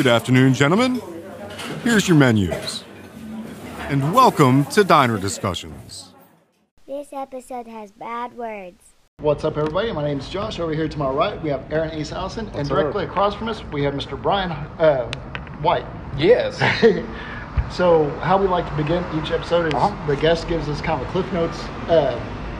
Good 0.00 0.06
afternoon, 0.06 0.54
gentlemen. 0.54 1.02
Here's 1.84 2.08
your 2.08 2.16
menus. 2.16 2.84
And 3.90 4.14
welcome 4.14 4.64
to 4.70 4.82
Diner 4.82 5.18
Discussions. 5.18 6.14
This 6.86 7.08
episode 7.12 7.66
has 7.66 7.92
bad 7.92 8.34
words. 8.34 8.82
What's 9.18 9.44
up, 9.44 9.58
everybody? 9.58 9.92
My 9.92 10.02
name 10.02 10.18
is 10.18 10.30
Josh. 10.30 10.58
Over 10.58 10.72
here 10.72 10.88
to 10.88 10.98
my 10.98 11.10
right, 11.10 11.38
we 11.42 11.50
have 11.50 11.70
Aaron 11.70 11.90
Ace 11.90 12.12
Allison, 12.12 12.48
and 12.54 12.66
directly 12.66 13.04
across 13.04 13.34
from 13.34 13.48
us, 13.50 13.62
we 13.74 13.82
have 13.82 13.92
Mr. 13.92 14.20
Brian 14.20 14.50
uh, 14.52 15.04
White. 15.60 15.84
Yes. 16.16 16.58
So, 17.70 18.08
how 18.20 18.40
we 18.40 18.48
like 18.48 18.66
to 18.68 18.76
begin 18.82 19.04
each 19.22 19.30
episode 19.32 19.66
is 19.66 19.74
Uh-huh. 19.74 20.06
the 20.06 20.16
guest 20.16 20.48
gives 20.48 20.66
us 20.68 20.80
kind 20.80 21.00
of 21.02 21.06
a 21.06 21.10
Cliff 21.12 21.30
Notes 21.32 21.62
uh, 21.90 22.18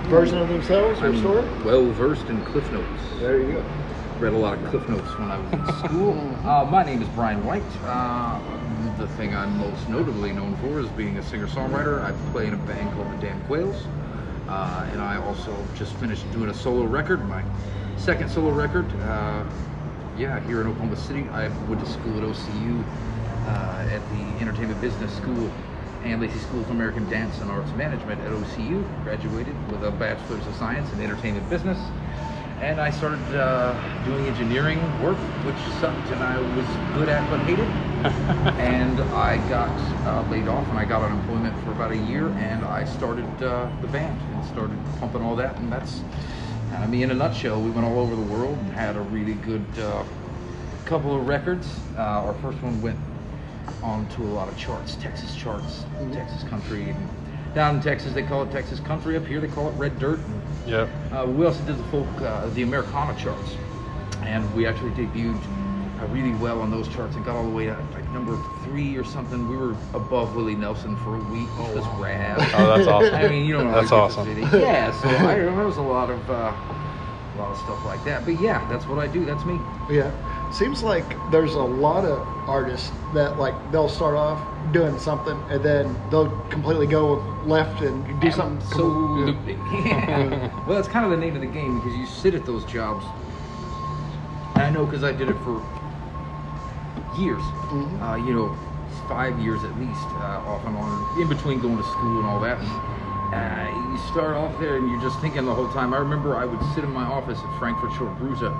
version 0.09 0.37
of 0.39 0.49
themselves 0.49 1.01
or 1.01 1.17
story. 1.17 1.49
well 1.65 1.91
versed 1.93 2.27
in 2.27 2.45
Cliff 2.45 2.71
Notes. 2.71 3.03
There 3.19 3.41
you 3.41 3.53
go. 3.55 3.65
Read 4.21 4.35
a 4.35 4.37
lot 4.37 4.59
of 4.59 4.65
Cliff 4.67 4.87
Notes 4.87 5.19
when 5.19 5.31
I 5.31 5.39
was 5.39 5.51
in 5.55 5.89
school. 5.89 6.13
uh, 6.45 6.69
my 6.71 6.85
name 6.85 7.01
is 7.01 7.09
Brian 7.09 7.43
White. 7.43 7.63
Uh, 7.85 8.39
the 8.99 9.09
thing 9.17 9.35
I'm 9.35 9.57
most 9.57 9.89
notably 9.89 10.31
known 10.31 10.57
for 10.57 10.79
is 10.79 10.89
being 10.89 11.17
a 11.17 11.23
singer-songwriter. 11.23 12.05
I 12.05 12.13
play 12.31 12.47
in 12.47 12.53
a 12.53 12.59
band 12.59 12.93
called 12.93 13.11
the 13.11 13.17
Damn 13.17 13.41
Quails, 13.47 13.83
uh, 14.47 14.87
and 14.93 15.01
I 15.01 15.17
also 15.17 15.57
just 15.75 15.95
finished 15.95 16.31
doing 16.33 16.51
a 16.51 16.55
solo 16.55 16.85
record, 16.85 17.27
my 17.31 17.43
second 17.97 18.31
solo 18.31 18.51
record. 18.51 18.85
Uh, 19.01 19.43
yeah, 20.19 20.39
here 20.41 20.61
in 20.61 20.67
Oklahoma 20.67 20.97
City. 20.97 21.27
I 21.31 21.49
went 21.67 21.81
to 21.81 21.91
school 21.91 22.19
at 22.19 22.23
OCU 22.23 22.85
uh, 23.47 23.89
at 23.91 24.07
the 24.11 24.43
Entertainment 24.43 24.83
Business 24.83 25.17
School 25.17 25.51
and 26.05 26.21
Lacy 26.21 26.39
School 26.41 26.61
of 26.61 26.69
American 26.69 27.09
Dance 27.09 27.41
and 27.41 27.51
Arts 27.51 27.73
Management 27.73 28.21
at 28.21 28.33
OCU. 28.33 28.85
Graduated 29.03 29.57
with 29.73 29.83
a 29.83 29.91
Bachelor's 29.93 30.47
of 30.47 30.55
Science 30.57 30.93
in 30.93 31.01
Entertainment 31.01 31.49
Business. 31.49 31.79
And 32.61 32.79
I 32.79 32.91
started 32.91 33.21
uh, 33.35 33.75
doing 34.05 34.27
engineering 34.27 34.79
work, 35.03 35.17
which 35.47 35.57
sucked 35.81 36.11
and 36.11 36.23
I 36.23 36.39
was 36.55 36.67
good 36.95 37.09
at 37.09 37.29
but 37.31 37.41
hated. 37.41 37.67
and 38.61 39.01
I 39.15 39.39
got 39.49 39.71
uh, 40.07 40.31
laid 40.31 40.47
off 40.47 40.69
and 40.69 40.79
I 40.79 40.85
got 40.85 41.03
unemployment 41.03 41.59
for 41.65 41.71
about 41.71 41.91
a 41.93 41.97
year 41.97 42.29
and 42.29 42.63
I 42.67 42.85
started 42.85 43.25
uh, 43.43 43.67
the 43.81 43.87
band 43.89 44.21
and 44.35 44.45
started 44.53 44.77
pumping 44.99 45.23
all 45.23 45.37
that. 45.37 45.57
And 45.57 45.73
that's 45.73 46.03
kind 46.71 46.85
of 46.85 46.91
me 46.91 47.03
in 47.03 47.11
a 47.11 47.15
nutshell. 47.15 47.63
We 47.63 47.71
went 47.71 47.87
all 47.87 47.99
over 47.99 48.15
the 48.15 48.31
world 48.31 48.59
and 48.59 48.73
had 48.73 48.95
a 48.97 49.01
really 49.01 49.35
good 49.35 49.65
uh, 49.79 50.05
couple 50.85 51.17
of 51.17 51.27
records. 51.27 51.67
Uh, 51.97 52.27
our 52.27 52.35
first 52.43 52.63
one 52.63 52.83
went 52.83 52.99
on 53.83 54.07
to 54.11 54.23
a 54.23 54.33
lot 54.35 54.49
of 54.49 54.59
charts, 54.59 54.97
Texas 54.97 55.35
charts, 55.35 55.87
Texas 56.13 56.43
country. 56.43 56.91
And 56.91 57.09
down 57.55 57.77
in 57.77 57.83
Texas, 57.83 58.13
they 58.13 58.23
call 58.23 58.43
it 58.43 58.51
Texas 58.51 58.81
country. 58.81 59.17
Up 59.17 59.27
here, 59.27 59.41
they 59.41 59.49
call 59.49 59.69
it 59.69 59.73
red 59.73 59.99
dirt. 59.99 60.21
Yep. 60.67 60.89
Uh, 61.13 61.27
we 61.27 61.47
also 61.47 61.63
did 61.65 61.79
the 61.79 61.85
folk, 61.85 62.07
uh, 62.23 62.49
the 62.51 62.63
Americana 62.63 63.19
charts, 63.19 63.57
and 64.23 64.53
we 64.55 64.67
actually 64.67 64.91
debuted 64.91 65.41
uh, 66.01 66.07
really 66.07 66.33
well 66.35 66.61
on 66.61 66.71
those 66.71 66.89
charts 66.89 67.17
and 67.17 67.25
got 67.25 67.37
all 67.37 67.45
the 67.45 67.51
way 67.51 67.67
to 67.67 67.77
like 67.93 68.09
number 68.13 68.39
three 68.65 68.97
or 68.97 69.05
something. 69.05 69.49
We 69.49 69.57
were 69.57 69.77
above 69.95 70.35
Willie 70.37 70.55
Nelson 70.55 70.97
for 70.97 71.17
a 71.17 71.19
week, 71.19 71.49
which 71.59 71.77
was 71.77 71.87
rad. 72.01 72.39
Oh, 72.55 72.77
that's 72.77 72.87
awesome. 72.89 73.15
I 73.15 73.29
mean, 73.29 73.47
you 73.47 73.55
don't 73.55 73.67
know. 73.67 73.75
That's 73.75 73.91
how 73.91 74.07
to 74.09 74.13
get 74.13 74.19
awesome. 74.19 74.51
city. 74.51 74.63
Yeah, 74.63 74.93
so 75.01 75.09
I, 75.27 75.35
there 75.37 75.53
was 75.53 75.79
a 75.79 75.83
lot 75.83 76.11
of 76.11 76.31
uh, 76.31 76.53
a 77.35 77.39
lot 77.39 77.51
of 77.51 77.59
stuff 77.59 77.85
like 77.85 78.05
that. 78.05 78.25
But 78.25 78.41
yeah, 78.41 78.67
that's 78.69 78.87
what 78.87 78.99
I 78.99 79.07
do. 79.07 79.25
That's 79.25 79.45
me. 79.45 79.59
Yeah. 79.91 80.11
Seems 80.53 80.83
like 80.83 81.17
there's 81.31 81.55
a 81.55 81.63
lot 81.63 82.05
of 82.05 82.27
artists 82.49 82.91
that 83.15 83.39
like 83.39 83.55
they'll 83.71 83.89
start 83.89 84.17
off 84.17 84.41
doing 84.73 84.99
something 84.99 85.41
and 85.49 85.63
then 85.63 85.97
they'll 86.11 86.29
completely 86.51 86.87
go 86.89 87.15
left 87.45 87.83
and 87.83 88.05
do 88.21 88.31
something. 88.33 88.59
com- 88.69 88.73
Absolutely. 88.73 89.53
Yeah. 89.85 90.65
well, 90.67 90.77
that's 90.77 90.89
kind 90.89 91.05
of 91.05 91.13
the 91.13 91.17
name 91.17 91.35
of 91.37 91.41
the 91.41 91.47
game 91.47 91.79
because 91.79 91.97
you 91.97 92.05
sit 92.07 92.35
at 92.35 92.45
those 92.47 92.65
jobs. 92.65 93.05
And 94.57 94.65
I 94.65 94.71
know 94.71 94.85
because 94.87 95.05
I 95.05 95.13
did 95.13 95.29
it 95.29 95.37
for 95.45 95.63
years. 97.17 97.43
Mhm. 97.71 98.03
Uh, 98.03 98.17
you 98.17 98.35
know, 98.35 98.57
five 99.09 99.39
years 99.39 99.63
at 99.63 99.79
least, 99.79 100.05
uh, 100.19 100.43
off 100.51 100.65
and 100.67 100.77
on, 100.77 101.21
in 101.23 101.29
between 101.29 101.61
going 101.61 101.77
to 101.77 101.85
school 101.85 102.19
and 102.19 102.27
all 102.27 102.41
that. 102.41 102.59
Uh, 103.33 103.71
you 103.93 103.99
start 104.11 104.35
off 104.37 104.59
there 104.59 104.77
and 104.77 104.91
you're 104.91 105.01
just 105.01 105.21
thinking 105.21 105.45
the 105.45 105.55
whole 105.55 105.69
time. 105.69 105.95
I 105.95 105.99
remember 105.99 106.37
I 106.37 106.45
would 106.45 106.61
sit 106.75 106.83
in 106.83 106.91
my 106.91 107.05
office 107.05 107.39
at 107.39 107.59
Frankfurt 107.61 107.93
Short 107.95 108.19
Bruza, 108.19 108.51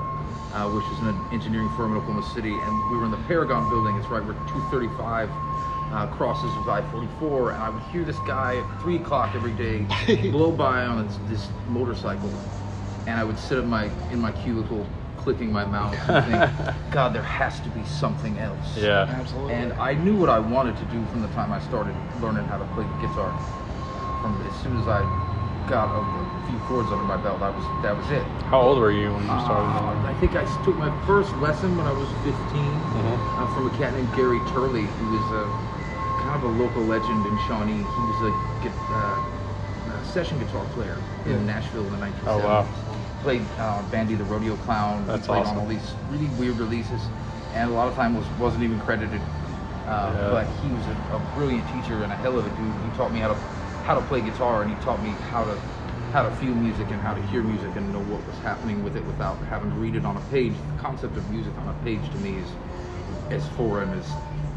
uh, 0.53 0.69
which 0.71 0.85
is 0.93 0.99
an 1.01 1.15
engineering 1.33 1.71
firm 1.77 1.93
in 1.93 1.99
Oklahoma 1.99 2.27
City, 2.35 2.53
and 2.53 2.91
we 2.91 2.97
were 2.97 3.05
in 3.05 3.11
the 3.11 3.23
Paragon 3.29 3.69
building. 3.69 3.97
It's 3.97 4.09
right 4.09 4.25
where 4.25 4.35
235 4.35 5.31
uh, 5.93 6.07
crosses 6.09 6.55
with 6.57 6.69
I-44, 6.69 7.55
and 7.55 7.63
I 7.63 7.69
would 7.71 7.83
hear 7.85 8.05
this 8.05 8.19
guy 8.27 8.57
at 8.57 8.83
three 8.83 8.97
o'clock 8.97 9.35
every 9.35 9.53
day 9.53 9.87
blow 10.31 10.51
by 10.51 10.85
on 10.87 11.07
this, 11.07 11.19
this 11.29 11.49
motorcycle, 11.69 12.31
and 13.07 13.19
I 13.19 13.25
would 13.25 13.39
sit 13.39 13.59
in 13.59 13.67
my 13.67 13.91
in 14.11 14.21
my 14.21 14.33
cubicle, 14.33 14.87
clicking 15.19 15.53
my 15.53 15.65
mouse, 15.65 15.97
and 16.09 16.25
think, 16.27 16.77
God, 16.91 17.13
there 17.15 17.23
has 17.23 17.61
to 17.61 17.69
be 17.71 17.85
something 17.85 18.39
else. 18.39 18.77
Yeah. 18.77 19.07
Absolutely. 19.09 19.55
And 19.55 19.73
I 19.75 19.95
knew 19.95 20.17
what 20.17 20.29
I 20.29 20.39
wanted 20.39 20.77
to 20.77 20.85
do 20.87 21.05
from 21.07 21.23
the 21.23 21.29
time 21.29 21.53
I 21.53 21.61
started 21.61 21.95
learning 22.21 22.45
how 22.47 22.59
to 22.59 22.65
play 22.75 22.85
the 22.85 23.07
guitar. 23.07 23.31
From 24.23 24.37
as 24.47 24.63
soon 24.63 24.79
as 24.79 24.87
I 24.87 25.01
got 25.71 25.89
a, 25.95 25.99
a 26.01 26.47
few 26.49 26.59
chords 26.67 26.91
under 26.91 27.05
my 27.05 27.17
belt, 27.17 27.41
I 27.41 27.51
was 27.51 27.65
that 27.83 27.97
was 27.97 28.11
it. 28.11 28.27
How 28.51 28.61
old 28.61 28.79
were 28.79 28.91
you 28.91 29.15
when 29.15 29.23
you 29.23 29.39
started? 29.47 29.71
Uh, 29.71 30.09
I 30.11 30.15
think 30.15 30.35
I 30.35 30.45
took 30.65 30.77
my 30.77 30.91
first 31.07 31.35
lesson 31.37 31.77
when 31.77 31.87
I 31.87 31.93
was 31.93 32.09
15 32.25 32.75
Mhm. 32.75 33.39
uh, 33.39 33.47
from 33.55 33.67
a 33.69 33.71
cat 33.79 33.95
named 33.95 34.13
Gary 34.17 34.41
Turley, 34.51 34.83
who 34.83 35.07
was 35.17 35.25
a 35.31 35.47
kind 36.23 36.35
of 36.37 36.43
a 36.43 36.63
local 36.63 36.83
legend 36.83 37.25
in 37.25 37.39
Shawnee. 37.47 37.73
He 37.73 38.03
was 38.11 38.33
a, 38.33 38.35
uh, 38.93 40.03
session 40.03 40.39
guitar 40.41 40.65
player 40.75 40.97
in 41.25 41.33
Yeah. 41.33 41.55
Nashville 41.55 41.85
in 41.87 41.93
the 41.93 41.99
1970s. 41.99 42.27
Oh, 42.27 42.47
wow. 42.47 42.67
Played 43.23 43.43
uh, 43.59 43.83
Bandy 43.93 44.17
the 44.17 44.25
Rodeo 44.25 44.57
Clown. 44.57 45.07
That's 45.07 45.27
he 45.27 45.31
played 45.33 45.43
awesome. 45.43 45.57
on 45.59 45.63
all 45.63 45.69
these 45.69 45.95
really 46.11 46.29
weird 46.31 46.59
releases, 46.59 47.07
and 47.55 47.71
a 47.71 47.75
lot 47.75 47.87
of 47.87 47.95
time 47.95 48.17
was 48.17 48.27
wasn't 48.39 48.65
even 48.65 48.81
credited. 48.81 49.21
Uh, 49.87 50.13
Yeah. 50.15 50.31
But 50.31 50.47
he 50.63 50.71
was 50.71 50.87
a, 50.87 51.15
a 51.15 51.19
brilliant 51.37 51.69
teacher 51.69 52.03
and 52.03 52.13
a 52.13 52.17
hell 52.17 52.39
of 52.39 52.47
a 52.47 52.51
dude. 52.51 52.75
He 52.83 52.91
taught 52.97 53.13
me 53.13 53.21
how 53.21 53.29
to 53.29 53.37
how 53.91 53.99
to 53.99 54.07
play 54.07 54.21
guitar, 54.21 54.63
and 54.63 54.71
he 54.71 54.85
taught 54.85 55.03
me 55.03 55.11
how 55.33 55.45
to 55.45 55.59
how 56.13 56.23
to 56.23 56.31
feel 56.37 56.55
music 56.55 56.87
and 56.93 57.01
how 57.01 57.13
to 57.13 57.21
hear 57.23 57.43
music 57.43 57.71
and 57.75 57.93
know 57.93 57.99
what 57.99 58.25
was 58.25 58.37
happening 58.39 58.85
with 58.85 58.97
it 58.97 59.05
without 59.05 59.37
having 59.47 59.69
to 59.69 59.77
read 59.77 59.97
it 59.97 60.05
on 60.05 60.17
a 60.17 60.21
page. 60.31 60.53
The 60.77 60.83
concept 60.83 61.17
of 61.17 61.29
music 61.29 61.53
on 61.59 61.67
a 61.69 61.85
page 61.85 62.09
to 62.11 62.19
me 62.19 62.39
is 62.39 62.49
as 63.31 63.49
foreign 63.57 63.93
as 63.95 64.07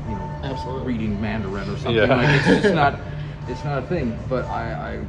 you 0.07 0.13
know 0.13 0.29
Absolutely. 0.43 0.93
reading 0.93 1.19
Mandarin 1.19 1.67
or 1.67 1.77
something. 1.77 1.95
Yeah. 1.95 2.15
Like 2.15 2.29
it's 2.29 2.45
just 2.45 2.75
not 2.83 2.99
it's 3.47 3.63
not 3.63 3.83
a 3.83 3.87
thing. 3.87 4.15
But 4.29 4.45
I, 4.45 4.71
I 4.71 5.05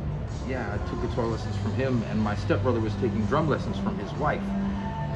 yeah 0.49 0.73
I 0.73 0.79
took 0.89 1.03
guitar 1.03 1.27
lessons 1.27 1.57
from 1.59 1.75
him, 1.75 2.03
and 2.05 2.19
my 2.19 2.35
stepbrother 2.35 2.81
was 2.81 2.95
taking 2.95 3.27
drum 3.27 3.47
lessons 3.47 3.77
from 3.77 3.99
his 3.99 4.11
wife. 4.15 4.41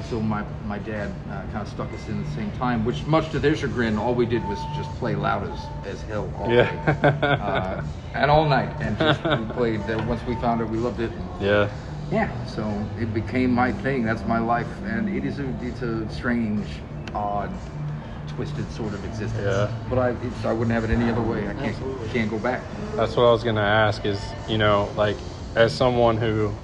So 0.08 0.20
my 0.20 0.42
my 0.64 0.78
dad 0.78 1.10
uh, 1.30 1.42
kind 1.52 1.56
of 1.62 1.68
stuck 1.68 1.92
us 1.92 2.08
in 2.08 2.20
at 2.20 2.26
the 2.26 2.32
same 2.32 2.50
time, 2.52 2.84
which 2.84 3.04
much 3.04 3.30
to 3.32 3.38
their 3.38 3.54
chagrin, 3.54 3.98
all 3.98 4.14
we 4.14 4.24
did 4.24 4.46
was 4.48 4.58
just 4.74 4.90
play 4.98 5.14
loud 5.14 5.46
as, 5.52 5.66
as 5.84 6.02
hell 6.02 6.30
all 6.38 6.50
Yeah. 6.50 6.64
day 6.64 6.78
uh, 7.42 7.82
and 8.14 8.30
all 8.30 8.46
night, 8.48 8.74
and 8.80 8.98
just 8.98 9.22
we 9.22 9.44
played. 9.52 9.80
That 9.86 10.06
once 10.06 10.24
we 10.26 10.34
found 10.36 10.62
it, 10.62 10.68
we 10.68 10.78
loved 10.78 11.00
it. 11.00 11.12
Yeah. 11.40 11.68
Yeah, 12.10 12.30
so 12.46 12.62
it 12.98 13.12
became 13.12 13.50
my 13.52 13.70
thing. 13.70 14.02
That's 14.02 14.24
my 14.24 14.38
life, 14.38 14.72
and 14.86 15.10
it 15.14 15.24
is 15.26 15.40
a 15.40 15.46
it's 15.60 15.82
a 15.82 16.08
strange, 16.10 16.64
odd, 17.14 17.50
twisted 18.28 18.72
sort 18.72 18.94
of 18.94 19.04
existence. 19.04 19.44
Yeah. 19.44 19.70
But 19.90 19.98
I 19.98 20.08
it's, 20.26 20.44
I 20.44 20.52
wouldn't 20.52 20.72
have 20.72 20.84
it 20.84 20.90
any 20.90 21.10
other 21.10 21.20
way. 21.20 21.48
I 21.48 21.52
can't 21.52 21.76
Absolutely. 21.76 22.08
can't 22.08 22.30
go 22.30 22.38
back. 22.38 22.62
That's 22.96 23.14
what 23.14 23.24
I 23.24 23.30
was 23.30 23.44
gonna 23.44 23.60
ask. 23.60 24.06
Is 24.06 24.34
you 24.48 24.56
know, 24.56 24.90
like, 24.96 25.18
as 25.54 25.74
someone 25.74 26.16
who 26.16 26.54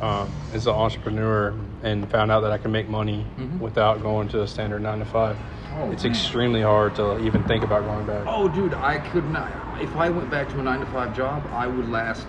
um, 0.00 0.32
is 0.52 0.68
an 0.68 0.74
entrepreneur 0.74 1.52
and 1.82 2.08
found 2.10 2.30
out 2.30 2.40
that 2.40 2.52
I 2.52 2.58
can 2.58 2.72
make 2.72 2.88
money 2.88 3.26
Mhm. 3.38 3.58
without 3.60 4.02
going 4.02 4.28
to 4.28 4.42
a 4.42 4.46
standard 4.46 4.82
nine 4.82 4.98
to 5.00 5.04
five, 5.04 5.36
Oh, 5.78 5.90
it's 5.90 6.04
man. 6.04 6.12
extremely 6.12 6.62
hard 6.62 6.94
to 6.96 7.18
even 7.18 7.42
think 7.44 7.62
about 7.64 7.84
going 7.84 8.06
back. 8.06 8.24
Oh, 8.26 8.48
dude, 8.48 8.74
I 8.74 8.98
could 8.98 9.28
not. 9.30 9.48
If 9.80 9.94
I 9.96 10.08
went 10.10 10.30
back 10.30 10.48
to 10.50 10.58
a 10.58 10.62
nine 10.62 10.80
to 10.80 10.86
five 10.86 11.14
job, 11.14 11.42
I 11.54 11.66
would 11.66 11.90
last 11.90 12.26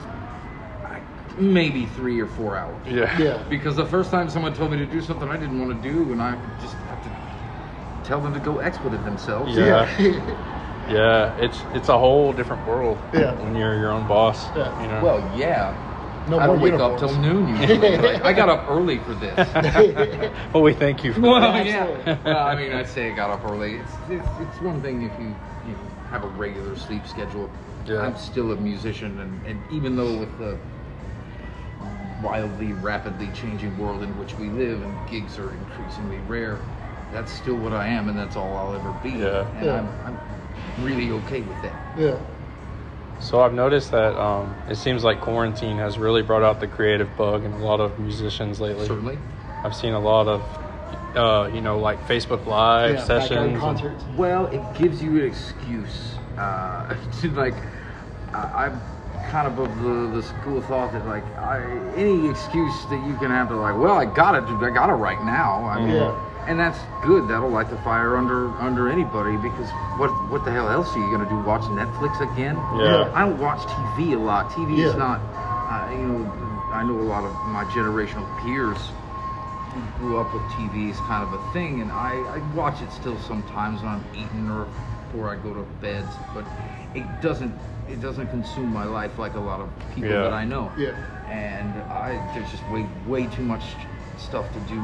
maybe 1.37 1.85
three 1.85 2.19
or 2.19 2.25
four 2.25 2.57
hours. 2.57 2.75
Yeah. 2.89 3.15
Yeah. 3.19 3.37
Because 3.47 3.75
the 3.75 3.85
first 3.85 4.09
time 4.09 4.27
someone 4.29 4.53
told 4.53 4.71
me 4.71 4.77
to 4.77 4.87
do 4.87 5.01
something 5.01 5.29
I 5.29 5.37
didn't 5.37 5.59
want 5.59 5.81
to 5.81 5.89
do, 5.89 6.11
and 6.11 6.19
I 6.21 6.31
would 6.31 6.39
just 6.61 6.73
have 6.73 7.03
to 7.03 7.09
tell 8.03 8.19
them 8.19 8.33
to 8.33 8.39
go 8.39 8.57
expletive 8.59 9.03
themselves. 9.05 9.55
Yeah. 9.55 9.87
Yeah. 10.89 11.33
It's 11.37 11.61
it's 11.73 11.89
a 11.89 11.97
whole 11.97 12.31
different 12.31 12.65
world. 12.65 12.97
Yeah. 13.11 13.33
When 13.33 13.55
you're 13.57 13.75
your 13.77 13.91
own 13.91 14.07
boss. 14.07 14.47
Yeah. 14.55 14.81
You 14.81 14.87
know. 14.87 15.03
Well, 15.03 15.31
yeah. 15.35 15.73
No 16.29 16.39
I 16.39 16.47
don't 16.47 16.59
wake 16.59 16.73
up 16.73 16.97
till 16.99 17.15
noon 17.19 17.47
usually. 17.47 17.97
Like, 17.97 18.21
I 18.23 18.33
got 18.33 18.49
up 18.49 18.65
early 18.69 18.97
for 18.99 19.13
this. 19.15 19.35
well, 20.53 20.63
we 20.63 20.73
thank 20.73 21.03
you 21.03 21.13
for 21.13 21.21
Well, 21.21 21.39
that. 21.39 21.65
yeah. 21.65 22.19
Well, 22.23 22.37
I 22.47 22.55
mean, 22.55 22.73
I'd 22.73 22.87
say 22.87 23.09
I 23.11 23.13
got 23.13 23.29
up 23.29 23.45
early. 23.45 23.75
It's, 23.75 23.91
it's, 24.09 24.27
it's 24.41 24.61
one 24.61 24.81
thing 24.81 25.03
if 25.03 25.11
you, 25.19 25.27
you 25.65 25.71
know, 25.73 25.77
have 26.09 26.23
a 26.23 26.27
regular 26.27 26.75
sleep 26.75 27.07
schedule. 27.07 27.49
Yeah. 27.85 28.01
I'm 28.01 28.17
still 28.17 28.51
a 28.51 28.55
musician, 28.57 29.19
and, 29.21 29.45
and 29.45 29.61
even 29.71 29.95
though 29.95 30.17
with 30.19 30.37
the 30.37 30.57
um, 31.81 32.23
wildly, 32.23 32.73
rapidly 32.73 33.29
changing 33.33 33.77
world 33.77 34.03
in 34.03 34.09
which 34.19 34.35
we 34.35 34.49
live, 34.49 34.81
and 34.81 35.09
gigs 35.09 35.37
are 35.39 35.53
increasingly 35.53 36.17
rare, 36.27 36.59
that's 37.13 37.31
still 37.31 37.55
what 37.55 37.71
I 37.71 37.87
am, 37.87 38.09
and 38.09 38.17
that's 38.17 38.35
all 38.35 38.57
I'll 38.57 38.75
ever 38.75 38.91
be. 39.01 39.11
Yeah. 39.11 39.47
And 39.57 39.65
Yeah. 39.65 39.73
I'm, 40.05 40.17
I'm 40.17 40.85
really 40.85 41.11
okay 41.11 41.41
with 41.41 41.61
that. 41.61 41.73
yeah. 41.97 42.17
So 43.19 43.41
I've 43.41 43.53
noticed 43.53 43.91
that 43.91 44.15
um, 44.15 44.55
it 44.69 44.75
seems 44.75 45.03
like 45.03 45.21
quarantine 45.21 45.77
has 45.77 45.97
really 45.97 46.21
brought 46.21 46.43
out 46.43 46.59
the 46.59 46.67
creative 46.67 47.15
bug 47.17 47.43
in 47.43 47.51
a 47.51 47.57
lot 47.57 47.79
of 47.79 47.99
musicians 47.99 48.59
lately. 48.59 48.87
Certainly. 48.87 49.17
I've 49.63 49.75
seen 49.75 49.93
a 49.93 49.99
lot 49.99 50.27
of 50.27 50.43
uh, 51.15 51.49
you 51.53 51.61
know, 51.61 51.79
like 51.79 51.99
Facebook 52.07 52.45
Live 52.45 52.91
Yeah, 52.91 52.95
backyard 53.07 53.29
sessions. 53.29 53.59
concerts. 53.59 54.03
Well, 54.15 54.45
it 54.47 54.61
gives 54.77 55.01
you 55.01 55.17
an 55.17 55.25
excuse. 55.25 56.13
Uh, 56.37 56.95
to 57.21 57.29
like, 57.31 57.55
I, 58.33 58.65
I'm 58.65 58.81
kind 59.29 59.47
of 59.47 59.59
of 59.59 59.83
the, 59.83 60.17
the 60.17 60.23
school 60.23 60.59
of 60.59 60.65
thought 60.65 60.93
that 60.93 61.05
like 61.07 61.25
I, 61.37 61.61
any 61.95 62.29
excuse 62.29 62.85
that 62.85 63.05
you 63.05 63.15
can 63.17 63.31
have 63.31 63.49
to 63.49 63.55
like, 63.55 63.77
well, 63.77 63.95
I 63.95 64.05
got 64.05 64.35
it, 64.35 64.43
I 64.43 64.69
got 64.69 64.89
it 64.89 64.93
right 64.93 65.21
now. 65.23 65.65
I 65.65 65.79
mean, 65.79 65.95
Yeah. 65.95 66.26
And 66.47 66.59
that's 66.59 66.79
good. 67.05 67.27
That'll 67.27 67.49
light 67.49 67.69
the 67.69 67.77
fire 67.77 68.15
under 68.17 68.47
under 68.61 68.89
anybody 68.89 69.37
because 69.37 69.69
what 69.97 70.09
what 70.31 70.45
the 70.45 70.51
hell 70.51 70.69
else 70.69 70.95
are 70.95 70.99
you 70.99 71.11
gonna 71.11 71.29
do? 71.29 71.37
Watch 71.37 71.63
Netflix 71.63 72.19
again? 72.21 72.55
Yeah. 72.79 73.11
I 73.13 73.21
don't 73.21 73.37
watch 73.37 73.59
TV 73.67 74.13
a 74.13 74.17
lot. 74.17 74.49
TV 74.49 74.77
Yeah. 74.77 74.85
is 74.87 74.95
not, 74.95 75.19
uh, 75.19 75.89
you 75.91 75.97
know, 75.97 76.31
I 76.71 76.83
know 76.83 76.99
a 76.99 77.03
lot 77.03 77.23
of 77.25 77.33
my 77.47 77.65
generational 77.65 78.25
peers 78.41 78.77
who 79.73 79.81
grew 79.99 80.17
up 80.19 80.33
with 80.33 80.43
TV 80.53 80.89
is 80.89 80.97
kind 81.01 81.23
of 81.23 81.33
a 81.33 81.51
thing, 81.51 81.81
and 81.81 81.91
I, 81.91 82.13
I 82.35 82.37
watch 82.55 82.81
it 82.81 82.91
still 82.91 83.17
sometimes 83.19 83.81
when 83.81 83.91
I'm 83.91 84.03
eating 84.15 84.49
or 84.49 84.67
before 85.11 85.29
I 85.29 85.35
go 85.35 85.53
to 85.53 85.61
bed, 85.81 86.05
but 86.33 86.45
it 86.95 87.05
doesn't 87.21 87.53
it 87.89 88.01
doesn't 88.01 88.27
consume 88.27 88.71
my 88.73 88.83
life 88.83 89.17
like 89.17 89.35
a 89.35 89.39
lot 89.39 89.59
of 89.61 89.69
people 89.95 90.09
Yeah. 90.09 90.23
that 90.23 90.33
I 90.33 90.43
know. 90.45 90.71
Yeah. 90.77 90.91
And 91.29 91.73
I 91.91 92.21
there's 92.33 92.49
just 92.51 92.63
way 92.69 92.85
way 93.05 93.27
too 93.27 93.43
much 93.43 93.63
stuff 94.17 94.51
to 94.53 94.59
do, 94.61 94.81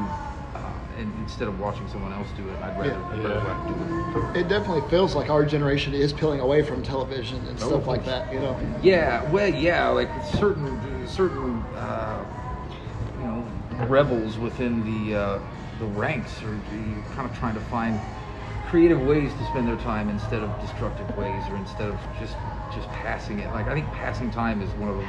and 0.96 1.12
instead 1.18 1.48
of 1.48 1.58
watching 1.58 1.86
someone 1.88 2.12
else 2.12 2.30
do 2.32 2.48
it, 2.50 2.60
I'd 2.62 2.76
rather, 2.76 2.90
Yeah. 2.90 3.28
I'd 3.28 3.44
rather 3.44 3.60
Yeah. 3.68 3.74
do 4.14 4.28
it. 4.32 4.36
It 4.36 4.48
definitely 4.48 4.82
feels 4.88 5.14
like 5.14 5.30
our 5.30 5.44
generation 5.44 5.94
is 5.94 6.12
peeling 6.12 6.40
away 6.40 6.62
from 6.62 6.82
television 6.82 7.46
and 7.46 7.60
Oh, 7.62 7.68
stuff 7.68 7.86
like 7.86 8.04
that. 8.04 8.32
You 8.32 8.40
know. 8.40 8.58
Yeah, 8.80 9.22
well, 9.30 9.48
yeah, 9.48 9.88
like 9.88 10.10
certain 10.22 11.06
certain 11.06 11.62
uh, 11.76 12.24
you 13.18 13.24
know 13.24 13.48
rebels 13.86 14.38
within 14.38 14.84
the 14.84 15.16
uh, 15.16 15.38
the 15.78 15.86
ranks 15.86 16.42
are 16.42 16.56
kind 17.14 17.28
of 17.28 17.36
trying 17.36 17.54
to 17.54 17.60
find 17.60 18.00
creative 18.66 19.00
ways 19.02 19.32
to 19.34 19.44
spend 19.44 19.66
their 19.68 19.76
time 19.76 20.08
instead 20.10 20.42
of 20.42 20.60
destructive 20.60 21.14
ways, 21.16 21.48
or 21.48 21.56
instead 21.56 21.88
of 21.88 22.00
just 22.18 22.36
just 22.70 22.90
passing 22.92 23.40
it. 23.40 23.50
Like 23.52 23.68
I 23.68 23.74
think 23.74 23.90
passing 23.92 24.30
time 24.30 24.62
is 24.62 24.70
one 24.72 24.90
of 24.90 24.96
the 24.96 25.04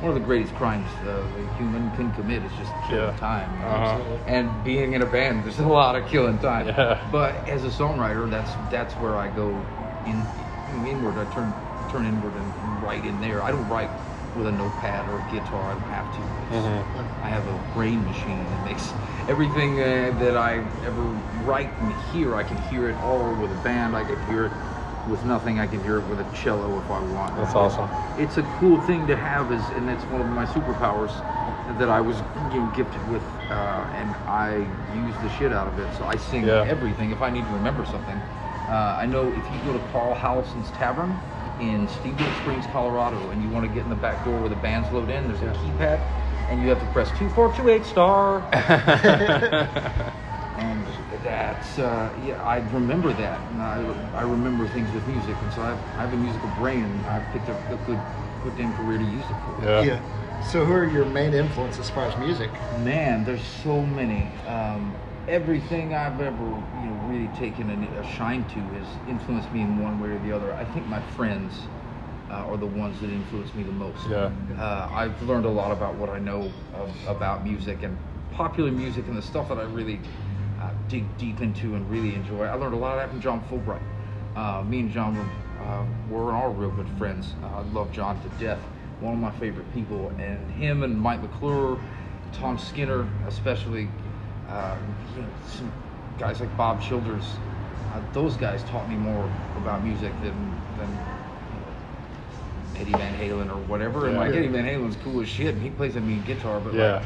one 0.00 0.10
of 0.10 0.14
the 0.14 0.24
greatest 0.24 0.54
crimes 0.54 0.88
uh, 1.04 1.26
a 1.36 1.42
human 1.56 1.90
can 1.90 2.10
commit 2.12 2.44
is 2.44 2.52
just 2.54 2.72
killing 2.80 3.04
Yeah. 3.10 3.16
time. 3.16 3.60
Uh-huh. 3.62 4.18
And 4.26 4.62
being 4.62 4.92
in 4.92 5.02
a 5.02 5.06
band, 5.06 5.44
there's 5.44 5.58
a 5.58 5.66
lot 5.80 5.96
of 5.96 6.06
killing 6.06 6.38
time. 6.38 6.68
Yeah. 6.68 7.04
But 7.10 7.48
as 7.48 7.64
a 7.64 7.68
songwriter, 7.68 8.30
that's 8.30 8.56
that's 8.68 8.98
where 8.98 9.16
I 9.16 9.28
go 9.28 9.66
in 10.04 10.28
inward. 10.66 11.18
I 11.18 11.24
turn 11.24 11.54
turn 11.88 12.06
inward 12.06 12.34
and 12.34 12.80
write 12.82 13.04
in 13.04 13.20
there. 13.20 13.42
I 13.42 13.50
don't 13.50 13.66
write 13.68 13.90
with 14.34 14.46
a 14.46 14.52
notepad 14.52 15.08
or 15.08 15.18
a 15.18 15.22
guitar. 15.22 15.70
I 15.70 15.74
don't 15.74 15.88
have 15.88 16.12
to. 16.12 16.22
Mhm. 16.50 16.84
I 17.22 17.28
have 17.30 17.48
a 17.48 17.58
brain 17.74 18.04
machine 18.04 18.50
that 18.50 18.62
makes 18.62 18.94
everything 19.26 19.80
uh, 19.80 20.12
that 20.18 20.36
I 20.36 20.68
ever 20.84 21.02
write 21.42 21.70
and 21.80 21.90
hear. 21.90 22.36
I 22.36 22.44
can 22.44 22.58
hear 22.58 22.88
it 22.88 22.98
all 23.00 23.34
with 23.34 23.50
a 23.50 23.56
band. 23.56 23.96
I 23.96 24.04
can 24.04 24.20
hear 24.22 24.44
it 24.46 24.52
with 25.08 25.24
nothing. 25.24 25.58
I 25.58 25.66
can 25.66 25.82
hear 25.82 25.98
it 25.98 26.06
with 26.06 26.20
a 26.20 26.24
cello 26.36 26.78
if 26.78 26.90
I 26.90 27.00
want. 27.00 27.36
That's 27.36 27.54
awesome. 27.54 27.88
It's 28.16 28.36
a 28.38 28.42
cool 28.60 28.80
thing 28.80 29.06
to 29.06 29.16
have, 29.16 29.50
is, 29.52 29.70
and 29.70 29.88
it's 29.88 30.04
one 30.04 30.20
of 30.20 30.26
my 30.28 30.44
superpowers 30.44 31.10
that 31.78 31.88
I 31.88 32.00
was 32.00 32.22
you 32.52 32.60
know, 32.60 32.66
gifted 32.68 33.06
with, 33.08 33.22
uh, 33.50 33.86
and 33.94 34.14
I 34.26 34.66
use 34.94 35.14
the 35.22 35.28
shit 35.28 35.52
out 35.52 35.68
of 35.68 35.78
it. 35.78 35.92
So 35.94 36.06
I 36.06 36.16
sing 36.16 36.44
Yeah. 36.44 36.64
everything 36.66 37.10
if 37.10 37.20
I 37.22 37.30
need 37.30 37.46
to 37.46 37.52
remember 37.52 37.84
something. 37.84 38.20
Uh, 38.68 38.96
I 39.00 39.06
know 39.06 39.32
if 39.32 39.50
you 39.50 39.58
go 39.60 39.72
to 39.72 39.78
Carl 39.90 40.14
Hallison's 40.14 40.70
Tavern 40.70 41.18
in 41.60 41.88
Steamboat 41.88 42.36
Springs, 42.36 42.66
Colorado, 42.66 43.30
and 43.30 43.42
you 43.42 43.48
want 43.50 43.64
to 43.66 43.72
get 43.72 43.82
in 43.82 43.88
the 43.90 43.96
back 43.96 44.22
door 44.24 44.38
where 44.40 44.48
the 44.48 44.56
bands 44.56 44.90
load 44.92 45.10
in, 45.10 45.26
there's 45.26 45.42
a 45.42 45.46
keypad, 45.46 46.00
and 46.50 46.60
you 46.60 46.68
have 46.68 46.78
to 46.80 46.86
press 46.86 47.10
two 47.12 47.28
four 47.28 47.52
two 47.52 47.68
eight 47.68 47.84
star. 47.86 48.44
and 50.58 50.86
that's 51.28 51.78
uh, 51.78 52.10
yeah, 52.24 52.42
I 52.42 52.58
remember 52.72 53.12
that, 53.12 53.40
and 53.52 53.60
I, 53.60 53.76
I 54.14 54.22
remember 54.22 54.66
things 54.68 54.92
with 54.94 55.06
music, 55.06 55.36
and 55.42 55.52
so 55.52 55.60
I 55.60 55.74
have, 55.74 55.78
I 55.98 56.00
have 56.06 56.12
a 56.14 56.16
musical 56.16 56.48
brain, 56.58 56.84
and 56.84 57.06
I've 57.06 57.30
picked 57.32 57.48
up 57.50 57.58
a 57.70 57.76
good 57.84 58.00
good 58.42 58.56
damn 58.56 58.74
career 58.76 58.98
to 58.98 59.04
use 59.04 59.24
it 59.24 59.36
for. 59.44 59.64
Yeah. 59.64 59.82
Yeah. 59.82 60.42
So 60.42 60.64
who 60.64 60.72
are 60.72 60.86
your 60.86 61.04
main 61.04 61.34
influences 61.34 61.80
as 61.80 61.90
far 61.90 62.06
as 62.06 62.16
music? 62.18 62.50
Man, 62.80 63.24
there's 63.24 63.44
so 63.62 63.82
many. 63.82 64.30
Um, 64.46 64.94
everything 65.28 65.94
I've 65.94 66.18
ever 66.20 66.44
you 66.44 66.86
know 66.88 67.06
really 67.08 67.28
taken 67.36 67.68
a, 67.70 68.00
a 68.00 68.06
shine 68.16 68.44
to 68.44 68.60
has 68.78 68.86
influenced 69.06 69.52
me 69.52 69.60
in 69.60 69.82
one 69.82 70.00
way 70.00 70.08
or 70.08 70.18
the 70.20 70.32
other. 70.32 70.54
I 70.54 70.64
think 70.64 70.86
my 70.86 71.02
friends 71.10 71.52
uh, 72.30 72.48
are 72.48 72.56
the 72.56 72.66
ones 72.66 72.98
that 73.00 73.10
influence 73.10 73.52
me 73.54 73.64
the 73.64 73.72
most. 73.72 74.08
Yeah. 74.08 74.30
Uh, 74.58 74.88
I've 74.90 75.20
learned 75.22 75.44
a 75.44 75.50
lot 75.50 75.72
about 75.72 75.96
what 75.96 76.08
I 76.08 76.18
know 76.18 76.50
of, 76.74 76.90
about 77.06 77.44
music 77.44 77.82
and 77.82 77.98
popular 78.32 78.70
music 78.70 79.06
and 79.08 79.16
the 79.16 79.22
stuff 79.22 79.48
that 79.48 79.58
I 79.58 79.64
really 79.64 80.00
dig 80.88 81.04
deep 81.18 81.40
into 81.40 81.74
and 81.74 81.88
really 81.90 82.14
enjoy. 82.14 82.44
I 82.44 82.54
learned 82.54 82.74
a 82.74 82.78
lot 82.78 82.92
of 82.92 82.98
that 82.98 83.10
from 83.10 83.20
John 83.20 83.42
Fullbright. 83.50 83.82
Uh, 84.36 84.62
me 84.62 84.80
and 84.80 84.90
John 84.90 85.16
were, 85.16 85.64
uh, 85.64 85.84
were 86.10 86.32
all 86.32 86.50
real 86.50 86.70
good 86.70 86.88
friends. 86.98 87.34
Uh, 87.42 87.58
I 87.58 87.62
love 87.72 87.92
John 87.92 88.20
to 88.22 88.28
death. 88.42 88.60
One 89.00 89.14
of 89.14 89.20
my 89.20 89.30
favorite 89.32 89.72
people, 89.74 90.08
and 90.18 90.50
him 90.52 90.82
and 90.82 90.98
Mike 90.98 91.22
McClure, 91.22 91.78
Tom 92.32 92.58
Skinner, 92.58 93.06
especially, 93.28 93.88
uh, 94.48 94.76
you 95.14 95.22
know, 95.22 95.28
some 95.46 95.70
guys 96.18 96.40
like 96.40 96.54
Bob 96.56 96.82
Childers. 96.82 97.24
Uh, 97.92 98.00
those 98.12 98.36
guys 98.36 98.62
taught 98.64 98.88
me 98.88 98.96
more 98.96 99.30
about 99.56 99.84
music 99.84 100.12
than 100.20 100.34
than 100.78 100.98
Eddie 102.76 102.92
Van 102.92 103.14
Halen 103.14 103.50
or 103.50 103.56
whatever. 103.68 104.06
And 104.06 104.14
Yeah. 104.14 104.20
like 104.20 104.34
Eddie 104.34 104.48
Van 104.48 104.64
Halen's 104.64 104.96
cool 105.04 105.20
as 105.20 105.28
shit, 105.28 105.54
and 105.54 105.62
he 105.62 105.70
plays 105.70 105.96
a 105.96 106.00
mean 106.00 106.22
guitar, 106.24 106.60
but 106.60 106.74
Yeah. 106.74 106.94
like, 106.94 107.02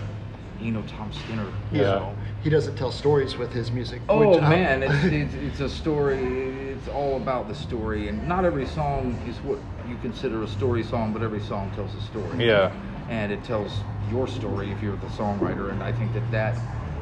you 0.63 0.73
know, 0.73 0.83
Tom 0.83 1.13
Skinner. 1.13 1.53
Yeah. 1.71 1.83
so- 1.83 2.17
He 2.43 2.51
doesn't 2.51 2.77
tell 2.77 2.91
stories 2.93 3.37
with 3.37 3.53
his 3.53 3.71
music. 3.73 4.03
Oh 4.09 4.31
which 4.31 4.43
I- 4.43 4.49
man, 4.49 4.83
it's, 4.83 5.05
it's 5.05 5.35
it's 5.35 5.61
a 5.61 5.69
story. 5.69 6.71
It's 6.73 6.89
all 6.89 7.17
about 7.17 7.49
the 7.49 7.55
story, 7.55 8.09
and 8.09 8.27
not 8.27 8.45
every 8.45 8.67
song 8.67 9.21
is 9.27 9.37
what 9.43 9.59
you 9.89 9.97
consider 9.97 10.43
a 10.43 10.49
story 10.49 10.83
song, 10.83 11.13
but 11.13 11.23
every 11.23 11.41
song 11.41 11.71
tells 11.75 11.95
a 11.95 12.01
story. 12.01 12.47
Yeah. 12.49 12.73
and 13.09 13.33
it 13.33 13.43
tells 13.45 13.83
your 14.11 14.27
story 14.27 14.71
if 14.71 14.81
you're 14.81 14.97
the 14.97 15.09
songwriter, 15.09 15.71
and 15.71 15.83
I 15.83 15.93
think 15.93 16.13
that 16.15 16.31
that 16.31 16.55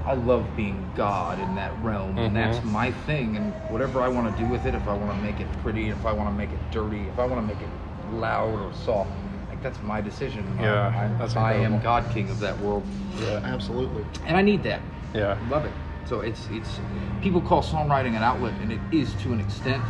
I 0.07 0.15
love 0.15 0.45
being 0.57 0.91
God 0.97 1.39
in 1.39 1.55
that 1.57 1.73
realm, 1.85 2.19
and 2.19 2.35
that's 2.35 2.59
Mhm. 2.59 2.65
my 2.73 2.91
thing. 2.91 3.37
And 3.37 3.53
whatever 3.69 4.01
I 4.01 4.09
want 4.09 4.35
to 4.35 4.43
do 4.43 4.49
with 4.51 4.65
it, 4.67 4.75
if 4.75 4.89
I 4.89 4.95
want 4.95 5.11
to 5.12 5.23
make 5.23 5.39
it 5.41 5.47
pretty, 5.62 5.89
if 5.91 6.05
I 6.07 6.12
want 6.12 6.29
to 6.31 6.35
make 6.35 6.53
it 6.53 6.59
dirty, 6.73 7.03
if 7.07 7.19
I 7.19 7.27
want 7.27 7.39
to 7.43 7.47
make 7.47 7.62
it 7.62 7.69
loud 8.15 8.59
or 8.59 8.73
soft, 8.73 9.11
like 9.50 9.62
that's 9.62 9.82
my 9.82 10.00
decision. 10.00 10.44
Yeah, 10.61 10.88
I, 10.88 11.19
that's 11.19 11.37
I 11.37 11.55
am. 11.55 11.81
God 11.81 12.08
King 12.12 12.31
of 12.31 12.38
that 12.41 12.58
world, 12.61 12.85
Yeah. 13.20 13.41
Absolutely. 13.44 14.05
and 14.26 14.37
I 14.37 14.43
need 14.43 14.62
that. 14.62 14.81
Yeah. 15.14 15.37
Love 15.49 15.67
it. 15.67 15.73
So 16.06 16.20
it's 16.20 16.49
it's 16.50 16.79
people 17.23 17.40
call 17.40 17.62
songwriting 17.62 18.16
an 18.16 18.23
outlet, 18.23 18.54
and 18.62 18.73
it 18.73 18.80
is 18.92 19.12
to 19.23 19.33
an 19.33 19.40
extent, 19.40 19.83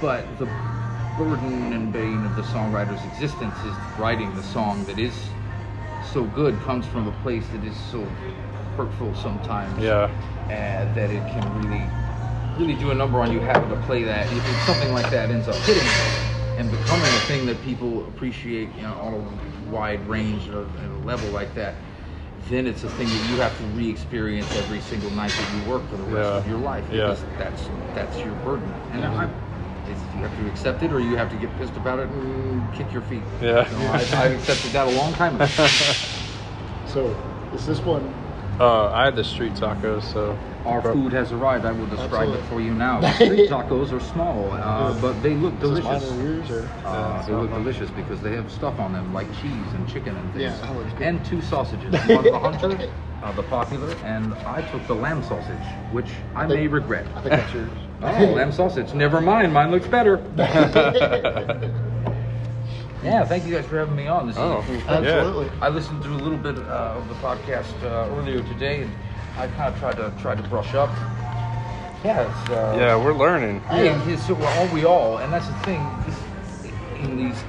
but 0.00 0.38
the 0.38 0.46
burden 1.18 1.72
and 1.72 1.92
bane 1.92 2.24
of 2.24 2.36
the 2.36 2.42
songwriter's 2.42 3.04
existence 3.04 3.54
is 3.64 3.98
writing 3.98 4.34
the 4.36 4.42
song 4.42 4.84
that 4.84 4.98
is 4.98 5.14
so 6.12 6.24
good 6.24 6.60
comes 6.62 6.86
from 6.86 7.06
a 7.08 7.12
place 7.22 7.46
that 7.48 7.64
is 7.64 7.76
so 7.90 8.02
hurtful 8.76 9.14
sometimes. 9.14 9.82
Yeah. 9.82 10.10
Uh, 10.44 10.92
that 10.94 11.10
it 11.10 11.26
can 11.28 11.42
really 11.62 11.82
really 12.58 12.74
do 12.74 12.90
a 12.90 12.94
number 12.94 13.18
on 13.20 13.32
you 13.32 13.40
having 13.40 13.68
to 13.68 13.76
play 13.86 14.04
that. 14.04 14.30
If 14.30 14.66
something 14.66 14.92
like 14.92 15.10
that 15.10 15.30
ends 15.30 15.48
up 15.48 15.56
hitting 15.56 16.23
and 16.58 16.70
becoming 16.70 17.14
a 17.14 17.20
thing 17.20 17.46
that 17.46 17.60
people 17.62 18.06
appreciate 18.06 18.68
you 18.76 18.82
know, 18.82 18.94
on 18.94 19.14
a 19.14 19.70
wide 19.74 20.06
range 20.08 20.48
of 20.48 20.66
at 20.76 20.90
a 20.90 21.06
level 21.06 21.28
like 21.30 21.54
that, 21.54 21.74
then 22.48 22.66
it's 22.66 22.84
a 22.84 22.88
thing 22.88 23.10
that 23.10 23.22
you 23.22 23.38
have 23.38 23.56
to 23.58 23.64
re-experience 23.64 24.54
every 24.54 24.80
single 24.80 25.10
night 25.10 25.36
that 25.36 25.48
you 25.48 25.60
work 25.60 25.88
for 25.88 25.96
the 25.96 26.02
rest 26.02 26.30
Yeah. 26.30 26.38
of 26.38 26.48
your 26.48 26.58
life. 26.58 26.84
Yeah. 26.90 27.06
Because 27.06 27.24
that's 27.38 27.68
that's 27.94 28.24
your 28.24 28.34
burden, 28.34 28.72
and 28.92 29.04
I, 29.04 29.28
it's, 29.88 30.00
you 30.16 30.22
have 30.22 30.36
to 30.36 30.46
accept 30.48 30.82
it, 30.82 30.92
or 30.92 31.00
you 31.00 31.16
have 31.16 31.30
to 31.30 31.36
get 31.36 31.56
pissed 31.58 31.76
about 31.76 31.98
it 32.00 32.08
and 32.08 32.72
kick 32.74 32.92
your 32.92 33.02
feet. 33.02 33.22
Yeah. 33.40 33.68
So 33.70 33.76
I, 33.76 34.24
I've 34.24 34.32
accepted 34.32 34.72
that 34.72 34.86
a 34.86 34.90
long 34.90 35.12
time 35.12 35.36
ago. 35.40 35.46
So 36.86 37.16
is 37.52 37.66
this 37.66 37.80
one? 37.80 38.14
Uh, 38.60 38.88
I 38.90 39.04
had 39.06 39.16
the 39.16 39.24
street 39.24 39.54
tacos, 39.54 40.02
so 40.02 40.38
Our 40.64 40.80
food 40.80 41.12
has 41.12 41.30
arrived. 41.30 41.66
I 41.66 41.72
will 41.72 41.86
describe 41.86 42.12
Absolutely. 42.28 42.38
it 42.40 42.44
for 42.48 42.60
you 42.60 42.74
now. 42.74 43.00
The 43.00 43.12
street 43.14 43.50
tacos 43.50 43.92
are 43.92 44.00
small, 44.00 44.52
uh, 44.52 44.98
but 45.00 45.20
they 45.22 45.34
look 45.34 45.54
Is 45.54 45.60
this 45.74 45.84
mine 45.84 46.00
delicious. 46.00 46.18
yours 46.18 46.50
or? 46.50 46.68
Uh, 46.86 47.22
they 47.26 47.32
look 47.34 47.50
delicious 47.50 47.90
because 47.90 48.22
they 48.22 48.34
have 48.34 48.50
stuff 48.50 48.78
on 48.80 48.92
them 48.94 49.12
like 49.12 49.26
cheese 49.34 49.52
and 49.74 49.86
chicken 49.88 50.16
and 50.16 50.32
things. 50.32 50.42
Yeah, 50.42 50.56
that 50.56 50.74
looks 50.74 50.92
good. 50.94 51.02
and 51.02 51.24
two 51.24 51.42
sausages. 51.42 51.92
One 52.08 52.24
the 52.24 52.38
hunter, 52.38 52.90
uh, 53.22 53.32
the 53.32 53.42
popular, 53.42 53.94
and 54.04 54.32
I 54.46 54.62
took 54.70 54.86
the 54.86 54.94
lamb 54.94 55.22
sausage, 55.22 55.66
which 55.92 56.10
I, 56.34 56.46
may 56.46 56.54
think- 56.56 56.72
regret. 56.72 57.06
I 57.14 57.20
think 57.20 57.30
that's 57.30 57.52
yours. 57.52 57.70
Oh, 58.02 58.06
lamb 58.08 58.52
sausage. 58.52 58.92
Never 58.92 59.20
mind. 59.20 59.50
Mine 59.54 59.70
looks 59.70 59.86
better. 59.86 60.20
yeah, 63.02 63.24
thank 63.24 63.46
you 63.46 63.54
guys 63.54 63.64
for 63.66 63.78
having 63.78 63.96
me 63.96 64.06
on. 64.08 64.26
This 64.26 64.36
Oh, 64.38 64.60
is 64.68 64.82
Absolutely. 64.86 65.50
I 65.62 65.68
listened 65.68 66.02
to 66.02 66.08
a 66.10 66.16
little 66.20 66.36
bit 66.36 66.58
uh, 66.58 66.96
of 66.98 67.08
the 67.08 67.14
podcast 67.16 67.72
uh, 67.82 68.14
earlier 68.14 68.42
today, 68.42 68.82
and 68.82 68.90
I 69.36 69.48
kind 69.48 69.72
of 69.74 69.78
tried 69.80 69.96
to 69.96 70.12
tried 70.20 70.36
to 70.42 70.48
brush 70.48 70.74
up. 70.74 70.90
Yeah, 72.04 72.20
it's, 72.42 72.50
uh, 72.50 72.76
yeah, 72.78 72.96
we're 73.02 73.14
learning. 73.14 73.60
Hey, 73.62 73.88
it's, 74.12 74.26
so 74.26 74.36
are 74.36 74.74
we 74.74 74.84
all? 74.84 75.18
And 75.18 75.32
that's 75.32 75.46
the 75.48 75.54
thing. 75.60 75.86
This, 76.06 76.70
in 77.02 77.16
these 77.16 77.42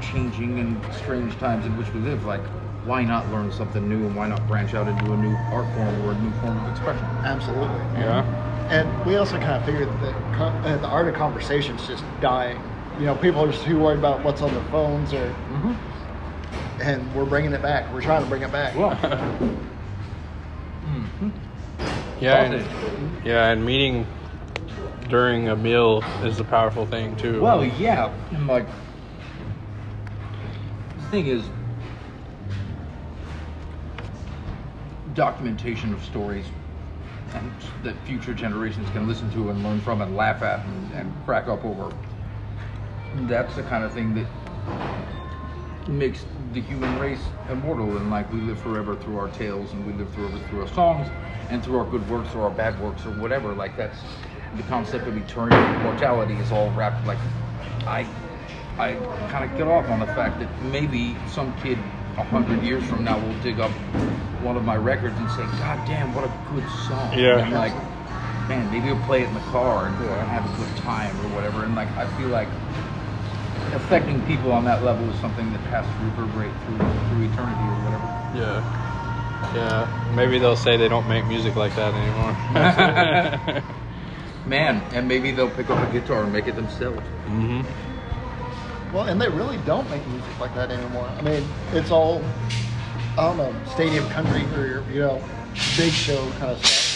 changing 0.00 0.58
and 0.58 0.94
strange 0.94 1.36
times 1.38 1.66
in 1.66 1.76
which 1.76 1.92
we 1.92 2.00
live, 2.00 2.24
like 2.24 2.40
why 2.84 3.02
not 3.02 3.30
learn 3.30 3.50
something 3.52 3.88
new 3.88 4.06
and 4.06 4.14
why 4.16 4.28
not 4.28 4.46
branch 4.46 4.74
out 4.74 4.88
into 4.88 5.12
a 5.12 5.16
new 5.16 5.34
art 5.52 5.66
form 5.74 6.02
or 6.04 6.12
a 6.12 6.18
new 6.18 6.30
form 6.40 6.62
of 6.64 6.70
expression? 6.70 7.04
Absolutely. 7.24 7.66
Yeah. 7.98 8.22
And 8.70 9.06
we 9.06 9.16
also 9.16 9.38
kind 9.38 9.52
of 9.52 9.64
figured 9.64 9.88
that 9.88 10.14
uh, 10.40 10.76
the 10.78 10.86
art 10.86 11.06
of 11.08 11.14
conversation 11.14 11.76
is 11.76 11.86
just 11.86 12.04
dying. 12.20 12.60
You 12.98 13.06
know, 13.06 13.14
people 13.16 13.42
are 13.44 13.50
just 13.50 13.64
too 13.64 13.78
worried 13.78 13.98
about 13.98 14.22
what's 14.24 14.40
on 14.42 14.52
their 14.52 14.64
phones, 14.64 15.12
or 15.12 15.26
Mm-hmm. 15.52 16.82
and 16.82 17.14
we're 17.14 17.24
bringing 17.26 17.52
it 17.52 17.62
back. 17.62 17.92
We're 17.92 18.00
trying 18.02 18.22
to 18.22 18.28
bring 18.28 18.42
it 18.42 18.52
back. 18.52 18.74
Well, 18.76 18.90
Yeah, 22.20 22.42
and, 22.42 23.26
yeah, 23.26 23.50
and 23.50 23.64
meeting 23.64 24.06
during 25.08 25.48
a 25.48 25.56
meal 25.56 26.02
is 26.22 26.40
a 26.40 26.44
powerful 26.44 26.86
thing 26.86 27.16
too. 27.16 27.40
well, 27.40 27.64
yeah. 27.64 28.12
Like, 28.46 28.66
the 30.96 31.06
thing 31.10 31.26
is, 31.26 31.44
documentation 35.14 35.92
of 35.92 36.02
stories 36.04 36.46
and 37.34 37.52
that 37.82 37.94
future 38.06 38.34
generations 38.34 38.88
can 38.90 39.06
listen 39.06 39.30
to 39.32 39.50
and 39.50 39.62
learn 39.62 39.80
from 39.80 40.00
and 40.00 40.16
laugh 40.16 40.42
at 40.42 40.64
and, 40.64 40.92
and 40.92 41.14
crack 41.24 41.48
up 41.48 41.64
over. 41.64 41.94
That's 43.22 43.54
the 43.54 43.62
kind 43.64 43.84
of 43.84 43.92
thing 43.92 44.14
that 44.14 44.26
makes 45.88 46.26
the 46.52 46.60
human 46.60 46.96
race 46.96 47.30
immortal 47.48 47.96
and 47.98 48.10
like 48.10 48.30
we 48.32 48.40
live 48.40 48.60
forever 48.60 48.96
through 48.96 49.16
our 49.18 49.28
tales 49.28 49.72
and 49.72 49.84
we 49.84 49.92
live 49.92 50.10
forever 50.10 50.38
through 50.38 50.60
our 50.60 50.68
songs 50.68 51.08
and 51.50 51.62
through 51.64 51.76
our 51.78 51.84
good 51.84 52.08
works 52.08 52.34
or 52.34 52.44
our 52.44 52.50
bad 52.50 52.80
works 52.80 53.04
or 53.06 53.10
whatever 53.10 53.54
like 53.54 53.76
that's 53.76 54.06
the 54.54 54.62
concept 54.62 55.06
of 55.06 55.16
eternity 55.16 55.74
mortality 55.76 56.40
is 56.40 56.50
all 56.52 56.70
wrapped 56.72 57.04
like 57.06 57.20
i 57.86 58.08
i 58.78 58.94
kind 59.28 59.44
of 59.50 59.56
get 59.56 59.66
off 59.68 59.90
on 59.90 60.00
the 60.00 60.06
fact 60.06 60.38
that 60.38 60.60
maybe 60.62 61.22
some 61.26 61.54
kid 61.54 61.78
a 62.16 62.24
hundred 62.24 62.62
years 62.62 62.84
from 62.84 63.04
now 63.04 63.18
will 63.18 63.34
dig 63.34 63.60
up 63.60 63.72
one 64.40 64.56
of 64.56 64.64
my 64.64 64.76
records 64.76 65.18
and 65.20 65.30
say 65.30 65.46
god 65.46 65.84
damn 65.84 66.14
what 66.14 66.24
a 66.24 66.32
good 66.46 66.68
song 66.70 67.12
Yeah. 67.12 67.38
and 67.38 67.52
like 67.52 67.74
man 68.48 68.70
maybe 68.70 68.86
he'll 68.86 68.96
play 68.98 69.22
it 69.22 69.28
in 69.28 69.34
the 69.34 69.40
car 69.40 69.86
and 69.86 70.00
Yeah. 70.00 70.24
have 70.24 70.46
a 70.46 70.50
good 70.50 70.74
time 70.76 71.20
or 71.20 71.28
whatever 71.28 71.64
and 71.64 71.74
like 71.74 71.96
i 71.96 72.06
feel 72.06 72.30
like 72.30 72.50
affecting 73.74 74.24
people 74.26 74.52
on 74.52 74.64
that 74.64 74.82
level 74.82 75.08
is 75.10 75.18
something 75.20 75.50
that 75.52 75.60
has 75.72 75.84
to 75.84 75.92
reverberate 76.04 76.52
through 76.64 76.78
through 76.78 77.24
eternity 77.32 77.64
or 77.64 77.76
whatever. 77.84 78.08
yeah, 78.38 79.54
yeah. 79.54 80.12
Maybe 80.14 80.38
they'll 80.38 80.56
say 80.56 80.76
they 80.76 80.88
don't 80.88 81.08
make 81.08 81.26
music 81.26 81.56
like 81.56 81.74
that 81.76 81.92
anymore. 81.94 83.62
Man, 84.46 84.82
and 84.92 85.08
maybe 85.08 85.30
they'll 85.32 85.50
pick 85.50 85.70
up 85.70 85.88
a 85.88 85.92
guitar 85.92 86.22
and 86.22 86.32
make 86.32 86.46
it 86.46 86.54
themselves. 86.54 87.00
Mm-hmm. 87.26 87.62
Well, 88.94 89.04
and 89.04 89.20
they 89.20 89.28
really 89.28 89.56
don't 89.66 89.88
make 89.90 90.06
music 90.08 90.38
like 90.38 90.54
that 90.54 90.70
anymore. 90.70 91.08
I 91.18 91.22
mean, 91.22 91.44
it's 91.72 91.90
all 91.90 92.22
I 93.16 93.22
don't 93.28 93.36
know, 93.38 93.54
stadium 93.66 94.08
country 94.10 94.42
or 94.56 94.84
you 94.92 95.00
know, 95.00 95.22
big 95.76 95.92
show 95.92 96.30
kind 96.32 96.50
of 96.52 96.64
stuff. 96.64 96.93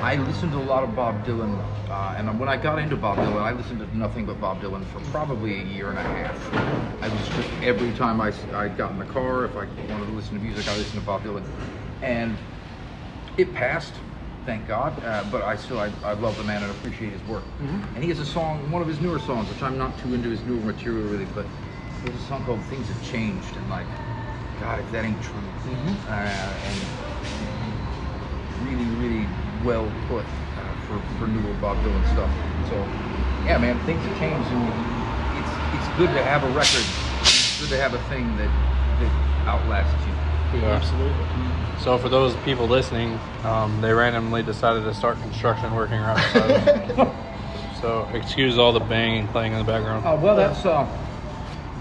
I 0.00 0.16
listened 0.16 0.52
to 0.52 0.58
a 0.58 0.60
lot 0.60 0.84
of 0.84 0.94
Bob 0.94 1.26
Dylan, 1.26 1.58
uh, 1.90 2.14
and 2.16 2.38
when 2.38 2.48
I 2.48 2.56
got 2.56 2.78
into 2.78 2.96
Bob 2.96 3.22
Dylan, 3.22 3.42
I 3.42 3.52
listened 3.52 3.80
to 3.80 3.98
nothing 3.98 4.26
but 4.26 4.40
Bob 4.40 4.62
Dylan 4.62 4.84
for 4.86 5.00
probably 5.00 5.54
a 5.54 5.64
year 5.64 5.90
and 5.90 5.98
a 5.98 6.04
half. 6.04 6.52
I 7.00 7.08
was 7.08 7.28
just 7.28 7.50
every 7.62 7.92
time 7.92 8.20
I, 8.20 8.32
I 8.54 8.68
got 8.68 8.92
in 8.92 8.98
the 8.98 9.04
car, 9.04 9.44
if 9.44 9.56
I 9.56 9.66
wanted 9.90 10.06
to 10.06 10.12
listen 10.12 10.34
to 10.34 10.40
music, 10.40 10.68
I 10.68 10.76
listened 10.76 11.00
to 11.00 11.06
Bob 11.06 11.24
Dylan, 11.24 11.44
and 12.02 12.38
it 13.36 13.52
passed, 13.54 13.94
thank 14.44 14.66
God. 14.66 15.04
Uh, 15.04 15.24
but 15.24 15.42
I 15.42 15.56
still 15.56 15.80
I, 15.80 15.92
I 16.04 16.12
love 16.14 16.36
the 16.36 16.44
man 16.44 16.62
and 16.62 16.70
appreciate 16.70 17.12
his 17.12 17.22
work. 17.24 17.44
And 17.94 18.02
he 18.04 18.08
has 18.10 18.20
a 18.20 18.26
song, 18.26 18.70
one 18.70 18.82
of 18.82 18.88
his 18.88 19.00
newer 19.00 19.18
songs, 19.18 19.48
which 19.48 19.62
I'm 19.62 19.78
not 19.78 19.98
too 19.98 20.14
into 20.14 20.28
his 20.28 20.44
newer 20.44 20.60
material 20.60 21.04
really, 21.08 21.24
but 21.24 21.46
there's 22.02 22.14
a 22.16 22.20
song 22.20 22.44
called 22.44 22.62
"Things 22.64 22.88
Have 22.88 23.00
Changed," 23.00 23.56
and 23.56 23.68
like, 23.68 23.88
God, 24.60 24.78
if 24.80 24.90
that 24.92 25.04
ain't 25.04 25.20
true, 25.20 25.50
uh, 26.06 26.10
and 26.10 26.88
really, 28.60 28.86
really 28.86 29.28
well 29.64 29.90
put 30.08 30.24
uh, 30.24 30.74
for, 30.86 30.98
for 31.18 31.26
newer 31.26 31.54
Bob 31.60 31.76
Dylan 31.78 32.04
stuff. 32.12 32.30
So, 32.68 32.76
yeah, 33.44 33.58
man, 33.58 33.78
things 33.86 34.02
have 34.04 34.18
changed, 34.18 34.48
and 34.50 34.68
it's 35.38 35.50
it's 35.74 35.88
good 35.98 36.10
to 36.14 36.22
have 36.22 36.44
a 36.44 36.48
record. 36.48 36.84
It's 37.22 37.60
good 37.60 37.70
to 37.70 37.80
have 37.80 37.94
a 37.94 38.02
thing 38.08 38.36
that 38.36 38.50
that 39.00 39.48
outlasts 39.48 39.94
you. 40.06 40.60
Yeah. 40.60 40.76
Absolutely. 40.76 41.24
So 41.82 41.98
for 41.98 42.08
those 42.08 42.34
people 42.36 42.66
listening, 42.66 43.18
um, 43.44 43.80
they 43.80 43.92
randomly 43.92 44.42
decided 44.42 44.82
to 44.84 44.94
start 44.94 45.20
construction 45.20 45.74
working 45.74 45.96
around 45.98 46.16
beside 46.16 46.50
us. 46.98 47.14
So 47.80 48.08
excuse 48.12 48.58
all 48.58 48.72
the 48.72 48.80
banging 48.80 49.28
playing 49.28 49.52
in 49.52 49.58
the 49.58 49.64
background. 49.64 50.02
Oh 50.04 50.16
well, 50.16 50.34
that's 50.34 50.66
uh, 50.66 50.84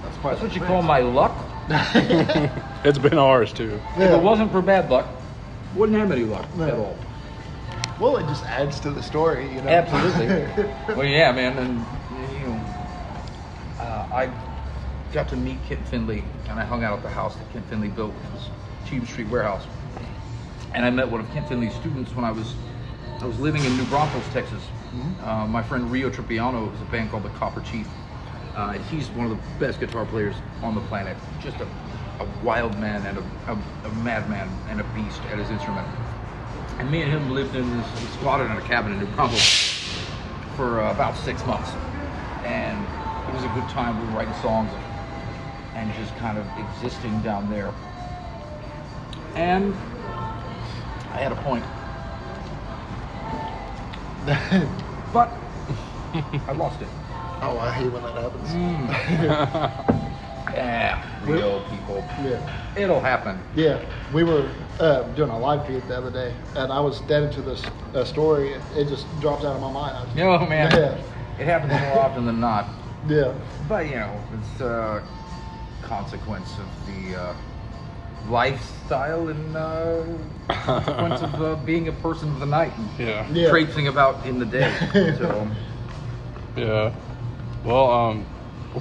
That's 0.03 0.17
quite 0.17 0.31
that's 0.33 0.43
what 0.43 0.53
you 0.55 0.61
call 0.61 0.83
my 0.83 0.99
luck. 0.99 1.35
It's 2.83 2.99
been 2.99 3.17
ours 3.17 3.51
too. 3.51 3.79
If 3.97 4.11
it 4.11 4.21
wasn't 4.21 4.51
for 4.51 4.61
bad 4.61 4.91
luck, 4.91 5.07
wouldn't 5.75 5.97
have 5.97 6.11
any 6.11 6.23
luck 6.23 6.45
No. 6.55 6.67
at 6.67 6.73
all. 6.75 6.95
Well, 7.99 8.17
it 8.17 8.27
just 8.27 8.43
adds 8.45 8.79
to 8.81 8.91
the 8.91 9.01
story, 9.01 9.53
you 9.53 9.61
know. 9.61 9.69
Absolutely. 9.69 10.65
well, 10.95 11.05
yeah, 11.05 11.31
man, 11.31 11.57
and 11.57 11.85
you 12.11 12.47
know, 12.47 12.61
uh, 13.79 14.07
I 14.13 14.31
got 15.13 15.27
to 15.29 15.35
meet 15.35 15.57
Kent 15.67 15.85
Finlay, 15.87 16.23
and 16.49 16.59
I 16.59 16.63
hung 16.65 16.83
out 16.83 16.97
at 16.97 17.03
the 17.03 17.09
house 17.09 17.35
that 17.35 17.51
Kent 17.51 17.65
Finlay 17.67 17.87
built, 17.87 18.13
which 18.13 18.33
was 18.33 18.49
Cheatham 18.87 19.07
Street 19.07 19.27
Warehouse. 19.29 19.65
And 20.73 20.85
I 20.85 20.89
met 20.91 21.09
one 21.09 21.21
of 21.21 21.31
Kent 21.31 21.47
Finlay's 21.47 21.73
students 21.73 22.13
when 22.15 22.23
I 22.23 22.31
was 22.31 22.53
I 23.21 23.25
was 23.25 23.39
living 23.39 23.63
in 23.63 23.75
New 23.77 23.85
Braunfels, 23.85 24.27
Texas. 24.31 24.61
Uh, 25.23 25.47
my 25.47 25.63
friend 25.63 25.91
Rio 25.91 26.09
Tripiano 26.09 26.71
has 26.71 26.81
a 26.81 26.85
band 26.85 27.09
called 27.09 27.23
the 27.23 27.29
Copper 27.29 27.61
Chief. 27.61 27.87
Uh, 28.55 28.73
and 28.75 28.83
he's 28.85 29.09
one 29.09 29.29
of 29.29 29.31
the 29.31 29.59
best 29.59 29.79
guitar 29.79 30.05
players 30.05 30.35
on 30.61 30.75
the 30.75 30.81
planet. 30.81 31.17
Just 31.39 31.57
a, 31.57 31.67
a 32.19 32.27
wild 32.43 32.77
man 32.79 33.05
and 33.05 33.17
a, 33.17 33.51
a, 33.51 33.89
a 33.89 33.89
madman 34.03 34.49
and 34.69 34.79
a 34.79 34.83
beast 34.95 35.21
at 35.31 35.39
his 35.39 35.49
instrument. 35.49 35.87
And 36.79 36.91
me 36.91 37.01
and 37.01 37.11
him 37.11 37.31
lived 37.31 37.55
in 37.55 37.69
this, 37.77 38.13
squatted 38.13 38.51
in 38.51 38.57
a 38.57 38.61
cabin 38.61 38.93
in 38.93 38.99
New 38.99 39.05
Braunfels 39.07 39.41
for 40.55 40.81
uh, 40.81 40.91
about 40.91 41.15
six 41.17 41.45
months. 41.45 41.71
And 42.43 42.77
it 43.27 43.33
was 43.33 43.43
a 43.43 43.49
good 43.49 43.67
time. 43.69 43.99
We 43.99 44.05
were 44.13 44.19
writing 44.19 44.33
songs 44.41 44.71
and 45.75 45.91
just 45.95 46.15
kind 46.17 46.37
of 46.37 46.45
existing 46.57 47.19
down 47.21 47.49
there. 47.49 47.73
And 49.35 49.73
I 51.13 51.17
had 51.17 51.31
a 51.31 51.35
point. 51.35 51.63
But 55.13 55.31
I 56.47 56.51
lost 56.51 56.81
it. 56.81 56.89
oh, 57.41 57.57
I 57.59 57.71
hate 57.71 57.89
when 57.91 58.03
that 58.03 58.13
happens. 58.13 59.93
Yeah, 60.53 61.01
real 61.23 61.61
people. 61.69 62.03
Yeah. 62.23 62.39
It'll 62.75 62.99
happen. 62.99 63.39
Yeah, 63.55 63.79
we 64.11 64.23
were 64.23 64.49
uh, 64.79 65.03
doing 65.15 65.29
a 65.29 65.37
live 65.39 65.65
feed 65.67 65.87
the 65.87 65.97
other 65.97 66.11
day, 66.11 66.33
and 66.55 66.71
I 66.71 66.79
was 66.79 67.01
dead 67.01 67.23
into 67.23 67.41
this 67.41 67.63
uh, 67.93 68.03
story. 68.05 68.53
It 68.75 68.87
just 68.87 69.05
dropped 69.19 69.43
out 69.43 69.55
of 69.55 69.61
my 69.61 69.71
mind. 69.71 69.97
I 69.97 70.03
was- 70.03 70.15
No, 70.15 70.39
man. 70.47 70.71
Yeah. 70.71 70.97
It 71.39 71.45
happens 71.45 71.71
more 71.71 71.99
often 71.99 72.25
than 72.25 72.39
not. 72.39 72.67
Yeah. 73.07 73.33
But, 73.69 73.87
you 73.87 73.95
know, 73.95 74.19
it's 74.33 74.61
a 74.61 75.03
consequence 75.83 76.57
of 76.57 76.65
the 76.87 77.15
uh, 77.15 77.33
lifestyle 78.29 79.27
and 79.29 79.55
uh, 79.55 80.03
consequence 80.49 81.21
of 81.21 81.41
uh, 81.41 81.55
being 81.63 81.87
a 81.87 81.91
person 81.91 82.29
of 82.29 82.39
the 82.39 82.45
night 82.45 82.73
and 82.77 82.89
Yeah. 82.99 83.27
Yeah. 83.31 83.49
traipsing 83.49 83.87
about 83.87 84.25
in 84.25 84.39
the 84.39 84.45
day. 84.45 84.73
So, 85.17 85.47
Yeah. 86.55 86.91
Well, 87.63 87.91
um, 87.91 88.23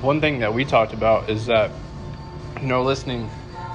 one 0.00 0.20
thing 0.20 0.38
that 0.38 0.52
we 0.54 0.64
talked 0.64 0.94
about 0.94 1.28
is 1.28 1.44
that, 1.46 1.70
you 2.60 2.68
know, 2.68 2.82
listening, 2.82 3.28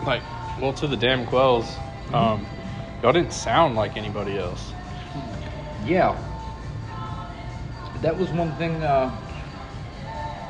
like, 0.06 0.24
well, 0.60 0.74
to 0.74 0.88
the 0.88 0.98
damn 0.98 1.26
Quails, 1.28 1.78
um, 2.14 2.46
y'all 3.02 3.14
didn't 3.14 3.34
sound 3.34 3.76
like 3.76 3.98
anybody 3.98 4.38
else. 4.38 4.74
yeah. 5.86 6.18
That 8.02 8.18
was 8.18 8.30
one 8.32 8.52
thing 8.54 8.82
uh, 8.82 9.16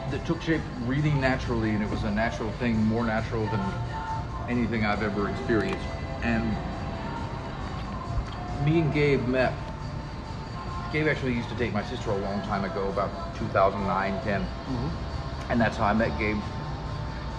that 0.09 0.25
took 0.25 0.41
shape 0.41 0.61
really 0.85 1.11
naturally, 1.11 1.71
and 1.71 1.83
it 1.83 1.89
was 1.89 2.03
a 2.03 2.11
natural 2.11 2.49
thing, 2.53 2.77
more 2.85 3.03
natural 3.03 3.45
than 3.47 3.61
anything 4.47 4.85
I've 4.85 5.03
ever 5.03 5.29
experienced. 5.29 5.85
And 6.23 6.55
me 8.65 8.79
and 8.81 8.93
Gabe 8.93 9.27
met. 9.27 9.53
Gabe 10.93 11.07
actually 11.07 11.33
used 11.33 11.49
to 11.49 11.55
date 11.55 11.73
my 11.73 11.83
sister 11.83 12.11
a 12.11 12.17
long 12.17 12.41
time 12.41 12.65
ago, 12.65 12.89
about 12.89 13.11
2009, 13.37 14.21
10. 14.23 14.45
And 15.49 15.59
that's 15.59 15.77
how 15.77 15.85
I 15.85 15.93
met 15.93 16.17
Gabe. 16.19 16.37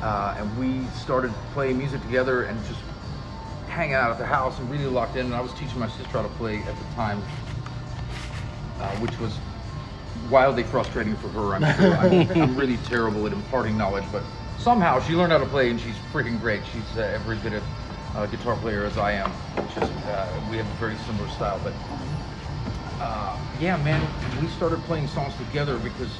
Uh, 0.02 0.34
and 0.38 0.58
we 0.58 0.86
started 0.88 1.32
playing 1.52 1.78
music 1.78 2.00
together 2.02 2.44
and 2.44 2.58
just 2.66 2.80
hanging 3.72 3.94
out 3.94 4.10
at 4.10 4.18
the 4.18 4.26
house 4.26 4.58
and 4.58 4.70
really 4.70 4.86
locked 4.86 5.16
in. 5.16 5.26
And 5.26 5.34
I 5.34 5.40
was 5.40 5.52
teaching 5.54 5.78
my 5.78 5.88
sister 5.88 6.08
how 6.08 6.22
to 6.22 6.28
play 6.28 6.58
at 6.58 6.76
the 6.76 6.84
time, 6.94 7.22
uh, 8.78 8.94
which 8.96 9.18
was 9.18 9.36
wildly 10.30 10.62
frustrating 10.62 11.16
for 11.16 11.28
her. 11.28 11.54
I'm 11.54 11.76
sure. 11.76 11.94
I'm, 11.96 12.42
I'm 12.42 12.56
really 12.56 12.76
terrible 12.88 13.26
at 13.26 13.32
imparting 13.32 13.76
knowledge, 13.76 14.04
but 14.12 14.22
somehow 14.58 15.00
she 15.00 15.14
learned 15.14 15.32
how 15.32 15.38
to 15.38 15.46
play 15.46 15.70
and 15.70 15.80
she's 15.80 15.96
freaking 16.12 16.38
great. 16.40 16.62
She's 16.72 16.98
uh, 16.98 17.00
every 17.14 17.36
bit 17.36 17.54
of 17.54 17.64
uh, 18.14 18.26
guitar 18.26 18.56
player 18.56 18.84
as 18.84 18.98
I 18.98 19.12
am, 19.12 19.30
is 19.30 19.76
uh, 19.76 20.40
we 20.50 20.58
have 20.58 20.66
a 20.66 20.74
very 20.74 20.96
similar 21.06 21.28
style. 21.30 21.58
But 21.64 21.72
uh, 23.00 23.38
yeah, 23.58 23.82
man, 23.82 24.06
we 24.42 24.48
started 24.48 24.80
playing 24.80 25.08
songs 25.08 25.34
together 25.36 25.78
because 25.78 26.10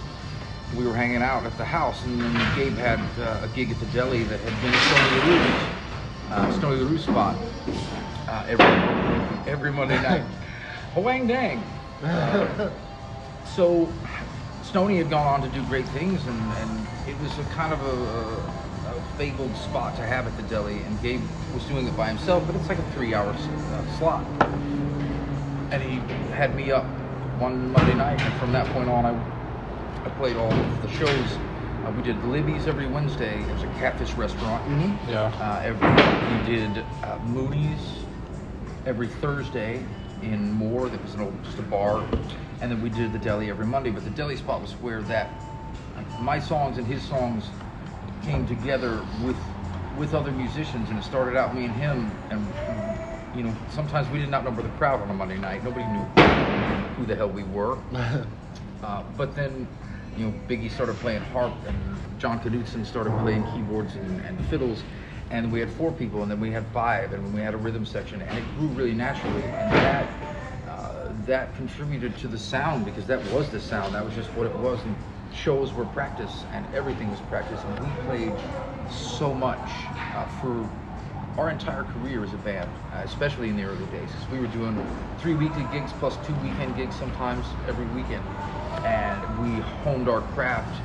we 0.75 0.87
were 0.87 0.94
hanging 0.94 1.21
out 1.21 1.44
at 1.44 1.56
the 1.59 1.66
house, 1.66 2.02
and 2.04 2.18
then 2.18 2.32
Gabe 2.56 2.78
had 2.78 2.99
uh, 3.21 3.44
a 3.44 3.49
gig 3.54 3.71
at 3.71 3.78
the 3.78 3.87
deli 3.87 4.25
that 4.25 4.40
had 4.40 4.62
been 4.62 4.73
so 4.73 4.97
many 4.97 5.37
rooms. 5.37 5.82
Uh, 6.33 6.51
Stoney 6.59 6.83
LaRue 6.83 6.97
spot 6.97 7.37
uh, 8.27 8.47
every 8.49 9.53
every 9.53 9.71
Monday 9.71 10.01
night. 10.01 10.23
Hwang 10.95 11.27
dang. 11.27 11.62
Uh, 12.03 12.71
so 13.45 13.87
Stoney 14.62 14.97
had 14.97 15.11
gone 15.11 15.27
on 15.27 15.43
to 15.43 15.49
do 15.55 15.62
great 15.67 15.85
things, 15.89 16.27
and, 16.27 16.39
and 16.55 16.87
it 17.07 17.21
was 17.21 17.39
a 17.39 17.45
kind 17.53 17.75
of 17.75 17.83
a, 17.83 18.89
a, 18.89 18.97
a 18.97 19.03
fabled 19.19 19.55
spot 19.57 19.95
to 19.97 20.03
have 20.03 20.27
at 20.27 20.35
the 20.39 20.43
deli. 20.45 20.79
And 20.79 21.03
Gabe 21.03 21.21
was 21.55 21.65
doing 21.65 21.87
it 21.87 21.95
by 21.99 22.09
himself, 22.09 22.47
but 22.47 22.57
it's 22.57 22.69
like 22.71 22.79
a 22.79 22.91
three-hour 22.93 23.29
uh, 23.29 23.99
slot. 23.99 24.25
And 25.71 25.83
he 25.83 25.97
had 26.33 26.57
me 26.57 26.73
up 26.73 26.87
one 27.39 27.71
Monday 27.73 27.95
night, 27.95 28.19
and 28.19 28.35
from 28.41 28.53
that 28.53 28.67
point 28.69 28.89
on, 28.89 29.05
I 29.05 29.12
I 30.07 30.09
played 30.17 30.37
all 30.37 30.51
of 30.51 30.83
the 30.83 30.89
shows. 30.97 31.51
Uh, 31.85 31.91
we 31.91 32.03
did 32.03 32.23
Libby's 32.25 32.67
every 32.69 32.87
Wednesday. 32.87 33.41
It 33.49 33.53
was 33.53 33.62
a 33.65 33.69
catfish 33.69 34.15
restaurant. 34.15 34.65
Yeah. 35.09 35.33
Uh, 35.41 35.61
every 35.65 35.89
we 36.29 36.39
did 36.39 36.85
uh, 37.03 37.19
Moody's 37.19 38.07
every 38.87 39.09
Thursday 39.09 39.85
in 40.23 40.53
Moore. 40.53 40.89
That 40.89 41.03
was 41.03 41.15
an 41.15 41.21
old 41.21 41.43
just 41.45 41.59
a 41.59 41.62
bar, 41.62 42.09
and 42.61 42.71
then 42.71 42.81
we 42.83 42.89
did 42.89 43.12
the 43.12 43.19
deli 43.19 43.51
every 43.51 43.67
Monday. 43.67 43.91
But 43.91 44.05
the 44.05 44.11
deli 44.11 44.37
spot 44.37 44.61
was 44.61 44.73
where 44.75 45.03
that 45.03 45.31
my 46.21 46.39
songs 46.39 46.79
and 46.79 46.87
his 46.87 47.03
songs 47.03 47.51
came 48.23 48.47
together 48.47 49.05
with 49.25 49.37
with 49.99 50.15
other 50.15 50.31
musicians, 50.31 50.89
and 50.89 50.99
it 50.99 51.03
started 51.03 51.37
out 51.37 51.55
me 51.55 51.65
and 51.65 51.75
him, 51.75 52.11
and 52.31 53.37
you 53.37 53.43
know 53.43 53.57
sometimes 53.71 54.09
we 54.11 54.19
didn't 54.21 54.35
outnumber 54.35 54.62
the 54.62 54.69
crowd 54.71 55.01
on 55.01 55.11
a 55.11 55.15
Monday 55.15 55.37
night. 55.39 55.65
Nobody 55.65 55.85
knew 55.87 56.05
who 56.97 57.07
the 57.07 57.17
hell 57.17 57.29
we 57.29 57.43
were. 57.45 57.77
Uh, 58.83 59.05
but 59.17 59.37
then, 59.37 59.69
you 60.16 60.26
know, 60.26 60.35
Biggie 60.49 60.71
started 60.71 60.97
playing 60.97 61.23
harp, 61.23 61.52
and 61.66 61.76
John 62.19 62.38
Knudsen 62.40 62.85
started 62.85 63.12
playing 63.23 63.45
keyboards 63.54 63.95
and, 63.97 64.21
and 64.21 64.45
fiddles, 64.47 64.83
and 65.31 65.50
we 65.50 65.61
had 65.61 65.71
four 65.71 65.92
people, 65.92 66.23
and 66.23 66.31
then 66.31 66.40
we 66.40 66.50
had 66.50 66.64
five, 66.69 67.12
and 67.12 67.35
we 67.35 67.40
had 67.40 67.54
a 67.54 67.57
rhythm 67.57 67.85
section, 67.87 68.21
and 68.23 68.38
it 68.38 68.45
grew 68.57 68.69
really 68.69 68.95
naturally, 68.95 69.42
and 69.42 69.69
that 69.71 70.07
uh, 70.69 71.09
that 71.26 71.54
contributed 71.57 72.16
to 72.19 72.28
the 72.28 72.38
sound 72.38 72.85
because 72.85 73.07
that 73.07 73.23
was 73.33 73.49
the 73.50 73.61
sound. 73.61 73.95
That 73.95 74.04
was 74.04 74.14
just 74.14 74.28
what 74.37 74.47
it 74.47 74.54
was, 74.57 74.78
and 74.85 74.95
shows 75.33 75.73
were 75.73 75.85
practice, 75.87 76.45
and 76.52 76.66
everything 76.75 77.11
was 77.11 77.21
practice, 77.21 77.64
and 77.64 77.78
we 77.81 77.88
played 78.07 78.35
so 78.88 79.33
much 79.35 79.59
uh, 80.14 80.26
for 80.26 80.69
our 81.38 81.49
entire 81.49 81.85
career 81.85 82.23
as 82.23 82.35
a 82.35 82.38
band, 82.38 82.69
uh, 82.92 82.99
especially 83.04 83.49
in 83.49 83.57
the 83.57 83.64
early 83.64 83.87
days. 83.87 84.11
we 84.31 84.38
were 84.38 84.47
doing 84.47 84.76
three 85.19 85.35
weekly 85.35 85.64
gigs 85.73 85.92
plus 85.99 86.16
two 86.19 86.35
weekend 86.35 86.76
gigs 86.76 86.95
sometimes 86.95 87.47
every 87.66 87.87
weekend, 87.87 88.25
and 88.85 89.39
we 89.43 89.61
honed 89.85 90.09
our 90.09 90.21
craft. 90.35 90.81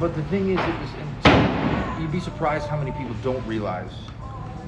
But 0.00 0.14
the 0.14 0.22
thing 0.24 0.50
is, 0.50 0.58
it 0.58 0.74
was 0.80 2.00
you'd 2.00 2.12
be 2.12 2.20
surprised 2.20 2.66
how 2.68 2.76
many 2.76 2.90
people 2.92 3.14
don't 3.22 3.44
realize 3.46 3.92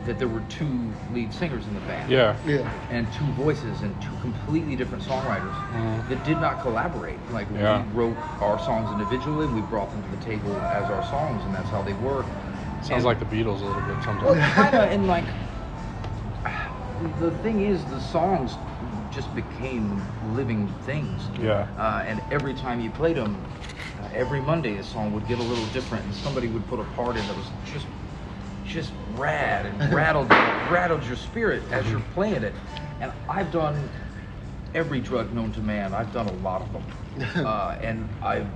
that 0.04 0.20
there 0.20 0.28
were 0.28 0.42
two 0.48 0.92
lead 1.12 1.34
singers 1.34 1.66
in 1.66 1.74
the 1.74 1.80
band 1.80 2.08
Yeah. 2.12 2.36
Yeah. 2.46 2.70
and 2.90 3.12
two 3.14 3.24
voices 3.32 3.82
and 3.82 4.00
two 4.00 4.12
completely 4.20 4.76
different 4.76 5.02
songwriters 5.02 5.52
Mhm. 5.74 6.08
that 6.08 6.24
did 6.24 6.40
not 6.40 6.60
collaborate. 6.62 7.18
Like 7.32 7.48
Yeah. 7.52 7.82
we 7.92 8.04
wrote 8.04 8.16
our 8.40 8.56
songs 8.60 8.88
individually, 8.92 9.46
and 9.46 9.54
we 9.56 9.62
brought 9.62 9.90
them 9.90 10.04
to 10.04 10.10
the 10.16 10.24
table 10.24 10.54
as 10.58 10.88
our 10.88 11.02
songs, 11.06 11.42
and 11.44 11.52
that's 11.52 11.68
how 11.70 11.82
they 11.82 11.94
were. 11.94 12.24
Sounds 12.82 12.90
And- 12.90 13.04
like 13.04 13.18
the 13.18 13.24
Beatles 13.24 13.62
a 13.62 13.64
little 13.64 13.82
bit 13.82 13.96
well, 13.96 14.02
sometimes. 14.04 14.52
kind 14.54 14.74
of, 14.76 14.90
and 14.92 15.08
like 15.08 15.24
the 17.18 17.32
thing 17.42 17.62
is, 17.62 17.84
the 17.86 18.00
songs 18.00 18.56
just 19.16 19.34
became 19.34 20.00
living 20.34 20.68
things. 20.82 21.22
Yeah. 21.40 21.66
Uh, 21.78 22.04
and 22.06 22.20
every 22.30 22.52
time 22.52 22.80
you 22.80 22.90
played 22.90 23.16
them, 23.16 23.34
uh, 24.02 24.08
every 24.12 24.42
Monday, 24.42 24.76
a 24.76 24.84
song 24.84 25.14
would 25.14 25.26
get 25.26 25.38
a 25.38 25.42
little 25.42 25.64
different, 25.72 26.04
and 26.04 26.14
somebody 26.14 26.48
would 26.48 26.68
put 26.68 26.78
a 26.78 26.84
part 26.96 27.16
in 27.16 27.26
that 27.26 27.36
was 27.36 27.46
just, 27.72 27.86
just 28.66 28.92
rad 29.14 29.64
and 29.64 29.92
rattled, 29.94 30.28
rattled 30.70 31.02
your 31.04 31.16
spirit 31.16 31.62
as 31.72 31.90
you're 31.90 32.04
playing 32.12 32.42
it. 32.42 32.52
And 33.00 33.10
I've 33.26 33.50
done 33.50 33.88
every 34.74 35.00
drug 35.00 35.32
known 35.32 35.50
to 35.52 35.60
man. 35.60 35.94
I've 35.94 36.12
done 36.12 36.26
a 36.26 36.34
lot 36.34 36.60
of 36.60 36.72
them, 36.74 36.84
uh, 37.46 37.78
and 37.80 38.06
I've 38.22 38.48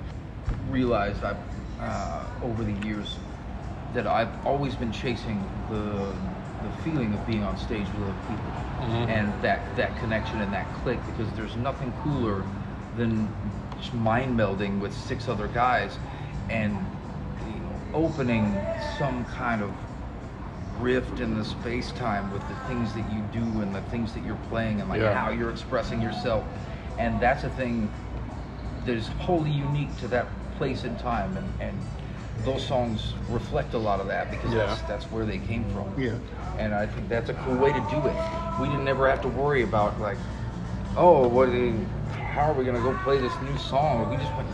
realized 0.68 1.24
I've 1.24 1.38
uh, 1.80 2.26
over 2.42 2.62
the 2.64 2.86
years 2.86 3.16
that 3.94 4.06
I've 4.06 4.46
always 4.46 4.74
been 4.74 4.92
chasing 4.92 5.42
the 5.70 6.12
the 6.62 6.70
feeling 6.70 7.12
of 7.14 7.24
being 7.26 7.42
on 7.42 7.56
stage 7.56 7.92
with 7.92 8.02
other 8.02 8.18
people 8.28 8.52
Mhm. 8.80 9.08
and 9.08 9.42
that 9.42 9.74
that 9.76 9.96
connection 9.96 10.40
and 10.40 10.52
that 10.52 10.72
click 10.72 11.04
because 11.06 11.32
there's 11.32 11.56
nothing 11.56 11.92
cooler 11.92 12.44
than 12.94 13.28
just 13.78 13.94
mind 13.94 14.38
melding 14.38 14.78
with 14.78 14.94
six 14.94 15.28
other 15.28 15.48
guys 15.48 15.98
and 16.48 16.86
you 17.46 17.60
know 17.60 17.80
opening 17.94 18.66
some 18.78 19.24
kind 19.24 19.62
of 19.62 19.72
rift 20.78 21.20
in 21.20 21.34
the 21.34 21.44
space 21.44 21.92
time 21.92 22.30
with 22.30 22.46
the 22.48 22.54
things 22.56 22.94
that 22.94 23.04
you 23.10 23.20
do 23.22 23.60
and 23.60 23.74
the 23.74 23.82
things 23.82 24.12
that 24.14 24.20
you're 24.24 24.36
playing 24.48 24.80
and 24.80 24.88
like 24.88 25.00
Yeah. 25.00 25.14
how 25.14 25.30
you're 25.30 25.50
expressing 25.50 26.00
yourself 26.00 26.44
and 26.98 27.20
that's 27.20 27.44
a 27.44 27.50
thing 27.50 27.90
that 28.84 28.94
is 28.94 29.08
wholly 29.18 29.50
unique 29.50 29.94
to 29.98 30.08
that 30.08 30.26
place 30.56 30.84
and 30.84 30.98
time 30.98 31.36
and, 31.36 31.52
and 31.60 31.76
those 32.44 32.64
songs 32.66 33.12
reflect 33.28 33.74
a 33.74 33.78
lot 33.78 34.00
of 34.00 34.06
that 34.08 34.30
because 34.30 34.52
Yeah. 34.52 34.66
that's 34.66 34.80
that's 34.82 35.04
where 35.06 35.24
they 35.24 35.38
came 35.38 35.64
from 35.70 35.92
Yeah. 36.00 36.12
and 36.58 36.74
I 36.74 36.86
think 36.86 37.08
that's 37.08 37.28
a 37.30 37.34
cool 37.34 37.56
way 37.56 37.72
to 37.72 37.80
do 37.90 37.98
it. 38.06 38.16
We 38.60 38.68
didn't 38.68 38.88
ever 38.88 39.08
have 39.08 39.20
to 39.22 39.28
worry 39.28 39.62
about 39.62 40.00
like, 40.00 40.18
oh, 40.96 41.28
what? 41.28 41.48
Is, 41.50 41.74
how 42.34 42.50
are 42.50 42.52
we 42.54 42.64
gonna 42.64 42.80
go 42.80 42.92
play 43.04 43.18
this 43.18 43.32
new 43.42 43.56
song? 43.58 44.08
We 44.10 44.16
just 44.16 44.34
went, 44.36 44.48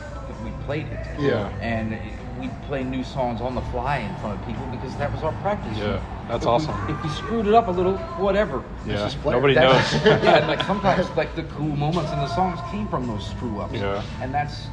we 0.45 0.51
played 0.65 0.87
it. 0.87 1.07
Yeah. 1.21 1.49
And 1.61 1.99
we 2.41 2.49
play 2.67 2.85
new 2.85 3.03
songs 3.03 3.41
on 3.41 3.55
the 3.55 3.63
fly 3.73 3.99
in 3.99 4.15
front 4.17 4.39
of 4.39 4.47
people 4.47 4.67
because 4.71 4.95
that 4.97 5.11
was 5.13 5.23
our 5.23 5.33
practice. 5.41 5.77
Yeah, 5.79 6.01
that's 6.29 6.43
If 6.45 6.49
we- 6.49 6.55
awesome. 6.55 6.75
if 6.91 7.03
we 7.03 7.09
screwed 7.09 7.47
it 7.47 7.55
up 7.55 7.69
a 7.69 7.71
little, 7.71 7.97
whatever. 8.19 8.63
Yeah. 8.87 8.97
just 8.97 9.21
play 9.23 9.33
it. 9.33 9.37
Nobody 9.37 9.55
knows. 9.55 9.95
Yeah, 10.05 10.37
and, 10.39 10.47
like 10.49 10.63
sometimes 10.65 11.09
like 11.17 11.35
the 11.35 11.45
cool 11.45 11.75
moments 11.77 12.13
in 12.13 12.19
the 12.19 12.29
songs 12.29 12.59
came 12.71 12.87
from 12.89 13.07
those 13.07 13.27
screw 13.27 13.59
ups. 13.61 13.73
Yeah. 13.75 14.03
And 14.21 14.35
that's 14.35 14.67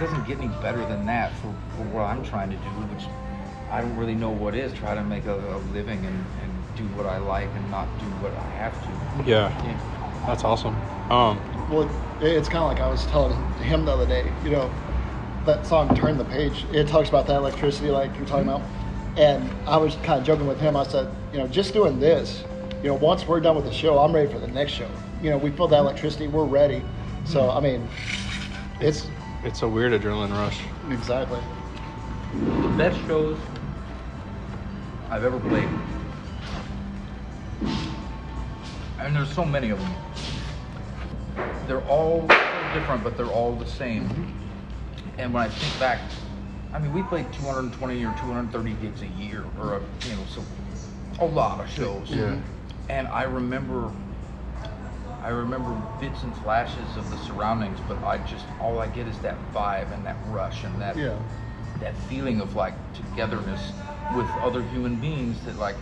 doesn't 0.00 0.26
get 0.26 0.38
any 0.38 0.48
better 0.62 0.84
than 0.86 1.06
that 1.06 1.32
for, 1.36 1.54
for 1.76 1.84
what 1.92 2.02
I'm 2.02 2.24
trying 2.24 2.50
to 2.50 2.56
do, 2.56 2.70
which 2.92 3.04
I 3.70 3.80
don't 3.82 3.96
really 3.96 4.14
know 4.14 4.30
what 4.30 4.54
is. 4.54 4.72
Try 4.72 4.94
to 4.94 5.04
make 5.04 5.26
a, 5.26 5.34
a 5.34 5.58
living 5.72 6.04
and, 6.04 6.24
and 6.42 6.76
do 6.76 6.84
what 6.96 7.06
I 7.06 7.18
like 7.18 7.48
and 7.54 7.70
not 7.70 7.86
do 7.98 8.06
what 8.22 8.32
I 8.32 8.48
have 8.48 8.74
to. 8.82 9.30
Yeah. 9.30 9.48
Yeah. 9.64 10.26
That's 10.26 10.44
awesome. 10.44 10.74
Um, 11.10 11.38
Well, 11.70 11.88
it's 12.20 12.48
kind 12.48 12.64
of 12.64 12.70
like 12.70 12.80
I 12.80 12.88
was 12.88 13.06
telling 13.06 13.36
him 13.62 13.84
the 13.84 13.92
other 13.92 14.06
day. 14.06 14.32
You 14.44 14.50
know, 14.50 14.70
that 15.44 15.66
song 15.66 15.94
"Turn 15.94 16.18
the 16.18 16.24
Page." 16.24 16.64
It 16.72 16.88
talks 16.88 17.08
about 17.08 17.26
that 17.26 17.36
electricity, 17.36 17.90
like 17.90 18.14
you're 18.16 18.26
talking 18.26 18.48
about. 18.48 18.62
And 19.16 19.50
I 19.66 19.76
was 19.76 19.96
kind 19.96 20.20
of 20.20 20.26
joking 20.26 20.46
with 20.46 20.60
him. 20.60 20.76
I 20.76 20.84
said, 20.84 21.12
you 21.32 21.38
know, 21.38 21.48
just 21.48 21.72
doing 21.72 21.98
this. 21.98 22.44
You 22.82 22.88
know, 22.88 22.94
once 22.94 23.26
we're 23.26 23.40
done 23.40 23.56
with 23.56 23.64
the 23.64 23.72
show, 23.72 23.98
I'm 23.98 24.14
ready 24.14 24.32
for 24.32 24.38
the 24.38 24.48
next 24.48 24.72
show. 24.72 24.88
You 25.22 25.30
know, 25.30 25.38
we 25.38 25.50
feel 25.50 25.68
that 25.68 25.78
electricity. 25.78 26.28
We're 26.28 26.44
ready. 26.44 26.82
So 27.24 27.50
I 27.50 27.60
mean, 27.60 27.88
it's 28.80 29.06
it's 29.44 29.62
a 29.62 29.68
weird 29.68 29.92
adrenaline 29.92 30.30
rush. 30.32 30.60
exactly. 30.90 31.40
The 32.34 32.74
best 32.76 32.98
shows 33.06 33.38
I've 35.10 35.24
ever 35.24 35.40
played, 35.40 35.68
and 39.00 39.16
there's 39.16 39.32
so 39.32 39.44
many 39.44 39.70
of 39.70 39.80
them. 39.80 39.94
They're 41.66 41.86
all 41.88 42.28
so 42.28 42.80
different, 42.80 43.02
but 43.02 43.16
they're 43.16 43.26
all 43.26 43.54
the 43.56 43.66
same. 43.66 44.08
And 45.18 45.34
when 45.34 45.42
I 45.42 45.48
think 45.48 45.80
back, 45.80 46.00
I 46.72 46.78
mean, 46.78 46.92
we 46.92 47.02
played 47.02 47.32
220 47.32 48.04
or 48.04 48.14
230 48.14 48.72
gigs 48.74 49.02
a 49.02 49.06
year, 49.06 49.44
or 49.58 49.74
a, 49.74 49.80
you 50.08 50.14
know, 50.16 50.24
so 50.28 50.42
a 51.20 51.26
lot 51.26 51.60
of 51.60 51.68
shows. 51.68 52.10
Yeah. 52.10 52.40
And 52.88 53.08
I 53.08 53.24
remember, 53.24 53.92
I 55.22 55.28
remember 55.28 55.72
bits 55.74 56.22
and 56.22 56.34
flashes 56.34 56.96
of 56.96 57.10
the 57.10 57.18
surroundings, 57.18 57.80
but 57.80 58.02
I 58.02 58.18
just 58.18 58.46
all 58.58 58.80
I 58.80 58.86
get 58.88 59.06
is 59.06 59.20
that 59.20 59.52
vibe 59.52 59.92
and 59.92 60.06
that 60.06 60.20
rush 60.24 60.64
and 60.64 60.80
that 60.80 60.96
Yeah. 60.96 61.18
that 61.80 61.96
feeling 61.96 62.40
of 62.40 62.54
like 62.54 62.92
togetherness 62.92 63.74
with 64.10 64.36
other 64.38 64.62
human 64.62 64.96
beings 64.96 65.44
that 65.44 65.58
like 65.58 65.78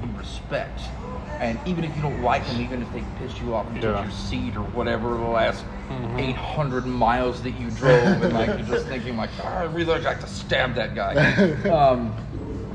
you 0.00 0.10
respect. 0.12 0.92
And 1.38 1.60
even 1.64 1.84
if 1.84 1.96
you 1.96 2.02
don't 2.02 2.20
like 2.20 2.46
them, 2.46 2.60
even 2.60 2.82
if 2.82 2.92
they 2.92 3.02
pissed 3.02 3.40
you 3.40 3.54
off 3.54 3.68
and 3.68 3.80
took 3.80 3.94
Yeah. 3.94 4.02
your 4.02 4.10
seat 4.10 4.56
or 4.56 4.62
whatever 4.62 5.16
the 5.16 5.24
last 5.24 5.64
Mhm. 5.88 6.18
800 6.20 6.86
miles 6.86 7.42
that 7.42 7.52
you 7.52 7.70
drove, 7.70 8.22
and 8.22 8.32
like 8.32 8.48
you're 8.58 8.66
just 8.66 8.86
thinking 8.86 9.16
like, 9.16 9.30
"Ah, 9.40 9.58
I 9.58 9.64
really 9.64 10.00
like 10.00 10.20
to 10.20 10.26
stab 10.26 10.74
that 10.74 10.94
guy. 10.94 11.14
um, 11.70 12.16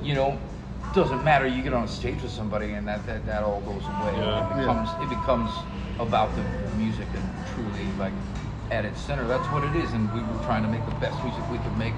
you 0.01 0.13
know, 0.13 0.39
doesn't 0.93 1.23
matter. 1.23 1.47
You 1.47 1.62
get 1.62 1.73
on 1.73 1.84
a 1.84 1.88
stage 1.88 2.21
with 2.21 2.32
somebody, 2.32 2.71
and 2.73 2.88
that 2.88 3.06
that, 3.06 3.26
that 3.26 3.43
all 3.43 3.62
goes 3.62 3.84
away. 3.84 4.13
Yeah. 4.17 4.45
It 4.54 4.58
becomes 4.60 4.89
it 5.04 5.10
becomes 5.10 5.52
about 6.00 6.36
the 6.36 6.43
music 6.78 7.08
and 7.13 7.26
truly 7.54 7.86
like 7.97 8.13
at 8.71 8.86
its 8.86 9.00
center. 9.02 9.28
That's 9.28 9.47
what 9.52 9.63
it 9.63 9.76
is. 9.76 9.91
And 9.93 10.12
we 10.13 10.21
were 10.21 10.43
trying 10.45 10.63
to 10.63 10.69
make 10.69 10.86
the 10.86 10.95
best 10.95 11.21
music 11.23 11.43
we 11.52 11.58
could 11.60 11.78
make, 11.78 11.93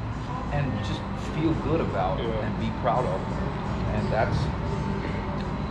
and 0.52 0.66
just 0.86 1.02
feel 1.36 1.54
good 1.68 1.82
about 1.82 2.20
Yeah. 2.20 2.26
and 2.46 2.60
be 2.60 2.70
proud 2.82 3.06
of. 3.06 3.20
And 3.96 4.12
that's 4.12 4.38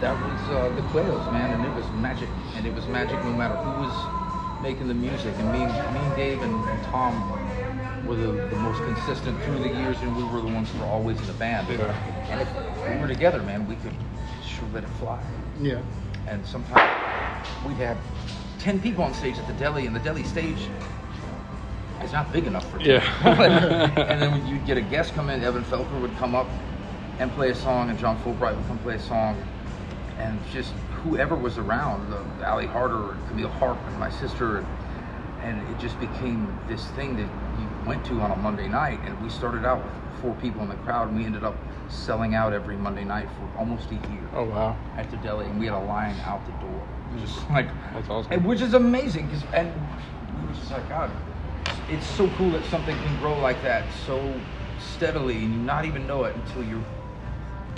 that 0.00 0.14
was 0.14 0.40
uh, 0.50 0.68
the 0.76 0.82
Quails, 0.94 1.26
man, 1.32 1.50
and 1.52 1.64
it 1.66 1.74
was 1.74 1.84
magic. 2.00 2.28
And 2.56 2.66
it 2.66 2.74
was 2.74 2.86
magic 2.86 3.18
no 3.24 3.32
matter 3.32 3.56
who 3.56 3.82
was 3.82 4.62
making 4.62 4.88
the 4.88 4.94
music, 4.94 5.34
and 5.38 5.52
me, 5.52 5.62
and- 5.62 5.94
me 5.94 6.00
and 6.00 6.16
Dave 6.16 6.42
and, 6.42 6.54
and 6.54 6.82
Tom 6.84 7.14
were 8.06 8.16
the, 8.16 8.32
the 8.32 8.56
most 8.56 8.82
consistent 8.82 9.40
through 9.44 9.58
the 9.58 9.68
years, 9.68 9.96
and 10.00 10.16
we 10.16 10.22
were 10.24 10.40
the 10.40 10.52
ones 10.52 10.72
that 10.72 10.80
were 10.80 10.86
always 10.86 11.18
in 11.20 11.26
the 11.26 11.32
band. 11.34 11.68
Yeah. 11.68 11.94
And 12.30 12.40
if 12.40 12.94
we 12.94 13.00
were 13.00 13.08
together, 13.08 13.42
man, 13.42 13.66
we 13.68 13.76
could 13.76 13.94
sure 14.44 14.68
let 14.72 14.84
it 14.84 14.90
fly. 14.90 15.22
Yeah. 15.60 15.80
And 16.26 16.44
sometimes 16.46 16.80
we'd 17.66 17.76
have 17.76 17.98
ten 18.58 18.80
people 18.80 19.04
on 19.04 19.14
stage 19.14 19.38
at 19.38 19.46
the 19.46 19.52
deli, 19.54 19.86
and 19.86 19.94
the 19.94 20.00
deli 20.00 20.24
stage 20.24 20.68
is 22.02 22.12
not 22.12 22.32
big 22.32 22.46
enough 22.46 22.70
for 22.70 22.78
10. 22.78 22.86
Yeah. 22.86 23.92
and 24.08 24.22
then 24.22 24.46
you'd 24.46 24.64
get 24.66 24.76
a 24.76 24.80
guest 24.80 25.14
come 25.14 25.30
in, 25.30 25.42
Evan 25.42 25.64
Felker 25.64 26.00
would 26.00 26.16
come 26.16 26.34
up 26.34 26.46
and 27.18 27.30
play 27.32 27.50
a 27.50 27.54
song, 27.54 27.90
and 27.90 27.98
John 27.98 28.18
Fullbright 28.22 28.56
would 28.56 28.66
come 28.66 28.78
play 28.78 28.94
a 28.94 29.00
song, 29.00 29.42
and 30.18 30.38
just 30.52 30.72
whoever 31.02 31.34
was 31.34 31.58
around, 31.58 32.12
uh, 32.12 32.46
Ali 32.46 32.66
Harter, 32.66 33.12
and 33.12 33.28
Camille 33.28 33.48
Harp, 33.48 33.78
and 33.88 33.98
my 33.98 34.10
sister, 34.10 34.58
and, 34.58 34.66
and 35.42 35.68
it 35.68 35.80
just 35.80 35.98
became 35.98 36.56
this 36.68 36.86
thing 36.88 37.16
that 37.16 37.28
went 37.88 38.04
to 38.04 38.20
on 38.20 38.30
a 38.30 38.36
Monday 38.36 38.68
night, 38.68 39.00
and 39.04 39.20
we 39.22 39.30
started 39.30 39.64
out 39.64 39.82
with 39.82 40.20
four 40.20 40.34
people 40.34 40.62
in 40.62 40.68
the 40.68 40.74
crowd, 40.76 41.08
and 41.08 41.16
we 41.18 41.24
ended 41.24 41.42
up 41.42 41.56
selling 41.88 42.34
out 42.34 42.52
every 42.52 42.76
Monday 42.76 43.02
night 43.04 43.26
for 43.38 43.58
almost 43.58 43.90
a 43.90 43.94
year 43.94 44.28
oh 44.34 44.44
wow. 44.44 44.76
at 44.96 45.10
the 45.10 45.16
deli, 45.18 45.46
and 45.46 45.58
we 45.58 45.64
had 45.66 45.74
a 45.74 45.84
line 45.86 46.14
out 46.26 46.44
the 46.46 46.52
door, 46.66 46.86
just 47.18 47.48
like 47.50 47.66
That's 47.94 48.08
awesome. 48.10 48.30
and 48.32 48.44
which 48.44 48.60
is 48.60 48.74
amazing 48.74 49.26
because 49.26 49.42
and 49.54 49.72
we 50.42 50.46
were 50.48 50.52
just 50.54 50.70
like 50.70 50.86
God, 50.90 51.10
it's 51.88 52.06
so 52.06 52.28
cool 52.36 52.50
that 52.50 52.64
something 52.66 52.94
can 52.94 53.18
grow 53.20 53.38
like 53.40 53.60
that 53.62 53.84
so 54.06 54.38
steadily, 54.78 55.36
and 55.36 55.54
you 55.54 55.60
not 55.60 55.86
even 55.86 56.06
know 56.06 56.24
it 56.24 56.36
until 56.36 56.62
you're 56.64 56.84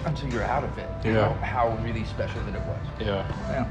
until 0.07 0.29
you're 0.31 0.43
out 0.43 0.65
of 0.65 0.77
it. 0.79 0.89
you 1.05 1.13
Yeah. 1.13 1.29
know, 1.29 1.35
how 1.35 1.69
really 1.85 2.05
special 2.05 2.43
that 2.45 2.55
it 2.57 2.63
was. 2.63 2.87
Yeah. 2.99 3.07
Yeah. 3.51 3.69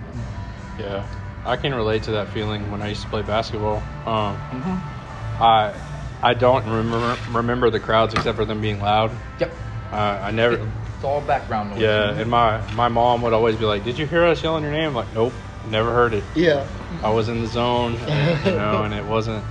Yeah. 0.79 1.07
I 1.45 1.55
can 1.57 1.73
relate 1.73 2.03
to 2.03 2.11
that 2.11 2.29
feeling 2.29 2.69
when 2.71 2.81
I 2.81 2.89
used 2.89 3.01
to 3.01 3.09
play 3.09 3.23
basketball. 3.23 3.77
Um, 4.05 4.37
Mm-hmm. 4.51 5.43
I 5.43 5.73
I 6.21 6.33
don't 6.33 6.65
remember 6.65 7.17
remember 7.31 7.69
the 7.69 7.79
crowds 7.79 8.13
except 8.13 8.35
for 8.35 8.45
them 8.45 8.61
being 8.61 8.81
loud. 8.81 9.11
Yep. 9.39 9.57
Uh, 9.91 9.95
I 9.95 10.31
never. 10.31 10.55
It's 10.95 11.03
all 11.03 11.21
background 11.21 11.71
noise. 11.71 11.81
Yeah, 11.81 12.11
and 12.11 12.29
my 12.29 12.61
my 12.73 12.89
mom 12.89 13.21
would 13.21 13.33
always 13.33 13.55
be 13.55 13.65
like, 13.65 13.83
"Did 13.85 13.97
you 13.97 14.05
hear 14.05 14.25
us 14.25 14.43
yelling 14.43 14.63
your 14.63 14.73
name?" 14.73 14.89
I'm 14.89 14.95
like, 14.95 15.13
nope, 15.13 15.33
never 15.65 15.91
heard 15.91 16.13
it. 16.13 16.23
Yeah. 16.35 16.67
I 17.01 17.09
was 17.11 17.29
in 17.29 17.41
the 17.41 17.47
zone, 17.47 17.95
and, 17.95 18.45
you 18.45 18.51
know, 18.51 18.83
and 18.83 18.93
it 18.93 19.05
wasn't. 19.05 19.45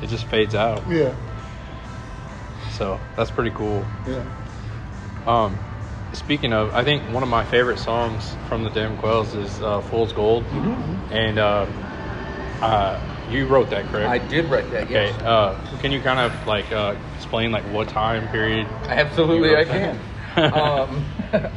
It 0.00 0.06
just 0.06 0.26
fades 0.26 0.54
out. 0.54 0.88
Yeah. 0.88 1.14
So 2.70 3.00
that's 3.16 3.30
pretty 3.30 3.50
cool. 3.50 3.84
Yeah. 4.06 4.22
Um, 5.26 5.58
speaking 6.12 6.52
of, 6.52 6.72
I 6.74 6.84
think 6.84 7.12
one 7.12 7.22
of 7.22 7.28
my 7.28 7.44
favorite 7.44 7.78
songs 7.78 8.36
from 8.48 8.62
the 8.62 8.70
Damn 8.70 8.96
Quails 8.96 9.34
is 9.34 9.60
uh, 9.60 9.80
"Fool's 9.80 10.12
Gold," 10.12 10.44
and 11.10 11.38
uh, 11.38 11.66
uh, 12.62 13.00
you 13.30 13.46
wrote 13.46 13.70
that, 13.70 13.86
correct? 13.86 14.08
I 14.08 14.18
did 14.18 14.46
write 14.46 14.70
that. 14.70 14.84
Okay. 14.84 15.06
Yes. 15.06 15.22
Uh, 15.22 15.58
can 15.80 15.92
you 15.92 16.00
kind 16.00 16.20
of 16.20 16.46
like 16.46 16.70
uh, 16.72 16.94
explain 17.16 17.52
like 17.52 17.64
what 17.64 17.88
time 17.88 18.28
period? 18.28 18.66
Absolutely, 18.88 19.50
You 19.50 19.56
I 19.56 19.62
wrote 19.64 19.68
can. 19.68 20.00
um, 20.54 21.04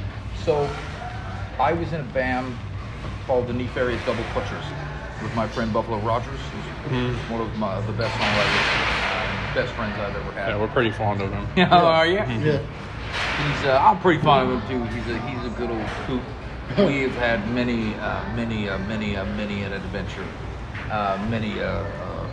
so, 0.46 0.70
I 1.60 1.74
was 1.74 1.92
in 1.94 2.00
a 2.02 2.04
band 2.14 2.56
called 3.28 3.48
the 3.48 3.54
Nefarious 3.54 4.04
Double 4.06 4.24
Clutchers 4.26 4.64
with 5.22 5.36
my 5.36 5.48
friend 5.48 5.72
Buffalo 5.74 5.98
Rogers, 6.00 6.40
who's 6.40 6.92
Mhm. 6.94 7.14
one 7.30 7.42
of 7.42 7.58
my, 7.60 7.80
the 7.82 7.92
best 7.92 8.14
songwriters, 8.16 8.66
uh, 9.12 9.54
best 9.54 9.74
friends 9.74 9.94
I've 10.00 10.16
ever 10.16 10.32
had. 10.32 10.50
Yeah, 10.50 10.58
we're 10.58 10.68
pretty 10.70 10.92
fond 10.92 11.22
of 11.22 11.30
him. 11.32 11.46
Yeah, 11.58 11.76
are 11.76 12.08
you? 12.08 12.14
Yeah. 12.20 12.60
He's, 13.38 13.66
uh, 13.66 13.80
I'm 13.84 14.00
pretty 14.00 14.22
fond 14.22 14.50
of 14.52 14.62
him 14.64 14.70
too. 14.70 14.96
He's 14.96 15.08
a, 15.16 15.20
he's 15.28 15.46
a 15.46 15.50
good 15.58 15.70
old 15.70 15.86
kook. 16.08 16.22
We've 16.88 17.14
had 17.16 17.50
many, 17.52 17.96
uh, 17.96 18.24
many, 18.36 18.70
uh, 18.70 18.78
many, 18.80 19.18
uh, 19.18 19.26
many 19.36 19.64
an 19.64 19.74
adventure, 19.74 20.26
uh, 20.92 21.28
many 21.30 21.60
uh, 21.60 21.66
uh, 21.66 22.30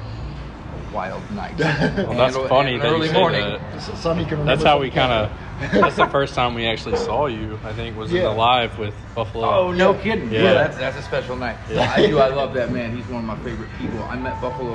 wild 0.93 1.23
nights. 1.33 1.61
Well, 2.07 2.17
that's 2.17 2.37
And- 2.37 2.49
funny 2.49 2.75
and 2.75 2.83
that 2.83 2.89
you 2.89 2.95
early 2.95 3.09
say 3.09 3.15
morning. 3.15 3.41
that. 3.41 3.81
Some 3.83 4.19
you 4.21 4.27
can. 4.27 4.45
That's 4.47 4.63
how 4.63 4.79
we 4.79 4.91
kind 4.91 5.13
of. 5.13 5.31
That's 5.73 5.97
the 5.97 6.07
first 6.09 6.35
time 6.35 6.53
we 6.53 6.67
actually 6.67 6.99
saw 6.99 7.27
you. 7.29 7.59
I 7.65 7.73
think 7.73 7.97
was 7.97 8.13
in 8.13 8.23
the 8.23 8.31
live 8.31 8.79
with 8.79 8.95
Buffalo. 9.15 9.49
Oh 9.49 9.73
no 9.73 9.95
kidding! 9.95 10.31
Yeah. 10.31 10.43
Yeah, 10.43 10.53
that's 10.53 10.77
that's 10.77 10.99
a 10.99 11.03
special 11.03 11.35
night. 11.35 11.57
Yeah. 11.71 11.91
I 11.97 12.07
do. 12.07 12.19
I 12.19 12.29
love 12.29 12.53
that 12.53 12.71
man. 12.71 12.95
He's 12.95 13.07
one 13.07 13.21
of 13.21 13.25
my 13.25 13.39
favorite 13.43 13.71
people. 13.81 14.03
I 14.03 14.17
met 14.17 14.39
Buffalo, 14.43 14.75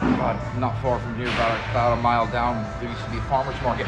God, 0.00 0.58
not 0.58 0.78
far 0.82 0.98
from 1.00 1.16
here, 1.16 1.28
about 1.28 1.58
a, 1.58 1.70
about 1.70 1.92
a 1.98 2.02
mile 2.02 2.26
down. 2.26 2.62
There 2.78 2.90
used 2.90 3.02
to 3.06 3.10
be 3.10 3.16
a 3.16 3.22
farmers 3.22 3.56
market, 3.62 3.86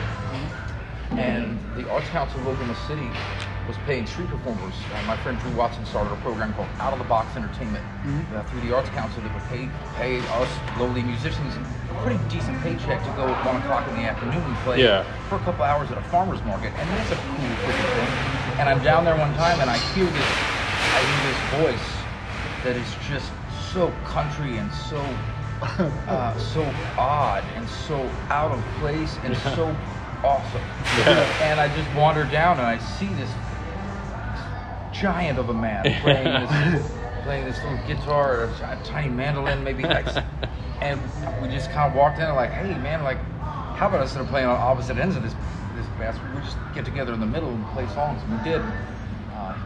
and 1.11 1.59
the 1.77 1.87
Arts 1.91 2.09
Council 2.09 2.41
of 2.41 2.47
Oklahoma 2.49 2.75
City 2.89 3.11
was 3.71 3.79
paying 3.87 4.05
street 4.05 4.27
performers. 4.27 4.75
Uh, 4.93 5.01
my 5.07 5.17
friend 5.19 5.39
Drew 5.39 5.53
Watson 5.55 5.87
started 5.87 6.13
a 6.13 6.17
program 6.27 6.53
called 6.55 6.67
Out 6.81 6.93
of 6.93 6.99
the 6.99 7.05
Box 7.05 7.37
Entertainment 7.37 7.85
uh, 8.35 8.43
through 8.51 8.63
the 8.63 8.75
Arts 8.75 8.89
Council 8.91 9.23
that 9.23 9.33
would 9.33 9.45
pay 9.47 9.71
pay 9.95 10.19
us 10.43 10.51
lowly 10.77 11.05
musicians 11.05 11.55
a 11.55 11.63
pretty 12.03 12.19
decent 12.29 12.59
paycheck 12.63 12.99
to 13.05 13.11
go 13.15 13.29
at 13.31 13.47
one 13.47 13.63
o'clock 13.63 13.87
in 13.87 13.95
the 13.95 14.03
afternoon 14.03 14.43
and 14.43 14.57
play 14.67 14.83
Yeah. 14.83 15.05
for 15.29 15.37
a 15.37 15.45
couple 15.47 15.63
hours 15.63 15.89
at 15.93 15.99
a 15.99 16.03
farmer's 16.11 16.43
market, 16.43 16.73
and 16.75 16.91
that's 16.99 17.13
a 17.13 17.15
cool 17.15 17.47
freaking 17.63 17.91
thing. 17.95 18.59
And 18.59 18.69
I'm 18.69 18.83
down 18.83 19.05
there 19.05 19.17
one 19.17 19.33
time, 19.35 19.61
and 19.61 19.71
I 19.71 19.79
hear 19.95 20.05
this, 20.07 20.31
I 20.91 21.01
hear 21.07 21.23
this 21.31 21.41
voice 21.63 21.89
that 22.65 22.75
is 22.75 22.91
just 23.07 23.31
so 23.73 23.93
country 24.05 24.59
and 24.59 24.73
so, 24.73 24.99
uh, 25.63 26.37
so 26.55 26.63
odd 26.99 27.45
and 27.55 27.69
so 27.69 28.03
out 28.31 28.51
of 28.51 28.59
place 28.81 29.17
and 29.23 29.37
so 29.55 29.71
awesome. 30.25 30.61
Yeah. 30.99 31.23
And 31.47 31.61
I 31.61 31.69
just 31.77 31.89
wander 31.95 32.25
down, 32.25 32.59
and 32.59 32.67
I 32.67 32.79
see 32.79 33.07
this 33.15 33.31
giant 35.01 35.39
of 35.39 35.49
a 35.49 35.55
man 35.55 35.83
playing 36.03 36.25
this, 36.25 36.93
playing 37.23 37.45
this 37.45 37.59
little 37.63 37.79
guitar, 37.87 38.45
a 38.45 38.81
tiny 38.85 39.09
mandolin, 39.09 39.65
maybe. 39.65 39.83
Like, 39.83 40.07
and 40.81 41.01
we 41.43 41.49
just 41.49 41.71
kind 41.71 41.91
of 41.91 41.97
walked 41.97 42.19
in 42.19 42.25
and 42.25 42.37
like, 42.37 42.51
hey 42.51 42.77
man, 42.79 43.03
like, 43.03 43.19
how 43.77 43.89
about 43.89 44.01
us 44.01 44.11
instead 44.11 44.23
of 44.23 44.29
playing 44.29 44.47
on 44.47 44.57
opposite 44.57 44.99
ends 44.99 45.17
of 45.17 45.23
this 45.23 45.35
this 45.77 45.87
bastard, 45.99 46.35
we 46.35 46.41
just 46.43 46.57
get 46.75 46.85
together 46.85 47.13
in 47.13 47.21
the 47.21 47.27
middle 47.27 47.49
and 47.49 47.67
play 47.69 47.87
songs. 47.89 48.21
And 48.23 48.39
we 48.39 48.45
did. 48.45 48.61
Uh, 48.61 49.57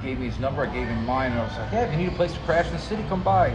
he 0.00 0.08
gave 0.08 0.18
me 0.18 0.26
his 0.26 0.38
number, 0.38 0.62
I 0.62 0.72
gave 0.72 0.86
him 0.86 1.04
mine, 1.06 1.32
and 1.32 1.40
I 1.40 1.44
was 1.44 1.56
like, 1.56 1.72
yeah, 1.72 1.86
if 1.86 1.92
you 1.92 1.98
need 1.98 2.12
a 2.12 2.16
place 2.16 2.32
to 2.32 2.38
crash 2.40 2.66
in 2.66 2.72
the 2.72 2.78
city, 2.78 3.04
come 3.08 3.22
by. 3.22 3.50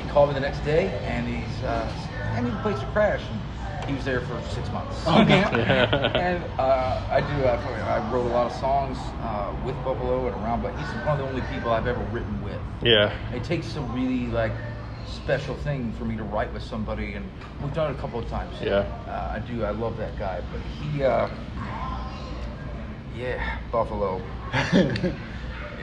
He 0.00 0.08
called 0.08 0.28
me 0.28 0.34
the 0.34 0.40
next 0.40 0.60
day, 0.64 0.88
and 1.04 1.26
he's, 1.26 1.64
uh, 1.64 1.92
I 2.32 2.40
need 2.40 2.52
a 2.52 2.62
place 2.62 2.78
to 2.80 2.86
crash. 2.86 3.22
And 3.30 3.40
he 3.86 3.94
was 3.94 4.04
there 4.04 4.20
for 4.20 4.40
six 4.50 4.70
months. 4.70 5.02
Oh, 5.06 5.24
God. 5.24 5.54
and 5.54 6.44
uh, 6.58 7.02
I 7.10 7.20
do. 7.20 7.44
I, 7.44 7.56
I 7.96 8.12
wrote 8.12 8.26
a 8.26 8.32
lot 8.32 8.50
of 8.50 8.58
songs 8.58 8.96
uh, 9.20 9.54
with 9.64 9.74
Buffalo 9.84 10.26
and 10.26 10.36
around, 10.36 10.62
but 10.62 10.76
he's 10.76 10.86
one 11.04 11.08
of 11.08 11.18
the 11.18 11.24
only 11.24 11.42
people 11.52 11.70
I've 11.70 11.86
ever 11.86 12.02
written 12.12 12.42
with. 12.42 12.60
Yeah. 12.82 13.12
It 13.34 13.44
takes 13.44 13.76
a 13.76 13.80
really 13.80 14.26
like 14.28 14.52
special 15.06 15.54
thing 15.56 15.92
for 15.94 16.04
me 16.04 16.16
to 16.16 16.24
write 16.24 16.52
with 16.52 16.62
somebody, 16.62 17.14
and 17.14 17.30
we've 17.62 17.74
done 17.74 17.92
it 17.92 17.96
a 17.96 18.00
couple 18.00 18.18
of 18.18 18.28
times. 18.28 18.54
Yeah. 18.62 18.78
uh, 19.06 19.32
I 19.34 19.38
do. 19.40 19.64
I 19.64 19.70
love 19.70 19.96
that 19.98 20.18
guy, 20.18 20.42
but 20.52 20.60
he, 20.60 21.02
uh, 21.02 21.28
yeah, 23.16 23.58
Buffalo. 23.70 24.22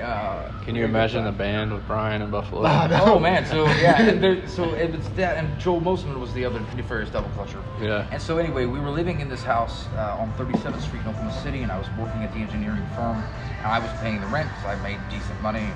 Uh, 0.01 0.51
Can 0.63 0.75
you 0.75 0.85
imagine 0.85 1.23
the 1.25 1.31
band 1.31 1.73
with 1.73 1.85
Brian 1.87 2.21
and 2.21 2.31
Buffalo? 2.31 2.63
Oh 3.09 3.19
man, 3.19 3.45
so 3.45 3.65
yeah, 3.65 4.01
and 4.01 4.23
there, 4.23 4.47
so 4.55 4.73
it 4.73 4.95
was 4.95 5.09
that, 5.11 5.37
and 5.37 5.59
Joel 5.59 5.81
Mosman 5.81 6.19
was 6.19 6.33
the 6.33 6.45
other 6.45 6.59
nefarious 6.75 7.09
double 7.09 7.29
clutcher. 7.29 7.63
Yeah. 7.81 8.07
And 8.11 8.21
so 8.21 8.37
anyway, 8.37 8.65
we 8.65 8.79
were 8.79 8.89
living 8.89 9.19
in 9.19 9.29
this 9.29 9.43
house 9.43 9.87
uh, 9.95 10.17
on 10.17 10.31
37th 10.33 10.81
Street 10.81 11.01
in 11.01 11.07
Oklahoma 11.07 11.33
City, 11.41 11.63
and 11.63 11.71
I 11.71 11.77
was 11.77 11.87
working 11.97 12.23
at 12.23 12.31
the 12.33 12.39
engineering 12.39 12.85
firm, 12.95 13.23
and 13.59 13.67
I 13.67 13.79
was 13.79 13.91
paying 14.01 14.21
the 14.21 14.27
rent 14.27 14.49
because 14.49 14.65
I 14.65 14.75
made 14.83 14.99
decent 15.09 15.41
money. 15.41 15.67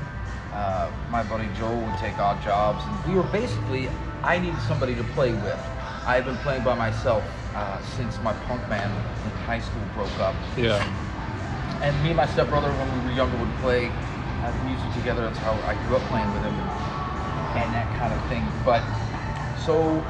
Uh, 0.53 0.91
my 1.09 1.23
buddy 1.23 1.47
Joel 1.57 1.81
would 1.81 1.97
take 1.97 2.17
odd 2.19 2.41
jobs, 2.43 2.83
and 2.83 3.13
we 3.13 3.15
were 3.15 3.27
basically, 3.29 3.89
I 4.23 4.37
needed 4.37 4.61
somebody 4.61 4.95
to 4.95 5.03
play 5.15 5.31
with. 5.33 5.59
I 6.05 6.15
had 6.15 6.25
been 6.25 6.37
playing 6.37 6.63
by 6.63 6.75
myself 6.75 7.23
uh, 7.55 7.81
since 7.95 8.21
my 8.21 8.33
punk 8.33 8.67
band 8.69 8.91
in 9.25 9.31
high 9.45 9.59
school 9.59 9.81
broke 9.95 10.19
up. 10.19 10.35
Yeah. 10.57 10.83
And 11.81 12.01
me 12.03 12.09
and 12.09 12.17
my 12.17 12.27
stepbrother, 12.27 12.69
when 12.69 12.87
we 12.99 13.09
were 13.09 13.15
younger, 13.15 13.37
would 13.37 13.55
play 13.59 13.91
music 14.67 14.91
together. 14.99 15.23
That's 15.23 15.39
how 15.39 15.55
I 15.63 15.75
grew 15.87 15.95
up 15.95 16.03
playing 16.11 16.27
with 16.35 16.43
him 16.43 16.55
and, 16.59 17.71
that 17.71 17.87
kind 17.95 18.11
of 18.11 18.19
thing. 18.27 18.43
But 18.65 18.83
so 19.63 20.03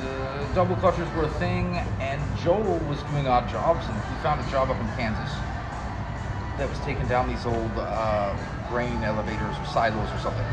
the 0.00 0.54
double 0.54 0.76
clutchers 0.76 1.10
were 1.14 1.24
a 1.24 1.34
thing, 1.36 1.76
and 2.00 2.20
Joel 2.38 2.78
was 2.88 3.02
doing 3.12 3.28
odd 3.28 3.48
jobs, 3.50 3.84
and 3.84 3.94
he 3.94 4.14
found 4.22 4.40
a 4.40 4.50
job 4.50 4.70
up 4.70 4.80
in 4.80 4.86
Kansas 4.96 5.34
that 6.56 6.68
was 6.68 6.78
taking 6.80 7.06
down 7.08 7.28
these 7.28 7.44
old 7.44 7.72
uh, 7.76 8.36
grain 8.68 9.02
elevators 9.04 9.56
or 9.56 9.66
silos 9.66 10.08
or 10.12 10.18
something. 10.18 10.46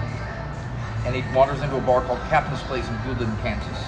And 1.06 1.16
he 1.16 1.24
wanders 1.36 1.62
into 1.62 1.78
a 1.78 1.82
bar 1.82 2.02
called 2.02 2.20
Captain's 2.28 2.62
Place 2.64 2.88
in 2.88 2.96
Goodland, 3.08 3.40
Kansas. 3.42 3.80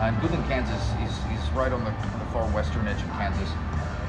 Uh, 0.00 0.10
and 0.10 0.16
Goodland, 0.18 0.46
Kansas 0.48 0.82
is, 1.06 1.14
is 1.30 1.50
right 1.54 1.70
on 1.70 1.84
the, 1.84 1.90
the 1.90 2.26
far 2.32 2.46
western 2.50 2.88
edge 2.88 2.98
of 2.98 3.10
Kansas. 3.14 3.50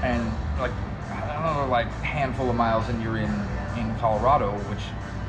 And 0.01 0.25
like, 0.57 0.73
I 1.11 1.45
don't 1.45 1.57
know, 1.61 1.69
like 1.69 1.87
handful 2.01 2.49
of 2.49 2.55
miles 2.55 2.89
and 2.89 3.01
you're 3.03 3.17
in, 3.17 3.29
in 3.77 3.95
Colorado, 3.95 4.51
which 4.69 4.81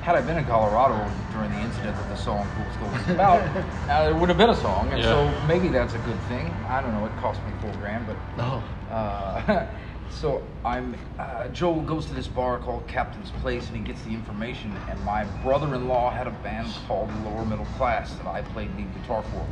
had 0.02 0.14
I 0.14 0.20
been 0.20 0.38
in 0.38 0.44
Colorado 0.44 1.10
during 1.32 1.50
the 1.50 1.58
incident 1.58 1.96
that 1.96 2.08
the 2.08 2.16
song 2.16 2.46
Fool's 2.54 2.76
Gold 2.76 2.92
was 2.92 3.08
about, 3.08 3.40
uh, 3.88 4.04
there 4.04 4.14
would 4.14 4.28
have 4.28 4.38
been 4.38 4.50
a 4.50 4.54
song. 4.56 4.92
And 4.92 5.02
Yeah. 5.02 5.10
so 5.10 5.46
maybe 5.46 5.68
that's 5.68 5.94
a 5.94 5.98
good 5.98 6.20
thing. 6.28 6.46
I 6.68 6.80
don't 6.80 6.92
know, 6.92 7.04
it 7.06 7.16
cost 7.20 7.40
me 7.44 7.52
four 7.60 7.72
grand, 7.80 8.06
but 8.06 8.16
No. 8.36 8.62
uh, 8.90 9.66
so 10.10 10.42
I'm 10.64 10.94
uh, 11.18 11.48
Joe 11.48 11.80
goes 11.80 12.06
to 12.06 12.14
this 12.14 12.28
bar 12.28 12.58
called 12.58 12.86
Captain's 12.86 13.30
Place 13.42 13.66
and 13.68 13.76
he 13.76 13.82
gets 13.82 14.00
the 14.02 14.10
information. 14.10 14.76
And 14.88 15.02
my 15.04 15.24
brother-in-law 15.42 16.10
had 16.10 16.28
a 16.28 16.30
band 16.30 16.68
called 16.86 17.10
Lower 17.24 17.44
Middle 17.44 17.66
Class 17.76 18.14
that 18.14 18.26
I 18.28 18.42
played 18.42 18.70
lead 18.76 18.86
guitar 19.02 19.24
for, 19.32 19.44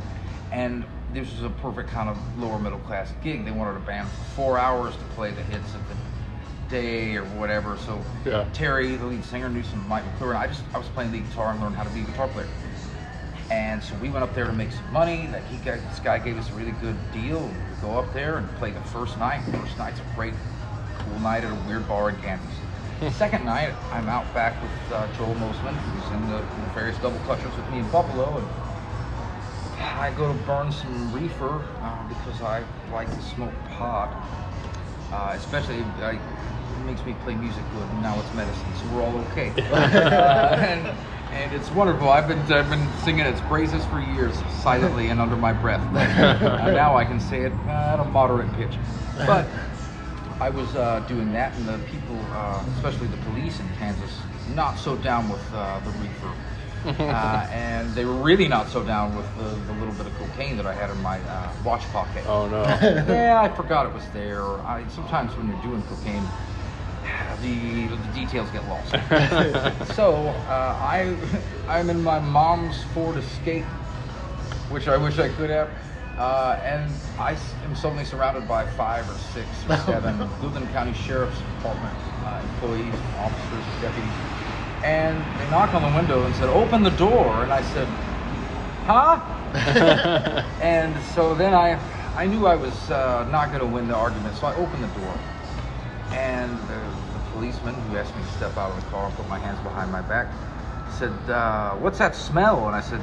and 0.53 0.85
this 1.13 1.31
was 1.31 1.43
a 1.43 1.49
perfect 1.49 1.89
kind 1.89 2.09
of 2.09 2.17
lower 2.37 2.59
middle 2.59 2.79
class 2.79 3.13
gig. 3.23 3.45
They 3.45 3.51
wanted 3.51 3.77
a 3.77 3.85
band 3.85 4.09
for 4.09 4.35
four 4.35 4.57
hours 4.57 4.95
to 4.97 5.03
play 5.15 5.31
the 5.31 5.43
hits 5.43 5.73
of 5.73 5.81
the 5.87 5.95
day 6.69 7.15
or 7.15 7.23
whatever. 7.25 7.77
So 7.77 8.01
Yeah. 8.25 8.45
Terry, 8.53 8.95
the 8.95 9.05
lead 9.05 9.23
singer, 9.23 9.49
knew 9.49 9.63
some 9.63 9.87
Mike 9.87 10.05
McClure. 10.05 10.35
I 10.35 10.47
just 10.47 10.63
I 10.73 10.77
was 10.77 10.87
playing 10.89 11.11
lead 11.11 11.25
guitar 11.29 11.51
and 11.51 11.61
learned 11.61 11.75
how 11.75 11.83
to 11.83 11.89
be 11.89 12.01
a 12.01 12.03
guitar 12.03 12.27
player. 12.27 12.47
And 13.51 13.83
so 13.83 13.95
we 13.97 14.09
went 14.09 14.23
up 14.23 14.33
there 14.33 14.45
to 14.45 14.53
make 14.53 14.71
some 14.71 14.91
money. 14.91 15.27
That 15.27 15.43
he 15.43 15.57
got, 15.57 15.77
this 15.89 15.99
guy 15.99 16.17
gave 16.17 16.37
us 16.37 16.49
a 16.49 16.53
really 16.53 16.71
good 16.71 16.97
deal. 17.11 17.41
We 17.47 17.75
go 17.81 17.97
up 17.97 18.11
there 18.13 18.37
and 18.37 18.49
play 18.57 18.71
the 18.71 18.81
first 18.81 19.17
night. 19.19 19.43
First 19.51 19.77
night's 19.77 19.99
a 19.99 20.15
great, 20.15 20.33
cool 20.97 21.19
night 21.19 21.43
at 21.43 21.51
a 21.51 21.67
weird 21.67 21.87
bar 21.87 22.09
in 22.09 22.15
Kansas. 22.17 22.55
Second 23.17 23.45
night, 23.45 23.73
I'm 23.91 24.07
out 24.07 24.33
back 24.33 24.59
with 24.63 24.71
uh, 24.93 25.05
Joel 25.17 25.35
Mosman, 25.35 25.75
who's 25.75 26.11
in 26.11 26.29
the 26.29 26.41
various 26.73 26.97
double 26.99 27.19
clutchers 27.19 27.55
with 27.55 27.69
me 27.69 27.79
in 27.79 27.89
Buffalo, 27.89 28.37
and 28.37 28.47
I 29.77 30.13
go 30.17 30.31
to 30.31 30.39
burn 30.45 30.71
some 30.71 31.13
reefer 31.13 31.61
uh, 31.81 32.07
because 32.07 32.41
I 32.41 32.63
like 32.91 33.13
to 33.13 33.21
smoke 33.21 33.53
pot. 33.71 34.15
Uh, 35.15 35.31
especially, 35.33 35.81
I, 36.01 36.11
it 36.11 36.21
makes 36.85 37.05
me 37.05 37.13
play 37.23 37.35
music 37.35 37.63
good, 37.71 37.87
and 37.87 38.01
now 38.01 38.19
it's 38.19 38.33
medicine, 38.33 38.67
so 38.75 38.85
we're 38.93 39.01
all 39.01 39.15
okay. 39.31 39.53
uh, 39.71 40.57
and, 40.59 40.85
and 41.31 41.53
it's 41.53 41.71
wonderful. 41.71 42.09
I've 42.09 42.27
been 42.27 42.39
I've 42.51 42.69
been 42.69 42.85
singing 43.05 43.25
its 43.25 43.39
praises 43.47 43.85
for 43.85 44.01
years, 44.01 44.35
silently 44.61 45.07
and 45.07 45.21
under 45.21 45.37
my 45.37 45.53
breath. 45.53 45.81
Uh, 45.95 46.69
now 46.71 46.97
I 46.97 47.05
can 47.05 47.21
say 47.21 47.43
it 47.43 47.53
uh, 47.65 47.93
at 47.93 48.01
a 48.01 48.03
moderate 48.03 48.51
pitch. 48.53 48.77
But 49.15 49.47
I 50.41 50.49
was 50.49 50.75
uh, 50.75 50.99
doing 51.07 51.31
that, 51.31 51.55
and 51.55 51.65
the 51.65 51.79
people, 51.89 52.19
uh, 52.33 52.65
especially 52.75 53.07
the 53.07 53.17
police 53.17 53.61
in 53.61 53.69
Kansas, 53.79 54.19
not 54.53 54.77
so 54.77 54.97
down 54.97 55.29
with 55.29 55.39
uh, 55.53 55.79
the 55.79 55.91
reefer. 55.91 56.33
uh, 56.99 57.47
and 57.51 57.95
they 57.95 58.05
were 58.05 58.13
really 58.15 58.47
not 58.47 58.69
so 58.69 58.83
down 58.83 59.15
with 59.15 59.25
the, 59.35 59.43
the 59.65 59.73
little 59.73 59.93
bit 59.93 60.05
of 60.05 60.13
cocaine 60.15 60.57
that 60.57 60.67
I 60.67 60.73
had 60.73 60.89
in 60.91 60.97
my 61.01 61.19
uh, 61.19 61.53
watch 61.63 61.83
pocket. 61.91 62.25
Oh 62.27 62.47
no. 62.47 62.63
Yeah, 63.07 63.41
I 63.41 63.49
forgot 63.49 63.85
it 63.87 63.93
was 63.93 64.05
there. 64.09 64.43
I, 64.65 64.87
sometimes 64.87 65.35
when 65.35 65.47
you're 65.47 65.55
doing 65.57 65.83
cocaine, 65.83 66.29
the, 67.41 67.87
the 67.87 68.07
details 68.13 68.51
get 68.51 68.67
lost. 68.67 68.91
so 69.95 70.27
uh, 70.27 70.77
I, 70.79 71.17
I'm 71.67 71.89
in 71.89 72.01
my 72.03 72.19
mom's 72.19 72.83
Ford 72.83 73.17
Escape, 73.17 73.65
which 74.69 74.87
I 74.87 74.97
wish 74.97 75.17
I 75.19 75.29
could 75.29 75.49
have. 75.49 75.69
Uh, 76.17 76.57
and 76.63 77.01
I 77.17 77.35
am 77.63 77.75
suddenly 77.75 78.05
surrounded 78.05 78.47
by 78.47 78.65
five 78.65 79.09
or 79.09 79.17
six 79.17 79.65
or 79.67 79.75
seven 79.75 80.29
Cleveland 80.39 80.69
County 80.71 80.93
Sheriff's 80.93 81.41
Department 81.41 81.97
uh, 82.23 82.39
employees, 82.41 82.95
officers, 83.17 83.65
deputies. 83.81 84.13
And 84.83 85.23
they 85.39 85.49
knocked 85.49 85.73
on 85.73 85.81
the 85.81 85.95
window 85.95 86.25
and 86.25 86.35
said, 86.35 86.49
Open 86.49 86.83
the 86.83 86.91
door. 86.91 87.43
And 87.43 87.51
I 87.51 87.61
said, 87.61 87.87
Huh? 88.85 89.19
and 90.61 91.01
so 91.15 91.33
then 91.33 91.53
I, 91.53 91.79
I 92.15 92.27
knew 92.27 92.45
I 92.45 92.55
was 92.55 92.91
uh, 92.91 93.27
not 93.31 93.47
going 93.47 93.61
to 93.61 93.65
win 93.65 93.87
the 93.87 93.95
argument, 93.95 94.35
so 94.35 94.47
I 94.47 94.55
opened 94.55 94.83
the 94.83 94.99
door. 94.99 95.17
And 96.11 96.57
the, 96.69 96.79
the 97.13 97.19
policeman 97.31 97.73
who 97.73 97.97
asked 97.97 98.15
me 98.15 98.21
to 98.21 98.29
step 98.29 98.57
out 98.57 98.71
of 98.71 98.83
the 98.83 98.89
car 98.91 99.07
and 99.07 99.15
put 99.15 99.27
my 99.27 99.39
hands 99.39 99.59
behind 99.61 99.91
my 99.91 100.01
back 100.01 100.27
said, 100.97 101.11
uh, 101.29 101.75
What's 101.75 101.97
that 101.99 102.15
smell? 102.15 102.67
And 102.67 102.75
I 102.75 102.81
said, 102.81 103.01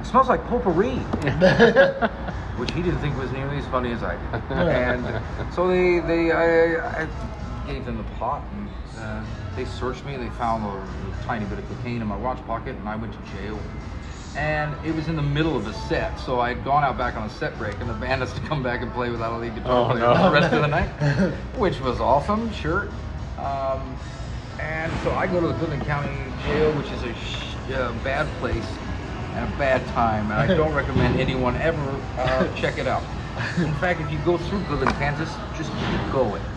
It 0.00 0.06
smells 0.06 0.28
like 0.28 0.46
potpourri. 0.46 0.96
Which 2.58 2.72
he 2.72 2.82
didn't 2.82 2.98
think 2.98 3.16
was 3.16 3.30
nearly 3.30 3.58
as 3.58 3.66
funny 3.66 3.92
as 3.92 4.02
I 4.02 4.16
did. 4.16 4.42
and 4.50 5.54
so 5.54 5.68
they, 5.68 6.00
they 6.00 6.32
I, 6.32 7.02
I 7.02 7.08
gave 7.66 7.84
them 7.84 7.96
the 7.98 8.04
pot 8.18 8.42
and 8.52 8.68
uh, 8.98 9.22
they 9.58 9.64
searched 9.64 10.04
me. 10.06 10.16
They 10.16 10.28
found 10.30 10.64
a, 10.64 10.68
a 10.68 11.24
tiny 11.26 11.44
bit 11.46 11.58
of 11.58 11.68
cocaine 11.68 12.00
in 12.00 12.06
my 12.06 12.16
watch 12.16 12.38
pocket 12.46 12.76
and 12.76 12.88
I 12.88 12.94
went 12.94 13.12
to 13.12 13.18
jail. 13.36 13.58
And 14.36 14.72
it 14.86 14.94
was 14.94 15.08
in 15.08 15.16
the 15.16 15.22
middle 15.22 15.56
of 15.56 15.66
a 15.66 15.72
set, 15.72 16.20
so 16.20 16.38
I 16.38 16.50
had 16.54 16.64
gone 16.64 16.84
out 16.84 16.96
back 16.96 17.16
on 17.16 17.24
a 17.24 17.30
set 17.30 17.58
break, 17.58 17.74
and 17.80 17.90
the 17.90 17.94
band 17.94 18.20
has 18.20 18.32
to 18.34 18.40
come 18.42 18.62
back 18.62 18.82
and 18.82 18.92
play 18.92 19.10
without 19.10 19.32
a 19.32 19.38
lead 19.38 19.54
guitar 19.56 19.90
Oh, 19.90 19.90
player 19.90 20.00
no. 20.14 20.28
the 20.28 20.30
rest 20.30 20.52
of 20.54 20.60
the 20.60 20.68
night, 20.68 20.88
which 21.56 21.80
was 21.80 21.98
awesome, 21.98 22.52
sure. 22.52 22.88
Um, 23.38 23.96
and 24.60 24.92
so 25.02 25.10
I 25.12 25.26
go 25.26 25.40
to 25.40 25.48
the 25.48 25.54
Cleveland 25.54 25.82
County 25.86 26.14
Jail, 26.44 26.70
which 26.74 26.86
is 26.92 27.02
a 27.02 27.14
sh- 27.14 27.72
uh, 27.74 27.90
bad 28.04 28.28
place 28.38 28.68
and 29.34 29.52
a 29.52 29.58
bad 29.58 29.84
time, 29.88 30.30
and 30.30 30.34
I 30.34 30.46
don't 30.46 30.74
recommend 30.82 31.18
anyone 31.18 31.56
ever 31.56 32.00
uh, 32.18 32.54
check 32.54 32.78
it 32.78 32.86
out. 32.86 33.02
In 33.58 33.74
fact, 33.74 34.00
if 34.00 34.10
you 34.10 34.18
go 34.24 34.38
through 34.38 34.62
Cleveland, 34.64 34.92
Kansas, 34.92 35.30
just 35.56 35.70
keep 35.70 36.12
going. 36.12 36.42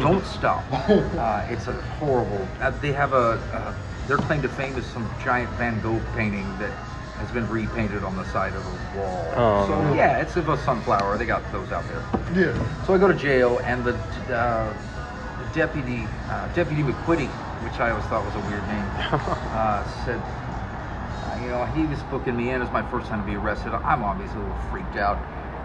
don't 0.00 0.24
stop. 0.24 0.64
Uh, 0.70 1.46
it's 1.48 1.66
a 1.66 1.72
horrible. 1.98 2.48
Uh, 2.60 2.70
they 2.80 2.92
have 2.92 3.12
a. 3.12 3.40
Uh, 3.52 3.74
their 4.08 4.18
claim 4.18 4.42
to 4.42 4.48
fame 4.48 4.76
is 4.76 4.86
some 4.86 5.08
giant 5.22 5.50
Van 5.50 5.80
Gogh 5.80 6.00
painting 6.14 6.46
that 6.58 6.72
has 7.18 7.30
been 7.30 7.48
repainted 7.48 8.02
on 8.02 8.16
the 8.16 8.24
side 8.32 8.52
of 8.54 8.66
a 8.66 8.98
wall. 8.98 9.32
Oh, 9.36 9.66
so 9.68 9.82
no. 9.82 9.94
yeah, 9.94 10.18
it's 10.18 10.36
of 10.36 10.48
a 10.48 10.58
sunflower. 10.58 11.18
They 11.18 11.26
got 11.26 11.42
those 11.52 11.70
out 11.70 11.84
there. 11.88 12.02
Yeah. 12.34 12.84
So 12.86 12.94
I 12.94 12.98
go 12.98 13.06
to 13.06 13.14
jail, 13.14 13.60
and 13.64 13.84
the, 13.84 13.94
uh, 14.34 14.72
the 15.38 15.54
deputy, 15.54 16.04
uh, 16.28 16.52
Deputy 16.54 16.82
McQuitty, 16.82 17.28
which 17.62 17.78
I 17.78 17.90
always 17.90 18.04
thought 18.06 18.24
was 18.24 18.34
a 18.34 18.48
weird 18.50 18.66
name, 18.66 18.86
uh, 19.54 19.86
said, 20.04 20.18
uh, 20.18 21.40
you 21.42 21.48
know, 21.48 21.64
he 21.66 21.84
was 21.86 22.02
booking 22.04 22.36
me 22.36 22.50
in. 22.50 22.56
It 22.56 22.64
was 22.64 22.72
my 22.72 22.88
first 22.90 23.06
time 23.06 23.20
to 23.20 23.26
be 23.26 23.36
arrested. 23.36 23.72
I'm 23.72 24.02
obviously 24.02 24.40
a 24.40 24.42
little 24.42 24.58
freaked 24.70 24.96
out. 24.96 25.18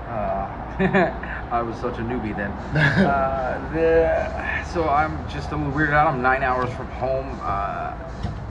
Uh, 0.08 0.48
I 1.52 1.62
was 1.62 1.76
such 1.78 1.98
a 1.98 2.02
newbie 2.02 2.36
then. 2.36 2.52
Uh, 3.08 3.74
the, 3.74 4.64
so 4.72 4.88
I'm 4.90 5.28
just 5.30 5.52
a 5.52 5.56
little 5.56 5.72
weirded 5.74 5.94
out. 5.94 6.08
I'm 6.14 6.22
nine 6.22 6.44
hours 6.44 6.72
from 6.74 6.88
home. 6.88 7.40
Uh, 7.42 7.94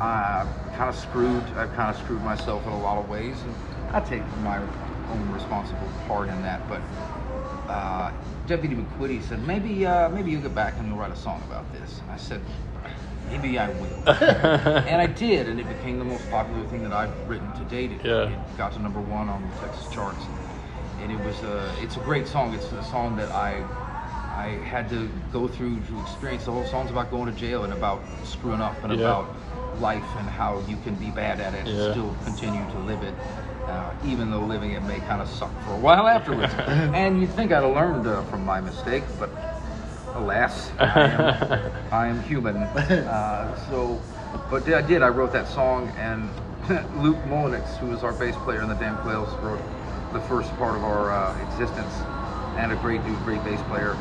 I'm 0.01 0.49
kind 0.77 0.89
of 0.89 0.97
screwed. 0.97 1.43
I've 1.57 1.73
kind 1.75 1.95
of 1.95 1.97
screwed 2.03 2.23
myself 2.23 2.65
in 2.67 2.73
a 2.73 2.81
lot 2.83 2.99
of 2.99 3.09
ways, 3.09 3.37
and 3.43 3.55
I 3.93 4.01
take 4.01 4.23
my 4.39 4.59
own 4.59 5.31
responsible 5.33 5.89
part 6.07 6.29
in 6.29 6.43
that. 6.43 6.69
But 6.69 6.81
uh, 7.71 8.13
Deputy 8.47 8.75
McQuitty 8.77 9.23
said, 9.23 9.47
maybe, 9.47 9.87
uh, 9.87 10.09
maybe 10.11 10.31
you'll 10.31 10.43
get 10.43 10.55
back 10.55 10.75
and 10.79 10.89
you'll 10.89 10.99
write 10.99 11.13
a 11.13 11.17
song 11.17 11.43
about 11.47 11.71
this. 11.73 12.01
And 12.01 12.11
I 12.11 12.17
said, 12.17 12.41
maybe 13.31 13.59
I 13.59 13.69
will. 13.69 13.87
and 14.07 15.01
I 15.01 15.07
did, 15.07 15.49
and 15.49 15.59
it 15.61 15.69
became 15.69 15.99
the 15.99 16.05
most 16.05 16.29
popular 16.31 16.67
thing 16.69 16.83
that 16.83 16.93
I've 16.93 17.13
written 17.29 17.53
to 17.55 17.65
date. 17.65 17.93
It, 17.93 18.05
Yeah. 18.05 18.29
it 18.31 18.39
got 18.59 18.73
to 18.73 18.79
number 18.81 19.01
one 19.01 19.29
on 19.29 19.49
the 19.51 19.67
Texas 19.67 19.93
charts, 19.93 20.25
and 21.07 21.21
it 21.21 21.25
was 21.25 21.41
a, 21.45 21.73
it's 21.81 21.97
a 21.97 22.01
great 22.01 22.27
song. 22.27 22.53
It's 22.53 22.73
a 22.73 22.83
song 22.83 23.17
that 23.17 23.31
I, 23.31 23.63
I 24.37 24.49
had 24.65 24.89
to 24.91 25.09
go 25.33 25.47
through 25.47 25.79
to 25.81 26.01
experience. 26.01 26.45
The 26.47 26.51
whole 26.53 26.65
song's 26.67 26.91
about 26.91 27.13
going 27.13 27.33
to 27.33 27.39
jail 27.39 27.63
and 27.63 27.73
about 27.73 28.03
screwing 28.25 28.61
up 28.61 28.83
and 28.83 28.93
Yeah. 28.93 28.99
about 29.07 29.29
life 29.81 30.05
and 30.19 30.29
how 30.29 30.65
you 30.67 30.77
can 30.83 30.97
be 30.97 31.11
bad 31.11 31.39
at 31.39 31.55
it 31.55 31.67
Yeah. 31.67 31.73
and 31.75 31.93
still 31.93 32.17
continue 32.25 32.65
to 32.73 32.79
live 32.81 33.03
it. 33.05 33.15
Uh, 33.69 33.93
even 34.05 34.31
though 34.33 34.41
living 34.41 34.73
it 34.73 34.83
may 34.83 34.99
kind 35.01 35.21
of 35.23 35.29
suck 35.29 35.51
for 35.65 35.75
a 35.75 35.79
while 35.79 36.09
afterwards. 36.09 36.53
and 36.67 37.21
you'd 37.21 37.31
think 37.31 37.53
I'd 37.53 37.63
have 37.63 37.73
learned 37.75 38.07
uh, 38.07 38.23
from 38.25 38.45
my 38.45 38.61
mistake, 38.61 39.05
but 39.21 39.31
alas, 40.15 40.71
I 40.81 40.85
am, 41.03 41.73
I 41.93 42.07
am 42.09 42.23
human. 42.23 42.57
Uh, 42.57 43.57
so, 43.69 44.01
but 44.51 44.69
I 44.69 44.83
did. 44.83 45.03
I 45.03 45.09
wrote 45.09 45.33
that 45.33 45.47
song, 45.49 45.89
and 45.99 46.29
Luke 47.03 47.19
Molinix, 47.29 47.77
who 47.79 47.89
was 47.89 48.03
our 48.03 48.13
bass 48.13 48.35
player 48.39 48.63
in 48.63 48.69
the 48.69 48.75
Damn 48.75 48.97
Quails, 48.99 49.33
wrote 49.43 49.61
the 50.13 50.21
first 50.21 50.57
part 50.57 50.77
of 50.77 50.85
our 50.85 51.11
uh, 51.13 51.37
existence, 51.43 51.93
and 52.57 52.73
a 52.73 52.77
great 52.77 53.05
dude, 53.05 53.23
great 53.25 53.43
bass 53.45 53.61
player. 53.69 53.97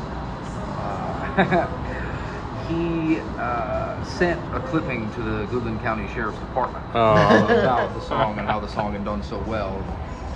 Uh, 0.78 1.66
he 2.68 3.18
uh, 3.38 4.02
sent 4.04 4.40
a 4.54 4.60
clipping 4.60 5.10
to 5.12 5.22
the 5.22 5.46
Goodland 5.46 5.80
County 5.82 6.06
Sheriff's 6.14 6.38
Department 6.38 6.84
Oh. 6.94 7.44
about 7.44 7.92
the 7.94 8.00
song 8.00 8.38
and 8.38 8.46
how 8.48 8.60
the 8.60 8.68
song 8.68 8.92
had 8.92 9.04
done 9.04 9.22
so 9.22 9.38
well. 9.46 9.82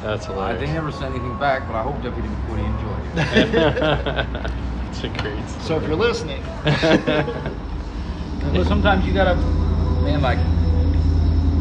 That's 0.02 0.28
Uh, 0.28 0.54
they 0.58 0.66
never 0.66 0.90
sent 0.90 1.14
anything 1.14 1.36
back, 1.38 1.66
but 1.66 1.74
I 1.76 1.82
hope 1.82 2.00
Deputy 2.02 2.28
McQuitty 2.28 2.64
enjoyed 2.66 4.46
it. 4.46 4.50
It's 4.90 5.04
a 5.04 5.08
great. 5.22 5.48
So 5.62 5.76
if 5.76 5.84
you're 5.86 5.94
listening, 5.94 6.42
sometimes 8.64 9.06
you 9.06 9.14
gotta, 9.14 9.36
man, 10.02 10.20
like, 10.20 10.38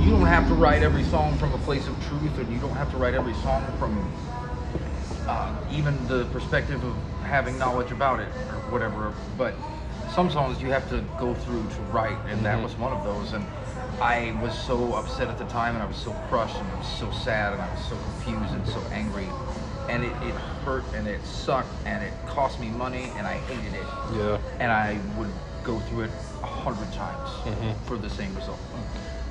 you 0.09 0.17
don't 0.17 0.25
have 0.25 0.47
to 0.47 0.55
write 0.55 0.81
every 0.81 1.03
song 1.03 1.37
from 1.37 1.53
a 1.53 1.57
place 1.59 1.87
of 1.87 1.99
truth, 1.99 2.39
and 2.39 2.51
you 2.51 2.59
don't 2.59 2.75
have 2.75 2.89
to 2.89 2.97
write 2.97 3.13
every 3.13 3.35
song 3.35 3.61
from 3.77 4.11
uh, 5.27 5.53
even 5.69 6.07
the 6.07 6.25
perspective 6.25 6.83
of 6.83 6.95
having 7.23 7.59
knowledge 7.59 7.91
about 7.91 8.19
it 8.19 8.29
or 8.49 8.55
whatever. 8.71 9.13
But 9.37 9.53
some 10.15 10.31
songs 10.31 10.59
you 10.63 10.71
have 10.71 10.89
to 10.89 11.01
go 11.15 11.35
through 11.35 11.67
to 11.67 11.81
write, 11.91 12.17
and 12.27 12.43
that 12.43 12.59
was 12.59 12.75
one 12.75 12.91
of 12.91 13.03
those. 13.03 13.33
And 13.33 13.45
I 14.01 14.35
was 14.41 14.55
so 14.55 14.95
upset 14.95 15.29
at 15.29 15.37
the 15.37 15.45
time, 15.45 15.75
and 15.75 15.83
I 15.83 15.85
was 15.85 15.97
so 15.97 16.11
crushed, 16.27 16.59
and 16.59 16.71
I 16.71 16.75
was 16.75 16.87
so 16.87 17.11
sad, 17.11 17.53
and 17.53 17.61
I 17.61 17.69
was 17.69 17.79
so 17.81 17.95
confused 17.97 18.55
and 18.55 18.65
so 18.67 18.81
angry. 18.91 19.29
And 19.89 20.03
it, 20.03 20.13
it 20.23 20.33
hurt, 20.65 20.85
and 20.95 21.07
it 21.07 21.23
sucked, 21.23 21.85
and 21.85 22.03
it 22.03 22.13
cost 22.25 22.59
me 22.59 22.69
money, 22.69 23.11
and 23.15 23.27
I 23.27 23.35
hated 23.37 23.75
it 23.75 23.85
Yeah. 24.11 24.39
and 24.59 24.71
I 24.71 24.99
would 25.19 25.31
go 25.61 25.79
through 25.79 26.05
it 26.05 26.11
a 26.41 26.47
hundred 26.47 26.91
times 26.91 27.29
Mhm. 27.45 27.75
for 27.85 27.97
the 27.97 28.09
same 28.09 28.33
result. 28.33 28.59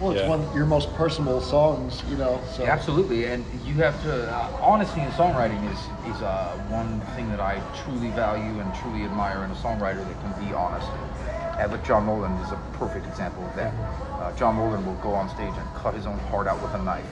Well, 0.01 0.13
it's 0.13 0.21
Yeah. 0.23 0.29
one 0.29 0.45
of 0.45 0.55
your 0.55 0.67
most 0.67 0.95
personal 0.95 1.41
songs, 1.41 2.05
you 2.09 2.17
know. 2.17 2.41
So 2.53 2.63
Yeah, 2.63 2.71
absolutely, 2.71 3.27
and 3.27 3.45
you 3.67 3.75
have 3.83 4.01
to. 4.03 4.31
Uh, 4.31 4.49
honesty 4.63 5.01
in 5.01 5.11
songwriting 5.11 5.69
is 5.73 5.89
is 6.15 6.23
uh, 6.23 6.57
one 6.69 7.01
thing 7.17 7.29
that 7.31 7.41
I 7.41 7.61
truly 7.75 8.11
value 8.11 8.61
and 8.61 8.73
truly 8.75 9.05
admire 9.05 9.43
in 9.45 9.51
a 9.51 9.55
songwriter 9.55 10.07
that 10.07 10.21
can 10.21 10.33
be 10.47 10.55
honest. 10.55 10.89
And 11.59 11.73
like 11.73 11.83
John 11.83 12.07
Nolan 12.07 12.33
is 12.39 12.53
a 12.53 12.57
perfect 12.79 13.07
example 13.07 13.45
of 13.45 13.55
that. 13.57 13.73
Uh, 14.21 14.31
John 14.33 14.57
Nolan 14.57 14.87
will 14.87 14.95
go 15.03 15.15
on 15.15 15.29
stage 15.29 15.55
and 15.59 15.75
cut 15.75 15.95
his 15.95 16.07
own 16.07 16.19
heart 16.31 16.47
out 16.47 16.63
with 16.63 16.75
a 16.75 16.79
knife 16.79 17.05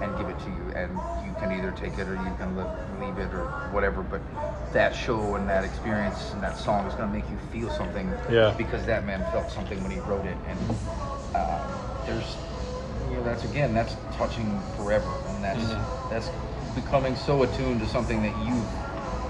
and 0.00 0.16
give 0.18 0.28
it 0.28 0.38
to 0.40 0.50
you, 0.50 0.72
and 0.74 1.00
you 1.24 1.32
can 1.38 1.52
either 1.52 1.70
take 1.70 1.96
it 1.98 2.08
or 2.08 2.16
you 2.16 2.32
can 2.40 2.56
leave 3.00 3.18
it 3.18 3.32
or 3.32 3.44
whatever. 3.70 4.02
But 4.02 4.20
that 4.72 4.92
show 4.92 5.36
and 5.36 5.48
that 5.48 5.62
experience 5.62 6.32
and 6.32 6.42
that 6.42 6.58
song 6.58 6.84
is 6.88 6.94
going 6.94 7.08
to 7.08 7.14
make 7.14 7.30
you 7.30 7.38
feel 7.52 7.70
something. 7.70 8.12
Yeah. 8.28 8.52
Because 8.58 8.84
that 8.86 9.06
man 9.06 9.24
felt 9.30 9.52
something 9.52 9.80
when 9.84 9.92
he 9.92 9.98
wrote 10.00 10.26
it, 10.26 10.36
and 10.48 10.58
uh, 11.36 11.60
there's 12.04 12.38
you 13.08 13.16
know 13.16 13.22
that's 13.22 13.44
again 13.44 13.74
that's 13.74 13.96
touching 14.10 14.62
forever 14.76 15.10
and 15.26 15.42
that's 15.42 15.60
Mhm. 15.72 15.84
that's 16.08 16.30
becoming 16.74 17.14
so 17.16 17.42
attuned 17.42 17.80
to 17.80 17.86
something 17.86 18.22
that 18.22 18.36
you've 18.36 18.70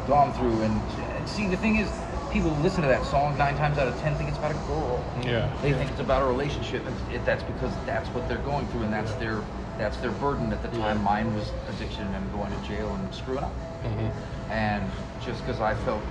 gone 0.05 0.33
through 0.33 0.63
and 0.63 0.83
and 1.17 1.29
see 1.29 1.47
the 1.49 1.57
thing 1.57 1.77
is 1.77 1.93
people 2.31 2.57
listen 2.57 2.83
to 2.83 2.89
that 2.89 3.05
song 3.05 3.37
nine 3.37 3.55
times 3.55 3.79
out 3.79 3.87
of 3.89 3.97
ten 3.99 4.17
think 4.17 4.29
it's 4.29 4.39
about 4.39 4.51
a 4.53 4.55
girl 4.67 5.05
Yeah. 5.17 5.51
they 5.61 5.73
think 5.73 5.91
it's 5.91 6.01
about 6.01 6.23
a 6.23 6.27
relationship 6.27 6.87
and 6.87 6.97
it, 7.11 7.25
that's 7.25 7.43
because 7.43 7.79
that's 7.85 8.13
what 8.13 8.27
they're 8.29 8.39
going 8.39 8.67
through 8.69 8.83
and 8.83 8.93
that's 8.93 9.15
their 9.15 9.43
that's 9.79 9.97
their 9.99 10.13
burden 10.13 10.53
at 10.53 10.63
the 10.63 10.69
time 10.69 11.03
mine 11.03 11.35
was 11.35 11.53
addiction 11.69 12.15
and 12.15 12.31
going 12.33 12.51
to 12.53 12.59
jail 12.59 12.95
and 12.95 13.13
screwing 13.15 13.45
up 13.45 13.55
Mhm. 13.85 14.11
and 14.51 14.91
just 15.21 15.41
because 15.45 15.61
I 15.61 15.75
felt 15.75 16.03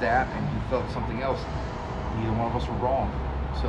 that 0.00 0.28
and 0.34 0.50
you 0.52 0.58
felt 0.70 0.90
something 0.90 1.22
else, 1.22 1.40
neither 2.16 2.32
one 2.32 2.46
of 2.48 2.56
us 2.56 2.68
were 2.68 2.74
wrong. 2.74 3.12
So, 3.52 3.68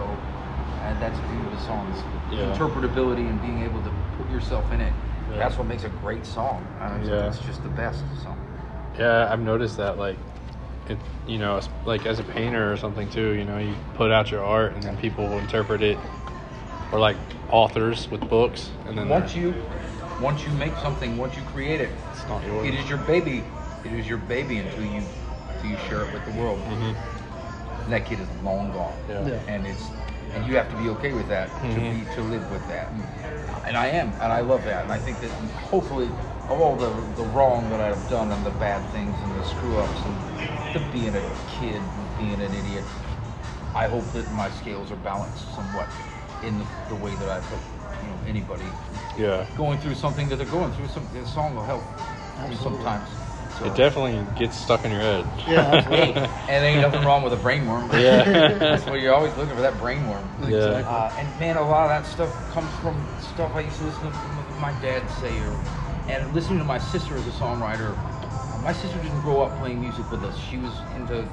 and 0.83 1.01
that's 1.01 1.17
the 1.17 1.27
beauty 1.27 1.45
of 1.45 1.51
the 1.51 1.61
songs. 1.65 1.97
Yeah. 2.31 2.55
Interpretability 2.55 3.29
and 3.29 3.41
being 3.41 3.63
able 3.63 3.81
to 3.83 3.91
put 4.17 4.29
yourself 4.31 4.71
in 4.71 4.81
it. 4.81 4.93
Yeah. 5.31 5.37
That's 5.37 5.57
what 5.57 5.67
makes 5.67 5.83
a 5.83 5.89
great 5.89 6.25
song. 6.25 6.65
Uh, 6.79 6.97
it's, 6.99 7.09
Yeah. 7.09 7.27
it's 7.27 7.39
just 7.39 7.63
the 7.63 7.69
best. 7.69 8.03
song. 8.23 8.37
Yeah, 8.97 9.31
I've 9.31 9.41
noticed 9.41 9.77
that 9.77 9.97
like 9.97 10.17
it 10.87 10.97
you 11.27 11.37
know, 11.39 11.59
like 11.85 12.05
as 12.05 12.19
a 12.19 12.23
painter 12.23 12.71
or 12.71 12.77
something 12.77 13.09
too, 13.09 13.31
you 13.31 13.43
know, 13.43 13.57
you 13.57 13.75
put 13.95 14.11
out 14.11 14.31
your 14.31 14.43
art 14.43 14.73
and 14.73 14.83
then 14.83 14.95
people 14.97 15.27
will 15.27 15.39
interpret 15.39 15.81
it 15.81 15.97
or 16.91 16.99
like 16.99 17.17
authors 17.49 18.09
with 18.09 18.21
books 18.29 18.69
and 18.85 18.97
then 18.97 19.09
once 19.09 19.35
you 19.35 19.53
once 20.21 20.45
you 20.45 20.51
make 20.53 20.77
something, 20.77 21.17
once 21.17 21.35
you 21.35 21.41
create 21.43 21.81
it, 21.81 21.89
it's 22.11 22.25
not 22.27 22.45
yours. 22.45 22.67
it 22.67 22.73
is 22.73 22.87
your 22.87 22.99
baby. 22.99 23.43
It 23.83 23.91
is 23.91 24.07
your 24.07 24.17
baby 24.17 24.59
until 24.59 24.85
you 24.85 25.03
until 25.55 25.71
you 25.71 25.77
share 25.89 26.03
it 26.03 26.13
with 26.13 26.23
the 26.25 26.31
world. 26.39 26.59
Mhm. 26.59 26.95
And 27.83 27.93
that 27.93 28.05
kid 28.05 28.19
is 28.19 28.27
long 28.43 28.71
gone. 28.71 28.93
Yeah. 29.09 29.27
Yeah. 29.27 29.39
and 29.47 29.67
it's 29.67 29.89
and 30.35 30.45
you 30.45 30.55
have 30.57 30.69
to 30.69 30.75
be 30.75 30.89
okay 30.89 31.13
with 31.13 31.27
that 31.29 31.55
to 31.61 31.79
Mhm. 31.79 31.89
be 31.91 32.05
to 32.07 32.21
live 32.21 32.49
with 32.49 32.67
that 32.67 32.91
and 32.91 33.77
i 33.77 33.87
am 33.87 34.09
and 34.19 34.31
i 34.33 34.41
love 34.41 34.63
that 34.65 34.83
and 34.83 34.91
i 34.91 34.99
think 34.99 35.19
that 35.21 35.31
hopefully 35.55 36.09
of 36.49 36.59
all 36.59 36.77
the 36.77 36.91
the 37.15 37.23
wrong 37.25 37.69
that 37.69 37.79
i've 37.79 38.05
done 38.05 38.31
and 38.31 38.45
the 38.45 38.51
bad 38.51 38.91
things 38.91 39.21
and 39.21 39.33
the 39.33 39.43
screw 39.43 39.77
ups 39.79 40.05
and 40.05 40.21
the 40.73 40.79
being 40.79 41.15
a 41.15 41.23
kid 41.47 41.81
and 41.95 42.13
being 42.15 42.41
an 42.41 42.53
idiot 42.53 42.91
i 43.73 43.87
hope 43.87 44.11
that 44.11 44.29
my 44.29 44.49
scales 44.49 44.91
are 44.91 44.97
balanced 44.97 45.53
somewhat 45.55 45.89
in 46.41 46.57
the, 46.57 46.67
the 46.87 46.95
way 46.95 47.15
that 47.15 47.29
i 47.29 47.39
put 47.39 47.63
you 48.01 48.09
know 48.09 48.21
anybody 48.25 48.75
Yeah. 49.15 49.45
going 49.55 49.79
through 49.79 49.95
something 49.95 50.27
that 50.29 50.35
they're 50.35 50.45
going 50.59 50.73
through 50.73 50.89
some 50.89 51.07
the 51.11 51.25
song 51.25 51.55
will 51.55 51.63
help 51.63 51.85
Absolutely. 52.37 52.63
sometimes 52.83 53.17
so, 53.57 53.65
It 53.65 53.75
definitely 53.75 54.25
gets 54.35 54.55
stuck 54.57 54.83
in 54.85 54.91
your 54.91 54.99
head. 55.01 55.25
Yeah. 55.47 55.81
Hey, 55.89 56.13
and 56.13 56.63
there 56.63 56.65
ain't 56.65 56.81
nothing 56.81 57.03
wrong 57.05 57.23
with 57.23 57.33
a 57.33 57.37
brain 57.37 57.65
worm 57.67 57.89
Yeah. 57.93 58.57
that's 58.57 58.85
what 58.85 58.99
you're 58.99 59.13
always 59.13 59.35
looking 59.37 59.55
for 59.55 59.61
that 59.61 59.77
brain 59.79 60.07
worm 60.07 60.29
Yeah. 60.47 60.57
uh, 60.57 61.13
and 61.17 61.39
man, 61.39 61.57
a 61.57 61.67
lot 61.67 61.83
of 61.85 61.89
that 61.89 62.05
stuff 62.09 62.29
comes 62.51 62.71
from 62.81 63.07
stuff 63.19 63.51
I 63.55 63.61
used 63.61 63.77
to 63.77 63.85
listen 63.85 64.11
to 64.11 64.59
my 64.59 64.73
dad 64.73 65.09
say, 65.09 65.39
or 65.39 65.53
and 66.07 66.33
listening 66.33 66.59
to 66.59 66.65
my 66.65 66.77
sister 66.77 67.15
as 67.15 67.25
a 67.27 67.31
songwriter. 67.31 67.95
My 68.63 68.73
sister 68.73 68.97
didn't 69.01 69.21
grow 69.21 69.41
up 69.41 69.57
playing 69.57 69.79
music 69.79 70.09
with 70.11 70.23
us. 70.23 70.37
She 70.37 70.57
was 70.57 70.81
into 70.95 71.25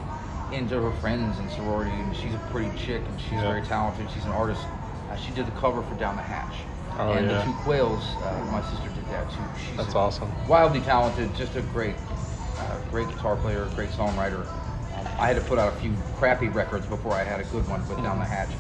into 0.52 0.80
her 0.80 0.92
friends 1.00 1.38
and 1.38 1.50
sorority, 1.50 1.92
and 1.92 2.14
she's 2.14 2.34
a 2.34 2.38
pretty 2.52 2.70
chick, 2.76 3.02
and 3.08 3.18
she's 3.20 3.32
Yeah. 3.32 3.48
very 3.48 3.62
talented. 3.62 4.10
She's 4.10 4.24
an 4.26 4.32
artist. 4.32 4.66
Uh, 5.10 5.16
she 5.16 5.32
did 5.32 5.46
the 5.46 5.50
cover 5.52 5.82
for 5.82 5.94
Down 5.94 6.16
the 6.16 6.22
Hatch. 6.22 6.54
Oh, 6.98 7.12
and 7.12 7.28
yeah. 7.28 7.38
the 7.38 7.44
Two 7.44 7.52
Quails, 7.64 8.16
uh, 8.22 8.42
my 8.50 8.60
sister 8.62 8.88
did 8.90 9.08
that 9.10 9.30
too. 9.30 9.42
She's 9.66 9.76
That's 9.76 9.94
awesome. 9.94 10.30
Wildly 10.46 10.80
talented, 10.80 11.34
just 11.34 11.56
a 11.56 11.62
great, 11.62 11.94
uh, 12.58 12.78
great 12.90 13.08
guitar 13.08 13.36
player, 13.36 13.66
great 13.74 13.90
songwriter. 13.90 14.44
Um, 14.94 15.06
I 15.18 15.26
had 15.26 15.36
to 15.36 15.42
put 15.42 15.58
out 15.58 15.72
a 15.72 15.76
few 15.80 15.96
crappy 16.18 16.48
records 16.48 16.86
before 16.86 17.12
I 17.12 17.24
had 17.24 17.40
a 17.40 17.44
good 17.44 17.66
one 17.68 17.86
with 17.88 18.02
Down 18.02 18.18
the 18.18 18.24
Hatch. 18.24 18.50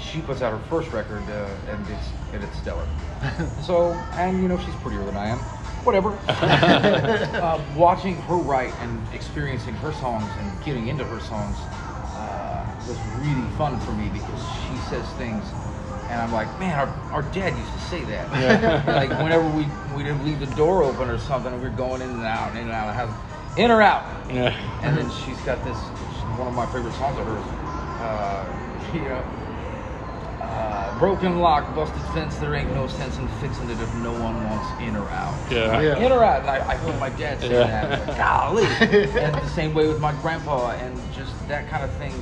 She 0.00 0.20
puts 0.20 0.42
out 0.42 0.52
her 0.52 0.64
first 0.68 0.92
record, 0.92 1.22
uh, 1.30 1.48
and 1.68 1.86
it's 1.88 2.08
and 2.32 2.42
it's 2.42 2.58
stellar. 2.58 2.86
so, 3.62 3.92
and 4.14 4.42
you 4.42 4.48
know 4.48 4.58
she's 4.58 4.74
prettier 4.76 5.04
than 5.04 5.16
I 5.16 5.28
am. 5.28 5.38
Whatever. 5.84 6.18
uh, 6.28 7.62
watching 7.76 8.16
her 8.22 8.34
write 8.34 8.74
and 8.80 9.00
experiencing 9.14 9.74
her 9.74 9.92
songs 9.92 10.28
and 10.40 10.64
getting 10.64 10.88
into 10.88 11.04
her 11.04 11.20
songs 11.20 11.56
uh, 12.16 12.64
was 12.88 12.98
really 13.20 13.48
fun 13.56 13.78
for 13.80 13.92
me 13.92 14.08
because 14.08 14.42
she 14.66 14.76
says 14.90 15.06
things, 15.12 15.44
and 16.08 16.20
I'm 16.20 16.32
like, 16.32 16.58
man, 16.58 16.78
our, 16.78 16.88
our 17.10 17.22
dad 17.22 17.56
used 17.56 17.72
to 17.72 17.78
say 17.80 18.04
that. 18.04 18.30
Yeah. 18.32 18.82
like 18.96 19.10
whenever 19.10 19.48
we 19.48 19.66
we 19.94 20.02
didn't 20.02 20.24
leave 20.24 20.40
the 20.40 20.46
door 20.54 20.82
open 20.82 21.08
or 21.08 21.18
something, 21.18 21.52
and 21.52 21.60
we 21.62 21.68
were 21.68 21.74
going 21.74 22.02
in 22.02 22.10
and 22.10 22.22
out, 22.24 22.52
in 22.52 22.58
and 22.62 22.70
out 22.70 22.88
of 22.88 22.94
the 22.94 23.06
house, 23.06 23.58
in 23.58 23.70
or 23.70 23.82
out. 23.82 24.04
Yeah. 24.30 24.56
And 24.82 24.96
then 24.96 25.10
she's 25.10 25.40
got 25.42 25.62
this 25.64 25.76
one 26.38 26.48
of 26.48 26.54
my 26.54 26.66
favorite 26.66 26.94
songs 26.94 27.18
of 27.18 27.26
hers. 27.26 27.44
Uh, 28.00 28.44
you 28.94 29.00
know, 29.00 29.24
uh, 30.42 30.98
broken 30.98 31.38
lock, 31.40 31.74
busted 31.74 32.00
fence. 32.12 32.36
There 32.36 32.54
ain't 32.54 32.72
no 32.72 32.86
sense 32.86 33.18
in 33.18 33.26
fixing 33.40 33.68
it 33.70 33.80
if 33.80 33.94
no 33.96 34.12
one 34.12 34.44
wants 34.44 34.68
in 34.82 34.94
or 34.96 35.08
out. 35.08 35.34
Yeah. 35.50 35.80
Yeah. 35.80 35.98
In 35.98 36.12
or 36.12 36.22
out. 36.22 36.42
And 36.42 36.50
I, 36.50 36.72
I 36.72 36.76
heard 36.76 36.98
my 37.00 37.10
dad 37.10 37.40
say 37.40 37.50
Yeah. 37.50 37.66
that. 37.66 38.08
Like, 38.08 38.18
Golly. 38.18 38.64
and 38.64 39.34
the 39.34 39.48
same 39.48 39.74
way 39.74 39.88
with 39.88 40.00
my 40.00 40.12
grandpa 40.20 40.70
and 40.72 40.96
just 41.14 41.32
that 41.48 41.68
kind 41.68 41.84
of 41.84 41.92
thing. 41.96 42.12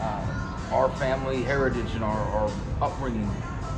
Uh, 0.00 0.39
our 0.70 0.88
family 0.90 1.42
heritage 1.42 1.94
and 1.94 2.04
our, 2.04 2.20
our 2.30 2.50
upbringing 2.80 3.30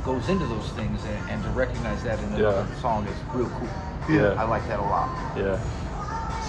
goes 0.03 0.27
into 0.29 0.45
those 0.47 0.69
things, 0.71 1.03
and, 1.05 1.29
and 1.29 1.43
to 1.43 1.49
recognize 1.51 2.03
that 2.03 2.19
in 2.19 2.25
another 2.33 2.67
Yeah. 2.69 2.81
song 2.81 3.07
is 3.07 3.15
real 3.33 3.49
cool. 3.49 3.69
Yeah. 4.09 4.35
I 4.37 4.43
like 4.43 4.67
that 4.67 4.79
a 4.79 4.83
lot. 4.83 5.09
Yeah. 5.37 5.59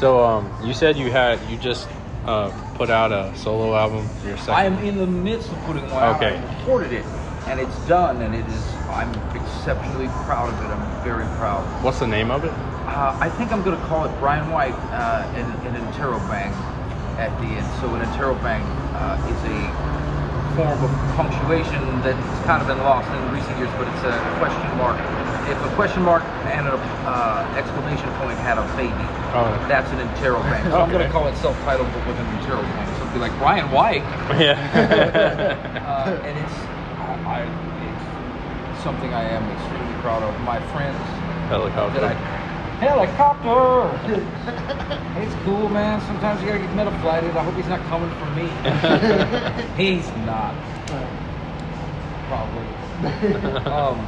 So 0.00 0.24
um, 0.24 0.52
you 0.62 0.74
said 0.74 0.96
you 0.96 1.10
had 1.10 1.38
you 1.48 1.56
just 1.56 1.88
uh, 2.26 2.50
put 2.74 2.90
out 2.90 3.12
a 3.12 3.32
solo 3.36 3.76
album 3.76 4.08
for 4.20 4.26
your 4.28 4.36
second. 4.36 4.54
I 4.54 4.64
am 4.64 4.78
in 4.78 4.96
the 4.98 5.06
midst 5.06 5.52
of 5.52 5.58
putting 5.62 5.84
one 5.90 6.02
out. 6.02 6.16
Okay. 6.16 6.36
I 6.36 6.58
recorded 6.58 6.92
it, 6.92 7.04
and 7.46 7.60
it's 7.60 7.78
done, 7.86 8.20
and 8.22 8.34
it 8.34 8.44
is. 8.46 8.64
I'm 8.90 9.10
exceptionally 9.36 10.08
proud 10.26 10.52
of 10.52 10.58
it. 10.64 10.68
I'm 10.74 11.04
very 11.04 11.26
proud. 11.38 11.62
What's 11.84 12.00
the 12.00 12.06
name 12.06 12.30
of 12.30 12.44
it? 12.44 12.50
Uh, 12.50 13.16
I 13.20 13.28
think 13.30 13.52
I'm 13.52 13.62
going 13.62 13.78
to 13.78 13.86
call 13.86 14.04
it 14.04 14.10
Bryon 14.20 14.50
White 14.50 14.74
uh, 14.90 15.26
in 15.34 15.46
an 15.66 15.92
interrobang 15.92 16.50
at 17.18 17.30
the 17.38 17.46
end. 17.46 17.66
So 17.80 17.94
an 17.94 18.02
interrobang 18.06 18.62
uh, 18.94 19.30
is 19.30 19.40
a 19.46 19.93
form 20.54 20.78
of 20.82 20.90
punctuation 21.18 21.82
that's 22.02 22.22
kind 22.46 22.62
of 22.62 22.66
been 22.68 22.78
lost 22.78 23.10
in 23.10 23.20
recent 23.34 23.58
years, 23.58 23.70
but 23.76 23.86
it's 23.88 24.04
a 24.06 24.14
question 24.38 24.62
mark. 24.78 24.98
If 25.50 25.58
a 25.60 25.74
question 25.74 26.02
mark 26.02 26.22
and 26.54 26.66
an 26.68 26.74
uh, 27.04 27.42
exclamation 27.58 28.08
point 28.22 28.38
had 28.38 28.58
a 28.58 28.64
baby, 28.76 28.94
Oh. 29.34 29.50
that's 29.66 29.90
an 29.90 29.98
interrobang. 29.98 30.62
So 30.70 30.78
I'm 30.78 30.90
going 30.90 31.04
to 31.04 31.10
call 31.10 31.26
it 31.26 31.34
self-titled, 31.42 31.90
but 31.92 32.06
with 32.06 32.16
an 32.18 32.26
interrobang. 32.38 32.86
So 32.96 33.02
it'd 33.02 33.14
be 33.14 33.18
like 33.18 33.34
Bryon 33.38 33.70
White, 33.72 34.06
Yeah. 34.38 34.54
uh, 35.82 36.22
and 36.22 36.38
it's, 36.38 36.56
I, 37.02 37.42
I, 37.42 38.70
it's 38.70 38.82
something 38.84 39.12
I 39.12 39.24
am 39.24 39.42
extremely 39.50 39.94
proud 40.02 40.22
of. 40.22 40.38
My 40.42 40.60
friends 40.70 40.96
Helicopter. 41.50 42.00
that 42.00 42.16
I 42.16 42.43
helicopter. 42.84 43.88
it's 45.22 45.34
cool, 45.44 45.68
man. 45.68 46.00
Sometimes 46.02 46.40
you 46.42 46.48
gotta 46.48 46.60
get 46.60 46.74
meta-flighted. 46.76 47.36
I 47.36 47.42
hope 47.42 47.54
he's 47.54 47.68
not 47.68 47.80
coming 47.88 48.10
for 48.20 48.28
me. 48.36 48.44
he's 49.80 50.06
not, 50.26 50.54
probably. 52.28 52.68
um, 53.72 53.98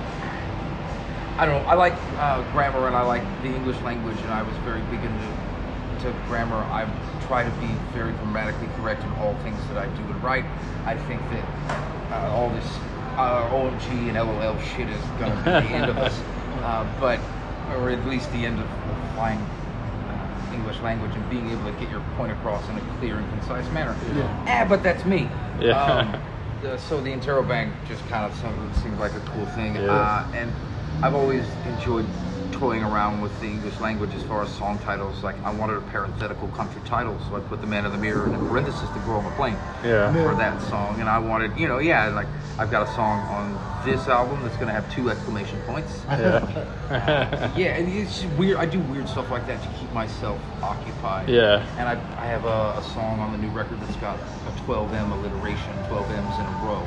I 1.39 1.45
don't 1.45 1.63
know. 1.63 1.69
I 1.69 1.75
like 1.75 1.95
uh, 2.17 2.43
grammar 2.53 2.87
and 2.87 2.97
I 2.97 3.03
like 3.03 3.23
the 3.43 3.49
English 3.49 3.81
language, 3.83 4.19
and 4.21 4.31
I 4.31 4.43
was 4.43 4.57
very 4.59 4.81
big 4.83 5.05
into 5.05 5.27
to 6.01 6.13
grammar. 6.29 6.57
I 6.57 6.85
try 7.27 7.43
to 7.43 7.51
be 7.61 7.69
very 7.93 8.13
grammatically 8.13 8.69
correct 8.77 9.03
in 9.03 9.11
all 9.13 9.35
things 9.43 9.59
that 9.69 9.79
I 9.79 9.87
do 9.97 10.03
and 10.03 10.23
write. 10.23 10.45
I 10.85 10.97
think 10.97 11.21
that 11.31 11.45
uh, 12.13 12.33
all 12.33 12.51
this 12.51 12.67
uh, 13.17 13.49
OMG 13.51 14.09
and 14.09 14.17
LOL 14.17 14.59
shit 14.61 14.89
is 14.89 15.01
gonna 15.19 15.37
be 15.37 15.69
the 15.69 15.75
end 15.75 15.91
of 15.91 15.97
us, 15.99 16.19
uh, 16.63 16.87
but 17.01 17.19
or 17.75 17.91
at 17.91 18.07
least 18.07 18.31
the 18.33 18.45
end 18.47 18.59
of 18.59 18.67
flying 19.15 19.39
uh, 19.39 20.55
English 20.55 20.81
language 20.83 21.15
and 21.15 21.31
being 21.31 21.51
able 21.51 21.65
to 21.65 21.73
get 21.79 21.91
your 21.91 22.01
point 22.17 22.33
across 22.33 22.69
in 22.69 22.77
a 22.77 22.81
clear 22.99 23.17
and 23.17 23.29
concise 23.31 23.71
manner. 23.73 23.97
Yeah. 24.15 24.45
Ah, 24.47 24.67
but 24.69 24.83
that's 24.83 25.05
me. 25.05 25.29
Yeah. 25.61 25.81
Um, 25.81 26.15
uh, 26.67 26.77
so 26.77 27.01
the 27.01 27.11
interrobang 27.11 27.73
just 27.89 28.07
kind 28.09 28.25
of 28.25 28.37
seems 28.83 28.99
like 28.99 29.15
a 29.15 29.21
cool 29.21 29.47
thing, 29.47 29.75
Yeah. 29.75 29.91
uh, 29.91 30.27
and 30.35 30.53
I've 31.03 31.15
always 31.15 31.45
enjoyed 31.67 32.07
toying 32.59 32.83
around 32.83 33.21
with 33.21 33.39
the 33.41 33.47
English 33.47 33.79
language 33.81 34.15
as 34.15 34.23
far 34.25 34.43
as 34.43 34.51
song 34.51 34.79
titles. 34.79 35.23
Like 35.23 35.37
I 35.45 35.51
wanted 35.53 35.77
a 35.77 35.81
parenthetical 35.83 36.49
country 36.49 36.81
title, 36.85 37.19
so 37.29 37.37
I 37.37 37.41
put 37.41 37.61
"The 37.61 37.67
Man 37.67 37.85
in 37.85 37.93
the 37.93 37.99
Mirror" 37.99 38.27
in 38.33 38.49
parenthesis 38.49 38.89
"The 38.91 38.99
Girl 39.01 39.17
on 39.19 39.25
the 39.25 39.31
Plane" 39.33 39.57
Yeah. 39.85 40.13
for 40.13 40.35
that 40.35 40.61
song. 40.63 41.01
And 41.01 41.09
I 41.09 41.19
wanted, 41.19 41.57
you 41.59 41.69
know, 41.69 41.79
yeah, 41.79 42.09
like 42.09 42.27
I've 42.59 42.71
got 42.71 42.89
a 42.89 42.93
song 42.95 43.21
on 43.29 43.59
this 43.85 44.09
album 44.09 44.43
that's 44.43 44.57
gonna 44.57 44.73
have 44.73 44.91
two 44.95 45.11
exclamation 45.11 45.61
points. 45.63 46.03
Yeah. 46.09 46.73
Yeah, 47.57 47.75
and 47.79 47.89
it's 47.93 48.25
weird. 48.39 48.59
I 48.59 48.67
do 48.67 48.79
weird 48.81 49.09
stuff 49.09 49.31
like 49.31 49.47
that 49.49 49.61
to 49.63 49.69
keep 49.81 49.93
myself 49.93 50.39
occupied. 50.63 51.29
Yeah. 51.29 51.67
And 51.79 51.89
I, 51.89 51.95
I 52.23 52.27
have 52.27 52.45
a, 52.45 52.79
a 52.79 52.83
song 52.95 53.19
on 53.19 53.33
the 53.33 53.39
new 53.39 53.49
record 53.53 53.81
that's 53.81 53.97
got 53.97 54.19
a 54.19 54.51
12M 54.63 55.11
alliteration, 55.13 55.73
12 55.89 56.11
M's 56.11 56.39
in 56.39 56.47
a 56.47 56.61
row. 56.65 56.87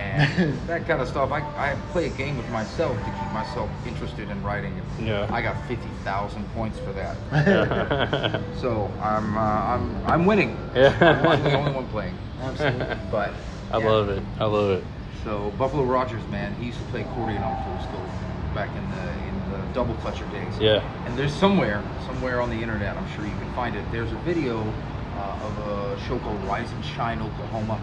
And 0.00 0.58
that 0.66 0.86
kind 0.86 1.00
of 1.02 1.08
stuff. 1.08 1.30
I, 1.30 1.40
I 1.56 1.76
play 1.92 2.06
a 2.06 2.10
game 2.10 2.36
with 2.36 2.48
myself 2.50 2.96
to 2.98 3.04
keep 3.04 3.32
myself 3.32 3.68
interested 3.86 4.30
in 4.30 4.42
writing. 4.42 4.72
And 4.98 5.06
Yeah. 5.06 5.26
I 5.30 5.42
got 5.42 5.56
50,000 5.68 6.44
points 6.54 6.78
for 6.78 6.92
that. 6.94 8.40
So 8.60 8.90
I'm, 9.00 9.36
uh, 9.36 9.40
I'm, 9.40 10.06
I'm 10.06 10.26
winning. 10.26 10.56
Yeah. 10.74 10.96
I'm 11.30 11.42
the 11.42 11.56
only 11.56 11.72
one 11.72 11.86
playing. 11.88 12.16
Absolutely. 12.40 12.96
But 13.10 13.32
I 13.72 13.78
yeah. 13.78 13.88
love 13.88 14.08
it. 14.08 14.22
I 14.38 14.44
love 14.44 14.70
it. 14.70 14.84
So 15.24 15.50
Buffalo 15.58 15.84
Rogers, 15.84 16.26
man, 16.28 16.54
he 16.54 16.66
used 16.66 16.78
to 16.78 16.84
play 16.86 17.02
accordion 17.02 17.42
on 17.42 17.62
full 17.64 17.78
scope 17.88 18.54
back 18.54 18.70
in 18.74 18.90
the 18.90 19.10
in 19.28 19.50
the 19.52 19.72
double 19.74 19.94
clutcher 19.96 20.30
days. 20.32 20.58
Yeah. 20.58 20.82
And 21.06 21.16
there's 21.18 21.32
somewhere, 21.34 21.82
somewhere 22.06 22.40
on 22.40 22.48
the 22.50 22.56
internet, 22.56 22.96
I'm 22.96 23.08
sure 23.14 23.24
you 23.24 23.30
can 23.36 23.52
find 23.54 23.76
it. 23.76 23.84
There's 23.92 24.10
a 24.12 24.18
video 24.24 24.60
uh, 24.60 25.46
of 25.46 25.58
a 25.96 26.00
show 26.06 26.18
called 26.20 26.42
Rise 26.44 26.70
and 26.72 26.84
Shine 26.84 27.20
Oklahoma, 27.20 27.80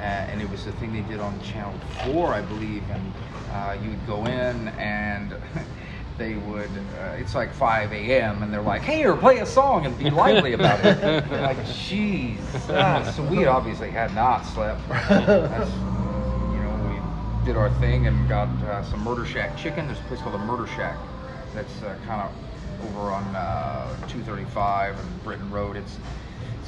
and 0.00 0.40
it 0.40 0.50
was 0.50 0.64
the 0.64 0.72
thing 0.72 0.92
they 0.92 1.02
did 1.02 1.20
on 1.20 1.40
Channel 1.40 1.74
Four, 2.04 2.32
I 2.34 2.40
believe. 2.40 2.82
And 2.90 3.12
uh, 3.52 3.76
you 3.82 3.90
would 3.90 4.06
go 4.06 4.26
in 4.26 4.68
and. 4.68 5.34
They 6.18 6.34
would. 6.34 6.70
Uh, 6.98 7.14
it's 7.16 7.36
like 7.36 7.54
5 7.54 7.92
a.m. 7.92 8.42
and 8.42 8.52
they're 8.52 8.60
like, 8.60 8.82
"Hey, 8.82 9.04
or 9.04 9.16
play 9.16 9.38
a 9.38 9.46
song 9.46 9.86
and 9.86 9.96
be 9.96 10.10
lively 10.10 10.52
about 10.54 10.84
it." 10.84 11.00
Like, 11.30 11.58
"Jeez." 11.58 12.40
Ah, 12.70 13.08
so 13.14 13.22
we 13.22 13.46
obviously 13.46 13.88
had 13.92 14.12
not 14.16 14.42
slept. 14.42 14.80
That's, 14.88 15.70
you 15.70 16.58
know, 16.58 16.74
we 16.90 17.46
did 17.46 17.56
our 17.56 17.70
thing 17.78 18.08
and 18.08 18.28
got 18.28 18.48
uh, 18.64 18.82
some 18.82 19.04
Murder 19.04 19.24
Shack 19.24 19.56
chicken. 19.56 19.86
There's 19.86 20.00
a 20.00 20.02
place 20.02 20.20
called 20.20 20.34
the 20.34 20.44
Murder 20.44 20.66
Shack 20.66 20.98
that's 21.54 21.82
uh, 21.82 21.96
kind 22.04 22.20
of 22.20 22.32
over 22.84 23.12
on 23.12 23.24
uh, 23.36 23.94
235 24.08 24.98
and 24.98 25.22
Britton 25.22 25.50
Road. 25.52 25.76
It's 25.76 25.98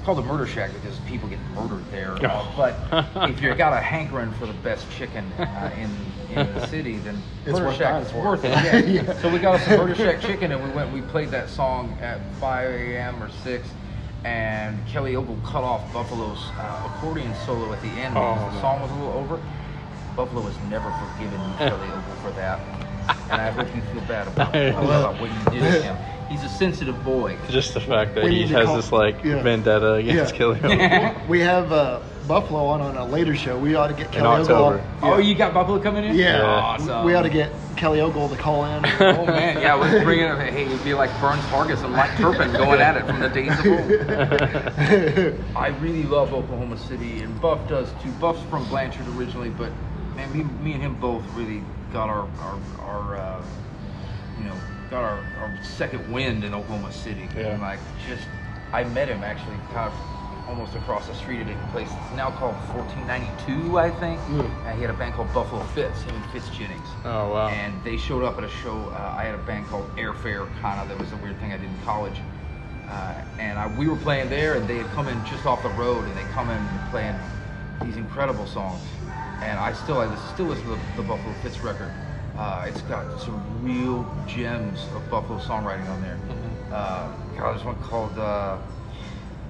it's 0.00 0.06
called 0.06 0.16
the 0.16 0.22
Murder 0.22 0.46
Shack 0.46 0.72
because 0.72 0.98
people 1.00 1.28
get 1.28 1.38
murdered 1.54 1.84
there. 1.90 2.12
Uh, 2.24 2.42
but 2.56 2.74
if 3.28 3.42
you've 3.42 3.58
got 3.58 3.74
a 3.74 3.80
hankering 3.82 4.32
for 4.32 4.46
the 4.46 4.54
best 4.54 4.90
chicken 4.90 5.30
uh, 5.38 5.70
in 5.76 5.90
in 6.34 6.54
the 6.54 6.66
city, 6.68 6.96
then 7.00 7.22
It's 7.44 7.52
Murder 7.52 7.66
worth 7.66 7.76
Shack 7.76 8.06
is 8.06 8.12
worth 8.14 8.42
it. 8.44 8.48
Yeah. 8.50 8.78
Yeah. 9.04 9.20
So 9.20 9.28
we 9.30 9.38
got 9.38 9.56
us 9.56 9.66
some 9.66 9.76
Murder 9.76 9.94
Shack 9.94 10.22
chicken 10.22 10.52
and 10.52 10.64
we 10.64 10.70
went. 10.70 10.90
We 10.90 11.02
played 11.02 11.28
that 11.32 11.50
song 11.50 11.98
at 12.00 12.18
5 12.36 12.70
a.m. 12.70 13.22
or 13.22 13.28
6. 13.44 13.68
And 14.24 14.78
Kelly 14.86 15.16
Ogle 15.16 15.36
cut 15.44 15.64
off 15.64 15.92
Buffalo's 15.92 16.48
uh, 16.56 16.88
accordion 16.96 17.34
solo 17.44 17.70
at 17.74 17.82
the 17.82 17.88
end 17.88 18.14
because 18.14 18.38
Oh, 18.40 18.46
the 18.46 18.52
man. 18.52 18.60
song 18.62 18.80
was 18.80 18.90
a 18.90 18.94
little 18.94 19.12
over. 19.12 19.38
Buffalo 20.16 20.40
has 20.42 20.56
never 20.70 20.90
forgiven 20.92 21.38
you, 21.46 21.54
Kelly 21.58 21.88
Ogle, 21.88 22.00
for 22.22 22.30
that. 22.32 22.58
And 23.30 23.40
I 23.42 23.50
hope 23.50 23.74
you 23.76 23.82
feel 23.92 24.00
bad 24.08 24.28
about, 24.28 24.54
about 24.56 25.20
what 25.20 25.30
you 25.30 25.60
did 25.60 25.72
to 25.72 25.82
him. 25.82 25.96
He's 26.30 26.44
a 26.44 26.48
sensitive 26.48 27.02
boy. 27.04 27.36
Just 27.48 27.74
the 27.74 27.80
fact 27.80 28.14
that 28.14 28.22
We 28.24 28.30
he 28.30 28.38
need 28.40 28.48
to 28.50 28.54
has 28.54 28.66
call- 28.66 28.76
this 28.76 28.92
like 28.92 29.24
yeah. 29.24 29.42
vendetta 29.42 29.94
against 29.94 30.32
Yeah. 30.34 30.38
Kelly. 30.38 30.60
Ogle. 30.62 31.28
we 31.28 31.40
have 31.40 31.72
uh, 31.72 32.00
Buffalo 32.28 32.66
on 32.66 32.80
on 32.80 32.96
a 32.96 33.04
later 33.04 33.34
show. 33.34 33.58
We 33.58 33.74
ought 33.74 33.88
to 33.88 33.94
get 33.94 34.12
Kelly 34.12 34.42
Ogle. 34.42 34.54
October. 34.56 34.84
on- 35.02 35.12
Oh, 35.14 35.18
you 35.18 35.34
got 35.34 35.52
Buffalo 35.52 35.80
coming 35.80 36.04
in? 36.04 36.14
Yeah. 36.14 36.42
Awesome. 36.44 37.04
We 37.04 37.14
ought 37.14 37.22
to 37.22 37.30
get 37.30 37.50
Kelly 37.76 38.00
Ogle 38.00 38.28
to 38.28 38.36
call 38.36 38.64
in. 38.64 38.84
Oh 39.00 39.26
man, 39.26 39.60
yeah, 39.60 39.74
let's 39.74 40.04
bring 40.04 40.20
it. 40.20 40.38
Hey, 40.52 40.66
it'd 40.66 40.84
be 40.84 40.94
like 40.94 41.10
Burns 41.20 41.42
Hargis 41.46 41.82
and 41.82 41.92
Mike 41.94 42.16
Turpin 42.16 42.52
going 42.52 42.80
at 42.80 42.96
it 42.96 43.06
from 43.06 43.18
the 43.18 43.28
days 43.28 43.50
of 43.58 43.66
old. 43.66 45.56
I 45.56 45.68
really 45.80 46.04
love 46.04 46.32
Oklahoma 46.32 46.76
City, 46.78 47.22
and 47.22 47.40
Buff 47.40 47.66
does 47.68 47.88
too. 48.02 48.10
Buff's 48.12 48.42
from 48.50 48.64
Blanchard 48.68 49.06
originally, 49.16 49.48
but 49.50 49.72
man, 50.14 50.30
me, 50.36 50.44
me 50.62 50.72
and 50.74 50.82
him 50.82 50.94
both 51.00 51.24
really 51.34 51.62
got 51.92 52.08
our 52.08 52.28
our, 52.40 52.58
our 52.80 53.16
uh, 53.16 53.42
you 54.38 54.44
know 54.44 54.54
got 54.90 55.04
our, 55.04 55.24
our 55.38 55.56
second 55.62 56.10
wind 56.12 56.44
in 56.44 56.52
Oklahoma 56.52 56.92
City. 56.92 57.28
Yeah. 57.36 57.52
And 57.52 57.62
like 57.62 57.78
just, 58.08 58.26
I 58.72 58.84
met 58.84 59.08
him 59.08 59.22
actually 59.22 59.56
kind 59.72 59.90
of 59.90 59.94
almost 60.48 60.74
across 60.74 61.06
the 61.06 61.14
street 61.14 61.40
at 61.40 61.48
a 61.48 61.68
place 61.70 61.88
that's 61.88 62.16
now 62.16 62.30
called 62.32 62.56
1492, 62.74 63.78
I 63.78 63.90
think. 63.90 64.20
Mm. 64.22 64.66
And 64.66 64.76
he 64.76 64.82
had 64.82 64.90
a 64.90 64.98
band 64.98 65.14
called 65.14 65.32
Buffalo 65.32 65.62
Fitz, 65.66 66.02
him 66.02 66.16
and 66.16 66.32
Fitz 66.32 66.48
Jennings. 66.50 66.88
Oh 67.04 67.30
wow. 67.30 67.48
And 67.48 67.72
they 67.84 67.96
showed 67.96 68.24
up 68.24 68.36
at 68.36 68.44
a 68.44 68.48
show. 68.48 68.76
Uh, 68.90 69.14
I 69.16 69.24
had 69.24 69.36
a 69.36 69.42
band 69.44 69.66
called 69.66 69.88
Airfare, 69.96 70.50
kind 70.60 70.80
of. 70.80 70.88
That 70.88 70.98
was 70.98 71.12
a 71.12 71.16
weird 71.18 71.38
thing 71.38 71.52
I 71.52 71.56
did 71.56 71.66
in 71.66 71.80
college. 71.84 72.18
Uh, 72.88 73.22
and 73.38 73.56
I, 73.56 73.68
we 73.78 73.86
were 73.86 73.96
playing 73.96 74.28
there, 74.28 74.54
and 74.56 74.66
they 74.66 74.78
had 74.78 74.90
come 74.90 75.06
in 75.06 75.24
just 75.24 75.46
off 75.46 75.62
the 75.62 75.68
road, 75.70 76.04
and 76.04 76.16
they 76.16 76.24
come 76.32 76.50
in 76.50 76.56
and 76.56 76.90
playing 76.90 77.14
these 77.84 77.96
incredible 77.96 78.46
songs. 78.46 78.82
And 79.42 79.58
I 79.60 79.72
still, 79.72 79.98
I 79.98 80.32
still 80.34 80.46
listen 80.46 80.64
to 80.64 80.70
the, 80.70 80.80
the 80.96 81.02
Buffalo 81.02 81.32
Fitz 81.42 81.60
record. 81.60 81.92
Uh, 82.40 82.64
it's 82.66 82.80
got 82.82 83.20
some 83.20 83.38
real 83.62 84.10
gems 84.26 84.86
of 84.94 85.10
Buffalo 85.10 85.38
songwriting 85.38 85.86
on 85.90 86.00
there. 86.00 86.18
Uh, 86.72 87.12
God, 87.36 87.54
there's 87.54 87.64
one 87.64 87.76
called. 87.82 88.18
Uh, 88.18 88.56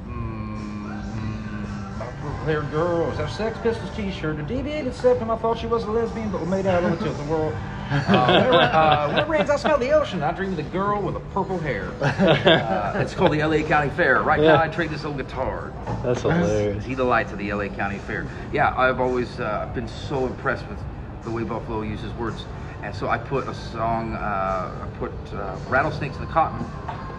Mm, 0.09 1.99
my 2.01 2.07
Clear 2.43 2.63
Girls. 2.63 3.17
That 3.19 3.31
Sex 3.31 3.57
Pistols 3.63 3.91
t-shirt. 3.95 4.41
A 4.41 4.43
deviated 4.43 4.93
septum. 4.93 5.31
I 5.31 5.37
thought 5.37 5.59
she 5.59 5.69
was 5.69 5.85
a 5.85 5.91
lesbian, 5.91 6.31
but 6.33 6.45
made 6.49 6.67
out 6.67 6.83
of 6.83 6.95
it 7.01 7.05
to 7.05 7.13
the 7.13 7.25
world. 7.31 7.55
Uh, 7.93 8.27
when, 8.27 8.55
it, 8.55 8.75
uh, 8.75 9.07
when 9.09 9.19
it 9.19 9.29
rains, 9.29 9.51
I 9.51 9.57
smell 9.57 9.79
the 9.79 9.91
ocean. 9.93 10.23
I 10.25 10.33
dream 10.33 10.51
of 10.51 10.57
the 10.57 10.63
girl 10.65 11.01
with 11.01 11.15
the 11.15 11.21
purple 11.33 11.59
hair. 11.61 11.93
Uh, 12.01 12.95
it's 12.97 13.15
called 13.15 13.33
the 13.33 13.45
LA 13.45 13.63
County 13.69 13.91
Fair. 13.91 14.21
Right 14.23 14.41
Yeah. 14.41 14.55
now, 14.55 14.63
I 14.63 14.69
trade 14.69 14.91
this 14.91 15.05
old 15.05 15.17
guitar. 15.19 15.73
That's 16.03 16.23
hilarious. 16.23 16.85
He 16.85 16.97
delights 16.97 17.31
of 17.31 17.39
the 17.39 17.53
LA 17.53 17.69
County 17.69 17.99
Fair. 17.99 18.27
Yeah, 18.53 18.75
I've 18.77 18.99
always 19.01 19.39
uh, 19.39 19.71
been 19.75 19.87
so 19.87 20.27
impressed 20.27 20.67
with 20.69 20.79
the 21.23 21.31
way 21.31 21.45
Buffalo 21.45 21.83
uses 21.83 22.13
words. 22.15 22.45
And 22.83 22.95
so 22.95 23.09
I 23.09 23.19
put 23.19 23.47
a 23.49 23.55
song, 23.55 24.15
uh, 24.15 24.19
I 24.83 24.87
put 24.99 25.13
uh, 25.35 25.57
Rattlesnakes 25.69 26.17
in 26.17 26.23
the 26.23 26.29
Cotton 26.33 26.65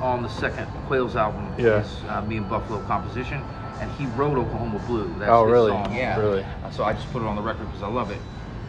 on 0.02 0.24
the 0.24 0.30
second 0.30 0.68
Quails 0.88 1.16
album. 1.16 1.54
Yeah. 1.58 1.82
His, 1.84 2.04
uh, 2.10 2.22
me 2.24 2.38
and 2.38 2.50
Buffalo 2.50 2.80
composition. 2.88 3.42
And 3.80 3.92
he 3.92 4.06
wrote 4.08 4.38
Oklahoma 4.38 4.80
Blue. 4.88 5.14
That's 5.20 5.32
Oh, 5.32 5.46
his 5.46 5.52
really? 5.54 5.72
Song. 5.72 5.94
Yeah. 5.96 6.20
Really? 6.20 6.44
Uh, 6.64 6.72
So 6.72 6.84
I 6.84 6.94
just 6.94 7.12
put 7.12 7.22
it 7.22 7.26
on 7.28 7.36
the 7.36 7.42
record 7.42 7.68
because 7.68 7.84
I 7.84 7.88
love 7.88 8.12
it. 8.12 8.20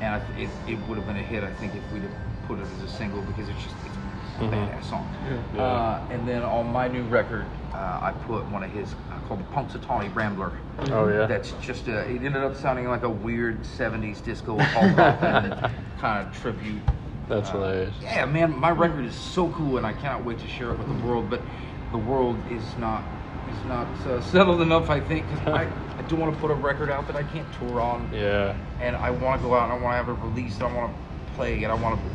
And 0.01 0.14
I, 0.14 0.18
th- 0.34 0.49
it, 0.66 0.72
it 0.72 0.78
would 0.88 0.99
have 0.99 1.07
been 1.07 1.16
a 1.16 1.22
hit, 1.22 1.45
I 1.45 1.51
think, 1.55 1.74
if 1.74 1.93
we'd 1.93 2.03
have 2.03 2.12
put 2.49 2.59
it 2.59 2.66
as 2.76 2.82
a 2.82 2.88
single 2.88 3.22
because 3.22 3.49
it's 3.49 3.62
just 3.62 3.74
it's 3.86 3.97
a 3.97 4.45
Mhm. 4.45 4.51
badass 4.51 4.84
song. 4.84 5.07
Yeah. 5.55 5.62
Uh, 5.62 6.01
and 6.11 6.26
then 6.26 6.43
on 6.43 6.72
my 6.72 6.88
new 6.88 7.05
record, 7.05 7.47
uh, 7.74 8.00
I 8.02 8.12
put 8.26 8.44
one 8.50 8.62
of 8.62 8.70
his 8.70 8.94
uh, 9.10 9.18
called 9.26 9.40
the 9.40 9.44
Punxsutawney 9.44 10.14
Rambler. 10.14 10.52
Oh 10.90 11.08
yeah. 11.08 11.26
That's 11.26 11.52
just 11.62 11.88
a, 11.88 12.00
it 12.00 12.16
ended 12.22 12.36
up 12.36 12.54
sounding 12.56 12.86
like 12.88 13.02
a 13.02 13.10
weird 13.10 13.60
70s 13.62 14.22
disco 14.22 14.56
kind 15.98 16.26
of 16.26 16.32
tribute. 16.40 16.82
That's 17.28 17.48
Uh, 17.50 17.52
hilarious. 17.54 17.94
Yeah, 18.02 18.26
man, 18.26 18.58
my 18.58 18.70
record 18.70 19.04
is 19.04 19.14
so 19.14 19.48
cool 19.50 19.78
and 19.78 19.86
I 19.86 19.92
cannot 19.94 20.24
wait 20.24 20.38
to 20.40 20.48
share 20.48 20.70
it 20.72 20.78
with 20.78 20.88
the 20.88 21.06
world, 21.06 21.30
but 21.30 21.40
the 21.92 21.98
world 21.98 22.36
is 22.50 22.62
not 22.78 23.02
is 23.50 23.64
not 23.68 23.86
uh, 24.06 24.20
settled 24.20 24.60
enough, 24.62 24.88
I 24.88 25.00
think, 25.00 25.28
because 25.30 25.46
I, 25.48 25.62
I 25.98 26.02
don't 26.08 26.20
want 26.20 26.32
to 26.34 26.40
put 26.40 26.50
a 26.50 26.54
record 26.54 26.90
out 26.90 27.06
that 27.08 27.16
I 27.16 27.22
can't 27.24 27.46
tour 27.58 27.80
on, 27.80 28.08
Yeah. 28.12 28.54
and 28.80 28.96
I 28.96 29.10
want 29.10 29.40
to 29.42 29.48
go 29.48 29.54
out 29.54 29.64
and 29.64 29.72
I 29.72 29.82
want 29.82 29.92
to 29.92 29.96
have 29.96 30.08
it 30.08 30.24
released, 30.24 30.62
I 30.62 30.72
want 30.72 30.92
to 30.94 31.32
play, 31.34 31.62
and 31.64 31.72
I 31.72 31.74
want 31.74 31.98
to 31.98 32.10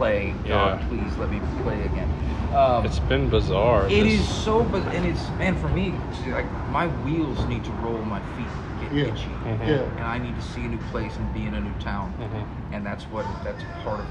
play. 0.00 0.32
God, 0.48 0.80
Yeah. 0.80 0.86
please 0.88 1.16
let 1.18 1.30
me 1.30 1.40
play 1.62 1.84
again. 1.84 2.08
Um, 2.54 2.84
It's 2.86 2.98
been 3.00 3.28
bizarre. 3.28 3.84
it 3.84 3.90
this- 3.90 4.20
is 4.20 4.26
so, 4.28 4.64
but 4.64 4.82
and 4.94 5.04
it's 5.04 5.28
man 5.38 5.54
for 5.56 5.68
me, 5.68 5.94
like 6.32 6.46
my 6.70 6.86
wheels 7.04 7.46
need 7.46 7.64
to 7.64 7.70
roll, 7.82 7.98
my 7.98 8.20
feet 8.34 8.48
get 8.80 8.92
Yeah. 8.92 9.04
itchy, 9.12 9.28
Mhm. 9.44 9.68
Yeah. 9.68 9.74
and 9.98 10.06
I 10.06 10.18
need 10.18 10.34
to 10.36 10.42
see 10.42 10.64
a 10.64 10.68
new 10.68 10.78
place 10.90 11.14
and 11.18 11.32
be 11.34 11.44
in 11.46 11.54
a 11.54 11.60
new 11.60 11.74
town, 11.80 12.14
Mhm. 12.18 12.74
and 12.74 12.84
that's 12.86 13.04
what 13.04 13.26
that's 13.44 13.62
part 13.84 14.00
of 14.00 14.06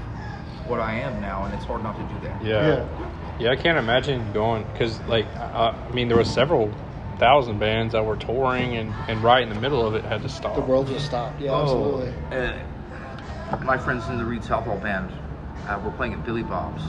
what 0.68 0.78
I 0.78 0.92
am 0.92 1.20
now, 1.20 1.44
and 1.44 1.52
it's 1.54 1.64
hard 1.64 1.82
not 1.82 1.96
to 1.96 2.02
do 2.02 2.14
that. 2.22 2.40
Yeah. 2.42 2.66
Yeah. 2.68 2.82
Yeah, 3.40 3.50
I 3.50 3.56
can't 3.56 3.78
imagine 3.78 4.22
going 4.32 4.64
because, 4.72 5.00
like, 5.08 5.26
I, 5.36 5.72
I 5.90 5.92
mean, 5.92 6.06
there 6.08 6.16
was 6.18 6.30
several 6.30 6.70
thousand 7.18 7.58
bands 7.58 7.92
that 7.94 8.04
were 8.04 8.16
touring, 8.16 8.76
and, 8.76 8.92
and 9.08 9.22
right 9.24 9.42
in 9.42 9.48
the 9.48 9.60
middle 9.60 9.84
of 9.84 9.94
it 9.96 10.04
had 10.04 10.22
to 10.22 10.28
stop. 10.28 10.54
The 10.54 10.60
world 10.60 10.86
just 10.86 11.06
stopped. 11.06 11.40
Yeah, 11.40 11.54
absolutely. 11.60 12.12
Uh, 12.30 12.52
my 13.64 13.76
friends 13.76 14.08
in 14.08 14.18
the 14.18 14.24
Read 14.24 14.44
Southall 14.44 14.76
band 14.76 15.10
uh, 15.70 15.78
were 15.84 15.90
playing 15.92 16.14
at 16.14 16.24
Billy 16.24 16.42
Bob's 16.42 16.82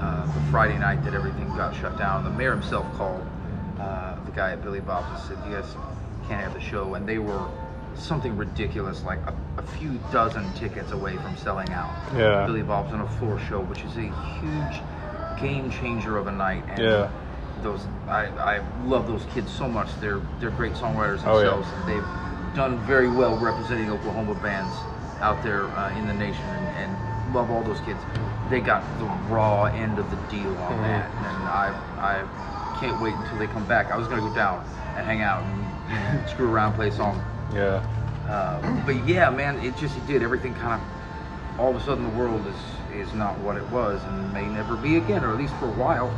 uh, 0.00 0.26
the 0.26 0.50
Friday 0.50 0.78
night 0.78 1.04
that 1.04 1.14
everything 1.14 1.48
got 1.56 1.74
shut 1.76 1.96
down. 1.98 2.24
The 2.24 2.30
mayor 2.30 2.52
himself 2.52 2.86
called 2.96 3.26
uh, 3.78 4.16
the 4.24 4.32
guy 4.32 4.52
at 4.52 4.62
Billy 4.62 4.80
Bob's 4.80 5.08
and 5.10 5.28
said, 5.38 5.48
"You 5.48 5.56
guys 5.56 5.74
can't 6.26 6.42
have 6.42 6.54
the 6.54 6.60
show," 6.60 6.94
and 6.94 7.08
they 7.08 7.18
were 7.18 7.48
something 7.94 8.36
ridiculous, 8.36 9.02
like 9.04 9.18
a, 9.26 9.34
a 9.58 9.62
few 9.62 10.00
dozen 10.12 10.50
tickets 10.54 10.92
away 10.92 11.16
from 11.16 11.36
selling 11.36 11.68
out. 11.70 11.90
Yeah. 12.16 12.46
Billy 12.46 12.62
Bob's 12.62 12.92
on 12.92 13.00
a 13.00 13.08
floor 13.18 13.38
show, 13.48 13.60
which 13.60 13.82
is 13.82 13.96
a 13.96 14.08
huge 14.40 15.40
game 15.40 15.70
changer 15.70 16.16
of 16.16 16.26
a 16.26 16.32
night. 16.32 16.64
And 16.68 16.78
Yeah. 16.78 17.10
Those 17.62 17.84
I, 18.08 18.26
I 18.26 18.84
love 18.86 19.06
those 19.06 19.26
kids 19.34 19.52
so 19.52 19.68
much. 19.68 19.88
They're 20.00 20.20
they're 20.40 20.50
great 20.50 20.72
songwriters 20.72 21.22
themselves. 21.22 21.68
Oh, 21.70 21.84
yeah. 21.86 21.94
They've 21.94 22.56
done 22.56 22.78
very 22.86 23.08
well 23.08 23.36
representing 23.36 23.90
Oklahoma 23.90 24.34
bands 24.36 24.74
out 25.20 25.42
there 25.42 25.64
uh, 25.64 25.96
in 25.98 26.06
the 26.06 26.14
nation, 26.14 26.42
and, 26.42 26.94
and 26.94 27.09
love 27.32 27.50
all 27.50 27.62
those 27.62 27.80
kids. 27.80 28.00
they 28.48 28.60
got 28.60 28.82
the 28.98 29.04
raw 29.32 29.64
end 29.66 29.98
of 30.00 30.10
the 30.10 30.16
deal 30.28 30.56
on 30.58 30.72
Mhm. 30.78 30.82
that, 30.82 31.10
and 31.24 31.48
I 31.48 31.72
I 31.98 32.24
can't 32.80 32.98
wait 32.98 33.14
until 33.14 33.38
they 33.38 33.46
come 33.46 33.64
back. 33.64 33.90
I 33.92 33.96
was 33.96 34.08
gonna 34.08 34.22
go 34.22 34.28
down 34.34 34.64
and 34.96 35.06
hang 35.06 35.22
out 35.22 35.44
and, 35.44 36.28
screw 36.28 36.50
around, 36.50 36.72
play 36.74 36.88
a 36.88 36.92
song. 36.92 37.22
Yeah. 37.54 37.80
Uh, 38.28 38.60
but 38.84 38.96
yeah, 39.06 39.30
man, 39.30 39.58
it 39.60 39.76
just 39.76 39.96
it 39.96 40.06
did 40.06 40.22
everything 40.22 40.54
kind 40.54 40.80
of. 40.82 41.60
All 41.60 41.70
of 41.70 41.76
a 41.76 41.80
sudden, 41.84 42.02
the 42.04 42.16
world 42.18 42.44
is 42.46 43.06
is 43.06 43.14
not 43.14 43.38
what 43.38 43.56
it 43.56 43.68
was, 43.70 44.02
and 44.04 44.32
may 44.32 44.46
never 44.46 44.74
be 44.76 44.96
again, 44.96 45.22
or 45.24 45.30
at 45.30 45.38
least 45.38 45.54
for 45.54 45.66
a 45.66 45.72
while. 45.72 46.10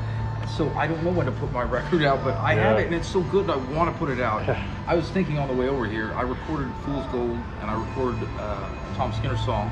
So 0.57 0.71
I 0.77 0.87
don't 0.87 1.03
know 1.05 1.11
when 1.11 1.27
to 1.27 1.33
put 1.33 1.53
my 1.53 1.63
record 1.79 2.03
out, 2.03 2.25
but 2.25 2.35
I 2.39 2.55
have 2.55 2.79
it, 2.79 2.87
and 2.87 2.95
it's 2.95 3.09
so 3.09 3.21
good. 3.25 3.51
I 3.51 3.57
want 3.57 3.93
to 3.93 3.99
put 3.99 4.09
it 4.11 4.21
out. 4.21 4.43
I 4.87 4.95
was 4.95 5.09
thinking 5.11 5.39
on 5.39 5.49
the 5.49 5.55
way 5.55 5.69
over 5.69 5.85
here. 5.85 6.15
I 6.15 6.23
recorded 6.23 6.69
"Fool's 6.85 7.05
Gold" 7.13 7.39
and 7.61 7.71
I 7.71 7.75
recorded 7.79 8.27
uh, 8.39 8.69
Tom 8.97 9.13
Skinner's 9.13 9.45
song 9.45 9.71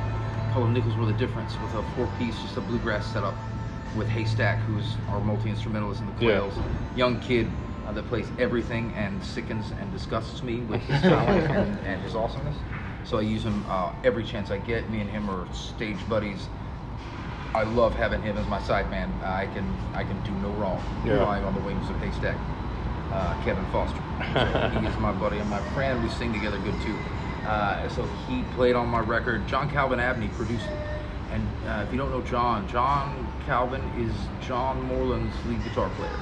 called 0.51 0.71
"Nickels 0.71 0.97
Were 0.97 1.07
the 1.07 1.13
Difference" 1.13 1.59
with 1.61 1.75
a 1.75 1.83
four-piece, 1.83 2.41
just 2.41 2.57
a 2.57 2.61
bluegrass 2.61 3.07
setup 3.07 3.35
with 3.95 4.09
Haystack, 4.09 4.61
who's 4.61 4.97
our 5.09 5.21
multi-instrumentalist 5.21 6.01
in 6.01 6.07
the 6.07 6.13
Yeah. 6.25 6.39
Quails, 6.41 6.59
young 6.95 7.21
kid 7.21 7.51
uh, 7.87 7.93
that 7.93 8.07
plays 8.07 8.31
everything 8.39 8.93
and 8.95 9.23
sickens 9.23 9.73
and 9.81 9.91
disgusts 9.93 10.43
me 10.43 10.61
with 10.61 10.81
his 10.83 11.01
talent 11.13 11.51
and, 11.51 11.79
and 11.87 12.03
his 12.03 12.15
awesomeness. 12.15 12.57
So 13.05 13.19
I 13.19 13.23
use 13.23 13.45
him 13.45 13.65
uh, 13.69 13.93
every 14.05 14.25
chance 14.25 14.51
I 14.51 14.59
get. 14.59 14.91
Me 14.91 15.01
and 15.01 15.11
him 15.11 15.29
are 15.31 15.47
stage 15.53 16.09
buddies. 16.09 16.49
I 17.55 17.65
love 17.65 17.95
having 17.97 18.23
him 18.23 18.37
as 18.37 18.47
my 18.47 18.59
sideman. 18.59 19.23
I 19.25 19.47
can 19.47 19.77
I 19.93 20.05
can 20.05 20.21
do 20.23 20.33
no 20.33 20.51
wrong. 20.51 20.85
Yeah. 21.05 21.17
Flying 21.25 21.45
on 21.45 21.55
the 21.55 21.61
wings 21.61 21.91
of 21.91 21.99
Haystack. 21.99 22.39
Uh, 23.11 23.35
Kevin 23.37 23.67
Foster. 23.67 24.03
So 24.33 24.79
he 24.79 24.87
is 24.87 24.97
my 24.99 25.11
buddy 25.13 25.39
and 25.39 25.51
my 25.51 25.61
friend. 25.75 26.01
We 26.03 26.09
sing 26.09 26.33
together 26.33 26.59
good 26.59 26.81
too. 26.81 26.97
Uh, 27.45 27.89
so 27.89 28.05
he 28.29 28.43
played 28.55 28.77
on 28.77 28.89
my 28.89 29.01
record. 29.01 29.47
John 29.47 29.69
Calvin 29.71 30.01
Abney 30.01 30.29
produced 30.29 30.67
it. 30.67 30.79
And 31.33 31.47
uh, 31.67 31.85
if 31.87 31.93
you 31.93 31.99
don't 31.99 32.11
know 32.11 32.23
John, 32.23 32.67
John 32.69 33.27
Calvin 33.47 33.83
is 33.99 34.13
John 34.47 34.83
Moreland's 34.83 35.35
lead 35.47 35.63
guitar 35.65 35.89
player 35.91 36.19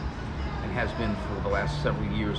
and 0.63 0.73
has 0.73 0.93
been 0.93 1.15
for 1.17 1.41
the 1.43 1.49
last 1.49 1.83
several 1.83 2.07
years. 2.13 2.39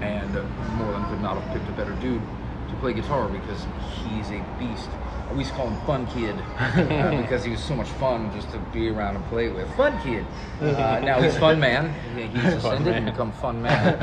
And 0.00 0.36
uh, 0.36 0.42
Moreland 0.76 1.06
could 1.08 1.20
not 1.20 1.40
have 1.40 1.52
picked 1.52 1.68
a 1.68 1.72
better 1.72 1.94
dude 1.94 2.22
to 2.68 2.74
play 2.76 2.92
guitar 2.92 3.28
because 3.28 3.66
he's 4.04 4.30
a 4.30 4.44
beast. 4.58 4.88
We 5.32 5.40
used 5.40 5.50
to 5.50 5.56
call 5.56 5.68
him 5.68 5.86
Fun 5.86 6.06
Kid 6.06 6.34
uh, 6.58 7.10
because 7.22 7.44
he 7.44 7.50
was 7.50 7.62
so 7.62 7.74
much 7.76 7.88
fun 7.88 8.32
just 8.32 8.50
to 8.52 8.58
be 8.72 8.88
around 8.88 9.16
and 9.16 9.24
play 9.26 9.48
with. 9.48 9.68
Fun 9.76 10.00
Kid. 10.02 10.26
Uh, 10.60 10.98
now 11.04 11.20
he's 11.22 11.36
Fun 11.38 11.60
Man. 11.60 11.94
He's 12.34 12.44
ascended 12.54 12.92
and 12.96 13.06
become 13.06 13.30
Fun 13.30 13.62
Man. 13.62 13.96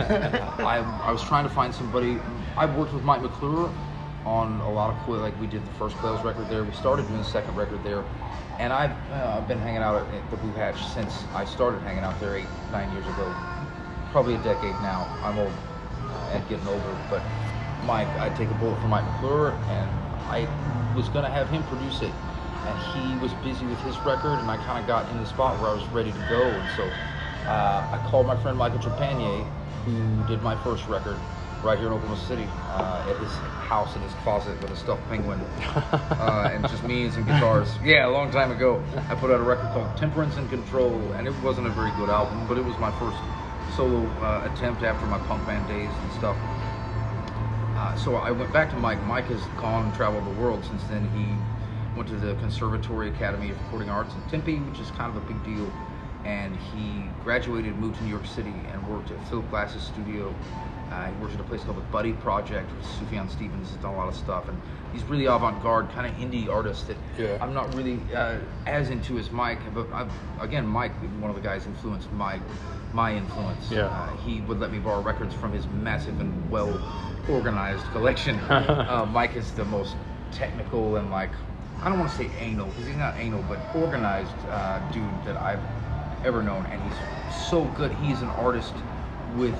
I, 0.61 0.77
I 1.03 1.11
was 1.11 1.21
trying 1.23 1.43
to 1.43 1.49
find 1.49 1.75
somebody. 1.75 2.17
I've 2.57 2.73
worked 2.77 2.93
with 2.93 3.03
Mike 3.03 3.21
McClure 3.21 3.69
on 4.25 4.61
a 4.61 4.71
lot 4.71 4.93
of 4.93 4.99
cool, 5.05 5.17
like 5.17 5.37
we 5.41 5.47
did 5.47 5.65
the 5.65 5.71
first 5.71 5.97
Quails 5.97 6.23
record 6.23 6.49
there. 6.49 6.63
We 6.63 6.71
started 6.71 7.05
doing 7.07 7.19
the 7.19 7.25
second 7.25 7.55
record 7.55 7.83
there. 7.83 8.03
And 8.59 8.71
I've 8.71 8.95
uh, 9.11 9.41
been 9.41 9.59
hanging 9.59 9.81
out 9.81 10.07
at, 10.07 10.31
the 10.31 10.37
Boohatch 10.37 10.77
since 10.93 11.25
I 11.33 11.43
started 11.43 11.81
hanging 11.81 12.03
out 12.03 12.17
there 12.21 12.37
eight, 12.37 12.47
nine 12.71 12.89
years 12.93 13.05
ago. 13.07 13.35
Probably 14.11 14.35
a 14.35 14.43
decade 14.43 14.71
now. 14.81 15.05
I'm 15.21 15.37
old 15.37 15.51
and 16.31 16.47
getting 16.47 16.65
older, 16.67 16.97
but 17.09 17.21
Mike, 17.83 18.07
I'd 18.19 18.35
take 18.37 18.49
a 18.49 18.53
bullet 18.53 18.79
for 18.79 18.87
Mike 18.87 19.03
McClure, 19.05 19.51
and 19.51 19.89
I 20.31 20.47
was 20.95 21.09
gonna 21.09 21.29
have 21.29 21.49
him 21.49 21.61
produce 21.63 22.01
it, 22.01 22.11
and 22.11 22.79
he 22.95 23.21
was 23.21 23.33
busy 23.43 23.65
with 23.65 23.79
his 23.81 23.97
record, 23.99 24.39
and 24.39 24.49
I 24.49 24.57
kind 24.63 24.79
of 24.79 24.87
got 24.87 25.09
in 25.11 25.19
the 25.19 25.25
spot 25.25 25.59
where 25.59 25.69
I 25.69 25.73
was 25.73 25.85
ready 25.89 26.11
to 26.11 26.25
go, 26.29 26.41
and 26.41 26.69
so 26.77 26.83
uh, 27.49 27.89
I 27.91 28.07
called 28.09 28.25
my 28.25 28.41
friend 28.41 28.57
Michael 28.57 28.79
Trepanier, 28.79 29.45
who 29.83 30.27
did 30.27 30.41
my 30.41 30.55
first 30.63 30.87
record 30.87 31.17
right 31.65 31.79
here 31.79 31.87
in 31.87 31.93
Oklahoma 31.93 32.21
City, 32.27 32.47
uh, 32.77 33.07
at 33.09 33.17
his 33.17 33.31
house 33.65 33.95
in 33.95 34.01
his 34.03 34.13
closet 34.21 34.61
with 34.61 34.69
a 34.69 34.75
stuffed 34.75 35.01
penguin, 35.09 35.39
uh, 35.41 36.49
and 36.53 36.67
just 36.69 36.83
me 36.83 37.05
and 37.05 37.13
some 37.13 37.23
guitars. 37.23 37.67
Yeah, 37.83 38.07
a 38.07 38.11
long 38.11 38.29
time 38.29 38.51
ago, 38.51 38.81
I 39.09 39.15
put 39.15 39.31
out 39.31 39.39
a 39.39 39.43
record 39.43 39.71
called 39.73 39.97
Temperance 39.97 40.37
and 40.37 40.47
Control, 40.49 40.93
and 41.13 41.27
it 41.27 41.33
wasn't 41.41 41.65
a 41.65 41.71
very 41.71 41.89
good 41.97 42.09
album, 42.09 42.45
but 42.47 42.59
it 42.59 42.63
was 42.63 42.77
my 42.77 42.91
first 42.99 43.17
solo 43.75 44.05
uh, 44.21 44.47
attempt 44.53 44.83
after 44.83 45.07
my 45.07 45.17
punk 45.25 45.45
band 45.47 45.67
days 45.67 45.89
and 45.89 46.11
stuff. 46.13 46.37
Uh, 47.75 47.95
so 47.95 48.15
I 48.15 48.29
went 48.29 48.53
back 48.53 48.69
to 48.69 48.77
Mike. 48.77 49.03
Mike 49.03 49.25
has 49.25 49.41
gone 49.59 49.85
and 49.85 49.93
traveled 49.95 50.25
the 50.25 50.39
world 50.39 50.63
since 50.63 50.83
then. 50.83 51.09
He 51.17 51.97
went 51.97 52.07
to 52.09 52.15
the 52.15 52.35
Conservatory 52.35 53.09
Academy 53.09 53.49
of 53.49 53.59
Recording 53.63 53.89
Arts 53.89 54.13
in 54.13 54.21
Tempe, 54.29 54.57
which 54.59 54.79
is 54.79 54.91
kind 54.91 55.15
of 55.15 55.17
a 55.17 55.25
big 55.25 55.43
deal. 55.43 55.69
And 56.25 56.55
he 56.55 57.03
graduated, 57.23 57.75
moved 57.77 57.97
to 57.97 58.03
New 58.03 58.09
York 58.09 58.25
City, 58.25 58.53
and 58.71 58.87
worked 58.87 59.11
at 59.11 59.27
Philip 59.27 59.49
Glass's 59.49 59.83
studio. 59.83 60.33
Uh, 60.95 61.11
he 61.11 61.21
works 61.21 61.33
at 61.33 61.41
a 61.41 61.43
place 61.43 61.61
called 61.63 61.75
the 61.77 61.81
Buddy 61.91 62.13
Project 62.13 62.71
with 62.71 62.85
Sufjan 62.85 63.29
Stevens. 63.29 63.69
Has 63.69 63.77
done 63.77 63.93
a 63.93 63.97
lot 63.97 64.07
of 64.07 64.15
stuff, 64.15 64.47
and 64.47 64.59
he's 64.93 65.03
really 65.03 65.25
avant-garde, 65.25 65.89
kind 65.89 66.07
of 66.07 66.13
indie 66.21 66.47
artist 66.47 66.87
that 66.87 66.95
Yeah. 67.17 67.37
I'm 67.41 67.53
not 67.53 67.73
really 67.75 67.99
uh, 68.15 68.37
as 68.65 68.89
into 68.89 69.17
as 69.17 69.29
Mike. 69.29 69.59
But 69.73 69.91
I've, 69.91 70.11
again, 70.39 70.65
Mike, 70.65 70.93
one 71.19 71.29
of 71.29 71.35
the 71.35 71.41
guys, 71.41 71.65
influenced 71.65 72.11
my 72.13 72.39
my 72.93 73.13
influence. 73.13 73.69
Yeah. 73.69 73.87
Uh, 73.87 74.15
he 74.17 74.39
would 74.41 74.59
let 74.61 74.71
me 74.71 74.79
borrow 74.79 75.01
records 75.01 75.35
from 75.35 75.51
his 75.51 75.67
massive 75.67 76.17
and 76.21 76.49
well 76.49 76.71
organized 77.29 77.83
collection. 77.91 78.39
uh, 78.49 79.05
Mike 79.11 79.35
is 79.35 79.51
the 79.51 79.65
most 79.65 79.95
technical 80.31 80.95
and 80.95 81.11
like 81.11 81.31
I 81.81 81.89
don't 81.89 81.99
want 81.99 82.09
to 82.11 82.17
say 82.17 82.29
anal 82.39 82.67
because 82.67 82.87
he's 82.87 82.95
not 82.95 83.17
anal, 83.17 83.43
but 83.49 83.59
organized 83.75 84.31
uh, 84.49 84.79
dude 84.93 85.03
that 85.25 85.35
I've 85.35 85.59
ever 86.25 86.41
known, 86.41 86.65
and 86.67 86.81
he's 86.81 87.45
so 87.49 87.65
good. 87.77 87.91
He's 87.95 88.21
an 88.21 88.29
artist 88.29 88.73
with 89.35 89.55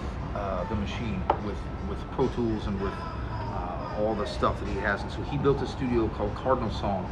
the 0.69 0.75
machine, 0.75 1.21
with 1.45 1.57
with 1.87 1.99
Pro 2.11 2.27
Tools 2.29 2.67
and 2.67 2.79
with 2.81 2.93
uh, 2.93 3.95
all 3.99 4.15
the 4.15 4.25
stuff 4.25 4.59
that 4.59 4.67
he 4.69 4.79
has. 4.79 5.01
And 5.01 5.11
so 5.11 5.21
he 5.23 5.37
built 5.37 5.61
a 5.61 5.67
studio 5.67 6.07
called 6.09 6.35
Cardinal 6.35 6.71
Song 6.71 7.05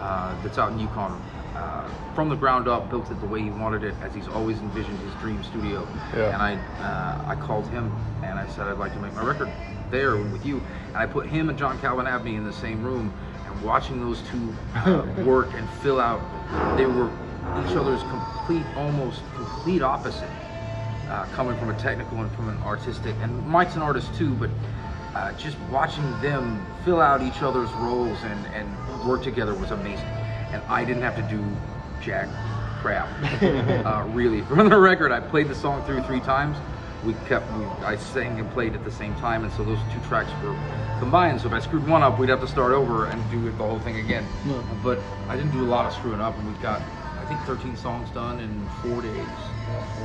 uh, 0.00 0.40
that's 0.42 0.58
out 0.58 0.72
in 0.72 0.78
Yukon. 0.78 1.20
Uh, 1.54 1.88
from 2.14 2.28
the 2.28 2.36
ground 2.36 2.68
up, 2.68 2.88
built 2.88 3.10
it 3.10 3.20
the 3.20 3.26
way 3.26 3.42
he 3.42 3.50
wanted 3.50 3.82
it, 3.82 3.94
as 4.02 4.14
he's 4.14 4.28
always 4.28 4.58
envisioned 4.58 4.98
his 5.00 5.12
dream 5.14 5.42
studio. 5.42 5.86
Yeah. 6.14 6.32
And 6.32 6.42
I, 6.42 6.54
uh, 6.54 7.32
I 7.32 7.34
called 7.34 7.66
him 7.68 7.92
and 8.22 8.38
I 8.38 8.46
said 8.48 8.66
I'd 8.66 8.78
like 8.78 8.92
to 8.94 9.00
make 9.00 9.12
my 9.14 9.24
record 9.24 9.52
there 9.90 10.16
with 10.16 10.46
you. 10.46 10.62
And 10.88 10.96
I 10.96 11.06
put 11.06 11.26
him 11.26 11.50
and 11.50 11.58
John 11.58 11.78
Calvin 11.80 12.06
Abney 12.06 12.36
in 12.36 12.44
the 12.44 12.52
same 12.52 12.82
room, 12.82 13.12
and 13.46 13.62
watching 13.62 14.00
those 14.00 14.22
two 14.30 14.54
uh, 14.76 15.04
work 15.24 15.52
and 15.54 15.68
fill 15.82 16.00
out, 16.00 16.20
they 16.78 16.86
were 16.86 17.10
each 17.64 17.76
other's 17.76 18.02
complete, 18.04 18.64
almost 18.76 19.22
complete 19.34 19.82
opposite 19.82 20.30
uh, 21.10 21.24
coming 21.34 21.58
from 21.58 21.70
a 21.70 21.78
technical 21.78 22.18
and 22.18 22.30
from 22.32 22.48
an 22.48 22.56
artistic. 22.62 23.14
And 23.20 23.46
Mike's 23.46 23.74
an 23.74 23.82
artist 23.82 24.14
too, 24.14 24.32
but 24.34 24.50
uh, 25.14 25.32
just 25.32 25.58
watching 25.70 26.04
them 26.22 26.64
fill 26.84 27.00
out 27.00 27.20
each 27.20 27.42
other's 27.42 27.70
roles 27.72 28.18
and, 28.22 28.46
and 28.54 29.08
work 29.08 29.22
together 29.22 29.54
was 29.54 29.72
amazing. 29.72 30.06
And 30.52 30.62
I 30.68 30.84
didn't 30.84 31.02
have 31.02 31.16
to 31.16 31.22
do 31.22 31.44
jack 32.00 32.28
crap, 32.80 33.08
uh, 33.42 34.04
really. 34.10 34.40
From 34.54 34.68
the 34.68 34.78
record, 34.78 35.10
I 35.10 35.20
played 35.20 35.48
the 35.48 35.54
song 35.54 35.84
through 35.84 36.02
three 36.04 36.20
times. 36.20 36.56
We 37.04 37.14
kept, 37.26 37.50
we, 37.54 37.64
I 37.84 37.96
sang 37.96 38.38
and 38.38 38.50
played 38.52 38.74
at 38.74 38.84
the 38.84 38.90
same 38.90 39.14
time, 39.16 39.42
and 39.42 39.52
so 39.54 39.64
those 39.64 39.78
two 39.92 40.00
tracks 40.06 40.30
were 40.44 40.56
combined. 41.00 41.40
So 41.40 41.48
if 41.48 41.54
I 41.54 41.60
screwed 41.60 41.88
one 41.88 42.02
up, 42.02 42.18
we'd 42.18 42.28
have 42.28 42.40
to 42.42 42.48
start 42.48 42.72
over 42.72 43.06
and 43.06 43.30
do 43.30 43.48
it 43.48 43.56
the 43.58 43.64
whole 43.64 43.80
thing 43.80 43.96
again. 43.96 44.24
Yeah. 44.46 44.62
But 44.82 44.98
I 45.28 45.36
didn't 45.36 45.52
do 45.52 45.62
a 45.62 45.66
lot 45.66 45.86
of 45.86 45.94
screwing 45.94 46.20
up, 46.20 46.36
and 46.38 46.46
we 46.46 46.62
got, 46.62 46.82
I 47.18 47.24
think, 47.24 47.40
13 47.40 47.74
songs 47.74 48.10
done 48.10 48.38
in 48.38 48.68
four 48.82 49.00
days 49.00 49.49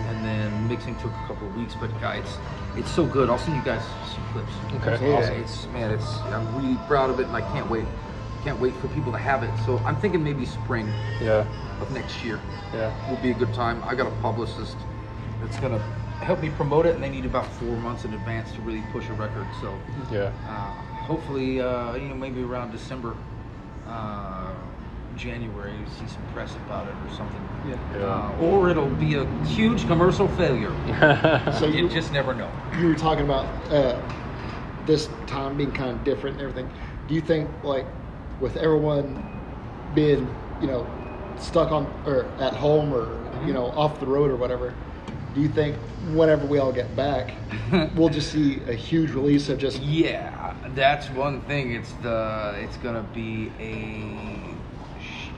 and 0.08 0.26
then 0.26 0.68
mixing 0.68 0.96
took 0.98 1.12
a 1.12 1.28
couple 1.28 1.48
of 1.48 1.56
weeks. 1.56 1.76
But 1.80 1.90
guys, 2.02 2.38
it's 2.76 2.90
so 2.92 3.06
good. 3.06 3.30
I'll 3.30 3.38
send 3.38 3.56
you 3.58 3.64
guys 3.64 3.84
some 4.14 4.24
clips. 4.32 4.52
Okay. 4.88 5.10
Yeah, 5.10 5.18
Awesome. 5.18 5.34
it's 5.42 5.68
man, 5.68 5.92
it's 5.92 6.18
I'm 6.34 6.56
really 6.56 6.78
proud 6.88 7.10
of 7.10 7.20
it, 7.20 7.28
and 7.28 7.36
I 7.36 7.42
can't 7.42 7.70
wait. 7.70 7.86
Can't 8.44 8.60
wait 8.60 8.76
for 8.76 8.88
people 8.90 9.12
to 9.12 9.18
have 9.18 9.42
it. 9.44 9.50
So 9.66 9.80
I'm 9.80 9.96
thinking 9.96 10.24
maybe 10.24 10.46
spring 10.46 10.88
Yeah. 11.22 11.46
of 11.82 11.92
next 11.92 12.24
year 12.24 12.40
Yeah. 12.74 12.92
will 13.10 13.18
be 13.18 13.32
a 13.32 13.34
good 13.34 13.54
time. 13.54 13.82
I 13.86 13.96
got 13.96 14.08
a 14.08 14.16
publicist 14.22 14.78
that's 15.42 15.60
gonna 15.60 15.80
help 16.22 16.42
me 16.42 16.50
promote 16.52 16.86
it, 16.86 16.94
and 16.96 17.04
they 17.04 17.10
need 17.10 17.26
about 17.26 17.46
four 17.54 17.76
months 17.78 18.06
in 18.06 18.14
advance 18.14 18.52
to 18.54 18.62
really 18.62 18.84
push 18.92 19.10
a 19.10 19.14
record. 19.14 19.48
So 19.62 19.74
Yeah. 20.12 20.30
uh, 20.48 20.72
hopefully, 21.06 21.60
uh, 21.62 21.96
you 21.96 22.08
know, 22.08 22.16
maybe 22.16 22.44
around 22.44 22.72
December, 22.72 23.16
uh, 23.90 24.52
January, 25.18 25.72
you 25.72 25.86
see 26.00 26.08
some 26.08 26.24
press 26.34 26.54
about 26.56 26.88
it 26.88 26.96
or 27.06 27.10
something. 27.16 27.42
Yeah. 27.68 27.76
Yeah. 27.98 28.06
Uh, 28.06 28.36
or 28.42 28.70
it'll 28.70 28.90
be 28.90 29.16
a 29.16 29.26
huge 29.46 29.88
commercial 29.88 30.28
failure. 30.28 30.72
So 31.60 31.66
you 31.68 31.84
you, 31.84 31.90
just 31.90 32.12
never 32.14 32.34
know. 32.34 32.50
you 32.80 32.88
were 32.88 32.96
talking 32.96 33.24
about 33.26 33.46
uh, 33.72 34.00
this 34.86 35.10
time 35.28 35.58
being 35.58 35.72
kind 35.72 35.92
of 35.92 36.04
different 36.04 36.40
and 36.40 36.48
everything. 36.50 36.70
Do 37.08 37.14
you 37.16 37.22
think, 37.22 37.50
like, 37.64 37.86
with 38.40 38.58
everyone 38.58 39.24
being, 39.94 40.28
you 40.62 40.68
know, 40.68 40.86
stuck 41.40 41.72
on 41.72 41.86
or 42.06 42.26
at 42.40 42.54
home 42.54 42.94
or 42.94 43.22
you 43.46 43.54
know 43.54 43.68
off 43.68 44.00
the 44.00 44.06
road 44.06 44.32
or 44.32 44.36
whatever, 44.36 44.74
do 45.34 45.42
you 45.42 45.50
think 45.50 45.76
whenever 46.14 46.46
we 46.46 46.60
all 46.60 46.72
get 46.72 46.96
back, 46.96 47.34
we'll 47.96 48.10
just 48.10 48.32
see 48.32 48.62
a 48.68 48.74
huge 48.74 49.12
release 49.12 49.50
of 49.50 49.58
just 49.60 49.82
Yeah, 49.82 50.54
that's 50.74 51.10
one 51.12 51.42
thing. 51.42 51.74
It's 51.74 51.92
the 52.02 52.56
it's 52.60 52.78
gonna 52.78 53.04
be 53.14 53.52
a 53.60 53.70
sh- 54.40 54.55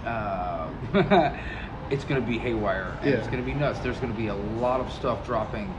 uh, 0.05 0.69
it's 1.89 2.03
gonna 2.03 2.21
be 2.21 2.37
haywire 2.37 2.97
and 3.01 3.09
it's 3.09 3.27
gonna 3.27 3.43
be 3.43 3.53
nuts. 3.53 3.79
There's 3.79 3.99
gonna 3.99 4.13
be 4.13 4.27
a 4.27 4.35
lot 4.35 4.79
of 4.79 4.91
stuff 4.91 5.25
dropping, 5.25 5.73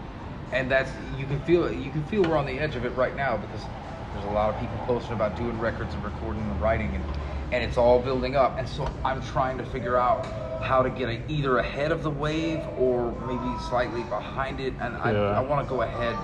and 0.52 0.70
that's 0.70 0.90
you 1.16 1.26
can 1.26 1.40
feel 1.40 1.64
it. 1.64 1.76
You 1.76 1.90
can 1.90 2.04
feel 2.04 2.22
we're 2.22 2.36
on 2.36 2.46
the 2.46 2.58
edge 2.58 2.76
of 2.76 2.84
it 2.84 2.94
right 2.94 3.16
now 3.16 3.36
because 3.36 3.64
there's 4.12 4.24
a 4.24 4.30
lot 4.30 4.54
of 4.54 4.60
people 4.60 4.78
posting 4.86 5.12
about 5.12 5.36
doing 5.36 5.58
records 5.58 5.94
and 5.94 6.02
recording 6.04 6.42
and 6.42 6.60
writing, 6.60 6.94
and 6.94 7.04
and 7.52 7.64
it's 7.64 7.76
all 7.76 8.00
building 8.00 8.36
up. 8.36 8.58
And 8.58 8.68
so 8.68 8.88
I'm 9.04 9.22
trying 9.22 9.58
to 9.58 9.64
figure 9.64 9.96
out 9.96 10.26
how 10.62 10.82
to 10.82 10.90
get 10.90 11.08
a, 11.08 11.20
either 11.30 11.58
ahead 11.58 11.92
of 11.92 12.02
the 12.02 12.10
wave 12.10 12.60
or 12.78 13.12
maybe 13.26 13.58
slightly 13.68 14.02
behind 14.04 14.60
it. 14.60 14.74
And 14.80 14.96
I, 14.96 15.12
Yeah. 15.12 15.38
I 15.38 15.40
want 15.40 15.66
to 15.66 15.70
go 15.70 15.82
ahead 15.82 16.16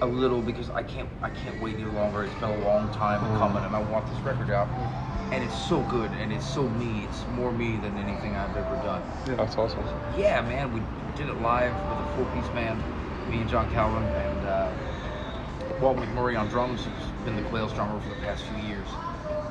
a 0.00 0.06
little 0.06 0.42
because 0.42 0.70
I 0.70 0.82
can't 0.82 1.08
I 1.22 1.30
can't 1.30 1.60
wait 1.60 1.74
any 1.74 1.84
longer. 1.84 2.22
It's 2.24 2.34
been 2.34 2.50
a 2.50 2.56
long 2.64 2.90
time 2.90 3.22
Mm. 3.22 3.38
coming, 3.38 3.64
and 3.64 3.74
I 3.74 3.78
want 3.80 4.06
this 4.06 4.20
record 4.20 4.50
out. 4.50 4.68
And 5.32 5.42
it's 5.42 5.54
so 5.56 5.82
good, 5.82 6.12
and 6.12 6.32
it's 6.32 6.44
so 6.44 6.68
me. 6.68 7.04
It's 7.04 7.26
more 7.26 7.50
me 7.52 7.76
than 7.76 7.98
anything 7.98 8.36
I've 8.36 8.56
ever 8.56 8.76
done. 8.76 9.02
Yeah, 9.26 9.34
That's 9.36 9.56
awesome. 9.58 9.84
Yeah, 10.16 10.40
man, 10.42 10.72
we 10.72 10.80
did 11.16 11.28
it 11.28 11.40
live 11.40 11.74
with 11.88 11.98
a 11.98 12.16
four-piece 12.16 12.48
band, 12.54 12.80
me 13.28 13.40
and 13.40 13.48
John 13.48 13.68
Calvin, 13.68 14.04
and 14.04 14.44
uh, 14.44 14.70
Walt 15.80 15.96
McMurray 15.96 16.38
on 16.38 16.46
drums, 16.48 16.84
who's 16.84 17.10
been 17.24 17.34
the 17.34 17.42
Quails 17.42 17.72
drummer 17.74 17.98
for 18.00 18.08
the 18.10 18.20
past 18.26 18.44
few 18.44 18.68
years, 18.68 18.86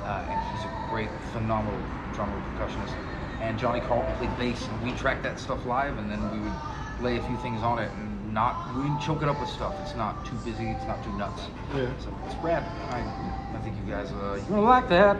uh, 0.06 0.24
and 0.30 0.40
he's 0.54 0.64
a 0.64 0.72
great, 0.90 1.10
phenomenal 1.34 1.82
drummer, 2.14 2.40
percussionist. 2.58 2.94
And 3.42 3.60
Johnny 3.60 3.82
Carlton 3.82 4.16
played 4.16 4.38
bass, 4.40 4.66
and 4.68 4.82
we 4.82 4.92
tracked 4.94 5.24
that 5.24 5.40
stuff 5.40 5.66
live, 5.66 5.98
and 5.98 6.10
then 6.10 6.32
we 6.32 6.40
would 6.40 6.54
lay 7.04 7.18
a 7.18 7.22
few 7.22 7.36
things 7.38 7.62
on 7.64 7.80
it, 7.80 7.92
and 7.92 8.15
not 8.36 8.76
we 8.76 8.88
would 8.90 9.00
choke 9.02 9.24
it 9.24 9.30
up 9.30 9.40
with 9.40 9.50
stuff. 9.50 9.74
It's 9.82 9.96
not 9.96 10.24
too 10.26 10.36
busy, 10.46 10.66
it's 10.68 10.86
not 10.86 11.02
too 11.04 11.12
nuts. 11.18 11.42
Yeah. 11.74 11.88
So 12.00 12.14
it's 12.28 12.36
rad. 12.44 12.64
I, 12.92 13.00
I 13.58 13.62
think 13.62 13.76
you 13.84 13.92
guys 13.92 14.12
uh, 14.12 14.36
you're 14.36 14.46
gonna 14.50 14.62
like 14.62 14.90
that. 14.90 15.18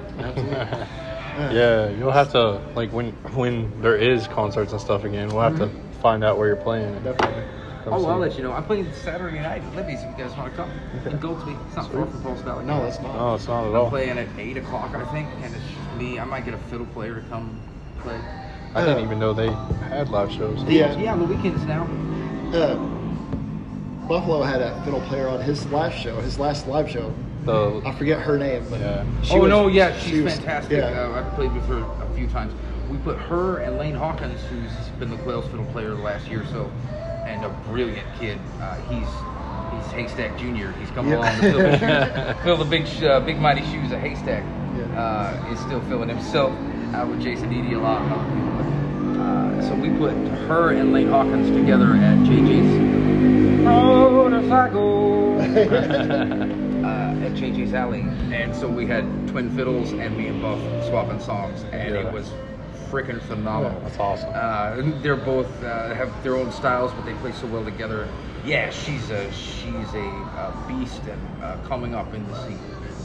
Yeah, 1.52 1.90
you'll 1.90 2.12
have 2.12 2.32
to 2.32 2.62
like 2.76 2.92
when 2.94 3.12
when 3.34 3.82
there 3.82 3.96
is 3.98 4.28
concerts 4.28 4.72
and 4.72 4.80
stuff 4.80 5.04
again. 5.04 5.28
We'll 5.30 5.42
have 5.42 5.58
to 5.58 5.70
find 6.02 6.24
out 6.24 6.38
where 6.38 6.48
you're 6.48 6.56
playing. 6.56 6.94
and 6.96 7.04
Definitely. 7.04 7.44
come 7.84 7.94
Oh, 7.94 8.06
I'll 8.06 8.16
see. 8.16 8.22
let 8.30 8.38
you 8.38 8.44
know. 8.44 8.52
I'm 8.54 8.64
playing 8.64 8.92
Saturday 8.94 9.40
night 9.40 9.62
at 9.62 9.76
Libby's 9.76 10.02
if 10.02 10.18
you 10.18 10.24
guys 10.24 10.36
want 10.38 10.52
to 10.52 10.56
come. 10.56 10.72
In 11.06 11.20
Goldsby. 11.20 11.58
It's 11.68 11.76
not 11.76 11.92
far 11.92 12.06
from 12.06 12.22
Paul's 12.24 12.42
Valley. 12.42 12.64
No, 12.66 12.82
that's 12.84 13.00
not. 13.02 13.16
No, 13.16 13.36
it's 13.36 13.48
not 13.48 13.64
at 13.66 13.70
I'm 13.70 13.76
all. 13.76 13.90
playing 13.90 14.18
at 14.18 14.28
8 14.38 14.58
o'clock, 14.58 14.96
I 14.96 15.04
think, 15.12 15.28
and 15.44 15.54
it's 15.54 15.64
just 15.64 15.98
me. 15.98 16.20
I 16.20 16.24
might 16.26 16.46
get 16.46 16.54
a 16.54 16.58
fiddle 16.70 16.86
player 16.88 17.16
to 17.16 17.22
come 17.30 17.60
play. 18.00 18.20
I 18.74 18.84
didn't 18.86 19.04
even 19.04 19.20
know 19.20 19.34
they 19.34 19.52
had 19.90 20.10
live 20.10 20.32
shows. 20.32 20.64
Yeah. 20.64 20.98
Yeah, 20.98 21.14
on 21.14 21.20
the 21.20 21.26
weekends 21.26 21.64
now. 21.66 21.84
Uh, 22.54 22.76
Buffalo 24.08 24.44
had 24.44 24.62
a 24.62 24.80
fiddle 24.84 25.02
player 25.02 25.28
on 25.28 25.42
his 25.42 25.66
last 25.72 25.98
show, 25.98 26.20
his 26.22 26.38
last 26.40 26.68
live 26.68 26.90
show. 26.90 27.14
I 27.48 27.94
forget 27.98 28.20
her 28.22 28.38
name, 28.40 28.66
but 28.70 28.80
Yeah. 28.80 29.04
she 29.22 29.36
oh, 29.36 29.42
was- 29.42 29.50
no, 29.50 29.68
yeah, 29.68 29.96
she 30.00 30.10
she's 30.12 30.24
was- 30.24 30.36
fantastic. 30.36 30.78
Yeah. 30.80 30.86
Uh, 31.02 31.20
I've 31.20 31.34
played 31.36 31.54
with 31.54 31.66
her 31.68 31.78
a 31.80 32.16
few 32.16 32.28
times. 32.28 32.54
We 32.90 32.98
put 32.98 33.18
her 33.18 33.58
and 33.60 33.78
Lane 33.78 33.94
Hawkins, 33.96 34.40
who's 34.50 34.72
been 35.00 35.10
the 35.10 35.18
Quails 35.18 35.46
fiddle 35.50 35.66
player 35.66 35.90
the 35.90 35.96
last 36.02 36.28
year 36.28 36.42
or 36.42 36.46
so, 36.48 36.72
and 37.26 37.44
a 37.46 37.50
brilliant 37.70 38.08
kid. 38.20 38.40
Uh, 38.62 38.76
he's 38.90 39.08
he's 39.84 39.92
Haystack 39.94 40.38
Junior. 40.40 40.72
He's 40.80 40.90
come 40.92 41.08
Yeah. 41.10 41.18
along 41.18 41.36
to 41.36 41.42
fill 41.42 41.58
the, 41.60 41.78
shoes, 41.78 42.38
fill 42.44 42.58
the 42.58 42.66
big, 42.66 43.04
uh, 43.04 43.20
big 43.22 43.40
mighty 43.40 43.64
shoes 43.66 43.92
of 43.92 44.00
Haystack. 44.00 44.44
Yeah. 44.78 45.00
Uh, 45.00 45.52
is 45.54 45.60
still 45.60 45.82
filling 45.82 46.10
himself 46.10 46.52
out 46.94 47.08
with 47.10 47.22
Jason 47.22 47.52
Eady 47.54 47.74
a 47.74 47.80
lot. 47.80 48.02
and 48.02 48.14
other. 48.14 49.22
Uh, 49.22 49.62
so 49.70 49.76
we 49.76 49.90
put 49.98 50.14
her 50.48 50.72
and 50.72 50.94
Lane 50.94 51.10
Hawkins 51.10 51.50
together 51.56 51.94
at 51.94 52.18
JJ's 52.20 53.25
motorcycle 53.66 55.40
uh, 55.40 55.44
at 57.26 57.34
JJ's 57.34 57.74
Alley, 57.74 58.02
and 58.32 58.56
so 58.56 58.68
we 58.68 58.86
had 58.86 59.04
twin 59.28 59.50
fiddles 59.56 59.92
and 59.94 60.16
me 60.18 60.28
and 60.28 60.42
Buff 60.42 60.60
swapping 60.88 61.20
songs, 61.20 61.64
and 61.72 61.94
Yeah. 61.96 62.08
it 62.08 62.14
was 62.14 62.32
freaking 62.90 63.22
phenomenal. 63.22 63.80
That's 63.82 64.00
awesome. 64.00 64.30
Uh, 64.34 64.82
they're 65.02 65.16
both 65.16 65.48
uh, 65.64 65.94
have 65.96 66.12
their 66.24 66.36
own 66.36 66.52
styles, 66.52 66.92
but 66.94 67.06
they 67.06 67.14
play 67.16 67.32
so 67.32 67.48
well 67.48 67.64
together. 67.64 68.08
Yeah, 68.46 68.70
she's 68.70 69.10
a 69.10 69.32
she's 69.32 69.94
a, 69.96 70.08
uh 70.38 70.68
beast 70.68 71.02
and 71.10 71.44
uh, 71.44 71.58
coming 71.68 71.96
up 71.96 72.14
in 72.14 72.26
the 72.28 72.36
scene. 72.46 72.60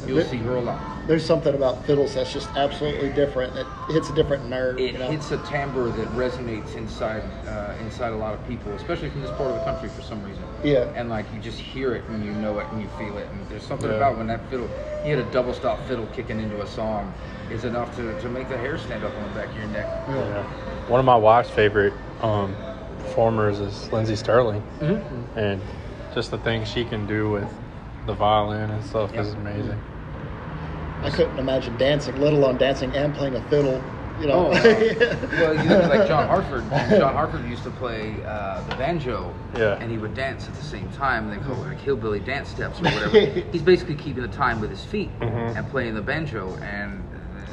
You'll 0.06 0.16
There- 0.18 0.26
see 0.28 0.36
her 0.38 0.56
a 0.56 0.60
lot. 0.60 0.80
There's 1.06 1.24
something 1.24 1.54
about 1.54 1.84
fiddles 1.86 2.14
that's 2.14 2.32
just 2.32 2.48
absolutely 2.56 3.10
different. 3.10 3.56
It 3.56 3.66
hits 3.88 4.10
a 4.10 4.14
different 4.14 4.48
nerve. 4.48 4.78
It 4.78 4.92
you 4.92 4.98
know? 4.98 5.10
hits 5.10 5.30
a 5.30 5.38
timbre 5.38 5.90
that 5.90 6.08
resonates 6.08 6.74
inside 6.76 7.22
uh, 7.48 7.74
inside 7.80 8.12
a 8.12 8.16
lot 8.16 8.34
of 8.34 8.46
people, 8.46 8.70
especially 8.72 9.08
from 9.10 9.22
this 9.22 9.30
part 9.32 9.50
of 9.50 9.56
the 9.56 9.64
country 9.64 9.88
for 9.88 10.02
some 10.02 10.22
reason. 10.22 10.42
Yeah. 10.62 10.86
And 10.94 11.08
like 11.08 11.26
you 11.32 11.40
just 11.40 11.58
hear 11.58 11.94
it 11.94 12.04
and 12.08 12.24
you 12.24 12.32
know 12.32 12.58
it 12.58 12.66
and 12.72 12.80
you 12.82 12.88
feel 12.98 13.16
it. 13.18 13.28
And 13.32 13.46
there's 13.48 13.62
something 13.62 13.88
Yeah. 13.90 13.96
about 13.96 14.16
when 14.18 14.26
that 14.28 14.48
fiddle, 14.50 14.68
you 15.04 15.16
had 15.16 15.24
a 15.26 15.30
double 15.30 15.54
stop 15.54 15.78
fiddle 15.86 16.06
kicking 16.14 16.40
into 16.40 16.60
a 16.62 16.66
song, 16.66 17.12
is 17.50 17.64
enough 17.64 17.94
to, 17.96 18.18
to 18.20 18.28
make 18.28 18.48
the 18.48 18.56
hair 18.58 18.78
stand 18.78 19.04
up 19.04 19.16
on 19.16 19.22
the 19.28 19.40
back 19.40 19.48
of 19.48 19.56
your 19.56 19.66
neck. 19.68 19.86
yeah. 20.08 20.42
One 20.88 21.00
of 21.00 21.06
my 21.06 21.16
wife's 21.16 21.50
favorite 21.50 21.94
um, 22.20 22.54
performers 22.98 23.60
is 23.60 23.92
Lindsey 23.92 24.16
Stirling, 24.16 24.62
Mm-hmm. 24.80 25.38
and 25.38 25.60
just 26.14 26.30
the 26.30 26.38
things 26.38 26.68
she 26.68 26.84
can 26.84 27.06
do 27.06 27.30
with 27.30 27.48
the 28.06 28.14
violin 28.14 28.70
and 28.70 28.84
stuff 28.84 29.14
is 29.14 29.32
amazing. 29.34 29.80
I 31.02 31.10
couldn't 31.10 31.38
imagine 31.38 31.76
dancing, 31.78 32.20
let 32.20 32.32
alone 32.32 32.58
dancing 32.58 32.92
and 32.94 33.14
playing 33.14 33.34
a 33.36 33.40
fiddle. 33.42 33.82
You 34.20 34.26
know. 34.26 34.46
Oh, 34.46 34.50
well, 34.52 35.54
you 35.54 35.62
look 35.70 35.82
at 35.84 35.88
like 35.88 36.06
John 36.06 36.28
Hartford. 36.28 36.68
John 36.70 37.14
Hartford 37.14 37.48
used 37.48 37.62
to 37.64 37.70
play 37.70 38.22
uh, 38.24 38.60
the 38.68 38.76
banjo, 38.76 39.34
Yeah. 39.56 39.78
and 39.80 39.90
he 39.90 39.96
would 39.96 40.14
dance 40.14 40.46
at 40.46 40.54
the 40.54 40.62
same 40.62 40.90
time. 40.92 41.30
They 41.30 41.38
call 41.38 41.54
it 41.64 41.68
like 41.68 41.80
hillbilly 41.80 42.20
dance 42.20 42.50
steps 42.50 42.80
or 42.80 42.84
whatever. 42.84 43.18
He's 43.52 43.62
basically 43.62 43.94
keeping 43.94 44.22
the 44.22 44.28
time 44.28 44.60
with 44.60 44.68
his 44.70 44.84
feet 44.84 45.10
Mhm. 45.20 45.56
and 45.56 45.68
playing 45.70 45.94
the 45.94 46.02
banjo. 46.02 46.54
And 46.56 47.02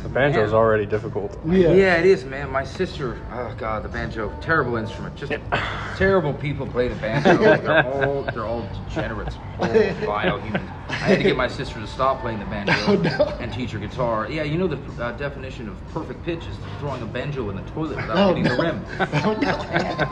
The 0.03 0.09
banjo 0.09 0.43
is 0.43 0.53
already 0.53 0.85
difficult. 0.85 1.39
Yeah. 1.45 1.71
Yeah. 1.71 1.95
it 1.95 2.05
is, 2.05 2.25
man. 2.25 2.49
My 2.51 2.65
sister, 2.65 3.17
oh 3.31 3.53
god, 3.57 3.83
the 3.83 3.89
banjo, 3.89 4.31
terrible 4.41 4.75
instrument. 4.75 5.15
Just 5.15 5.31
terrible 5.95 6.33
people 6.33 6.67
play 6.67 6.89
the 6.89 6.95
banjo. 6.95 7.37
They're 7.37 7.85
all 7.85 8.23
they're 8.23 8.45
all 8.45 8.67
degenerates, 8.89 9.37
all 9.59 9.67
vile 10.05 10.39
humans. 10.41 10.69
I 11.01 11.09
had 11.11 11.17
to 11.19 11.23
get 11.23 11.37
my 11.37 11.47
sister 11.47 11.79
to 11.79 11.87
stop 11.87 12.21
playing 12.21 12.39
the 12.39 12.45
banjo 12.45 12.73
Oh, 12.87 12.95
no. 12.95 13.25
and 13.39 13.51
teach 13.53 13.71
her 13.71 13.79
guitar. 13.79 14.29
Yeah, 14.29 14.43
you 14.43 14.57
know 14.57 14.67
the 14.67 15.03
uh, 15.03 15.11
definition 15.13 15.69
of 15.69 15.77
perfect 15.89 16.23
pitch 16.23 16.47
is 16.47 16.57
throwing 16.79 17.01
a 17.01 17.05
banjo 17.05 17.49
in 17.49 17.55
the 17.55 17.61
toilet 17.63 17.97
without 17.97 18.17
Oh, 18.17 18.27
hitting 18.33 18.43
the 18.43 18.55
rim. 18.55 18.83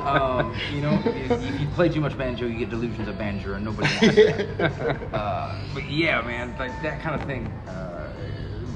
Oh, 0.07 0.41
um, 0.45 0.55
you 0.73 0.81
know, 0.81 0.93
if, 1.05 1.31
if 1.31 1.59
you 1.59 1.67
play 1.69 1.89
too 1.89 2.01
much 2.01 2.17
banjo, 2.17 2.45
you 2.45 2.57
get 2.57 2.69
delusions 2.69 3.07
of 3.07 3.17
banjo, 3.17 3.53
and 3.53 3.65
nobody 3.65 3.87
wants 4.01 4.15
that. 4.15 5.13
uh, 5.13 5.55
but 5.73 5.89
yeah, 5.89 6.21
man, 6.21 6.55
like 6.59 6.79
that 6.83 7.01
kind 7.01 7.19
of 7.19 7.25
thing. 7.27 7.45
Uh, 7.67 8.11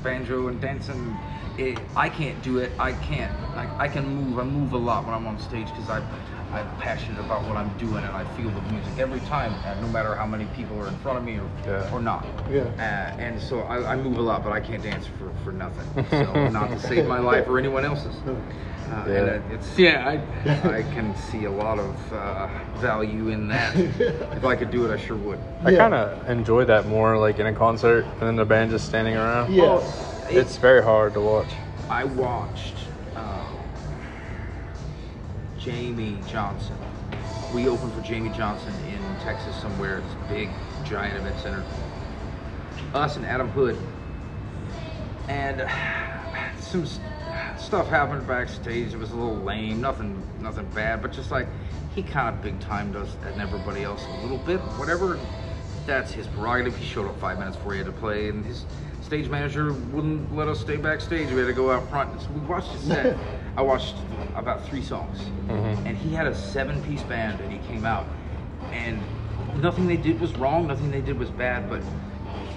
banjo 0.04 0.48
and 0.48 0.60
dancing. 0.60 1.16
It, 1.58 1.78
I 1.96 2.10
can't 2.10 2.42
do 2.42 2.58
it. 2.60 2.72
I 2.80 2.94
can't. 2.94 3.32
I, 3.56 3.86
I 3.86 3.88
can 3.88 4.06
move. 4.08 4.40
I 4.40 4.44
move 4.44 4.74
a 4.74 4.78
lot 4.78 5.06
when 5.06 5.14
I'm 5.14 5.28
on 5.28 5.38
stage 5.40 5.68
because 5.68 5.90
I, 5.90 6.00
I'm 6.52 6.68
passionate 6.80 7.20
about 7.20 7.44
what 7.46 7.58
I'm 7.58 7.70
doing 7.78 8.04
and 8.04 8.16
I 8.16 8.24
feel 8.36 8.50
the 8.50 8.62
music 8.74 8.98
every 8.98 9.20
time, 9.22 9.54
uh, 9.66 9.76
no 9.82 9.88
matter 9.88 10.16
how 10.16 10.26
many 10.26 10.46
people 10.48 10.78
are 10.80 10.88
in 10.88 10.96
front 10.98 11.18
of 11.20 11.24
me 11.24 11.38
or, 11.38 11.48
Yeah. 11.66 11.92
or 11.94 12.00
not. 12.00 12.26
Yeah. 12.52 12.62
Uh, 12.78 13.22
and 13.22 13.40
so 13.40 13.62
I, 13.62 13.94
I 13.94 13.96
move 13.96 14.18
a 14.18 14.22
lot, 14.22 14.44
but 14.44 14.52
I 14.52 14.60
can't 14.60 14.82
dance 14.82 15.06
for, 15.06 15.32
for 15.44 15.52
nothing. 15.52 15.86
So 16.10 16.50
not 16.50 16.70
to 16.72 16.80
save 16.80 17.06
my 17.08 17.20
life 17.20 17.48
or 17.48 17.58
anyone 17.60 17.86
else's. 17.86 18.16
Uh, 18.26 18.36
Yeah. 18.90 19.06
And 19.14 19.30
uh, 19.30 19.54
it's 19.54 19.78
yeah, 19.78 20.08
I, 20.10 20.70
I 20.80 20.82
can 20.82 21.16
see 21.16 21.44
a 21.46 21.52
lot 21.52 21.78
of 21.78 22.14
uh, 22.14 22.48
value 22.78 23.28
in 23.30 23.48
that. 23.50 23.76
if 24.40 24.44
I 24.44 24.56
could 24.56 24.72
do 24.72 24.90
it, 24.90 24.92
I 24.92 24.98
sure 24.98 25.18
would. 25.18 25.40
I 25.64 25.70
Yeah. 25.72 25.78
kind 25.78 25.94
of 25.94 26.28
enjoy 26.28 26.66
that 26.66 26.88
more, 26.88 27.16
like 27.20 27.38
in 27.38 27.46
a 27.46 27.54
concert, 27.54 28.06
and 28.06 28.22
then 28.22 28.36
the 28.36 28.46
band 28.46 28.72
just 28.72 28.88
standing 28.88 29.16
around. 29.16 29.54
Yeah. 29.54 29.64
Oh, 29.66 30.26
it- 30.32 30.38
It's 30.38 30.58
very 30.58 30.82
hard 30.84 31.14
to 31.14 31.22
watch. 31.22 31.52
I 31.90 32.04
watched 32.06 32.78
Jamey 35.60 36.26
Johnson. 36.28 36.78
We 37.54 37.68
opened 37.68 37.94
for 37.94 38.02
Jamey 38.02 38.36
Johnson 38.36 38.74
in 38.88 39.00
Texas 39.22 39.56
somewhere, 39.62 39.98
It's 40.00 40.14
a 40.14 40.34
big 40.34 40.50
giant 40.86 41.18
event 41.18 41.40
center. 41.40 41.64
Us 42.94 43.18
and 43.18 43.26
Adam 43.26 43.50
Hood. 43.50 43.78
And 45.28 45.70
some 46.62 46.86
stuff 47.58 47.88
happened 47.88 48.26
backstage. 48.26 48.94
It 48.94 48.98
was 48.98 49.12
a 49.12 49.16
little 49.16 49.36
lame, 49.36 49.82
nothing, 49.82 50.22
nothing 50.40 50.66
bad, 50.68 51.02
but 51.02 51.12
just 51.12 51.30
like 51.30 51.48
he 51.94 52.04
kind 52.04 52.36
of 52.36 52.42
big 52.42 52.60
timed 52.62 52.96
us 52.96 53.10
and 53.26 53.42
everybody 53.42 53.84
else 53.84 54.04
a 54.06 54.22
little 54.22 54.38
bit. 54.38 54.60
Whatever, 54.78 55.20
that's 55.86 56.12
his 56.12 56.26
prerogative. 56.28 56.78
He 56.78 56.86
showed 56.86 57.08
up 57.08 57.20
five 57.20 57.38
minutes 57.38 57.58
before 57.58 57.74
he 57.74 57.80
had 57.80 57.88
to 57.88 57.92
play, 57.92 58.30
and 58.30 58.46
his 58.46 58.66
stage 59.02 59.28
manager 59.28 59.74
wouldn't 59.74 60.34
let 60.34 60.48
us 60.48 60.62
stay 60.62 60.78
backstage. 60.78 61.30
We 61.32 61.38
had 61.40 61.48
to 61.48 61.54
go 61.54 61.72
out 61.72 61.90
front. 61.90 62.22
So 62.22 62.30
we 62.30 62.40
watched 62.42 62.72
his 62.72 62.84
set. 62.84 63.18
I 63.56 63.62
watched 63.62 63.96
about 64.36 64.66
three 64.68 64.82
songs, 64.82 65.20
mm-hmm. 65.20 65.86
and 65.88 65.98
he 65.98 66.14
had 66.14 66.28
a 66.28 66.36
seven-piece 66.36 67.04
band, 67.04 67.42
and 67.42 67.52
he 67.52 67.60
came 67.68 67.86
out, 67.86 68.06
and 68.72 69.02
nothing 69.62 69.88
they 69.88 69.98
did 69.98 70.20
was 70.20 70.34
wrong. 70.38 70.68
Nothing 70.68 70.92
they 70.92 71.02
did 71.02 71.18
was 71.20 71.30
bad, 71.30 71.70
but 71.70 71.82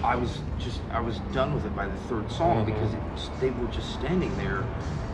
I 0.05 0.17
was 0.17 0.41
just 0.59 0.81
I 0.91 1.01
was 1.01 1.19
done 1.33 1.55
with 1.55 1.65
it 1.65 1.75
by 1.75 1.87
the 1.87 1.97
third 2.09 2.31
song 2.31 2.65
mm-hmm. 2.65 2.73
because 2.73 2.95
it 2.95 3.03
was, 3.13 3.31
they 3.41 3.51
were 3.51 3.69
just 3.69 3.93
standing 3.95 4.37
there, 4.37 4.65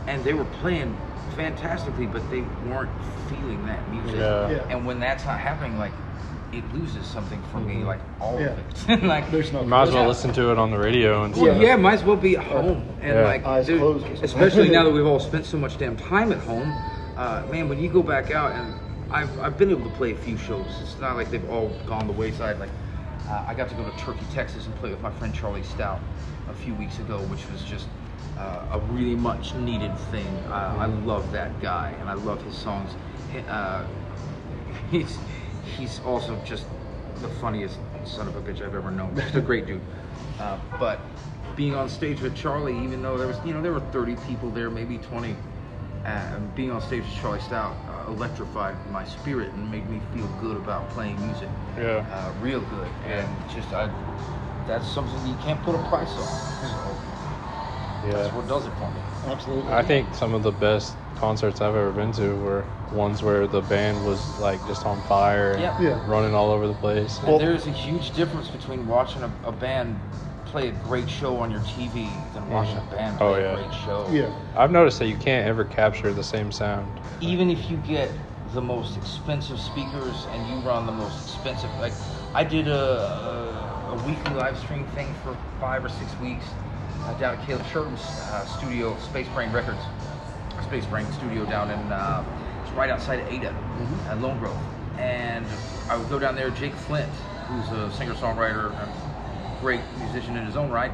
and 0.07 0.23
they 0.25 0.35
were 0.35 0.47
playing 0.61 0.97
fantastically, 1.37 2.07
but 2.07 2.29
they 2.31 2.41
weren't 2.67 2.91
feeling 3.29 3.65
that 3.67 3.89
music. 3.91 4.17
Yeah. 4.17 4.51
Yeah. 4.51 4.69
And 4.69 4.87
when 4.87 4.99
that's 4.99 5.25
not 5.25 5.39
happening, 5.39 5.79
like 5.79 5.93
it 6.53 6.73
loses 6.73 7.07
something 7.07 7.43
for 7.53 7.59
me, 7.61 7.85
like 7.85 8.01
all 8.21 8.41
Yeah. 8.41 8.47
of 8.49 8.89
it. 8.89 9.03
like 9.05 9.31
There's 9.31 9.53
no. 9.53 9.61
You 9.63 9.67
might 9.67 9.83
as 9.85 9.91
well 9.93 10.03
Yeah. 10.03 10.09
listen 10.09 10.33
to 10.35 10.51
it 10.51 10.59
on 10.59 10.71
the 10.71 10.79
radio 10.79 11.25
and 11.25 11.35
well, 11.35 11.45
stuff. 11.47 11.63
yeah, 11.63 11.77
might 11.77 11.95
as 11.95 12.05
well 12.05 12.17
be 12.17 12.37
at 12.37 12.45
home 12.45 12.83
and 13.01 13.15
Yeah. 13.15 13.25
like, 13.25 13.45
Eyes 13.45 13.67
dude, 13.67 13.81
closed 13.81 14.05
or 14.05 14.09
something. 14.09 14.25
especially 14.25 14.69
now 14.77 14.85
that 14.85 14.91
we've 14.91 15.07
all 15.07 15.21
spent 15.21 15.45
so 15.47 15.59
much 15.59 15.77
damn 15.79 15.97
time 15.97 16.33
at 16.33 16.39
home. 16.39 16.73
Uh, 17.17 17.43
man, 17.51 17.69
when 17.69 17.79
you 17.79 17.89
go 17.89 18.03
back 18.03 18.31
out, 18.31 18.53
and 18.53 18.75
I've, 19.11 19.39
I've 19.41 19.59
been 19.59 19.71
able 19.71 19.85
to 19.85 19.97
play 19.97 20.13
a 20.13 20.17
few 20.17 20.37
shows. 20.37 20.67
It's 20.83 20.99
not 21.01 21.17
like 21.17 21.31
they've 21.31 21.49
all 21.51 21.69
gone 21.87 22.07
the 22.07 22.13
wayside. 22.13 22.59
Like 22.61 22.71
uh, 23.29 23.45
I 23.47 23.55
got 23.55 23.69
to 23.71 23.75
go 23.75 23.85
to 23.85 23.91
Turkey, 23.99 24.25
Texas, 24.33 24.67
and 24.67 24.75
play 24.77 24.91
with 24.91 25.01
my 25.03 25.11
friend 25.11 25.35
Charlie 25.35 25.63
Stout 25.63 26.01
a 26.49 26.55
few 26.55 26.75
weeks 26.75 26.99
ago, 26.99 27.19
which 27.23 27.47
was 27.51 27.63
just 27.65 27.87
uh, 28.39 28.61
a 28.73 28.79
really 28.93 29.17
much 29.17 29.55
needed 29.55 29.97
thing. 30.11 30.27
Uh, 30.49 30.77
I 30.79 30.87
love 30.87 31.31
that 31.33 31.61
guy, 31.61 31.93
and 32.01 32.09
I 32.09 32.15
love 32.15 32.43
his 32.43 32.57
songs. 32.57 32.91
He- 33.33 33.41
Uh, 33.49 33.83
he's 34.91 35.19
he's 35.69 36.01
also 36.01 36.41
just 36.45 36.67
the 37.21 37.29
funniest 37.29 37.79
son 38.05 38.29
of 38.29 38.37
a 38.37 38.41
bitch 38.41 38.63
I've 38.63 38.75
ever 38.75 38.91
known. 38.91 39.15
Just 39.17 39.35
a 39.35 39.41
great 39.41 39.67
dude. 39.67 39.81
Uh, 40.39 40.59
but 40.79 41.01
being 41.57 41.75
on 41.75 41.89
stage 41.89 42.21
with 42.21 42.37
Charlie, 42.37 42.79
even 42.85 43.03
though 43.03 43.19
there 43.19 43.27
was 43.27 43.37
you 43.45 43.53
know 43.53 43.61
there 43.61 43.73
were 43.73 43.81
30 43.93 44.17
people 44.27 44.51
there, 44.51 44.71
maybe 44.71 44.99
20, 44.99 45.35
uh, 46.05 46.39
being 46.55 46.71
on 46.71 46.81
stage 46.81 47.03
with 47.03 47.15
Charlie 47.15 47.41
Stout 47.41 47.77
uh, 47.89 48.11
electrified 48.11 48.77
my 48.91 49.05
spirit 49.05 49.53
and 49.53 49.71
made 49.71 49.89
me 49.91 50.01
feel 50.15 50.27
good 50.41 50.57
about 50.57 50.89
playing 50.91 51.21
music. 51.27 51.49
Yeah. 51.77 52.07
Uh, 52.11 52.33
real 52.41 52.61
good. 52.61 52.89
And 53.07 53.29
just 53.51 53.73
I, 53.73 53.91
that's 54.67 54.87
something 54.87 55.27
you 55.27 55.37
can't 55.43 55.63
put 55.63 55.75
a 55.75 55.89
price 55.89 56.11
on. 56.11 56.99
So 58.03 58.13
that's 58.13 58.33
what 58.33 58.47
does 58.47 58.67
it 58.67 58.73
for 58.79 58.91
me. 58.91 59.01
Absolutely. 59.31 59.73
I 59.73 59.83
think 59.83 60.15
some 60.15 60.35
of 60.35 60.43
the 60.43 60.53
best 60.53 60.97
concerts 61.17 61.61
I've 61.61 61.75
ever 61.75 61.91
been 61.91 62.13
to 62.13 62.37
were 62.37 62.65
ones 62.93 63.23
where 63.23 63.47
the 63.47 63.61
band 63.61 64.05
was 64.05 64.39
like 64.39 64.65
just 64.67 64.87
on 64.87 65.03
fire 65.03 65.53
and 65.53 65.63
Yep. 65.63 65.81
Yeah. 65.81 66.11
running 66.11 66.35
all 66.35 66.51
over 66.51 66.67
the 66.67 66.75
place. 66.75 67.19
And 67.27 67.41
there's 67.41 67.67
a 67.67 67.71
huge 67.71 68.13
difference 68.13 68.49
between 68.49 68.87
watching 68.87 69.23
a, 69.23 69.31
a 69.45 69.53
band 69.53 70.01
play 70.47 70.69
a 70.69 70.73
great 70.73 71.09
show 71.11 71.37
on 71.39 71.51
your 71.51 71.61
TV 71.61 72.09
than 72.33 72.45
mm. 72.45 72.49
watching 72.49 72.79
a 72.79 72.95
band 72.95 73.17
oh, 73.21 73.35
play 73.35 73.45
Oh, 73.45 73.53
a 73.53 73.57
great 73.57 73.75
show. 73.75 74.09
Yeah. 74.11 74.31
I've 74.57 74.71
noticed 74.71 74.99
that 75.01 75.09
you 75.09 75.17
can't 75.17 75.47
ever 75.47 75.65
capture 75.65 76.13
the 76.13 76.23
same 76.23 76.51
sound. 76.51 77.01
Even 77.21 77.51
if 77.51 77.71
you 77.71 77.77
get 77.79 78.11
the 78.55 78.63
most 78.63 78.97
expensive 78.97 79.61
speakers 79.61 80.27
and 80.33 80.49
you 80.49 80.57
run 80.67 80.87
the 80.87 80.93
most 80.93 81.23
expensive, 81.23 81.71
like 81.81 81.93
I 82.35 82.45
did 82.45 82.69
a, 82.69 82.73
a, 82.73 83.93
a 83.93 83.95
weekly 84.07 84.35
live 84.35 84.57
stream 84.59 84.87
thing 84.95 85.13
for 85.23 85.37
five 85.61 85.85
or 85.85 85.89
six 85.91 86.19
weeks 86.21 86.45
uh, 87.09 87.19
down 87.19 87.39
at 87.39 87.47
Caleb 87.47 87.67
Sherton's 87.67 88.01
uh, 88.01 88.45
studio, 88.47 88.97
Space 88.99 89.29
Brain 89.29 89.53
Records, 89.53 89.81
Space 90.63 90.85
Brain 90.87 91.11
studio 91.13 91.45
down 91.47 91.71
in, 91.71 91.79
uh, 91.93 92.25
it's 92.63 92.73
right 92.73 92.91
outside 92.91 93.21
of 93.21 93.29
Ada, 93.29 93.55
at 94.09 94.21
Lone 94.21 94.39
Grove. 94.39 94.57
And 94.99 95.47
I 95.89 95.97
would 95.97 96.09
go 96.09 96.19
down 96.19 96.35
there, 96.35 96.51
Jake 96.51 96.75
Flint, 96.75 97.11
who's 97.49 97.69
a 97.71 97.91
singer 97.93 98.15
songwriter, 98.15 98.71
a 98.73 99.59
great 99.61 99.81
musician 99.99 100.37
in 100.37 100.45
his 100.45 100.57
own 100.57 100.71
right, 100.71 100.93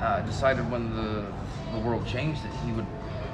uh, 0.00 0.20
decided 0.22 0.70
when 0.70 0.94
the, 0.94 1.26
the 1.72 1.78
world 1.78 2.06
changed 2.06 2.42
that 2.42 2.52
he 2.64 2.72
would 2.72 2.86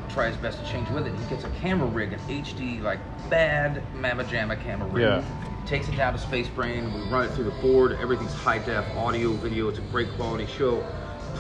try 0.09 0.29
his 0.29 0.37
best 0.37 0.63
to 0.65 0.71
change 0.71 0.89
with 0.91 1.07
it. 1.07 1.15
He 1.15 1.31
gets 1.31 1.45
a 1.45 1.51
camera 1.61 1.87
rig, 1.87 2.13
an 2.13 2.19
HD, 2.21 2.81
like 2.83 2.99
bad 3.29 3.83
Mamma 3.95 4.25
Jamma 4.25 4.61
camera 4.63 4.89
rig. 4.89 5.03
Yeah. 5.03 5.25
Takes 5.67 5.89
it 5.89 5.97
down 5.97 6.13
to 6.15 6.19
Space 6.19 6.49
Brain. 6.49 6.93
We 6.93 7.09
run 7.11 7.27
it 7.27 7.33
through 7.33 7.45
the 7.45 7.63
board. 7.63 7.93
Everything's 8.01 8.33
high 8.33 8.59
def, 8.59 8.85
audio, 8.97 9.33
video. 9.33 9.69
It's 9.69 9.79
a 9.79 9.83
great 9.83 10.11
quality 10.17 10.47
show. 10.47 10.85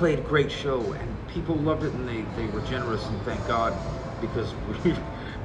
Played 0.01 0.21
a 0.21 0.23
great 0.23 0.51
show, 0.51 0.81
and 0.95 1.29
people 1.29 1.55
loved 1.57 1.83
it, 1.85 1.93
and 1.93 2.09
they, 2.09 2.23
they 2.35 2.47
were 2.53 2.63
generous, 2.63 3.05
and 3.07 3.21
thank 3.21 3.47
God, 3.47 3.75
because 4.23 4.55
we, 4.85 4.95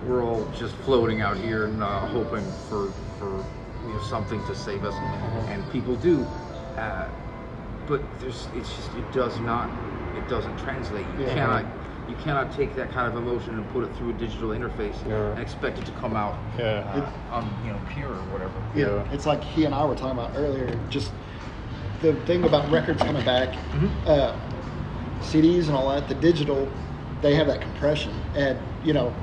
we're 0.08 0.24
all 0.24 0.49
just 0.58 0.74
floating 0.78 1.20
out 1.20 1.36
here 1.36 1.66
and 1.66 1.84
uh, 1.84 1.99
hoping 2.08 2.45
for 2.70 2.89
for 3.20 3.43
you 3.86 3.93
know 3.93 4.01
something 4.10 4.41
to 4.45 4.56
save 4.56 4.86
us, 4.86 4.93
and 5.49 5.70
people 5.74 5.97
do. 5.97 6.22
Uh, 6.78 7.10
but 7.86 8.01
there's 8.22 8.47
it's 8.56 8.74
just 8.78 8.93
it 8.95 9.12
does 9.12 9.38
not 9.41 9.70
it 10.16 10.26
doesn't 10.30 10.58
translate. 10.60 11.06
You 11.20 11.26
Yeah. 11.26 11.34
cannot 11.34 11.66
you 12.08 12.16
cannot 12.24 12.53
take 12.56 12.78
that 12.78 12.89
kind 12.93 13.10
of 13.12 13.22
emotion 13.22 13.56
and 13.56 13.70
put 13.72 13.84
it 13.84 13.93
through 13.97 14.12
a 14.12 14.14
digital 14.14 14.51
interface 14.51 14.95
Yeah. 15.06 15.32
and 15.32 15.39
expect 15.41 15.80
it 15.80 15.86
to 15.86 15.91
come 15.99 16.16
out 16.16 16.34
Yeah. 16.58 17.10
uh, 17.30 17.36
on 17.36 17.53
you 17.66 17.74
know 17.74 17.80
pure 17.93 18.08
or 18.08 18.24
whatever. 18.32 18.53
Yeah, 18.74 19.03
Yeah. 19.03 19.12
it's 19.12 19.26
like 19.26 19.43
he 19.43 19.66
and 19.66 19.76
I 19.76 19.84
were 19.84 19.95
talking 19.95 20.18
about 20.18 20.32
earlier. 20.38 20.80
Just 20.89 21.12
the 22.02 22.14
thing 22.26 22.43
about 22.43 22.70
records 22.72 23.02
coming 23.04 23.24
back, 23.26 23.50
Mm-hmm. 23.74 24.08
uh, 24.10 24.36
CDs 25.22 25.68
and 25.68 25.72
all 25.76 25.89
that. 25.89 26.08
The 26.08 26.16
digital, 26.16 26.68
they 27.22 27.36
have 27.36 27.48
that 27.48 27.62
compression, 27.62 28.14
and 28.36 28.60
you 28.84 28.93
know, 28.93 29.14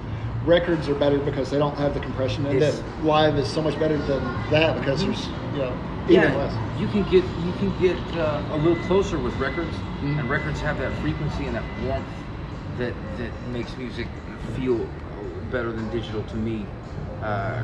records 0.45 0.89
are 0.89 0.95
better 0.95 1.19
because 1.19 1.51
they 1.51 1.59
don't 1.59 1.77
have 1.77 1.95
the 1.95 2.01
compression, 2.01 2.45
and 2.47 2.57
It's- 2.57 2.79
then 2.81 3.07
live 3.07 3.39
is 3.39 3.47
so 3.49 3.63
much 3.63 3.79
better 3.79 3.97
than 3.99 4.23
that 4.51 4.79
because 4.79 5.05
there's 5.05 5.29
you 5.55 5.61
know 5.61 5.73
even 6.09 6.37
less. 6.37 6.53
you 6.79 6.89
can 6.89 7.03
get 7.05 7.23
you 7.45 7.53
can 7.59 7.73
get 7.81 7.97
uh, 8.19 8.43
a 8.53 8.57
little 8.57 8.83
closer 8.87 9.19
with 9.19 9.35
records, 9.39 9.75
Mhm. 10.03 10.19
and 10.21 10.31
records 10.31 10.61
have 10.61 10.79
that 10.79 10.93
frequency 10.95 11.47
and 11.47 11.55
that 11.55 11.63
warmth 11.87 12.05
that 12.79 12.95
that 13.19 13.31
makes 13.53 13.77
music 13.77 14.09
feel 14.57 14.79
better 15.51 15.71
than 15.71 15.89
digital 15.91 16.23
to 16.25 16.37
me. 16.37 16.67
Uh, 17.23 17.63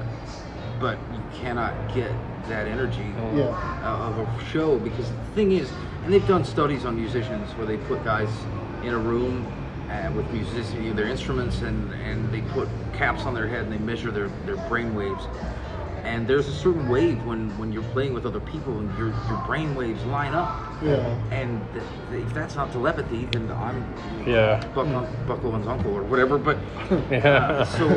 but 0.79 0.99
you 1.13 1.21
cannot 1.43 1.75
get 1.93 2.13
that 2.49 2.67
energy 2.67 3.13
Yeah. 3.35 3.45
uh, 3.85 4.09
of 4.09 4.19
a 4.19 4.45
show 4.53 4.79
because 4.79 5.09
the 5.11 5.17
thing 5.35 5.53
is, 5.53 5.71
and 6.05 6.13
they've 6.13 6.27
done 6.27 6.45
studies 6.45 6.85
on 6.85 6.97
musicians 6.97 7.51
where 7.53 7.67
they 7.67 7.77
put 7.77 8.05
guys 8.05 8.31
in 8.83 8.95
a 8.95 8.99
room 8.99 9.47
uh, 9.91 10.11
with 10.15 10.31
musicians, 10.33 10.97
their 10.97 11.07
instruments, 11.09 11.63
and 11.63 11.93
and 11.95 12.31
they 12.33 12.41
put 12.53 12.69
caps 12.93 13.23
on 13.25 13.35
their 13.35 13.49
head 13.49 13.63
and 13.65 13.73
they 13.73 13.79
measure 13.79 14.11
their 14.11 14.29
their 14.47 14.57
brain 14.69 14.95
waves. 14.95 15.25
And 16.09 16.27
there's 16.27 16.49
a 16.49 16.53
certain 16.55 16.89
wave 16.89 17.23
when, 17.27 17.57
when 17.59 17.71
you're 17.71 17.83
playing 17.83 18.15
with 18.15 18.25
other 18.25 18.41
people 18.41 18.79
and 18.79 18.97
your 18.97 19.09
your 19.29 19.37
brain 19.37 19.75
waves 19.75 20.03
line 20.07 20.33
up. 20.33 20.57
Yeah. 20.81 21.15
And 21.31 21.61
th- 21.75 21.85
th- 22.11 22.25
if 22.25 22.33
that's 22.33 22.57
not 22.57 22.73
telepathy, 22.73 23.27
then 23.27 23.51
I'm 23.53 23.85
Yeah. 24.27 24.65
Buck, 24.75 24.87
Buck 25.27 25.45
Owens' 25.45 25.67
uncle 25.67 25.93
or 25.93 26.03
whatever. 26.03 26.39
But 26.39 26.57
Yeah. 27.11 27.37
Uh, 27.61 27.65
so 27.65 27.89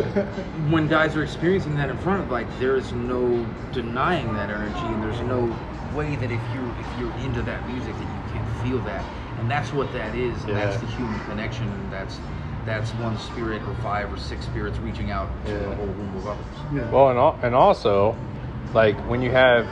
when 0.74 0.88
guys 0.90 1.16
are 1.16 1.24
experiencing 1.24 1.76
that 1.76 1.90
in 1.90 1.98
front 1.98 2.22
of 2.22 2.30
like 2.30 2.48
there 2.60 2.76
is 2.76 2.92
no 2.92 3.46
denying 3.72 4.34
that 4.34 4.50
energy 4.50 4.88
and 4.88 5.02
there's 5.02 5.22
no 5.22 5.56
way 5.96 6.18
that 6.18 6.32
if 6.32 6.42
you're 6.54 6.72
if 6.80 6.90
you're 7.00 7.16
into 7.26 7.42
that 7.44 7.66
music 7.66 7.94
that 7.96 8.04
you 8.04 8.22
can't 8.34 8.48
feel 8.62 8.80
that 8.80 9.06
and 9.40 9.50
that's 9.50 9.72
what 9.72 9.92
that 9.94 10.16
is 10.16 10.44
and 10.46 10.56
that's 10.58 10.78
the 10.78 10.86
human 10.86 11.20
connection 11.22 11.68
and 11.72 11.92
that's 11.92 12.20
that's 12.66 12.92
one 12.96 13.18
spirit 13.18 13.62
or 13.68 13.74
five 13.76 14.12
or 14.14 14.18
six 14.18 14.46
spirits 14.46 14.78
reaching 14.80 15.10
out 15.12 15.30
to 15.46 15.52
Yeah. 15.52 15.58
a 15.58 15.76
whole 15.76 15.86
room 15.88 16.16
of 16.18 16.28
others 16.28 16.46
Yeah. 16.74 16.90
Well, 16.92 17.10
and 17.10 17.18
al- 17.20 17.40
and 17.42 17.56
also, 17.56 18.16
like 18.74 18.98
when 19.10 19.22
you 19.22 19.32
have 19.32 19.68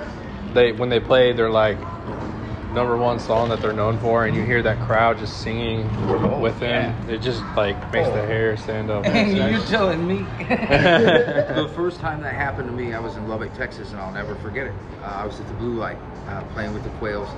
they 0.53 0.71
when 0.71 0.89
they 0.89 0.99
play 0.99 1.31
their 1.33 1.49
like 1.49 1.77
number 2.73 2.95
one 2.97 3.17
song 3.19 3.49
that 3.49 3.61
they're 3.61 3.73
known 3.73 3.97
for, 3.97 4.25
and 4.25 4.35
you 4.35 4.43
hear 4.43 4.61
that 4.61 4.79
crowd 4.81 5.17
just 5.17 5.41
singing 5.41 5.89
with 6.39 6.59
them, 6.59 6.95
it 7.09 7.17
just 7.19 7.43
like 7.55 7.75
makes 7.91 8.07
the 8.09 8.21
Oh. 8.21 8.27
hair 8.27 8.57
stand 8.57 8.91
up. 8.91 9.05
and 9.05 9.15
It's 9.29 9.33
you're 9.39 9.49
nice. 9.59 9.69
telling 9.69 10.05
me 10.07 10.17
the 10.39 11.71
first 11.75 11.99
time 11.99 12.21
that 12.21 12.33
happened 12.35 12.67
to 12.69 12.73
me, 12.75 12.93
I 12.93 12.99
was 12.99 13.15
in 13.15 13.27
Lubbock, 13.27 13.53
Texas, 13.55 13.91
and 13.91 13.99
I'll 13.99 14.11
never 14.13 14.35
forget 14.35 14.67
it. 14.67 14.73
Uh, 15.01 15.05
I 15.07 15.25
was 15.25 15.39
at 15.39 15.47
the 15.47 15.53
Blue 15.55 15.73
Light 15.73 15.97
uh, 16.27 16.41
playing 16.53 16.73
with 16.73 16.83
the 16.83 16.89
Quails, 16.91 17.29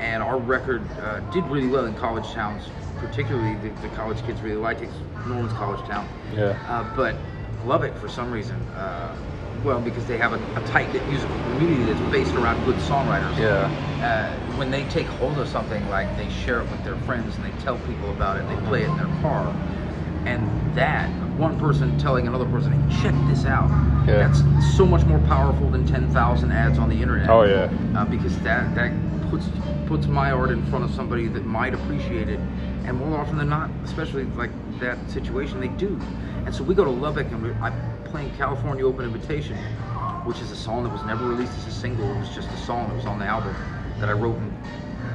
and 0.00 0.22
our 0.22 0.38
record 0.38 0.82
uh, 1.00 1.20
did 1.30 1.44
really 1.46 1.68
well 1.68 1.84
in 1.86 1.94
college 1.94 2.28
towns. 2.32 2.64
Particularly, 3.00 3.54
the, 3.56 3.70
the 3.80 3.88
college 3.90 4.22
kids 4.24 4.40
really 4.42 4.56
liked 4.56 4.82
it. 4.82 4.90
Norman's 5.26 5.52
college 5.54 5.80
town, 5.86 6.06
yeah. 6.34 6.56
uh, 6.68 6.84
but 6.94 7.16
Lubbock, 7.64 7.96
for 7.96 8.08
some 8.08 8.30
reason, 8.30 8.56
uh, 8.76 9.16
well, 9.64 9.80
because 9.80 10.06
they 10.06 10.16
have 10.16 10.32
a, 10.32 10.60
a 10.60 10.64
tight 10.64 10.92
knit 10.92 11.06
musical 11.08 11.34
community 11.52 11.82
that's 11.84 12.00
based 12.10 12.34
around 12.34 12.64
good 12.64 12.76
songwriters 12.76 13.36
Yeah. 13.38 13.68
uh, 14.02 14.56
when 14.56 14.70
they 14.70 14.84
take 14.84 15.06
hold 15.06 15.38
of 15.38 15.48
something 15.48 15.86
like 15.88 16.14
they 16.16 16.28
share 16.30 16.60
it 16.62 16.70
with 16.70 16.82
their 16.84 16.96
friends 16.98 17.36
and 17.36 17.44
they 17.44 17.62
tell 17.62 17.78
people 17.80 18.10
about 18.10 18.38
it, 18.38 18.48
they 18.48 18.56
play 18.66 18.82
it 18.82 18.88
in 18.88 18.96
their 18.96 19.20
car, 19.20 19.48
and 20.24 20.48
that 20.74 21.08
one 21.38 21.58
person 21.58 21.96
telling 21.98 22.26
another 22.26 22.46
person, 22.46 22.72
hey, 22.72 23.02
check 23.02 23.14
this 23.28 23.44
out. 23.44 23.68
Yeah. 24.06 24.28
That's 24.28 24.42
so 24.76 24.86
much 24.86 25.04
more 25.06 25.18
powerful 25.20 25.70
than 25.70 25.86
ten 25.86 26.08
thousand 26.10 26.52
ads 26.52 26.78
on 26.78 26.88
the 26.88 27.00
internet. 27.00 27.28
Oh, 27.28 27.42
yeah. 27.42 27.70
uh, 27.96 28.04
because 28.04 28.38
that 28.40 28.74
that 28.74 28.92
puts 29.30 29.46
puts 29.86 30.06
my 30.06 30.30
art 30.30 30.50
in 30.50 30.64
front 30.66 30.84
of 30.84 30.90
somebody 30.92 31.26
that 31.28 31.44
might 31.44 31.74
appreciate 31.74 32.28
it, 32.28 32.38
and 32.84 32.96
more 32.96 33.18
often 33.18 33.36
than 33.36 33.48
not, 33.48 33.70
especially 33.84 34.24
like 34.36 34.50
that 34.80 34.98
situation, 35.10 35.60
they 35.60 35.68
do. 35.68 36.00
And 36.44 36.54
so 36.54 36.62
we 36.62 36.74
go 36.74 36.84
to 36.84 36.90
Lubbock 36.90 37.26
and 37.30 37.42
we, 37.42 37.50
I'm 37.54 37.74
playing 38.04 38.30
California 38.36 38.86
Open 38.86 39.04
Invitation, 39.04 39.56
which 40.24 40.40
is 40.40 40.50
a 40.50 40.56
song 40.56 40.84
that 40.84 40.92
was 40.92 41.02
never 41.04 41.26
released 41.26 41.52
as 41.58 41.66
a 41.66 41.70
single. 41.72 42.10
It 42.10 42.18
was 42.18 42.34
just 42.34 42.48
a 42.50 42.56
song 42.58 42.88
that 42.88 42.96
was 42.96 43.06
on 43.06 43.18
the 43.18 43.24
album 43.24 43.54
that 43.98 44.08
I 44.08 44.12
wrote 44.12 44.36
in 44.36 44.52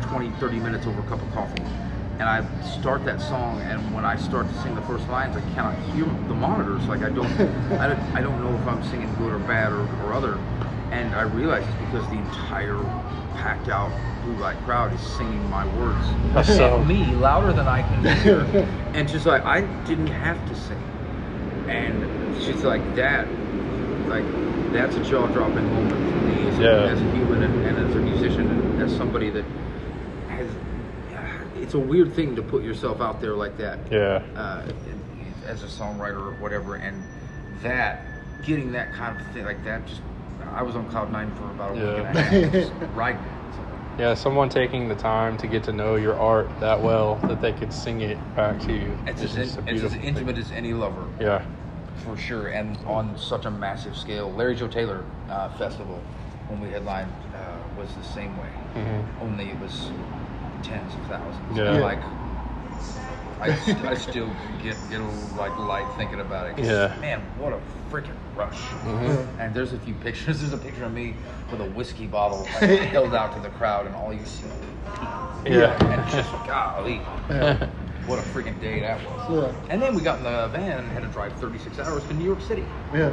20, 0.09 0.29
30 0.39 0.59
minutes 0.59 0.87
over 0.87 0.99
a 0.99 1.03
cup 1.03 1.21
of 1.21 1.31
coffee. 1.33 1.63
And 2.19 2.23
I 2.23 2.45
start 2.79 3.03
that 3.05 3.19
song, 3.19 3.61
and 3.61 3.93
when 3.93 4.05
I 4.05 4.15
start 4.15 4.47
to 4.47 4.53
sing 4.61 4.73
the 4.75 4.81
first 4.83 5.07
lines, 5.09 5.35
I 5.35 5.41
cannot 5.53 5.77
hear 5.93 6.05
the 6.05 6.33
monitors. 6.33 6.85
Like 6.87 7.01
I 7.01 7.09
don't, 7.09 7.27
I 7.79 7.87
don't, 7.87 7.99
I 8.15 8.21
don't 8.21 8.41
know 8.41 8.55
if 8.55 8.67
I'm 8.67 8.83
singing 8.83 9.13
good 9.15 9.33
or 9.33 9.39
bad 9.39 9.73
or, 9.73 9.81
or 10.03 10.13
other. 10.13 10.37
And 10.91 11.13
I 11.15 11.21
realize 11.23 11.63
it's 11.67 11.77
because 11.91 12.07
the 12.09 12.17
entire 12.17 12.77
packed 13.35 13.67
out 13.69 13.91
blue 14.23 14.35
light 14.37 14.57
crowd 14.65 14.93
is 14.93 15.01
singing 15.01 15.47
my 15.49 15.65
words 15.77 16.47
so- 16.47 16.79
at 16.79 16.87
me 16.87 17.05
louder 17.15 17.51
than 17.53 17.67
I 17.67 17.81
can 17.81 18.17
hear. 18.23 18.41
and 18.93 19.09
she's 19.09 19.25
like, 19.25 19.43
I 19.45 19.61
didn't 19.85 20.07
have 20.07 20.37
to 20.49 20.55
sing. 20.55 20.81
And 21.67 22.41
she's 22.43 22.63
like, 22.63 22.95
that, 22.95 23.27
like, 24.07 24.23
that's 24.71 24.95
a 24.95 25.03
jaw 25.03 25.27
dropping 25.27 25.65
moment 25.73 25.91
for 25.91 26.25
me 26.27 26.47
as, 26.49 26.59
Yeah. 26.59 26.67
a, 26.69 26.87
as 26.87 27.01
a 27.01 27.11
human 27.11 27.43
and, 27.43 27.65
and 27.65 27.77
as 27.89 27.95
a 27.95 27.99
musician 27.99 28.47
and 28.49 28.81
as 28.81 28.95
somebody 28.95 29.29
that 29.31 29.45
has. 30.29 30.49
It's 31.57 31.73
a 31.73 31.79
weird 31.79 32.13
thing 32.13 32.35
to 32.35 32.41
put 32.43 32.63
yourself 32.63 33.01
out 33.01 33.21
there 33.21 33.33
like 33.33 33.57
that 33.57 33.79
Yeah. 33.91 34.21
uh, 34.35 34.67
as 35.47 35.63
a 35.63 35.67
songwriter 35.67 36.17
or 36.19 36.31
whatever, 36.33 36.75
and 36.75 37.03
that 37.63 38.01
getting 38.43 38.71
that 38.73 38.93
kind 38.93 39.19
of 39.19 39.25
thing 39.33 39.45
like 39.45 39.63
that 39.63 39.85
just 39.87 40.01
I 40.53 40.61
was 40.63 40.75
on 40.75 40.85
cloud 40.87 41.11
nine 41.11 41.31
for 41.31 41.49
about 41.51 41.71
a 41.71 41.73
week 41.73 42.05
and 42.05 42.17
a 42.17 42.21
half, 42.21 42.51
just 42.51 42.73
riding. 42.93 43.21
it. 43.23 43.27
So, 43.55 43.63
Yeah, 44.03 44.13
someone 44.13 44.49
taking 44.49 44.89
the 44.89 44.95
time 44.95 45.37
to 45.37 45.47
get 45.47 45.63
to 45.65 45.71
know 45.71 45.95
your 45.95 46.19
art 46.19 46.49
that 46.59 46.81
well 46.81 47.15
that 47.23 47.41
they 47.41 47.53
could 47.53 47.71
sing 47.71 48.01
it 48.01 48.17
back 48.35 48.59
to 48.61 48.73
you. 48.73 48.97
It's 49.07 49.21
It's 49.21 49.37
as, 49.37 49.57
a 49.57 49.63
it's 49.67 49.83
as 49.83 49.93
intimate 49.95 50.37
as 50.37 50.51
any 50.51 50.73
lover. 50.73 51.05
Yeah. 51.19 51.41
for 52.03 52.17
sure, 52.17 52.47
and 52.49 52.77
on 52.85 53.17
such 53.17 53.45
a 53.45 53.51
massive 53.51 53.95
scale. 53.95 54.31
Larry 54.31 54.55
Joe 54.55 54.67
Taylor 54.67 55.05
uh, 55.29 55.47
Festival, 55.57 55.99
when 56.49 56.59
we 56.61 56.69
headlined, 56.69 57.11
uh, 57.33 57.79
was 57.79 57.93
the 57.95 58.03
same 58.03 58.37
way. 58.37 58.49
Mhm. 58.75 59.05
Only 59.21 59.45
it 59.45 59.59
was 59.59 59.89
tens 60.61 60.93
of 60.93 61.01
thousands. 61.07 61.57
Yeah. 61.57 61.71
Like, 61.79 62.01
I, 63.51 63.55
st- 63.57 63.85
I 63.85 63.93
still 63.95 64.29
get 64.61 64.75
get 64.89 64.99
a 64.99 65.03
little 65.03 65.29
like 65.37 65.57
light 65.57 65.87
thinking 65.97 66.19
about 66.19 66.47
it. 66.47 66.57
'cause, 66.57 66.67
Yeah. 66.67 66.95
Man, 66.99 67.21
what 67.37 67.53
a 67.53 67.59
freaking 67.91 68.15
rush! 68.35 68.59
Mhm. 68.85 69.27
And 69.39 69.53
there's 69.53 69.73
a 69.73 69.77
few 69.79 69.93
pictures. 69.95 70.39
There's 70.41 70.53
a 70.53 70.57
picture 70.57 70.85
of 70.85 70.93
me 70.93 71.15
with 71.51 71.61
a 71.61 71.65
whiskey 71.65 72.07
bottle 72.07 72.47
like, 72.61 72.69
held 72.69 73.13
out 73.13 73.33
to 73.35 73.39
the 73.41 73.49
crowd, 73.49 73.85
and 73.85 73.95
all 73.95 74.13
you 74.13 74.25
see. 74.25 74.45
Yeah. 75.45 75.77
And 75.93 76.09
just 76.11 76.31
golly, 76.47 77.01
Yeah. 77.29 77.67
what 78.07 78.17
a 78.19 78.23
freaking 78.23 78.59
day 78.59 78.79
that 78.81 78.99
was. 79.05 79.29
Yeah. 79.53 79.69
And 79.71 79.81
then 79.81 79.93
we 79.95 80.01
got 80.01 80.17
in 80.17 80.23
the 80.23 80.47
van 80.51 80.79
and 80.79 80.91
had 80.91 81.03
to 81.03 81.07
drive 81.09 81.33
36 81.33 81.77
hours 81.79 82.03
to 82.05 82.13
New 82.15 82.25
York 82.25 82.41
City. 82.41 82.65
Yeah. 82.93 83.11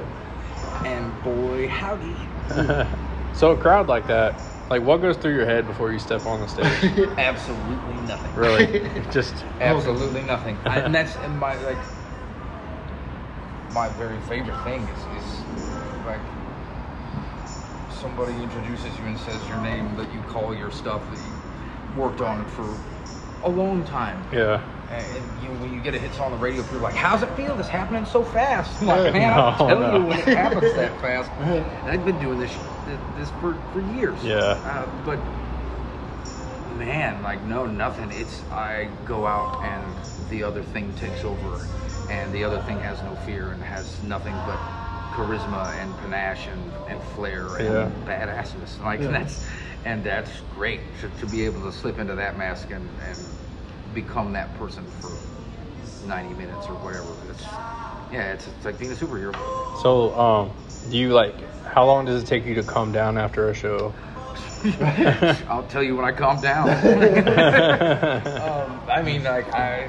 And 0.85 1.23
boy, 1.23 1.69
howdy. 1.69 2.17
so 3.35 3.51
a 3.53 3.57
crowd 3.57 3.87
like 3.89 4.07
that, 4.07 4.35
like 4.73 4.83
what 4.83 5.03
goes 5.03 5.19
through 5.19 5.35
your 5.35 5.45
head 5.45 5.67
before 5.67 5.93
you 5.93 5.99
step 5.99 6.27
on 6.27 6.41
the 6.41 6.49
stage? 6.49 6.99
Absolutely 7.19 7.95
nothing. 7.95 8.33
really, 8.35 9.03
just 9.11 9.45
Absolutely 9.61 10.23
nothing. 10.23 10.59
I, 10.65 10.79
and 10.81 10.95
that's 10.95 11.17
in 11.17 11.37
my 11.37 11.57
like 11.57 11.79
my 13.71 13.89
very 13.89 14.19
favorite 14.21 14.57
thing 14.65 14.89
is, 14.89 15.07
is 15.07 15.45
like 16.07 16.21
somebody 17.89 18.43
introduces 18.43 18.99
you 18.99 19.07
and 19.07 19.19
says 19.19 19.47
your 19.49 19.59
name 19.59 19.95
that 19.97 20.11
you 20.11 20.21
call 20.23 20.55
your 20.55 20.71
stuff 20.71 21.11
that 21.11 21.19
you 21.19 21.35
worked 21.95 22.21
on 22.21 22.47
for 22.47 22.79
a 23.43 23.51
long 23.51 23.85
time. 23.85 24.27
yeah. 24.33 24.63
And 24.91 25.25
you, 25.43 25.51
when 25.53 25.73
you 25.73 25.81
get 25.81 25.95
a 25.95 25.99
hit 25.99 26.15
song 26.15 26.27
on 26.27 26.33
the 26.33 26.39
radio, 26.39 26.63
people 26.63 26.79
are 26.79 26.81
like, 26.81 26.95
"How's 26.97 27.23
it 27.23 27.31
feel? 27.35 27.57
This 27.57 27.69
happening 27.69 28.05
so 28.05 28.23
fast." 28.23 28.81
I'm 28.81 28.87
like, 28.89 29.05
man, 29.13 29.33
I'll 29.33 29.57
No, 29.59 29.67
tell 29.69 29.81
no. 29.81 30.01
you 30.01 30.07
when 30.07 30.19
it 30.19 30.29
happens 30.29 30.75
that 30.75 31.01
fast. 31.01 31.31
And 31.39 31.89
I've 31.89 32.05
been 32.05 32.19
doing 32.19 32.39
this 32.39 32.59
this 33.17 33.31
for, 33.41 33.55
for 33.73 33.81
years. 33.95 34.23
Yeah. 34.25 34.59
Uh, 34.65 34.87
but 35.05 35.19
man, 36.79 37.23
like 37.23 37.43
no, 37.45 37.67
nothing. 37.67 38.11
It's 38.13 38.43
I 38.51 38.89
go 39.07 39.27
out 39.27 39.63
and 39.63 39.83
the 40.31 40.43
other 40.43 40.63
thing 40.63 40.93
takes 40.95 41.25
over, 41.25 41.67
and 42.11 42.33
the 42.33 42.45
other 42.45 42.61
thing 42.63 42.79
has 42.81 43.03
no 43.03 43.15
fear 43.27 43.51
and 43.51 43.63
has 43.63 44.03
nothing 44.03 44.35
but 44.47 44.59
charisma 45.15 45.75
and 45.83 45.95
panache 45.99 46.49
and, 46.49 46.73
and 46.89 47.03
flair 47.15 47.57
and 47.57 47.67
Yeah. 47.67 47.91
badassness. 48.07 48.83
Like 48.83 49.01
Yeah. 49.01 49.09
that's 49.09 49.41
and 49.85 50.03
that's 50.05 50.31
great 50.55 50.81
to, 51.01 51.09
to 51.21 51.27
be 51.27 51.45
able 51.45 51.61
to 51.63 51.73
slip 51.73 51.99
into 51.99 52.15
that 52.15 52.39
mask 52.39 52.71
and, 52.71 52.89
and 53.09 53.19
become 53.95 54.33
that 54.33 54.55
person 54.57 54.87
for 55.01 55.11
90 56.07 56.35
minutes 56.35 56.67
or 56.69 56.75
whatever. 56.77 57.07
It's 57.31 57.45
yeah, 58.13 58.33
it's, 58.33 58.47
it's 58.47 58.65
like 58.65 58.79
being 58.79 58.93
a 58.93 58.95
superhero. 58.95 59.35
So, 59.83 60.15
um, 60.19 60.51
do 60.91 60.97
you 60.97 61.13
like? 61.13 61.35
How 61.65 61.87
long 61.87 62.05
does 62.05 62.23
it 62.23 62.27
take 62.27 62.45
you 62.45 62.55
to 62.57 62.63
calm 62.63 62.93
down 62.93 63.17
after 63.17 63.49
a 63.49 63.55
show? 63.55 63.95
I'll 65.49 65.67
tell 65.69 65.83
you 65.83 65.97
when 65.97 66.05
I 66.05 66.13
calm 66.13 66.41
down. 66.41 66.69
um, 66.71 68.81
I 68.89 69.03
mean, 69.03 69.25
like, 69.25 69.53
I 69.53 69.89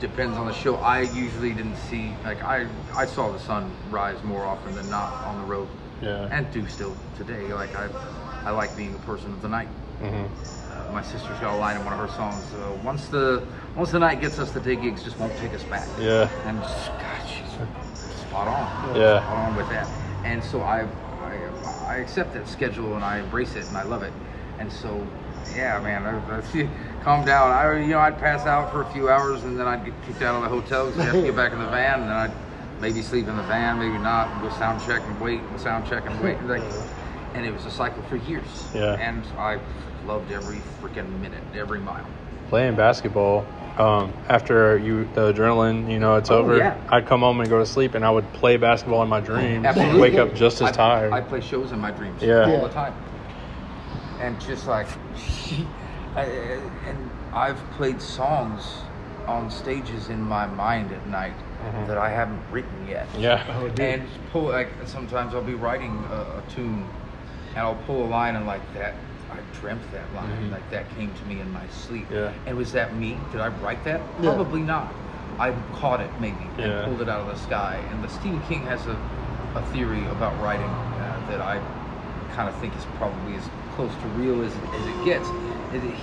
depends 0.00 0.36
on 0.36 0.46
the 0.46 0.52
show. 0.52 0.76
I 0.76 1.02
usually 1.02 1.52
didn't 1.52 1.76
see 1.76 2.12
like 2.24 2.42
I 2.42 2.66
I 2.94 3.06
saw 3.06 3.32
the 3.32 3.38
sun 3.38 3.70
rise 3.90 4.22
more 4.22 4.44
often 4.44 4.74
than 4.74 4.90
not 4.90 5.12
on 5.24 5.40
the 5.40 5.46
road, 5.46 5.68
Yeah. 6.02 6.28
and 6.30 6.50
do 6.52 6.66
still 6.68 6.94
today. 7.16 7.52
Like 7.52 7.74
I 7.74 7.88
I 8.44 8.50
like 8.50 8.76
being 8.76 8.94
a 8.94 8.98
person 9.06 9.32
of 9.32 9.42
the 9.42 9.48
night. 9.48 9.68
hmm 10.00 10.06
Uh, 10.06 10.92
my 10.92 11.02
sister's 11.02 11.38
got 11.40 11.54
a 11.54 11.58
line 11.58 11.76
in 11.76 11.84
one 11.84 11.94
of 11.94 11.98
her 11.98 12.14
songs. 12.16 12.44
Uh, 12.54 12.76
once 12.84 13.08
the 13.08 13.42
once 13.74 13.90
the 13.90 13.98
night 13.98 14.20
gets 14.20 14.38
us, 14.38 14.50
the 14.50 14.60
day 14.60 14.76
gigs 14.76 15.02
just 15.02 15.18
won't 15.18 15.36
take 15.38 15.54
us 15.54 15.64
back. 15.64 15.88
Yeah. 15.98 16.28
And 16.44 16.62
just, 16.62 16.88
God, 16.88 17.26
she's 17.26 17.45
spot 18.36 18.48
on. 18.48 18.96
Yeah. 18.96 19.20
Spot 19.20 19.48
on 19.48 19.56
with 19.56 19.68
that. 19.70 19.88
And 20.24 20.42
so 20.42 20.60
I, 20.60 20.82
I, 20.82 21.86
I 21.86 21.96
accept 21.96 22.34
that 22.34 22.48
schedule 22.48 22.94
and 22.94 23.04
I 23.04 23.18
embrace 23.18 23.54
it 23.56 23.66
and 23.68 23.76
I 23.76 23.84
love 23.84 24.02
it. 24.02 24.12
And 24.58 24.72
so, 24.72 25.06
yeah, 25.54 25.80
man, 25.80 26.04
I, 26.04 26.38
I 26.38 26.68
calm 27.02 27.24
down. 27.24 27.50
I, 27.50 27.80
you 27.80 27.88
know, 27.88 27.98
I'd 27.98 28.18
pass 28.18 28.46
out 28.46 28.72
for 28.72 28.82
a 28.82 28.92
few 28.92 29.08
hours 29.08 29.44
and 29.44 29.58
then 29.58 29.66
I'd 29.66 29.84
get 29.84 29.94
kicked 30.06 30.22
out 30.22 30.34
of 30.34 30.42
the 30.42 30.48
hotel 30.48 30.86
because 30.86 31.00
I 31.00 31.04
have 31.04 31.14
to 31.14 31.22
get 31.22 31.36
back 31.36 31.52
in 31.52 31.58
the 31.58 31.66
van 31.66 32.00
and 32.00 32.10
then 32.10 32.16
I'd 32.16 32.80
maybe 32.80 33.00
sleep 33.02 33.26
in 33.28 33.36
the 33.36 33.42
van, 33.44 33.78
maybe 33.78 33.98
not, 33.98 34.28
and 34.28 34.42
go 34.42 34.50
sound 34.56 34.84
check 34.84 35.02
and 35.02 35.20
wait 35.20 35.40
and 35.40 35.60
sound 35.60 35.86
check 35.86 36.04
and 36.06 36.20
wait. 36.22 36.36
Like, 36.46 36.62
and 37.34 37.44
it 37.44 37.52
was 37.52 37.66
a 37.66 37.70
cycle 37.70 38.02
for 38.04 38.16
years. 38.16 38.46
Yeah. 38.74 38.94
And 38.94 39.22
I 39.36 39.60
loved 40.06 40.32
every 40.32 40.58
freaking 40.80 41.20
minute, 41.20 41.42
every 41.54 41.80
mile. 41.80 42.06
Playing 42.48 42.76
basketball. 42.76 43.44
Um, 43.76 44.14
after 44.28 44.78
you 44.78 45.04
the 45.12 45.32
adrenaline, 45.34 45.90
you 45.90 45.98
know, 45.98 46.16
it's 46.16 46.30
Oh, 46.30 46.38
over. 46.38 46.56
yeah. 46.56 46.76
I'd 46.88 47.06
come 47.06 47.20
home 47.20 47.40
and 47.40 47.50
go 47.50 47.58
to 47.58 47.66
sleep, 47.66 47.94
and 47.94 48.04
I 48.06 48.10
would 48.10 48.32
play 48.32 48.56
basketball 48.56 49.02
in 49.02 49.08
my 49.08 49.20
dreams. 49.20 49.66
Absolutely. 49.66 50.00
Wake 50.00 50.14
up 50.18 50.34
just 50.34 50.62
as 50.62 50.68
I, 50.68 50.72
tired. 50.72 51.12
I 51.12 51.20
play 51.20 51.42
shows 51.42 51.72
in 51.72 51.78
my 51.78 51.90
dreams 51.90 52.22
Yeah. 52.22 52.50
all 52.50 52.62
the 52.62 52.72
time, 52.72 52.94
and 54.20 54.40
just 54.40 54.66
like, 54.66 54.86
I, 56.16 56.22
and 56.24 57.10
I've 57.34 57.58
played 57.72 58.00
songs 58.00 58.62
on 59.28 59.50
stages 59.50 60.08
in 60.08 60.22
my 60.22 60.46
mind 60.46 60.92
at 60.92 61.06
night 61.08 61.34
Mhm. 61.66 61.86
that 61.88 61.98
I 61.98 62.08
haven't 62.10 62.40
written 62.50 62.88
yet. 62.88 63.06
yeah. 63.18 63.44
Oh. 63.60 63.66
And 63.78 64.02
pull 64.32 64.44
like 64.44 64.68
sometimes 64.86 65.34
I'll 65.34 65.42
be 65.42 65.54
writing 65.54 66.02
a, 66.10 66.14
a 66.38 66.42
tune, 66.54 66.86
and 67.50 67.58
I'll 67.58 67.74
pull 67.86 68.06
a 68.06 68.08
line 68.08 68.36
and 68.36 68.46
like 68.46 68.62
that. 68.74 68.94
I 69.36 69.58
dreamt 69.60 69.90
that 69.92 70.12
line, 70.14 70.30
Mhm. 70.48 70.50
like 70.52 70.68
that 70.70 70.88
came 70.96 71.12
to 71.12 71.24
me 71.26 71.40
in 71.40 71.52
my 71.52 71.66
sleep. 71.68 72.06
Yeah. 72.10 72.32
And 72.46 72.56
was 72.56 72.72
that 72.72 72.96
me? 72.96 73.18
Did 73.32 73.40
I 73.40 73.48
write 73.48 73.84
that? 73.84 74.00
Yeah. 74.20 74.34
Probably 74.34 74.62
not. 74.62 74.94
I 75.38 75.52
caught 75.74 76.00
it 76.00 76.10
maybe 76.18 76.48
and 76.58 76.72
Yeah. 76.72 76.84
pulled 76.84 77.02
it 77.02 77.08
out 77.08 77.20
of 77.20 77.26
the 77.26 77.36
sky. 77.36 77.78
And 77.90 78.02
the 78.02 78.08
Stephen 78.08 78.40
King 78.48 78.62
has 78.62 78.86
a, 78.86 78.96
a 79.54 79.62
theory 79.72 80.06
about 80.06 80.40
writing 80.40 80.70
uh, 80.70 81.20
that 81.28 81.40
I 81.40 81.60
kind 82.34 82.48
of 82.48 82.54
think 82.56 82.74
is 82.76 82.86
probably 82.96 83.34
as 83.36 83.48
close 83.74 83.92
to 83.94 84.06
real 84.08 84.42
as, 84.42 84.52
as 84.74 84.86
it 84.86 85.04
gets. 85.04 85.28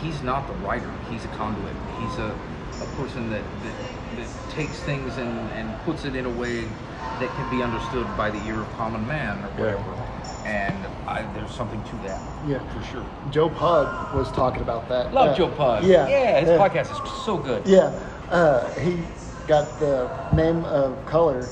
He's 0.01 0.21
not 0.21 0.47
the 0.47 0.53
writer. 0.65 0.89
He's 1.09 1.25
a 1.25 1.29
conduit. 1.29 1.73
He's 1.99 2.17
a, 2.19 2.29
a 2.81 2.86
person 2.97 3.29
that, 3.31 3.41
that, 3.63 4.17
that 4.17 4.27
takes 4.51 4.77
things 4.81 5.17
and, 5.17 5.49
and 5.51 5.73
puts 5.86 6.05
it 6.05 6.15
in 6.15 6.25
a 6.25 6.29
way 6.29 6.65
that 7.19 7.29
can 7.36 7.49
be 7.49 7.63
understood 7.63 8.05
by 8.17 8.29
the 8.29 8.43
ear 8.45 8.61
of 8.61 8.71
common 8.77 9.07
man 9.07 9.43
or 9.57 9.65
Yeah. 9.65 9.75
And 10.45 10.85
I, 11.07 11.23
there's 11.33 11.51
something 11.51 11.81
to 11.83 11.95
that. 12.07 12.21
Yeah. 12.47 12.59
For 12.73 12.83
sure. 12.83 13.05
Joe 13.31 13.49
Pug 13.49 14.13
was 14.13 14.31
talking 14.31 14.61
about 14.61 14.89
that. 14.89 15.13
Love 15.13 15.29
Uh, 15.29 15.35
Joe 15.35 15.49
Pug. 15.49 15.83
Yeah. 15.83 16.07
Yeah, 16.07 16.39
his 16.41 16.49
yeah. 16.49 16.57
podcast 16.57 16.91
is 16.91 17.23
so 17.23 17.37
good. 17.37 17.65
Yeah. 17.65 17.97
Uh, 18.29 18.69
he 18.79 18.97
got 19.47 19.79
the 19.79 20.09
name 20.35 20.65
of 20.65 21.05
color, 21.05 21.47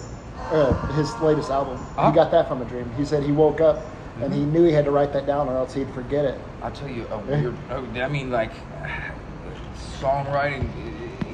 uh, 0.51 0.73
his 0.93 1.13
latest 1.21 1.49
album. 1.51 1.75
Uh-huh. 1.97 2.09
He 2.09 2.15
got 2.15 2.31
that 2.31 2.47
from 2.47 2.61
a 2.61 2.65
dream. 2.65 2.89
He 2.97 3.05
said 3.05 3.23
he 3.23 3.31
woke 3.31 3.61
up 3.61 3.85
and 4.21 4.33
he 4.33 4.41
knew 4.41 4.63
he 4.65 4.73
had 4.73 4.85
to 4.85 4.91
write 4.91 5.13
that 5.13 5.25
down 5.25 5.47
or 5.47 5.55
else 5.55 5.73
he'd 5.73 5.89
forget 5.93 6.25
it. 6.25 6.39
I'll 6.61 6.71
tell 6.71 6.89
you 6.89 7.07
a 7.11 7.17
weird. 7.19 7.55
I 7.69 8.07
mean, 8.07 8.29
like 8.29 8.51
songwriting 9.99 10.67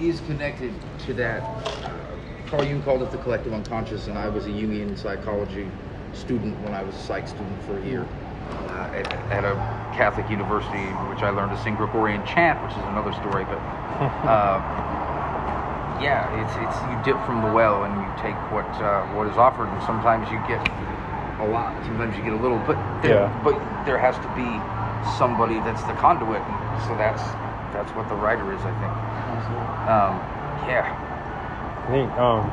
is 0.02 0.22
connected 0.22 0.74
to 1.06 1.14
that. 1.16 1.42
Carl 2.48 2.64
Jung 2.64 2.82
called 2.84 3.02
it 3.02 3.12
the 3.12 3.18
collective 3.18 3.54
unconscious, 3.54 4.08
and 4.08 4.18
I 4.18 4.30
was 4.30 4.46
a 4.46 4.50
Jungian 4.50 4.98
psychology 4.98 5.68
student 6.18 6.60
when 6.62 6.74
I 6.74 6.84
was 6.84 6.96
a 6.96 7.00
psych 7.00 7.28
student 7.28 7.62
for 7.64 7.78
a 7.80 7.86
year 7.86 8.04
uh, 8.70 8.92
at, 8.94 9.08
at 9.32 9.44
a 9.46 9.54
Catholic 9.96 10.30
university, 10.30 10.84
which 11.10 11.22
I 11.24 11.30
learned 11.30 11.52
to 11.56 11.60
sing 11.64 11.76
Gregorian 11.76 12.26
chant, 12.26 12.62
which 12.66 12.74
is 12.74 12.84
another 12.90 13.14
story. 13.14 13.46
But 13.46 13.62
uh, 14.28 14.60
yeah, 16.02 16.30
it's 16.42 16.54
it's 16.62 16.78
you 16.90 16.98
dip 17.06 17.18
from 17.26 17.42
the 17.42 17.52
well 17.54 17.84
and 17.86 17.94
you 17.98 18.10
take 18.22 18.36
what 18.52 18.68
uh, 18.82 19.06
what 19.14 19.28
is 19.28 19.38
offered, 19.38 19.70
and 19.70 19.82
sometimes 19.84 20.30
you 20.30 20.38
get 20.50 20.62
a 21.40 21.48
lot, 21.48 21.74
sometimes 21.86 22.18
you 22.18 22.24
get 22.24 22.34
a 22.34 22.42
little, 22.42 22.58
but 22.66 22.78
there, 23.02 23.30
Yeah. 23.30 23.42
but 23.44 23.54
there 23.86 23.98
has 23.98 24.18
to 24.18 24.30
be 24.34 24.46
somebody 25.18 25.62
that's 25.62 25.84
the 25.86 25.94
conduit, 25.94 26.42
and 26.42 26.84
so 26.86 26.98
that's 26.98 27.22
that's 27.74 27.92
what 27.94 28.10
the 28.10 28.16
writer 28.16 28.54
is, 28.54 28.62
I 28.62 28.74
think. 28.82 28.94
Um, 29.90 30.14
yeah, 30.68 30.86
I 31.88 31.92
think 31.92 32.12
um, 32.18 32.50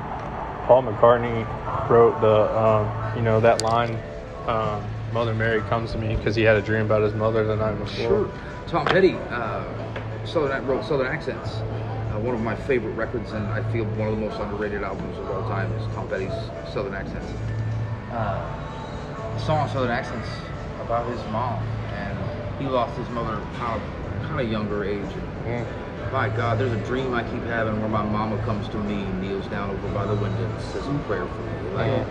Paul 0.66 0.82
McCartney 0.84 1.44
wrote 1.88 2.20
the 2.20 2.48
um, 2.56 2.86
you 3.16 3.22
know 3.22 3.40
that 3.40 3.62
line, 3.62 3.98
um, 4.46 4.84
"Mother 5.12 5.34
Mary 5.34 5.60
comes 5.62 5.92
to 5.92 5.98
me" 5.98 6.16
because 6.16 6.34
he 6.34 6.42
had 6.42 6.56
a 6.56 6.62
dream 6.62 6.82
about 6.82 7.02
his 7.02 7.14
mother 7.14 7.44
the 7.44 7.56
night 7.56 7.78
before. 7.78 8.08
sure. 8.08 8.30
Tom 8.66 8.86
Petty 8.86 9.14
uh, 9.30 9.64
Southern 10.24 10.66
wrote 10.66 10.84
Southern 10.84 11.06
Accents. 11.06 11.50
Uh, 11.50 12.18
one 12.20 12.34
of 12.34 12.40
my 12.40 12.54
favorite 12.54 12.92
records, 12.92 13.32
and 13.32 13.46
I 13.48 13.62
feel 13.72 13.84
one 13.84 14.08
of 14.08 14.14
the 14.14 14.20
most 14.20 14.38
underrated 14.40 14.82
albums 14.82 15.18
of 15.18 15.30
all 15.30 15.42
time 15.48 15.72
is 15.74 15.86
Tom 15.94 16.08
Petty's 16.08 16.32
Southern 16.72 16.94
Accents. 16.94 17.32
Uh, 18.12 19.38
song 19.38 19.68
Southern 19.68 19.90
Accents 19.90 20.28
about 20.80 21.06
his 21.08 21.20
mom, 21.32 21.62
and 21.94 22.16
he 22.60 22.66
lost 22.66 22.96
his 22.96 23.08
mother 23.10 23.40
kind 23.56 23.80
of, 23.80 24.22
kind 24.28 24.40
of 24.40 24.50
younger 24.50 24.84
age. 24.84 25.00
Mm. 25.44 25.66
My 26.12 26.28
God, 26.28 26.58
there's 26.58 26.72
a 26.72 26.84
dream 26.86 27.12
I 27.14 27.22
keep 27.24 27.42
having 27.44 27.80
where 27.80 27.88
my 27.88 28.04
mama 28.04 28.38
comes 28.44 28.68
to 28.68 28.76
me, 28.76 29.04
kneels 29.20 29.46
down 29.48 29.70
over 29.70 29.88
by 29.88 30.06
the 30.06 30.14
window, 30.14 30.44
and 30.44 30.60
says 30.60 30.86
a 30.86 30.98
prayer 31.06 31.26
for 31.26 31.42
me. 31.42 31.74
Like, 31.74 31.90
Mhm. 31.90 32.06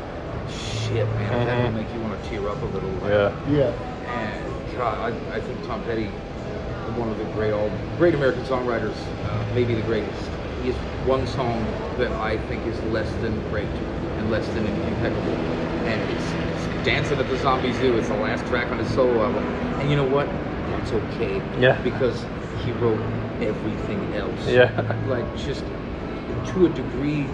Shit, 0.93 1.07
man, 1.15 1.45
that 1.47 1.57
Mhm. 1.57 1.63
would 1.63 1.73
make 1.73 1.93
you 1.93 1.99
want 2.01 2.21
to 2.21 2.29
tear 2.29 2.47
up 2.49 2.61
a 2.61 2.65
little. 2.65 2.89
Like, 3.01 3.11
Yeah. 3.11 3.31
Yeah. 3.49 3.71
And 4.05 4.77
God, 4.77 5.13
I, 5.31 5.35
I 5.37 5.39
think 5.39 5.65
Tom 5.65 5.81
Petty, 5.83 6.05
one 6.97 7.09
of 7.09 7.17
the 7.17 7.25
great 7.35 7.51
all 7.53 7.69
great 7.97 8.13
American 8.13 8.43
songwriters, 8.43 8.93
uh, 9.25 9.43
maybe 9.55 9.73
the 9.73 9.81
greatest. 9.81 10.29
He 10.61 10.67
has 10.69 10.75
one 11.07 11.25
song 11.25 11.65
that 11.97 12.11
I 12.13 12.37
think 12.37 12.65
is 12.67 12.79
less 12.93 13.09
than 13.21 13.33
great 13.49 13.67
and 14.19 14.29
less 14.29 14.47
than 14.49 14.65
impeccable, 14.67 15.33
and 15.85 15.99
it's, 16.11 16.33
it's 16.33 16.85
"Dancing 16.85 17.19
at 17.19 17.27
the 17.29 17.37
Zombie 17.37 17.71
Zoo." 17.73 17.97
It's 17.97 18.07
the 18.09 18.13
last 18.15 18.45
track 18.47 18.71
on 18.71 18.77
his 18.77 18.87
solo 18.89 19.23
album, 19.23 19.43
and 19.79 19.89
you 19.89 19.95
know 19.95 20.03
what? 20.05 20.27
That's 20.69 20.91
okay. 20.93 21.41
Yeah. 21.59 21.77
Because 21.83 22.23
he 22.63 22.71
wrote 22.73 22.99
everything 23.41 24.13
else. 24.15 24.47
Yeah. 24.47 24.69
Like 25.07 25.25
just 25.37 25.63
to 26.53 26.65
a 26.65 26.69
degree 26.69 27.27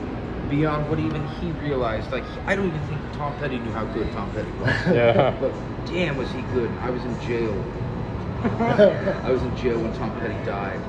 beyond 0.49 0.89
what 0.89 0.99
even 0.99 1.25
he 1.39 1.51
realized. 1.51 2.11
Like 2.11 2.23
I 2.45 2.55
don't 2.55 2.67
even 2.67 2.81
think 2.87 2.99
Tom 3.13 3.35
Petty 3.37 3.59
knew 3.59 3.71
how 3.71 3.85
good 3.85 4.11
Tom 4.11 4.31
Petty 4.31 4.51
was. 4.51 4.69
Yeah. 4.95 5.35
But 5.39 5.53
damn, 5.85 6.17
was 6.17 6.31
he 6.31 6.41
good? 6.53 6.71
I 6.81 6.89
was 6.89 7.03
in 7.03 7.19
jail. 7.21 7.53
I 9.23 9.31
was 9.31 9.41
in 9.41 9.55
jail 9.57 9.79
when 9.79 9.93
Tom 9.93 10.17
Petty 10.19 10.33
died, 10.45 10.79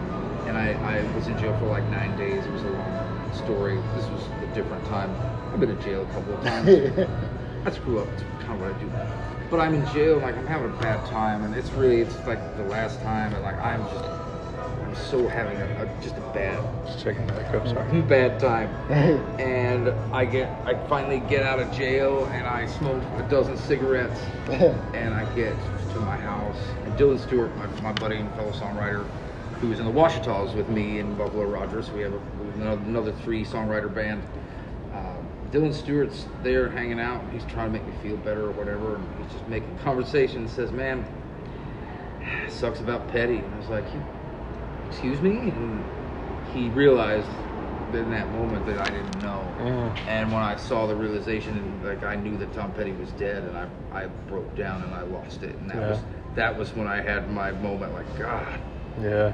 and 0.46 0.56
I, 0.56 0.72
I 0.72 1.16
was 1.16 1.26
in 1.26 1.36
jail 1.38 1.56
for 1.58 1.66
like 1.66 1.84
nine 1.90 2.16
days. 2.16 2.44
It 2.44 2.52
was 2.52 2.62
a 2.62 2.70
long 2.70 3.32
story. 3.34 3.76
This 3.96 4.06
was 4.06 4.22
a 4.42 4.54
different 4.54 4.84
time. 4.86 5.14
I've 5.52 5.58
been 5.61 5.70
in 5.70 5.80
jail 5.80 6.02
a 6.02 6.12
couple 6.12 6.34
of 6.34 6.44
times. 6.44 6.68
I 7.66 7.70
screw 7.70 7.98
up. 7.98 8.08
It's 8.14 8.22
kind 8.44 8.54
of 8.54 8.61
what 8.61 8.74
I 8.74 8.78
do. 8.78 8.90
But 9.50 9.61
I'm 9.61 9.74
in 9.74 9.84
jail, 9.92 10.18
like 10.18 10.36
I'm 10.36 10.46
having 10.46 10.70
a 10.70 10.80
bad 10.80 11.04
time, 11.06 11.42
and 11.42 11.54
it's 11.56 11.70
really, 11.72 12.00
it's 12.00 12.14
like 12.24 12.38
the 12.56 12.62
last 12.64 13.00
time, 13.02 13.34
and 13.34 13.42
like 13.42 13.58
I'm 13.58 13.82
just, 13.88 14.04
I'm 14.91 14.97
so 14.97 15.28
having 15.28 15.57
a, 15.57 15.84
a 15.84 16.03
just 16.03 16.16
a 16.16 16.20
bad 16.34 16.61
Just 16.84 17.05
checking 17.05 17.24
back 17.28 17.55
up. 17.55 17.64
Sorry. 17.68 18.03
bad 18.09 18.41
time. 18.41 18.68
And 19.41 19.88
I 20.12 20.24
get, 20.24 20.51
I 20.66 20.74
finally 20.88 21.20
get 21.20 21.45
out 21.45 21.61
of 21.61 21.70
jail, 21.72 22.26
and 22.26 22.45
I 22.47 22.66
smoke 22.66 23.03
a 23.16 23.22
dozen 23.30 23.57
cigarettes, 23.57 24.20
and 24.95 25.14
I 25.14 25.32
get 25.36 25.55
to 25.93 26.01
my 26.01 26.16
house. 26.16 26.59
And 26.84 26.93
Dylan 26.99 27.20
Stewart, 27.20 27.57
my, 27.57 27.66
my 27.82 27.93
buddy 27.93 28.16
and 28.16 28.28
fellow 28.34 28.51
songwriter, 28.51 29.07
who 29.61 29.68
was 29.68 29.78
in 29.78 29.86
the 29.86 29.93
Washitas 29.93 30.55
with 30.55 30.68
me 30.68 30.99
and 30.99 31.16
Buffalo 31.16 31.45
Rogers, 31.45 31.88
we 31.91 32.01
have, 32.01 32.12
a, 32.12 32.18
we 32.18 32.47
have 32.47 32.57
another, 32.57 32.82
another 32.82 33.12
three 33.24 33.45
songwriter 33.45 33.93
band. 33.95 34.22
Uh, 34.93 35.14
Dylan 35.53 35.72
Stewart's 35.72 36.26
there 36.43 36.68
hanging 36.68 36.99
out. 36.99 37.22
He's 37.32 37.45
trying 37.45 37.72
to 37.72 37.78
make 37.78 37.86
me 37.86 37.95
feel 38.03 38.16
better 38.18 38.47
or 38.47 38.53
whatever, 38.53 38.97
and 38.97 39.07
he's 39.22 39.32
just 39.32 39.47
making 39.49 39.78
conversation. 39.78 40.38
and 40.38 40.51
Says, 40.51 40.72
"Man, 40.72 41.07
sucks 42.49 42.80
about 42.80 43.07
Petty." 43.09 43.36
And 43.36 43.55
I 43.55 43.59
was 43.59 43.68
like, 43.68 43.84
"You- 43.95 44.05
"Excuse 44.91 45.20
me?" 45.22 45.51
And 45.51 45.84
he 46.53 46.68
realized 46.70 47.28
in 47.93 48.11
that 48.11 48.32
moment 48.32 48.66
that 48.66 48.78
I 48.78 48.91
didn't 48.91 49.20
know. 49.22 49.43
Mhm. 49.59 49.93
And 50.09 50.32
when 50.32 50.43
I 50.43 50.57
saw 50.57 50.86
the 50.86 50.95
realization, 50.95 51.57
and 51.59 51.84
like 51.84 52.05
I 52.05 52.16
knew 52.16 52.36
that 52.38 52.53
Tom 52.55 52.72
Petty 52.72 52.93
was 52.93 53.11
dead, 53.12 53.43
and 53.45 53.57
I 53.57 53.66
I 54.03 54.07
broke 54.28 54.55
down 54.57 54.82
and 54.82 54.95
I 54.95 55.03
lost 55.03 55.43
it. 55.43 55.57
And 55.61 55.70
that 55.70 55.76
Yeah. 55.80 55.88
was 55.91 55.99
that 56.36 56.59
was 56.59 56.74
when 56.76 56.86
I 56.86 57.01
had 57.01 57.30
my 57.32 57.51
moment. 57.51 57.93
Like, 57.93 58.18
God, 58.18 58.47
Yeah. 59.03 59.32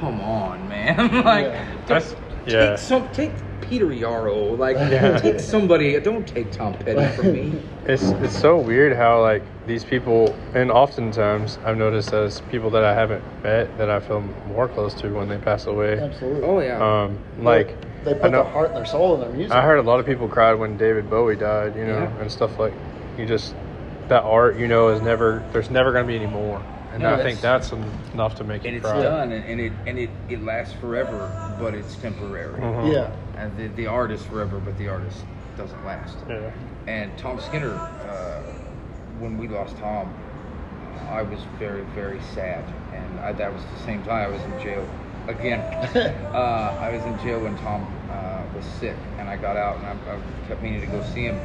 come 0.00 0.20
on, 0.20 0.66
man! 0.68 0.96
like, 1.24 1.46
Yeah. 1.46 1.64
That's 1.86 2.10
take 2.12 2.18
yeah. 2.46 2.76
some 2.76 3.08
take 3.12 3.34
Peter 3.62 3.92
Yarrow. 3.92 4.54
Like, 4.56 4.76
Yeah. 4.90 5.18
take 5.18 5.40
somebody. 5.40 5.98
Don't 6.00 6.26
take 6.26 6.50
Tom 6.52 6.74
Petty 6.74 7.06
from 7.16 7.32
me. 7.32 7.52
It's 7.84 8.10
it's 8.22 8.38
so 8.38 8.58
weird 8.58 8.96
how 8.96 9.20
like 9.22 9.42
these 9.66 9.82
people, 9.82 10.32
and 10.54 10.70
oftentimes 10.70 11.58
I've 11.64 11.76
noticed 11.76 12.12
as 12.12 12.40
people 12.42 12.70
that 12.70 12.84
I 12.84 12.94
haven't 12.94 13.24
met 13.42 13.76
that 13.76 13.90
I 13.90 13.98
feel 13.98 14.20
more 14.46 14.68
close 14.68 14.94
to 15.02 15.08
when 15.08 15.28
they 15.28 15.36
pass 15.38 15.66
away. 15.66 15.98
Absolutely. 15.98 16.42
Oh 16.44 16.60
yeah. 16.60 16.78
Um, 17.02 17.18
like 17.40 17.76
they 18.04 18.14
put 18.14 18.30
know 18.30 18.44
their 18.44 18.52
heart 18.52 18.68
and 18.68 18.76
their 18.76 18.84
soul 18.86 19.14
in 19.16 19.20
their 19.22 19.30
music. 19.30 19.50
I 19.52 19.62
heard 19.62 19.78
a 19.78 19.82
lot 19.82 19.98
of 19.98 20.06
people 20.06 20.28
cried 20.28 20.54
when 20.54 20.76
David 20.76 21.10
Bowie 21.10 21.34
died, 21.34 21.74
you 21.74 21.84
know, 21.84 22.02
Yeah. 22.02 22.20
and 22.20 22.30
stuff 22.30 22.56
like 22.56 22.72
you 23.18 23.26
just 23.26 23.52
that 24.06 24.22
art, 24.22 24.56
you 24.58 24.68
know, 24.68 24.88
is 24.90 25.00
never 25.02 25.42
there's 25.52 25.68
never 25.70 25.92
gonna 25.92 26.06
be 26.06 26.14
any 26.14 26.26
more, 26.26 26.62
and 26.92 27.02
No, 27.02 27.14
I 27.14 27.22
think 27.24 27.40
that's 27.40 27.72
enough 28.14 28.36
to 28.36 28.44
make 28.44 28.64
it. 28.64 28.68
and 28.68 28.74
you 28.76 28.80
it's 28.80 28.88
cry. 28.88 29.02
done, 29.02 29.32
and, 29.32 29.44
and 29.44 29.60
it 29.60 29.72
and 29.88 29.98
it, 29.98 30.10
it 30.28 30.40
lasts 30.44 30.74
forever, 30.74 31.28
but 31.58 31.74
it's 31.74 31.96
temporary. 31.96 32.60
Mhm. 32.60 32.92
yeah. 32.92 33.10
And 33.36 33.56
the, 33.56 33.68
the 33.68 33.86
art 33.86 34.10
is 34.10 34.24
forever, 34.24 34.58
but 34.58 34.76
the 34.78 34.88
artist 34.88 35.24
doesn't 35.56 35.84
last. 35.84 36.16
Yeah. 36.28 36.52
And 36.86 37.16
Tom 37.18 37.40
Skinner, 37.40 37.74
uh, 37.74 38.42
when 39.18 39.38
we 39.38 39.48
lost 39.48 39.76
Tom, 39.78 40.12
I 41.08 41.22
was 41.22 41.40
very, 41.58 41.82
very 41.94 42.20
sad. 42.34 42.64
And 42.92 43.20
I, 43.20 43.32
that 43.32 43.52
was 43.52 43.62
the 43.62 43.84
same 43.84 44.02
time 44.04 44.28
I 44.28 44.28
was 44.28 44.42
in 44.42 44.60
jail 44.62 44.88
again. 45.28 45.60
uh, 46.34 46.78
I 46.80 46.94
was 46.94 47.02
in 47.04 47.18
jail 47.20 47.40
when 47.40 47.56
Tom 47.58 47.86
uh, 48.10 48.42
was 48.54 48.64
sick, 48.80 48.96
and 49.18 49.28
I 49.28 49.36
got 49.36 49.56
out, 49.56 49.76
and 49.76 49.86
I, 49.86 50.14
I 50.14 50.48
kept 50.48 50.62
meaning 50.62 50.80
to 50.80 50.86
go 50.86 51.02
see 51.14 51.22
him. 51.22 51.38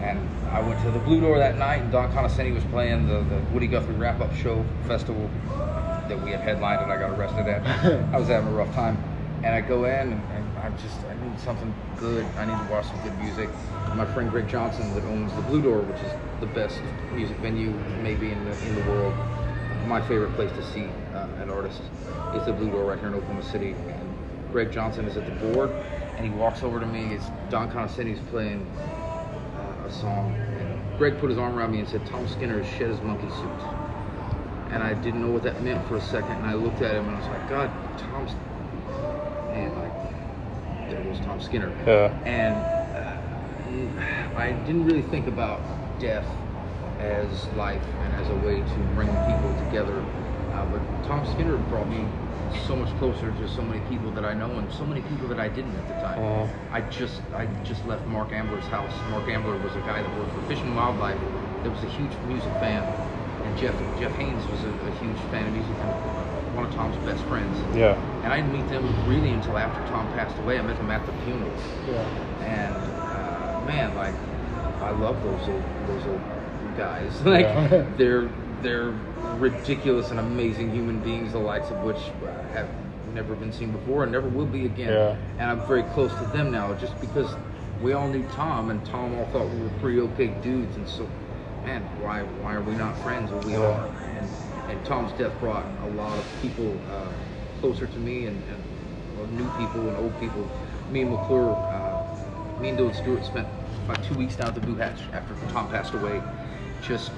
And 0.00 0.18
I 0.50 0.60
went 0.60 0.80
to 0.84 0.90
the 0.92 1.00
Blue 1.00 1.20
Door 1.20 1.38
that 1.38 1.58
night, 1.58 1.82
and 1.82 1.90
Don 1.90 2.12
Conoscenti 2.12 2.54
was 2.54 2.64
playing 2.64 3.08
the, 3.08 3.20
the 3.22 3.40
Woody 3.52 3.66
Guthrie 3.66 3.96
Wrap 3.96 4.20
Up 4.20 4.32
Show 4.34 4.64
Festival 4.86 5.28
that 5.48 6.22
we 6.22 6.30
had 6.30 6.40
headlined, 6.40 6.82
and 6.82 6.92
I 6.92 6.98
got 6.98 7.18
arrested 7.18 7.48
at. 7.48 7.66
I 8.14 8.18
was 8.18 8.28
having 8.28 8.48
a 8.48 8.52
rough 8.52 8.72
time. 8.74 8.96
And 9.42 9.54
I 9.54 9.60
go 9.60 9.84
in, 9.84 10.12
and, 10.12 10.22
and 10.32 10.58
I 10.58 10.70
just, 10.70 11.04
I 11.06 11.14
need 11.28 11.38
something 11.40 11.72
good. 11.98 12.26
I 12.36 12.44
need 12.44 12.58
to 12.58 12.72
watch 12.72 12.86
some 12.86 13.00
good 13.02 13.16
music. 13.18 13.48
My 13.94 14.04
friend 14.04 14.30
Greg 14.30 14.48
Johnson, 14.48 14.92
that 14.94 15.04
owns 15.04 15.32
the 15.34 15.42
Blue 15.42 15.62
Door, 15.62 15.82
which 15.82 16.02
is 16.02 16.12
the 16.40 16.46
best 16.46 16.80
music 17.14 17.36
venue 17.38 17.70
maybe 18.02 18.30
in 18.30 18.44
the, 18.44 18.52
in 18.66 18.74
the 18.74 18.90
world, 18.90 19.14
my 19.86 20.00
favorite 20.02 20.34
place 20.34 20.50
to 20.52 20.62
see 20.62 20.84
uh, 21.14 21.26
an 21.40 21.50
artist 21.50 21.80
is 22.34 22.44
the 22.44 22.52
Blue 22.52 22.70
Door 22.70 22.84
right 22.84 22.98
here 22.98 23.08
in 23.08 23.14
Oklahoma 23.14 23.42
City. 23.42 23.70
And 23.70 24.52
Greg 24.52 24.70
Johnson 24.70 25.06
is 25.06 25.16
at 25.16 25.24
the 25.24 25.52
board, 25.52 25.70
and 26.16 26.24
he 26.24 26.30
walks 26.30 26.62
over 26.62 26.78
to 26.78 26.86
me. 26.86 27.14
It's 27.14 27.24
Don 27.50 27.70
Conoscenti's 27.70 28.20
playing 28.30 28.66
uh, 29.56 29.86
a 29.86 29.90
song, 29.90 30.34
and 30.60 30.98
Greg 30.98 31.18
put 31.18 31.30
his 31.30 31.38
arm 31.38 31.56
around 31.56 31.72
me 31.72 31.80
and 31.80 31.88
said, 31.88 32.04
"Tom 32.06 32.26
Skinner 32.28 32.58
has 32.58 32.66
shed 32.66 32.90
his 32.90 33.00
monkey 33.00 33.28
suit." 33.30 33.60
And 34.70 34.82
I 34.82 34.92
didn't 34.94 35.22
know 35.22 35.30
what 35.30 35.42
that 35.44 35.62
meant 35.62 35.86
for 35.88 35.96
a 35.96 36.00
second, 36.00 36.32
and 36.32 36.46
I 36.46 36.54
looked 36.54 36.82
at 36.82 36.94
him 36.94 37.08
and 37.08 37.16
I 37.16 37.18
was 37.18 37.28
like, 37.28 37.48
"God, 37.48 37.70
Tom's 37.98 38.32
goes 41.18 41.26
Tom 41.26 41.40
Skinner." 41.40 41.72
Yeah. 41.86 42.12
and 42.24 42.56
uh, 42.96 44.38
I 44.38 44.52
didn't 44.66 44.86
really 44.86 45.02
think 45.02 45.26
about 45.26 45.60
death 46.00 46.26
as 47.00 47.46
life 47.56 47.82
and 48.04 48.14
as 48.14 48.28
a 48.30 48.36
way 48.36 48.56
to 48.60 48.78
bring 48.94 49.08
people 49.26 49.54
together. 49.66 50.02
Uh, 50.52 50.64
but 50.66 50.80
Tom 51.06 51.24
Skinner 51.24 51.56
brought 51.56 51.88
me 51.88 52.06
so 52.66 52.74
much 52.74 52.88
closer 52.98 53.30
to 53.30 53.48
so 53.48 53.62
many 53.62 53.80
people 53.88 54.10
that 54.12 54.24
I 54.24 54.34
know 54.34 54.50
and 54.58 54.72
so 54.72 54.84
many 54.84 55.02
people 55.02 55.28
that 55.28 55.38
I 55.38 55.48
didn't 55.48 55.76
at 55.76 55.86
the 55.88 55.94
time. 55.94 56.18
Mhm. 56.18 56.48
I 56.72 56.80
just 56.90 57.20
I 57.34 57.46
just 57.64 57.84
left 57.86 58.06
Mark 58.06 58.32
Ambler's 58.32 58.66
house. 58.66 58.92
Mark 59.10 59.28
Ambler 59.28 59.56
was 59.58 59.74
a 59.76 59.80
guy 59.80 60.02
that 60.02 60.18
worked 60.18 60.32
for 60.32 60.40
Fish 60.48 60.60
and 60.62 60.74
Wildlife. 60.74 61.18
That 61.62 61.70
was 61.70 61.82
a 61.82 61.86
huge 61.86 62.12
music 62.26 62.50
fan, 62.60 62.82
and 63.44 63.56
Jeff 63.58 63.74
Jeff 64.00 64.12
Haynes 64.16 64.42
was 64.48 64.64
a, 64.64 64.72
a 64.88 64.92
huge 65.02 65.18
fan 65.30 65.46
of 65.46 65.52
music 65.52 65.74
and 65.80 66.17
one 66.58 66.66
of 66.66 66.74
Tom's 66.74 66.96
best 67.06 67.22
friends. 67.24 67.56
Yeah. 67.76 67.94
And 68.24 68.32
I 68.32 68.40
didn't 68.40 68.52
meet 68.52 68.68
them 68.68 68.84
really 69.08 69.30
until 69.30 69.56
after 69.56 69.80
Tom 69.90 70.06
passed 70.14 70.36
away. 70.38 70.58
I 70.58 70.62
met 70.62 70.76
them 70.76 70.90
at 70.90 71.06
the 71.06 71.12
funeral. 71.24 71.52
Yeah. 71.88 72.44
And 72.44 72.74
uh, 72.74 73.64
man, 73.66 73.94
like 73.94 74.14
I 74.82 74.90
love 74.90 75.22
those 75.22 75.48
old 75.48 75.62
those 75.86 76.06
old 76.06 76.20
guys. 76.76 77.20
Like 77.22 77.42
Yeah. 77.46 77.86
they're 77.96 78.28
they're 78.62 78.92
ridiculous 79.38 80.10
and 80.10 80.18
amazing 80.18 80.72
human 80.72 80.98
beings, 81.00 81.32
the 81.32 81.38
likes 81.38 81.70
of 81.70 81.82
which 81.84 81.96
uh, 81.96 82.42
have 82.54 82.68
never 83.14 83.34
been 83.36 83.52
seen 83.52 83.70
before 83.70 84.02
and 84.02 84.10
never 84.12 84.28
will 84.28 84.46
be 84.46 84.66
again. 84.66 84.92
Yeah. 84.92 85.16
And 85.38 85.50
I'm 85.50 85.66
very 85.68 85.84
close 85.94 86.12
to 86.14 86.24
them 86.36 86.50
now, 86.50 86.74
just 86.74 87.00
because 87.00 87.32
we 87.80 87.92
all 87.92 88.08
knew 88.08 88.24
Tom, 88.30 88.70
and 88.70 88.84
Tom 88.84 89.16
all 89.16 89.26
thought 89.26 89.48
we 89.48 89.60
were 89.60 89.70
pretty 89.80 90.00
okay 90.00 90.26
dudes, 90.42 90.74
and 90.76 90.88
so. 90.88 91.08
Man, 91.64 91.82
why 92.00 92.22
why 92.42 92.54
are 92.54 92.62
we 92.62 92.74
not 92.74 92.96
friends? 93.02 93.30
Well, 93.30 93.42
we 93.42 93.52
Yeah. 93.52 93.58
are, 93.58 93.86
and 94.16 94.28
and 94.68 94.84
Tom's 94.84 95.12
death 95.18 95.38
brought 95.40 95.64
a 95.82 95.90
lot 95.90 96.16
of 96.16 96.24
people 96.42 96.76
uh, 96.90 97.08
closer 97.60 97.86
to 97.86 97.98
me, 97.98 98.26
and, 98.26 98.42
and 98.50 98.62
well, 99.16 99.26
new 99.28 99.48
people 99.58 99.88
and 99.88 99.96
old 99.96 100.18
people. 100.20 100.48
Me 100.90 101.02
and 101.02 101.10
McClure, 101.10 101.50
uh, 101.50 102.60
me 102.60 102.70
and 102.70 102.78
Dylan 102.78 102.94
Stewart 102.94 103.24
spent 103.24 103.46
about 103.84 104.02
two 104.04 104.14
weeks 104.14 104.36
down 104.36 104.48
at 104.48 104.54
the 104.54 104.60
Boohatch 104.60 105.00
after 105.12 105.34
Tom 105.52 105.68
passed 105.70 105.94
away, 105.94 106.22
just 106.82 107.10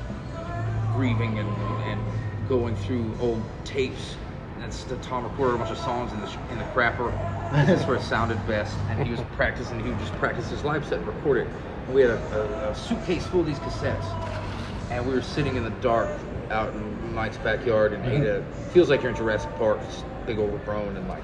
grieving 0.94 1.38
and, 1.38 1.48
and 1.84 2.00
going 2.48 2.76
through 2.76 3.12
old 3.20 3.42
tapes. 3.64 4.16
That's 4.58 4.84
the 4.84 4.96
Tom 4.96 5.24
recorded 5.24 5.54
a 5.54 5.58
bunch 5.58 5.70
of 5.70 5.78
songs 5.78 6.12
in 6.12 6.20
the 6.20 6.30
in 6.52 6.58
the 6.58 6.64
crapper. 6.66 7.10
That's 7.50 7.86
where 7.86 7.96
it 7.96 8.02
sounded 8.02 8.44
best, 8.46 8.76
and 8.90 9.04
he 9.04 9.10
was 9.10 9.20
practicing. 9.34 9.82
He 9.82 9.88
would 9.88 9.98
just 9.98 10.12
practice 10.14 10.50
his 10.50 10.62
live 10.64 10.84
set, 10.84 10.98
and 10.98 11.06
record 11.06 11.38
it. 11.38 11.48
We 11.92 12.02
had 12.02 12.10
a, 12.10 12.66
a, 12.68 12.70
a 12.70 12.74
suitcase 12.74 13.26
full 13.26 13.40
of 13.40 13.46
these 13.46 13.58
cassettes, 13.58 14.04
and 14.90 15.06
we 15.06 15.14
were 15.14 15.22
sitting 15.22 15.56
in 15.56 15.64
the 15.64 15.70
dark 15.80 16.10
out 16.50 16.74
in 16.74 16.99
Mike's 17.20 17.36
backyard, 17.36 17.92
and 17.92 18.02
Ada 18.06 18.42
feels 18.72 18.88
like 18.88 19.02
you're 19.02 19.10
in 19.10 19.16
Jurassic 19.16 19.54
Park. 19.56 19.78
This 19.82 20.04
big 20.24 20.38
overgrown 20.38 20.96
and 20.96 21.06
like 21.06 21.22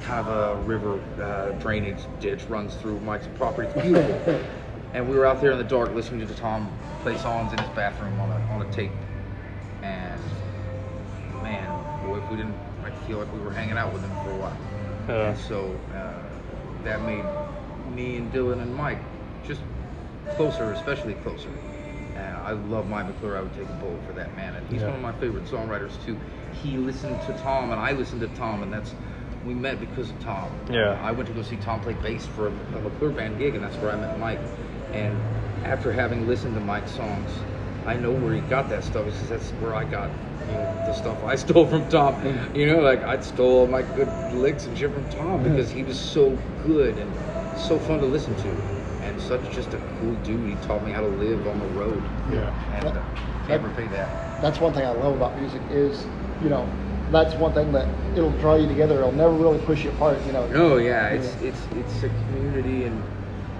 kind 0.00 0.26
of 0.26 0.28
a 0.58 0.62
river 0.62 0.98
uh, 1.20 1.50
drainage 1.60 1.98
ditch 2.20 2.44
runs 2.44 2.74
through 2.76 2.98
Mike's 3.00 3.28
property. 3.34 3.68
It's 3.68 3.82
beautiful. 3.82 4.40
and 4.94 5.06
we 5.06 5.14
were 5.14 5.26
out 5.26 5.42
there 5.42 5.50
in 5.50 5.58
the 5.58 5.64
dark 5.64 5.94
listening 5.94 6.26
to 6.26 6.34
Tom 6.36 6.72
play 7.02 7.18
songs 7.18 7.52
in 7.52 7.58
his 7.58 7.68
bathroom 7.76 8.18
on 8.18 8.30
a, 8.30 8.40
on 8.54 8.62
a 8.62 8.72
tape. 8.72 8.92
And 9.82 10.18
man, 11.42 11.68
boy, 12.06 12.16
if 12.16 12.30
we 12.30 12.38
didn't 12.38 12.56
like 12.82 12.96
feel 13.06 13.18
like 13.18 13.30
we 13.34 13.40
were 13.40 13.52
hanging 13.52 13.76
out 13.76 13.92
with 13.92 14.00
him 14.00 14.24
for 14.24 14.30
a 14.30 14.36
while. 14.38 14.56
Yeah. 15.06 15.32
And 15.32 15.38
so 15.38 15.78
uh, 15.94 16.14
that 16.84 17.02
made 17.02 17.26
me 17.94 18.16
and 18.16 18.32
Dylan 18.32 18.62
and 18.62 18.74
Mike 18.74 19.02
just 19.46 19.60
closer, 20.30 20.72
especially 20.72 21.12
closer. 21.12 21.50
And 22.20 22.36
I 22.36 22.52
love 22.52 22.88
Mike 22.88 23.06
McClure. 23.06 23.36
I 23.36 23.40
would 23.40 23.54
take 23.54 23.68
a 23.68 23.84
bullet 23.84 24.04
for 24.06 24.12
that 24.12 24.34
man. 24.36 24.54
And 24.54 24.66
he's 24.70 24.82
Yeah. 24.82 24.88
one 24.88 24.96
of 24.96 25.02
my 25.02 25.12
favorite 25.12 25.44
songwriters 25.44 25.92
too. 26.04 26.16
He 26.62 26.76
listened 26.76 27.20
to 27.22 27.32
Tom, 27.42 27.70
and 27.70 27.80
I 27.80 27.92
listened 27.92 28.20
to 28.20 28.28
Tom, 28.28 28.62
and 28.62 28.72
that's 28.72 28.94
we 29.46 29.54
met 29.54 29.80
because 29.80 30.10
of 30.10 30.20
Tom. 30.22 30.50
Yeah. 30.70 30.98
I 31.02 31.12
went 31.12 31.26
to 31.28 31.34
go 31.34 31.40
see 31.40 31.56
Tom 31.56 31.80
play 31.80 31.94
bass 32.02 32.26
for 32.26 32.48
a, 32.48 32.50
a 32.50 32.80
McClure 32.80 33.10
band 33.10 33.38
gig, 33.38 33.54
and 33.54 33.64
that's 33.64 33.76
where 33.76 33.90
I 33.90 33.96
met 33.96 34.18
Mike. 34.18 34.40
And 34.92 35.16
after 35.64 35.92
having 35.92 36.26
listened 36.28 36.54
to 36.54 36.60
Mike's 36.60 36.90
songs, 36.90 37.30
I 37.86 37.96
know 37.96 38.12
where 38.12 38.34
he 38.34 38.40
got 38.42 38.68
that 38.68 38.84
stuff. 38.84 39.06
Because 39.06 39.28
that's 39.30 39.50
where 39.62 39.74
I 39.74 39.84
got 39.84 40.10
you 40.50 40.56
know, 40.56 40.82
the 40.86 40.92
stuff 40.92 41.16
I 41.24 41.36
stole 41.46 41.66
from 41.66 41.88
Tom. 41.88 42.14
You 42.54 42.66
know, 42.66 42.80
like 42.80 43.02
I 43.02 43.18
stole 43.20 43.60
all 43.60 43.66
my 43.66 43.82
good 43.82 44.08
licks 44.34 44.66
and 44.66 44.76
shit 44.76 44.92
from 44.92 45.08
Tom 45.10 45.42
because 45.42 45.70
he 45.70 45.82
was 45.82 45.98
so 45.98 46.36
good 46.66 46.98
and 46.98 47.10
so 47.58 47.78
fun 47.78 47.98
to 48.00 48.06
listen 48.06 48.34
to, 48.36 48.48
and 49.02 49.20
such 49.20 49.40
just 49.50 49.72
a 49.74 49.78
cool 50.00 50.14
dude. 50.16 50.46
He 50.48 50.54
taught 50.66 50.84
me 50.84 50.92
how 50.92 51.00
to 51.00 51.06
live 51.08 51.46
on 51.46 51.58
the 51.58 51.66
road, 51.78 52.02
Yeah. 52.32 52.50
and 52.74 52.86
uh, 52.86 53.02
can't 53.46 53.62
repay 53.62 53.86
that. 53.88 54.08
That's 54.40 54.60
one 54.60 54.72
thing 54.72 54.86
I 54.86 54.90
love 54.90 55.16
about 55.16 55.38
music 55.38 55.60
is, 55.70 56.06
you 56.42 56.48
know, 56.48 56.68
that's 57.10 57.34
one 57.34 57.52
thing 57.52 57.72
that 57.72 57.88
it'll 58.14 58.30
draw 58.38 58.54
you 58.56 58.68
together. 58.68 58.98
It'll 58.98 59.12
never 59.12 59.32
really 59.32 59.58
push 59.60 59.84
you 59.84 59.90
apart. 59.90 60.18
You 60.26 60.32
know. 60.32 60.46
No, 60.48 60.76
yeah, 60.76 61.08
it's 61.08 61.34
it's 61.42 61.60
it's 61.76 62.02
a 62.04 62.08
community, 62.08 62.84
and, 62.84 63.02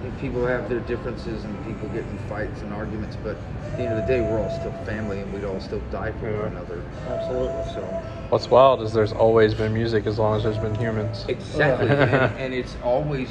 and 0.03 0.19
people 0.19 0.45
have 0.47 0.69
their 0.69 0.79
differences, 0.79 1.43
and 1.43 1.65
people 1.65 1.87
get 1.89 2.03
in 2.05 2.17
fights 2.29 2.61
and 2.61 2.71
arguments. 2.73 3.17
But 3.23 3.35
at 3.35 3.77
the 3.77 3.83
end 3.83 3.97
of 3.97 4.05
the 4.05 4.11
day, 4.13 4.21
we're 4.21 4.39
all 4.41 4.49
still 4.49 4.71
family, 4.85 5.19
and 5.19 5.31
we'd 5.33 5.43
all 5.43 5.59
still 5.59 5.81
die 5.91 6.11
for 6.13 6.31
one 6.43 6.53
another. 6.53 6.81
Absolutely. 7.09 7.73
So 7.73 7.81
What's 8.29 8.49
wild 8.49 8.81
is 8.81 8.93
there's 8.93 9.11
always 9.11 9.53
been 9.53 9.73
music 9.73 10.07
as 10.07 10.17
long 10.17 10.37
as 10.37 10.43
there's 10.43 10.57
been 10.57 10.75
humans. 10.75 11.25
exactly, 11.27 11.89
and, 11.89 12.37
and 12.39 12.53
it's 12.53 12.77
always 12.83 13.29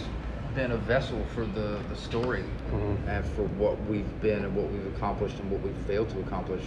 been 0.55 0.73
a 0.73 0.77
vessel 0.77 1.25
for 1.35 1.45
the 1.47 1.79
the 1.89 1.97
story, 1.97 2.45
Mhm. 2.73 2.97
and 3.09 3.25
for 3.25 3.43
what 3.43 3.81
we've 3.89 4.21
been 4.21 4.45
and 4.45 4.55
what 4.55 4.71
we've 4.71 4.87
accomplished 4.97 5.39
and 5.39 5.51
what 5.51 5.61
we've 5.63 5.77
failed 5.87 6.09
to 6.11 6.21
accomplish. 6.21 6.63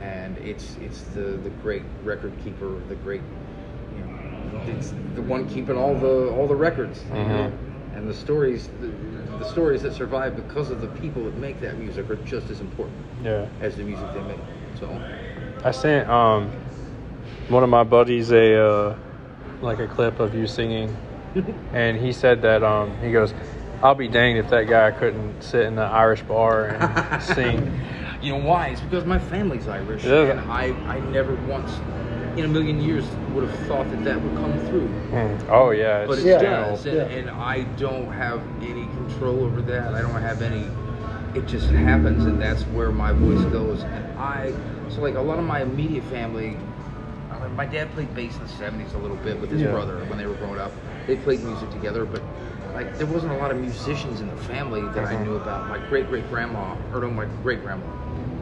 And 0.00 0.36
it's 0.38 0.76
it's 0.80 1.02
the 1.14 1.38
the 1.42 1.50
great 1.62 1.82
record 2.04 2.32
keeper, 2.44 2.74
the 2.88 2.96
great, 2.96 3.22
you 3.96 4.02
know, 4.02 4.60
it's 4.76 4.92
the 5.14 5.22
one 5.22 5.46
keeping 5.46 5.76
all 5.76 5.94
the 5.94 6.30
all 6.30 6.46
the 6.46 6.56
records. 6.56 7.02
Mhm. 7.12 7.52
And 7.94 8.06
the 8.06 8.14
stories, 8.14 8.68
the, 8.82 8.90
the 9.38 9.44
stories 9.44 9.80
that 9.82 9.94
survive 9.94 10.36
because 10.36 10.70
of 10.70 10.82
the 10.82 10.86
people 10.88 11.24
that 11.24 11.38
make 11.38 11.62
that 11.62 11.78
music 11.78 12.10
are 12.10 12.16
just 12.26 12.50
as 12.50 12.60
important 12.60 12.98
Yeah. 13.24 13.46
as 13.62 13.76
the 13.76 13.84
music 13.84 14.12
they 14.12 14.20
make. 14.22 14.38
So, 14.78 14.86
I 15.64 15.70
sent 15.70 16.06
um 16.10 16.50
one 17.48 17.62
of 17.62 17.70
my 17.70 17.84
buddies 17.84 18.32
a 18.32 18.54
uh, 18.54 18.94
like 19.62 19.78
a 19.78 19.86
clip 19.86 20.20
of 20.20 20.34
you 20.34 20.46
singing, 20.46 20.94
and 21.72 21.98
he 21.98 22.12
said 22.12 22.42
that 22.42 22.62
um 22.62 22.96
he 23.02 23.12
goes, 23.12 23.34
"I'll 23.82 23.94
be 23.94 24.08
danged 24.08 24.44
if 24.44 24.50
that 24.50 24.68
guy 24.68 24.90
couldn't 24.90 25.42
sit 25.42 25.62
in 25.66 25.76
the 25.76 25.82
Irish 25.82 26.22
bar 26.22 26.66
and 26.68 27.22
sing." 27.22 27.72
you 28.22 28.32
know 28.32 28.44
why? 28.44 28.68
It's 28.68 28.80
because 28.80 29.04
my 29.04 29.18
family's 29.18 29.68
Irish, 29.68 30.04
Yeah. 30.04 30.30
and 30.30 30.40
I, 30.40 30.74
I 30.88 31.00
never 31.00 31.34
once 31.34 31.78
in 32.36 32.44
a 32.44 32.48
million 32.48 32.80
years 32.80 33.08
would 33.32 33.48
have 33.48 33.58
thought 33.66 33.88
that 33.90 34.04
that 34.04 34.20
would 34.20 34.34
come 34.36 34.58
through. 34.68 34.88
Mm. 35.10 35.48
Oh 35.50 35.70
yeah, 35.70 36.00
it's 36.00 36.08
But 36.08 36.18
it 36.18 36.26
Yeah. 36.26 36.40
does, 36.40 36.86
and, 36.86 36.96
Yeah. 36.96 37.02
and 37.04 37.30
I 37.30 37.62
don't 37.78 38.10
have 38.12 38.40
any 38.60 38.84
control 38.84 39.44
over 39.44 39.62
that. 39.62 39.94
I 39.94 40.02
don't 40.02 40.20
have 40.20 40.42
any. 40.42 40.68
It 41.34 41.46
just 41.46 41.68
happens, 41.70 42.24
and 42.24 42.40
that's 42.40 42.62
where 42.64 42.90
my 42.90 43.12
voice 43.12 43.44
goes. 43.52 43.82
And 43.84 44.18
I, 44.18 44.54
so 44.88 45.02
like 45.02 45.16
a 45.16 45.20
lot 45.20 45.38
of 45.38 45.44
my 45.44 45.60
immediate 45.60 46.04
family, 46.04 46.56
I 47.30 47.38
mean, 47.38 47.54
my 47.54 47.66
dad 47.66 47.92
played 47.92 48.14
bass 48.14 48.36
in 48.36 48.42
the 48.42 48.48
'70s 48.48 48.94
a 48.94 48.98
little 48.98 49.18
bit 49.18 49.38
with 49.40 49.50
his 49.50 49.60
Yeah. 49.60 49.70
brother 49.70 49.98
when 50.06 50.18
they 50.18 50.26
were 50.26 50.34
growing 50.34 50.58
up. 50.58 50.72
They 51.06 51.16
played 51.16 51.40
music 51.40 51.70
together, 51.70 52.04
but 52.04 52.22
like 52.74 52.96
there 52.98 53.06
wasn't 53.06 53.32
a 53.32 53.36
lot 53.36 53.50
of 53.50 53.58
musicians 53.58 54.20
in 54.20 54.28
the 54.28 54.36
family 54.36 54.82
that 54.88 55.04
I 55.04 55.14
Mhm. 55.14 55.24
knew 55.24 55.36
about. 55.36 55.68
My 55.68 55.78
great 55.88 56.08
great 56.08 56.28
grandma, 56.28 56.74
or 56.92 57.00
no, 57.00 57.10
my 57.10 57.26
great 57.42 57.62
grandma, 57.62 57.86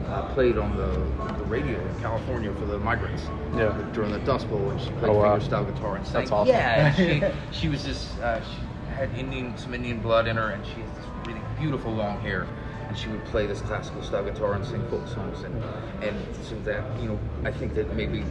uh, 0.09 0.21
played 0.33 0.57
on 0.57 0.75
the 0.75 0.89
the 1.37 1.43
radio 1.45 1.79
in 1.79 1.95
California 1.95 2.51
for 2.53 2.65
the 2.65 2.77
migrants 2.79 3.29
Yeah. 3.53 3.71
during 3.93 4.11
the 4.11 4.19
Dust 4.19 4.49
Bowl, 4.49 4.69
and 4.71 4.79
she 4.79 4.91
played 4.93 5.11
Oh, 5.11 5.15
wow. 5.15 5.37
fingerstyle 5.37 5.65
guitar 5.65 5.95
and 5.95 6.05
sang. 6.05 6.21
That's 6.21 6.31
awesome. 6.31 6.55
Yeah, 6.55 6.85
and 6.87 6.95
she 7.51 7.57
she 7.59 7.67
was 7.67 7.83
just 7.83 8.19
uh, 8.19 8.41
she 8.41 8.59
had 8.87 9.13
Indian 9.13 9.57
some 9.57 9.73
Indian 9.73 9.99
blood 9.99 10.27
in 10.27 10.35
her, 10.37 10.49
and 10.49 10.65
she 10.65 10.81
has 10.81 10.91
this 10.91 11.07
really 11.25 11.43
beautiful 11.57 11.93
long 11.93 12.17
hair, 12.19 12.47
and 12.89 12.97
she 12.97 13.09
would 13.09 13.23
play 13.25 13.45
this 13.45 13.61
classical 13.61 14.01
style 14.01 14.23
guitar 14.23 14.53
and 14.53 14.65
sing 14.65 14.81
folk 14.89 15.07
songs, 15.07 15.43
and 15.43 15.53
and 16.01 16.17
so 16.41 16.55
that 16.69 16.83
you 16.99 17.07
know 17.09 17.19
I 17.43 17.51
think 17.51 17.73
that 17.75 17.93
maybe 17.93 18.25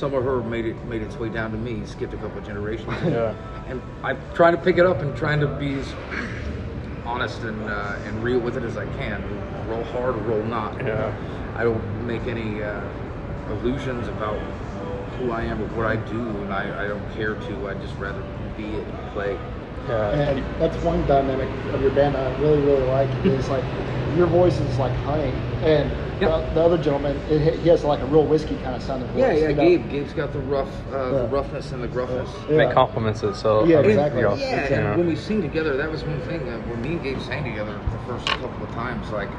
some 0.00 0.14
of 0.14 0.24
her 0.24 0.42
made 0.42 0.64
it 0.64 0.82
made 0.86 1.02
its 1.02 1.16
way 1.16 1.28
down 1.28 1.52
to 1.52 1.58
me, 1.58 1.84
skipped 1.84 2.14
a 2.14 2.16
couple 2.16 2.38
of 2.38 2.46
generations. 2.46 2.88
Yeah. 3.10 3.34
And 3.68 3.82
I'm 4.02 4.18
trying 4.34 4.56
to 4.56 4.62
pick 4.62 4.78
it 4.78 4.86
up 4.86 5.00
and 5.00 5.16
trying 5.16 5.40
to 5.40 5.46
be 5.46 5.74
as 5.74 5.94
honest 7.04 7.42
and 7.42 7.68
uh, 7.68 7.98
and 8.06 8.24
real 8.24 8.40
with 8.40 8.56
it 8.56 8.64
as 8.64 8.76
I 8.76 8.86
can. 8.96 9.22
Roll 9.68 9.84
hard 9.84 10.16
or 10.16 10.22
roll 10.22 10.42
not. 10.42 10.80
Yeah. 10.84 11.14
I 11.54 11.62
don't 11.64 12.06
make 12.06 12.22
any 12.22 12.62
uh, 12.62 12.82
illusions 13.50 14.08
about 14.08 14.38
who 15.18 15.30
I 15.32 15.42
am 15.42 15.60
or 15.62 15.66
what 15.76 15.86
I 15.86 15.96
do, 15.96 16.20
and 16.20 16.52
I, 16.52 16.84
I 16.84 16.88
don't 16.88 17.06
care 17.14 17.34
to. 17.34 17.68
I 17.68 17.74
just 17.74 17.94
rather 17.96 18.22
be 18.56 18.64
it 18.64 18.86
and 18.86 19.12
play. 19.12 19.38
Yeah. 19.90 20.30
And 20.30 20.60
that's 20.60 20.76
one 20.84 21.06
dynamic 21.06 21.48
of 21.72 21.80
your 21.82 21.90
band 21.90 22.16
I 22.16 22.36
really, 22.40 22.60
really 22.60 22.86
like 22.86 23.10
is 23.24 23.48
like 23.48 23.64
your 24.16 24.26
voice 24.26 24.58
is 24.58 24.78
like 24.78 24.92
honey, 25.04 25.32
and 25.62 25.90
Yep. 26.20 26.48
the, 26.48 26.54
the 26.54 26.60
other 26.62 26.76
gentleman, 26.76 27.16
it, 27.30 27.60
he 27.60 27.68
has 27.70 27.82
like 27.82 28.00
a 28.00 28.04
real 28.06 28.26
whiskey 28.26 28.54
kind 28.56 28.76
of 28.76 28.82
sounding 28.82 29.08
voice. 29.08 29.20
Yeah, 29.20 29.32
yeah. 29.32 29.48
you 29.48 29.54
know? 29.54 29.62
Gabe, 29.62 29.90
Gabe's 29.90 30.12
got 30.12 30.34
the 30.34 30.40
rough, 30.40 30.68
uh, 30.92 31.22
the 31.22 31.28
roughness 31.28 31.72
and 31.72 31.82
the 31.82 31.88
gruffness. 31.88 32.28
Yeah. 32.50 32.68
It 32.68 32.74
complements 32.74 33.22
it 33.22 33.34
so 33.36 33.64
Yeah, 33.64 33.78
exactly. 33.78 34.20
you 34.20 34.28
know, 34.28 34.36
Yeah, 34.36 34.66
and 34.74 34.84
know. 34.84 34.96
when 34.98 35.06
we 35.06 35.16
sing 35.16 35.40
together, 35.40 35.78
that 35.78 35.90
was 35.90 36.04
one 36.04 36.20
thing. 36.22 36.46
Uh, 36.46 36.58
when 36.68 36.82
me 36.82 36.90
and 36.90 37.02
Gabe 37.02 37.20
sang 37.20 37.42
together 37.42 37.72
the 37.72 37.98
first 38.12 38.26
couple 38.26 38.62
of 38.62 38.70
times, 38.74 39.10
like 39.12 39.30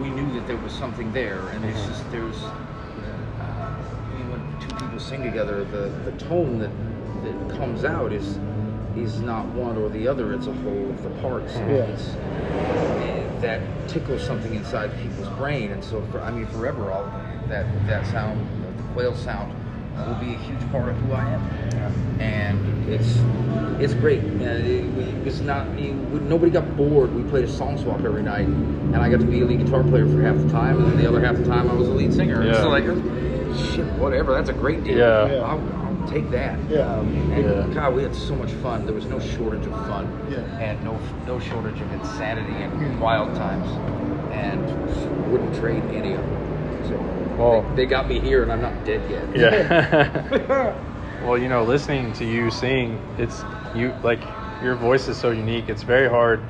we 0.00 0.08
knew 0.10 0.30
that 0.34 0.46
there 0.46 0.58
was 0.58 0.72
something 0.72 1.12
there, 1.12 1.40
and 1.48 1.64
it's 1.64 1.80
Mhm. 1.80 1.88
just 1.88 2.10
there's. 2.12 2.40
Uh, 2.44 3.42
when 4.30 4.40
two 4.60 4.72
people 4.74 5.00
sing 5.00 5.22
together, 5.24 5.64
the 5.64 5.90
the 6.04 6.12
tone 6.18 6.60
that 6.60 6.70
that 7.24 7.58
comes 7.58 7.84
out 7.84 8.12
is 8.12 8.38
is 8.96 9.20
not 9.20 9.46
one 9.46 9.76
or 9.76 9.88
the 9.88 10.08
other. 10.08 10.32
It's 10.34 10.46
a 10.46 10.52
whole 10.52 10.90
of 10.90 11.02
the 11.02 11.10
parts. 11.20 11.54
Yeah. 11.54 11.84
It's, 11.84 12.14
that 13.42 13.60
tickles 13.86 14.24
something 14.24 14.54
inside 14.54 14.90
people's 15.00 15.28
brain, 15.36 15.70
and 15.70 15.84
so 15.84 16.02
for 16.10 16.20
I 16.20 16.30
mean, 16.30 16.46
forever, 16.46 16.90
all 16.90 17.04
that 17.48 17.66
that 17.86 18.06
sound, 18.06 18.40
the 18.78 18.82
quail 18.94 19.14
sound, 19.14 19.54
will 20.06 20.14
be 20.14 20.34
a 20.34 20.38
huge 20.38 20.70
part 20.70 20.88
of 20.88 20.96
who 20.96 21.12
I 21.12 21.28
am 21.30 21.86
and 22.18 22.88
it's 22.88 23.18
it's 23.80 23.94
great. 23.94 24.20
And 24.20 24.42
it, 24.42 24.84
we, 24.94 25.04
it's 25.28 25.40
not 25.40 25.68
we, 25.74 25.90
nobody 25.90 26.50
got 26.50 26.76
bored. 26.76 27.14
We 27.14 27.22
played 27.24 27.44
a 27.44 27.48
song 27.48 27.78
swap 27.78 28.00
every 28.00 28.22
night, 28.22 28.46
and 28.46 28.96
I 28.96 29.10
got 29.10 29.20
to 29.20 29.26
be 29.26 29.40
a 29.40 29.44
lead 29.44 29.64
guitar 29.64 29.82
player 29.82 30.06
for 30.06 30.22
half 30.22 30.36
the 30.36 30.48
time, 30.48 30.82
and 30.82 30.92
then 30.92 30.98
the 30.98 31.08
other 31.08 31.20
half 31.20 31.36
the 31.36 31.44
time 31.44 31.70
I 31.70 31.74
was 31.74 31.88
a 31.88 31.92
lead 31.92 32.14
singer. 32.14 32.44
Yeah. 32.44 32.54
So 32.54 32.68
like, 32.68 32.84
shit, 32.84 33.86
whatever. 33.98 34.32
That's 34.32 34.48
a 34.48 34.54
great 34.54 34.84
deal. 34.84 34.96
Yeah. 34.96 35.30
Yeah. 35.30 35.85
I'll, 36.06 36.14
I'll 36.14 36.22
take 36.22 36.30
that. 36.30 36.58
Yeah. 36.70 36.80
Um, 36.80 37.08
and 37.32 37.44
Yeah. 37.44 37.74
God, 37.74 37.94
we 37.94 38.02
had 38.02 38.14
so 38.14 38.34
much 38.34 38.50
fun. 38.52 38.86
There 38.86 38.94
was 38.94 39.06
no 39.06 39.18
shortage 39.20 39.66
of 39.66 39.72
fun, 39.86 40.06
Yeah. 40.30 40.38
and 40.60 40.82
no 40.84 40.98
no 41.26 41.38
shortage 41.40 41.80
of 41.80 41.92
insanity 41.92 42.52
and 42.62 43.00
wild 43.00 43.34
times, 43.36 43.68
and 44.32 44.62
wouldn't 45.30 45.54
trade 45.56 45.82
any 45.92 46.14
of 46.14 46.20
them. 46.22 46.84
So 46.88 46.96
Well- 47.36 47.62
they, 47.74 47.84
they 47.84 47.86
got 47.86 48.08
me 48.08 48.20
here, 48.20 48.42
and 48.42 48.52
I'm 48.52 48.62
not 48.62 48.84
dead 48.84 49.02
yet. 49.10 49.36
Yeah. 49.36 50.74
well, 51.24 51.38
you 51.38 51.48
know, 51.48 51.64
listening 51.64 52.12
to 52.14 52.24
you 52.24 52.50
sing, 52.50 52.98
it's 53.18 53.44
you 53.74 53.92
like 54.02 54.20
your 54.62 54.74
voice 54.76 55.08
is 55.08 55.16
so 55.16 55.30
unique. 55.30 55.68
It's 55.68 55.82
very 55.82 56.08
hard 56.08 56.40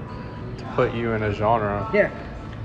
to 0.59 0.65
put 0.75 0.95
you 0.95 1.13
in 1.13 1.23
a 1.23 1.33
genre, 1.33 1.89
Yeah. 1.93 2.11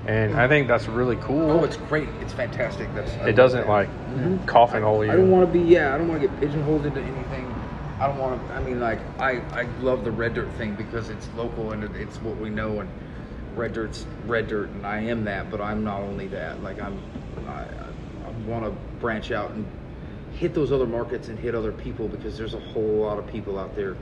And 0.08 0.36
I 0.36 0.48
think 0.48 0.68
that's 0.68 0.88
really 0.88 1.16
cool. 1.18 1.52
Oh, 1.52 1.64
it's 1.64 1.78
great. 1.78 2.10
It's 2.22 2.34
fantastic. 2.34 2.94
That's 2.96 3.12
I 3.18 3.30
it 3.30 3.34
doesn't 3.34 3.68
like 3.68 3.90
Mhm. 4.16 4.46
coffin 4.48 4.82
hole 4.84 5.06
you. 5.06 5.12
I 5.12 5.16
don't 5.16 5.30
want 5.30 5.46
to 5.46 5.52
be. 5.52 5.60
Yeah, 5.60 5.94
I 5.94 5.98
don't 5.98 6.08
want 6.08 6.22
to 6.22 6.28
get 6.28 6.40
pigeonholed 6.40 6.86
into 6.86 7.02
anything. 7.02 7.54
I 8.00 8.08
don't 8.08 8.18
want 8.18 8.48
to. 8.48 8.54
I 8.56 8.62
mean, 8.64 8.80
like 8.80 9.00
I, 9.20 9.42
I 9.54 9.68
love 9.80 10.04
the 10.04 10.12
red 10.12 10.34
dirt 10.34 10.50
thing 10.54 10.74
because 10.74 11.10
it's 11.10 11.30
local 11.38 11.72
and 11.72 11.84
it's 11.96 12.18
what 12.18 12.38
we 12.38 12.50
know 12.50 12.80
and 12.80 12.90
red 13.56 13.74
dirt's 13.74 14.06
red 14.26 14.48
dirt 14.48 14.70
and 14.70 14.86
I 14.86 15.02
am 15.02 15.24
that. 15.26 15.52
But 15.52 15.62
I'm 15.62 15.84
not 15.84 16.02
only 16.02 16.28
that. 16.30 16.64
Like 16.64 16.82
I'm, 16.82 17.00
I, 17.48 17.62
I 18.26 18.32
want 18.48 18.66
to 18.66 18.72
branch 19.00 19.32
out 19.32 19.52
and 19.52 19.66
hit 20.34 20.56
those 20.56 20.72
other 20.72 20.88
markets 20.88 21.28
and 21.28 21.38
hit 21.38 21.54
other 21.54 21.72
people 21.72 22.08
because 22.08 22.38
there's 22.38 22.56
a 22.56 22.60
whole 22.60 23.02
lot 23.02 23.20
of 23.20 23.28
people 23.28 23.60
out 23.60 23.76
there. 23.76 23.96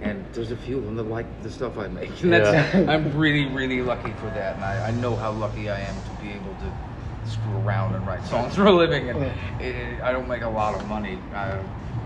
And 0.00 0.24
there's 0.32 0.52
a 0.52 0.56
few 0.56 0.78
of 0.78 0.84
them 0.84 0.96
that 0.96 1.04
like 1.04 1.26
the 1.42 1.50
stuff 1.50 1.76
I 1.76 1.88
make, 1.88 2.22
and 2.22 2.32
that's 2.34 2.74
Yeah. 2.74 2.84
I'm 2.92 3.16
really, 3.16 3.46
really 3.46 3.82
lucky 3.82 4.12
for 4.12 4.26
that. 4.30 4.54
And 4.56 4.64
I, 4.64 4.88
I 4.88 4.90
know 4.92 5.16
how 5.16 5.32
lucky 5.32 5.68
I 5.70 5.80
am 5.80 5.94
to 6.04 6.10
be 6.24 6.30
able 6.32 6.54
to 6.56 6.72
screw 7.28 7.56
around 7.58 7.94
and 7.94 8.06
write 8.06 8.24
songs 8.26 8.54
for 8.54 8.66
a 8.66 8.72
living. 8.72 9.08
And 9.10 9.20
Yeah. 9.20 9.58
it, 9.60 9.74
it- 9.74 10.02
I 10.02 10.12
don't 10.12 10.28
make 10.28 10.42
a 10.42 10.48
lot 10.48 10.74
of 10.74 10.86
money. 10.86 11.18
I, 11.34 11.56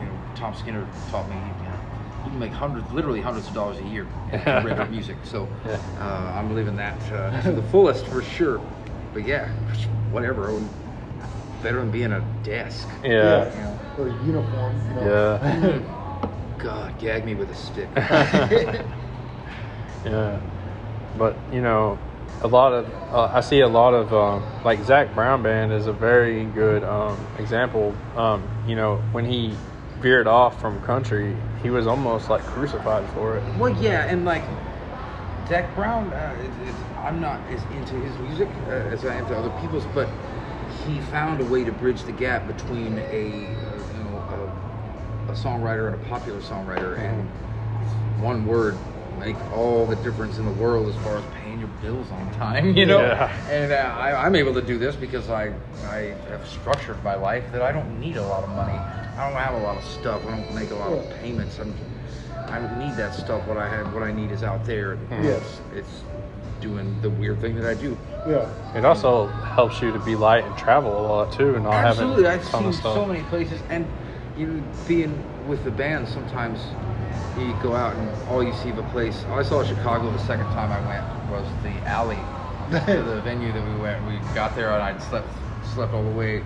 you 0.00 0.06
know, 0.06 0.18
Tom 0.34 0.54
Skinner 0.54 0.86
taught 1.10 1.28
me, 1.28 1.36
you 1.36 1.68
know, 1.68 1.78
you 2.24 2.30
can 2.30 2.38
make 2.38 2.52
hundreds, 2.52 2.90
literally 2.92 3.20
hundreds 3.20 3.48
of 3.48 3.54
dollars 3.54 3.78
a 3.78 3.84
year 3.84 4.06
in 4.32 4.40
render 4.64 4.86
music. 4.86 5.16
So 5.24 5.46
Yeah. 5.66 5.78
uh, 6.00 6.38
I'm 6.38 6.54
living 6.54 6.76
that 6.76 6.98
uh, 7.12 7.42
to 7.42 7.52
the 7.52 7.62
fullest 7.64 8.06
for 8.06 8.22
sure. 8.22 8.60
But 9.12 9.26
yeah, 9.26 9.48
whatever. 10.10 10.58
Better 11.62 11.78
than 11.78 11.90
being 11.92 12.12
a 12.12 12.20
desk. 12.42 12.88
Yeah. 13.04 13.54
You 13.54 13.60
know? 13.62 13.78
Or 13.98 14.08
a 14.08 14.24
uniform. 14.24 14.74
You 14.88 14.94
know? 14.94 15.38
Yeah. 15.40 16.01
God, 16.62 16.96
gag 17.00 17.24
me 17.24 17.34
with 17.34 17.50
a 17.50 17.56
stick. 17.56 17.88
yeah. 17.96 18.78
But 21.18 21.36
you 21.52 21.60
know, 21.60 21.98
a 22.42 22.46
lot 22.46 22.72
of 22.72 22.88
uh, 23.12 23.32
I 23.34 23.40
see 23.40 23.58
a 23.60 23.68
lot 23.68 23.94
of 23.94 24.14
um, 24.14 24.44
like 24.64 24.80
Zac 24.84 25.12
Brown 25.12 25.42
band 25.42 25.72
is 25.72 25.88
a 25.88 25.92
very 25.92 26.44
good 26.44 26.84
um, 26.84 27.18
example. 27.38 27.92
Um, 28.14 28.48
you 28.66 28.76
know, 28.76 28.98
when 29.10 29.24
he 29.24 29.56
veered 30.00 30.28
off 30.28 30.60
from 30.60 30.80
country, 30.82 31.36
he 31.64 31.70
was 31.70 31.88
almost 31.88 32.30
like 32.30 32.42
crucified 32.42 33.08
for 33.10 33.38
it. 33.38 33.58
Well, 33.58 33.74
yeah, 33.82 34.04
and 34.04 34.24
like 34.24 34.44
Zac 35.48 35.74
Brown, 35.74 36.12
uh, 36.12 36.36
it's, 36.38 36.70
it's, 36.70 36.78
I'm 36.98 37.20
not 37.20 37.40
as 37.50 37.60
into 37.76 37.94
his 37.94 38.16
music 38.18 38.48
uh, 38.68 38.70
as 38.70 39.04
I 39.04 39.16
am 39.16 39.26
to 39.26 39.36
other 39.36 39.50
people's, 39.60 39.84
but 39.94 40.08
he 40.86 41.00
found 41.00 41.40
a 41.40 41.44
way 41.44 41.64
to 41.64 41.72
bridge 41.72 42.04
the 42.04 42.12
gap 42.12 42.46
between 42.46 42.98
a 42.98 43.71
a, 45.32 45.34
a 45.34 45.42
songwriter 45.42 45.92
and 45.92 46.00
a 46.00 46.08
popular 46.08 46.40
songwriter, 46.40 46.98
and 46.98 47.28
one 48.22 48.46
word 48.46 48.76
make 49.18 49.36
all 49.52 49.86
the 49.86 49.96
difference 49.96 50.38
in 50.38 50.44
the 50.46 50.52
world 50.52 50.88
as 50.88 50.96
far 51.02 51.18
as 51.18 51.24
paying 51.42 51.60
your 51.60 51.68
bills 51.80 52.10
on 52.10 52.32
time, 52.34 52.76
you 52.76 52.86
know. 52.86 53.00
Yeah. 53.00 53.48
And 53.48 53.72
uh, 53.72 53.76
I, 53.76 54.26
I'm 54.26 54.34
able 54.34 54.54
to 54.54 54.62
do 54.62 54.78
this 54.78 54.96
because 54.96 55.28
I 55.30 55.52
I 55.84 56.14
have 56.28 56.46
structured 56.48 57.02
my 57.04 57.14
life 57.14 57.44
that 57.52 57.62
I 57.62 57.72
don't 57.72 58.00
need 58.00 58.16
a 58.16 58.26
lot 58.26 58.42
of 58.42 58.50
money. 58.50 58.72
I 58.72 59.28
don't 59.30 59.38
have 59.38 59.54
a 59.54 59.64
lot 59.64 59.76
of 59.76 59.84
stuff. 59.84 60.24
I 60.26 60.30
don't 60.30 60.54
make 60.54 60.70
a 60.70 60.74
lot 60.74 60.92
of 60.92 61.08
payments. 61.20 61.58
I'm, 61.58 61.74
I 62.48 62.58
don't 62.58 62.78
need 62.78 62.96
that 62.96 63.14
stuff. 63.14 63.46
What 63.46 63.58
I 63.58 63.68
have, 63.68 63.92
what 63.94 64.02
I 64.02 64.12
need 64.12 64.30
is 64.30 64.42
out 64.42 64.64
there. 64.64 64.92
And 65.10 65.24
Yes. 65.24 65.60
It's, 65.74 65.78
it's 65.80 66.02
doing 66.60 67.00
the 67.02 67.10
weird 67.10 67.40
thing 67.40 67.54
that 67.56 67.66
I 67.66 67.74
do. 67.74 67.96
Yeah. 68.26 68.48
It 68.74 68.84
also 68.84 69.26
helps 69.26 69.82
you 69.82 69.92
to 69.92 69.98
be 69.98 70.16
light 70.16 70.44
and 70.44 70.56
travel 70.56 70.98
a 70.98 71.02
lot 71.06 71.32
too, 71.32 71.54
and 71.56 71.64
not 71.64 71.74
Absolutely, 71.74 72.24
having 72.24 72.40
I've 72.40 72.46
seen 72.46 72.66
of 72.66 72.74
stuff. 72.74 72.94
so 72.94 73.04
many 73.04 73.22
places, 73.24 73.60
and 73.68 73.86
you 74.36 74.62
being 74.86 75.22
with 75.48 75.64
the 75.64 75.70
band, 75.70 76.08
sometimes 76.08 76.60
you 77.38 77.54
go 77.62 77.74
out 77.74 77.96
and 77.96 78.28
all 78.28 78.42
you 78.42 78.52
see 78.52 78.70
of 78.70 78.78
a 78.78 78.82
place. 78.84 79.24
Oh, 79.28 79.34
I 79.34 79.42
saw 79.42 79.64
Chicago 79.64 80.10
the 80.10 80.18
second 80.18 80.46
time 80.46 80.70
I 80.70 80.80
went 80.86 81.30
was 81.30 81.46
the 81.62 81.88
alley 81.88 82.18
the 82.70 83.20
venue 83.22 83.52
that 83.52 83.66
we 83.66 83.80
went. 83.80 84.06
We 84.06 84.18
got 84.34 84.54
there 84.54 84.70
and 84.70 84.82
I 84.82 84.98
slept 84.98 85.28
slept 85.74 85.92
all 85.92 86.02
the 86.02 86.10
way. 86.10 86.42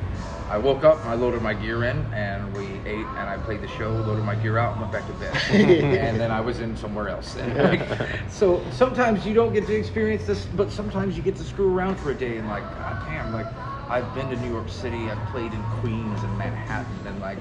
I 0.48 0.58
woke 0.58 0.84
up 0.84 1.04
I 1.04 1.14
loaded 1.14 1.42
my 1.42 1.54
gear 1.54 1.84
in 1.84 1.98
and 2.12 2.54
we 2.56 2.64
ate 2.88 3.06
and 3.06 3.28
I 3.28 3.36
played 3.38 3.62
the 3.62 3.68
show, 3.68 3.90
loaded 3.90 4.24
my 4.24 4.34
gear 4.36 4.58
out 4.58 4.72
and 4.72 4.80
went 4.80 4.92
back 4.92 5.06
to 5.06 5.12
bed. 5.14 5.36
and 5.52 6.18
then 6.18 6.30
I 6.30 6.40
was 6.40 6.60
in 6.60 6.76
somewhere 6.76 7.08
else. 7.08 7.36
And 7.36 7.56
like, 7.80 8.08
so 8.30 8.64
sometimes 8.70 9.26
you 9.26 9.34
don't 9.34 9.52
get 9.52 9.66
to 9.66 9.74
experience 9.74 10.24
this, 10.24 10.46
but 10.46 10.70
sometimes 10.70 11.16
you 11.16 11.22
get 11.22 11.36
to 11.36 11.44
screw 11.44 11.72
around 11.72 11.96
for 11.96 12.10
a 12.10 12.14
day 12.14 12.38
and 12.38 12.48
like, 12.48 12.64
God 12.78 12.96
damn, 13.06 13.32
like 13.32 13.46
I've 13.88 14.12
been 14.14 14.30
to 14.30 14.36
New 14.36 14.50
York 14.50 14.68
City, 14.68 15.10
I've 15.10 15.30
played 15.30 15.52
in 15.52 15.62
Queens 15.80 16.22
and 16.22 16.38
Manhattan 16.38 17.06
and 17.06 17.20
like 17.20 17.38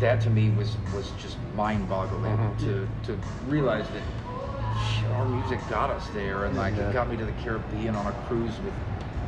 that 0.00 0.20
to 0.22 0.30
me 0.30 0.50
was 0.50 0.76
was 0.94 1.10
just 1.20 1.36
mind-boggling 1.54 2.56
to 2.58 2.88
to 3.04 3.18
realize 3.46 3.86
that 3.90 4.02
our 5.14 5.24
music 5.28 5.58
got 5.68 5.90
us 5.90 6.06
there, 6.10 6.44
and 6.44 6.56
like 6.56 6.76
Yeah. 6.76 6.90
it 6.90 6.92
got 6.92 7.08
me 7.08 7.16
to 7.16 7.24
the 7.24 7.32
Caribbean 7.32 7.94
on 7.96 8.06
a 8.06 8.12
cruise 8.26 8.60
with 8.60 8.74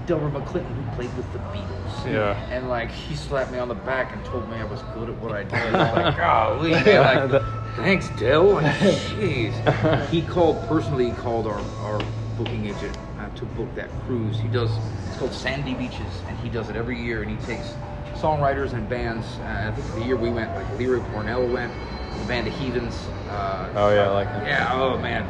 Delbert 0.07 0.33
McClinton, 0.33 0.75
who 0.75 0.97
played 0.97 1.15
with 1.17 1.31
the 1.33 1.39
Beatles. 1.39 2.07
Yeah. 2.13 2.37
and 2.51 2.69
like 2.69 2.91
he 2.91 3.15
slapped 3.15 3.51
me 3.53 3.59
on 3.59 3.69
the 3.69 3.75
back 3.75 4.13
and 4.13 4.25
told 4.25 4.49
me 4.49 4.57
I 4.57 4.65
was 4.65 4.83
good 4.95 5.09
at 5.09 5.17
what 5.17 5.33
I 5.33 5.43
did. 5.45 5.73
Like, 5.73 6.17
golly, 6.17 6.71
man, 6.71 7.31
like, 7.31 7.43
thanks, 7.77 8.09
Del. 8.11 8.45
Like, 8.55 8.67
Jeez. 8.77 10.09
he 10.11 10.23
called 10.23 10.67
personally. 10.69 11.07
He 11.11 11.13
called 11.17 11.47
our 11.47 11.61
our 11.83 12.01
booking 12.37 12.67
agent 12.67 12.97
uh, 13.19 13.29
to 13.37 13.45
book 13.45 13.75
that 13.75 13.91
cruise. 14.07 14.39
He 14.39 14.49
does. 14.49 14.71
It's 15.09 15.19
called 15.19 15.33
Sandy 15.35 15.75
Beaches, 15.75 16.23
and 16.29 16.39
he 16.39 16.49
does 16.49 16.69
it 16.71 16.77
every 16.77 16.99
year. 17.01 17.23
And 17.23 17.31
he 17.31 17.37
takes 17.47 17.75
songwriters 18.21 18.73
and 18.73 18.89
bands. 18.89 19.27
Uh, 19.41 19.69
I 19.69 19.73
think 19.73 19.95
the 19.95 20.03
year 20.05 20.17
we 20.17 20.31
went, 20.31 20.55
like 20.55 20.79
Leroy 20.79 21.01
Cornell 21.11 21.47
went, 21.47 21.73
the 22.19 22.25
band 22.27 22.47
of 22.47 22.55
Heathens. 22.59 22.95
Uh, 23.29 23.69
Oh, 23.75 23.95
yeah, 23.95 24.03
I 24.09 24.09
like 24.09 24.29
that. 24.29 24.47
Yeah. 24.47 24.71
Oh 24.73 24.99
man, 24.99 25.27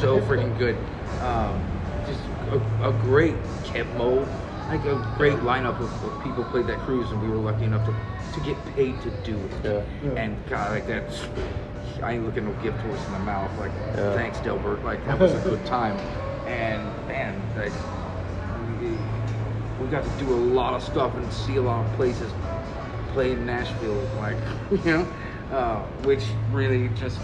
so 0.00 0.20
freaking 0.28 0.56
good. 0.58 0.76
Um, 1.20 1.60
just 2.06 2.20
a, 2.50 2.88
a 2.88 2.92
great 2.92 3.34
Keb' 3.64 3.94
Mo', 3.96 4.26
like 4.68 4.84
a 4.86 4.96
great 5.16 5.38
lineup 5.38 5.78
of, 5.80 6.04
of 6.04 6.22
people 6.22 6.44
played 6.44 6.66
that 6.68 6.78
cruise, 6.80 7.10
and 7.10 7.20
we 7.20 7.28
were 7.28 7.36
lucky 7.36 7.64
enough 7.64 7.84
to 7.86 7.94
to 8.34 8.40
get 8.46 8.56
paid 8.76 9.00
to 9.02 9.10
do 9.24 9.36
it. 9.36 9.50
Yeah. 9.64 9.82
Yeah. 10.04 10.20
And 10.20 10.48
God, 10.48 10.70
like 10.70 10.86
that's. 10.86 11.24
I 12.02 12.12
ain't 12.12 12.24
looking 12.24 12.46
no 12.46 12.52
gift 12.62 12.78
horse 12.78 13.04
in 13.06 13.12
the 13.12 13.18
mouth. 13.18 13.50
Like, 13.58 13.72
Yeah. 13.94 14.14
thanks, 14.14 14.38
Delbert. 14.40 14.82
Like, 14.84 15.04
that 15.06 15.18
was 15.18 15.34
a 15.34 15.40
good 15.40 15.66
time. 15.66 15.98
And 16.46 16.82
man, 17.08 17.34
like, 17.58 17.72
we, 17.72 17.99
we 19.80 19.88
got 19.88 20.04
to 20.04 20.10
do 20.24 20.32
a 20.32 20.36
lot 20.36 20.74
of 20.74 20.82
stuff 20.82 21.14
and 21.16 21.32
see 21.32 21.56
a 21.56 21.62
lot 21.62 21.86
of 21.86 21.92
places. 21.94 22.32
Play 23.08 23.32
in 23.32 23.44
Nashville, 23.46 24.08
like, 24.16 24.36
you 24.70 24.78
know, 24.84 25.08
uh, 25.50 25.82
which 26.02 26.24
really 26.52 26.88
just 26.90 27.18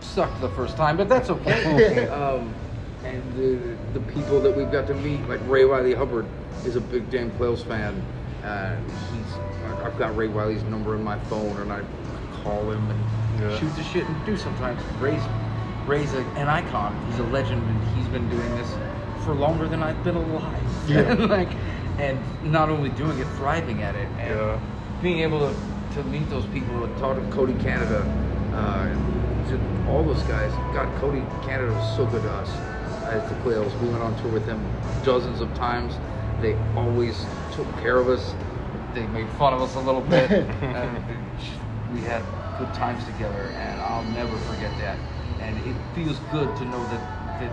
sucked 0.00 0.40
the 0.40 0.50
first 0.50 0.76
time, 0.76 0.96
but 0.96 1.08
that's 1.08 1.30
okay. 1.30 2.06
um, 2.08 2.54
and 3.04 3.22
the, 3.36 3.98
the 3.98 4.00
people 4.12 4.40
that 4.40 4.54
we've 4.54 4.70
got 4.70 4.86
to 4.88 4.94
meet, 4.94 5.26
like 5.28 5.40
Ray 5.48 5.64
Wylie 5.64 5.94
Hubbard, 5.94 6.26
is 6.64 6.76
a 6.76 6.80
big 6.80 7.10
Damn 7.10 7.30
Quails 7.32 7.62
fan. 7.64 8.00
Uh, 8.42 8.76
he's, 9.12 9.34
I've 9.82 9.98
got 9.98 10.16
Ray 10.16 10.28
Wylie's 10.28 10.62
number 10.64 10.94
in 10.94 11.02
my 11.02 11.18
phone, 11.24 11.56
and 11.58 11.72
I 11.72 11.82
call 12.42 12.70
him 12.70 12.90
and 12.90 13.40
Yeah. 13.40 13.58
shoot 13.58 13.74
the 13.76 13.82
shit 13.82 14.06
and 14.06 14.26
do 14.26 14.36
sometimes. 14.36 14.80
Ray's, 15.00 15.22
Ray's 15.86 16.12
a, 16.14 16.20
an 16.36 16.48
icon. 16.48 16.94
He's 17.10 17.18
a 17.18 17.24
legend, 17.24 17.62
and 17.62 17.96
he's 17.96 18.06
been 18.08 18.28
doing 18.30 18.54
this 18.56 18.70
for 19.24 19.34
longer 19.34 19.66
than 19.66 19.82
I've 19.82 20.02
been 20.04 20.16
alive. 20.16 20.62
Yeah. 20.86 21.12
like, 21.28 21.48
and 21.98 22.18
not 22.44 22.68
only 22.68 22.90
doing 22.90 23.18
it, 23.18 23.26
thriving 23.36 23.82
at 23.82 23.94
it, 23.94 24.08
and 24.18 24.30
Yeah. 24.30 24.58
being 25.02 25.20
able 25.20 25.40
to, 25.40 25.54
to 25.94 26.02
meet 26.04 26.28
those 26.30 26.44
people 26.46 26.84
and 26.84 26.96
talk 26.98 27.16
to 27.16 27.22
Cody 27.34 27.54
Canada, 27.54 28.00
uh, 28.54 28.86
to 29.50 29.60
all 29.90 30.02
those 30.02 30.22
guys. 30.24 30.50
God, 30.72 30.88
Cody 31.00 31.22
Canada 31.46 31.72
was 31.72 31.96
so 31.96 32.06
good 32.06 32.22
to 32.22 32.30
us 32.32 32.50
as 33.10 33.22
the 33.28 33.34
Quails. 33.36 33.74
We 33.82 33.88
went 33.88 34.02
on 34.02 34.16
tour 34.16 34.32
with 34.32 34.46
him 34.46 34.60
dozens 35.04 35.40
of 35.40 35.54
times. 35.54 35.94
They 36.40 36.54
always 36.76 37.26
took 37.52 37.66
care 37.80 37.98
of 37.98 38.08
us. 38.08 38.34
They 38.94 39.06
made 39.06 39.28
fun 39.30 39.52
of 39.52 39.62
us 39.62 39.74
a 39.76 39.80
little 39.80 40.00
bit. 40.02 40.30
and 40.62 41.02
we 41.92 42.00
had 42.00 42.22
good 42.58 42.72
times 42.74 43.04
together, 43.04 43.52
and 43.58 43.80
I'll 43.80 44.04
never 44.04 44.36
forget 44.38 44.70
that. 44.78 44.96
And 45.40 45.58
it 45.58 45.74
feels 45.94 46.18
good 46.32 46.56
to 46.56 46.64
know 46.64 46.84
that 46.86 47.00
that 47.40 47.50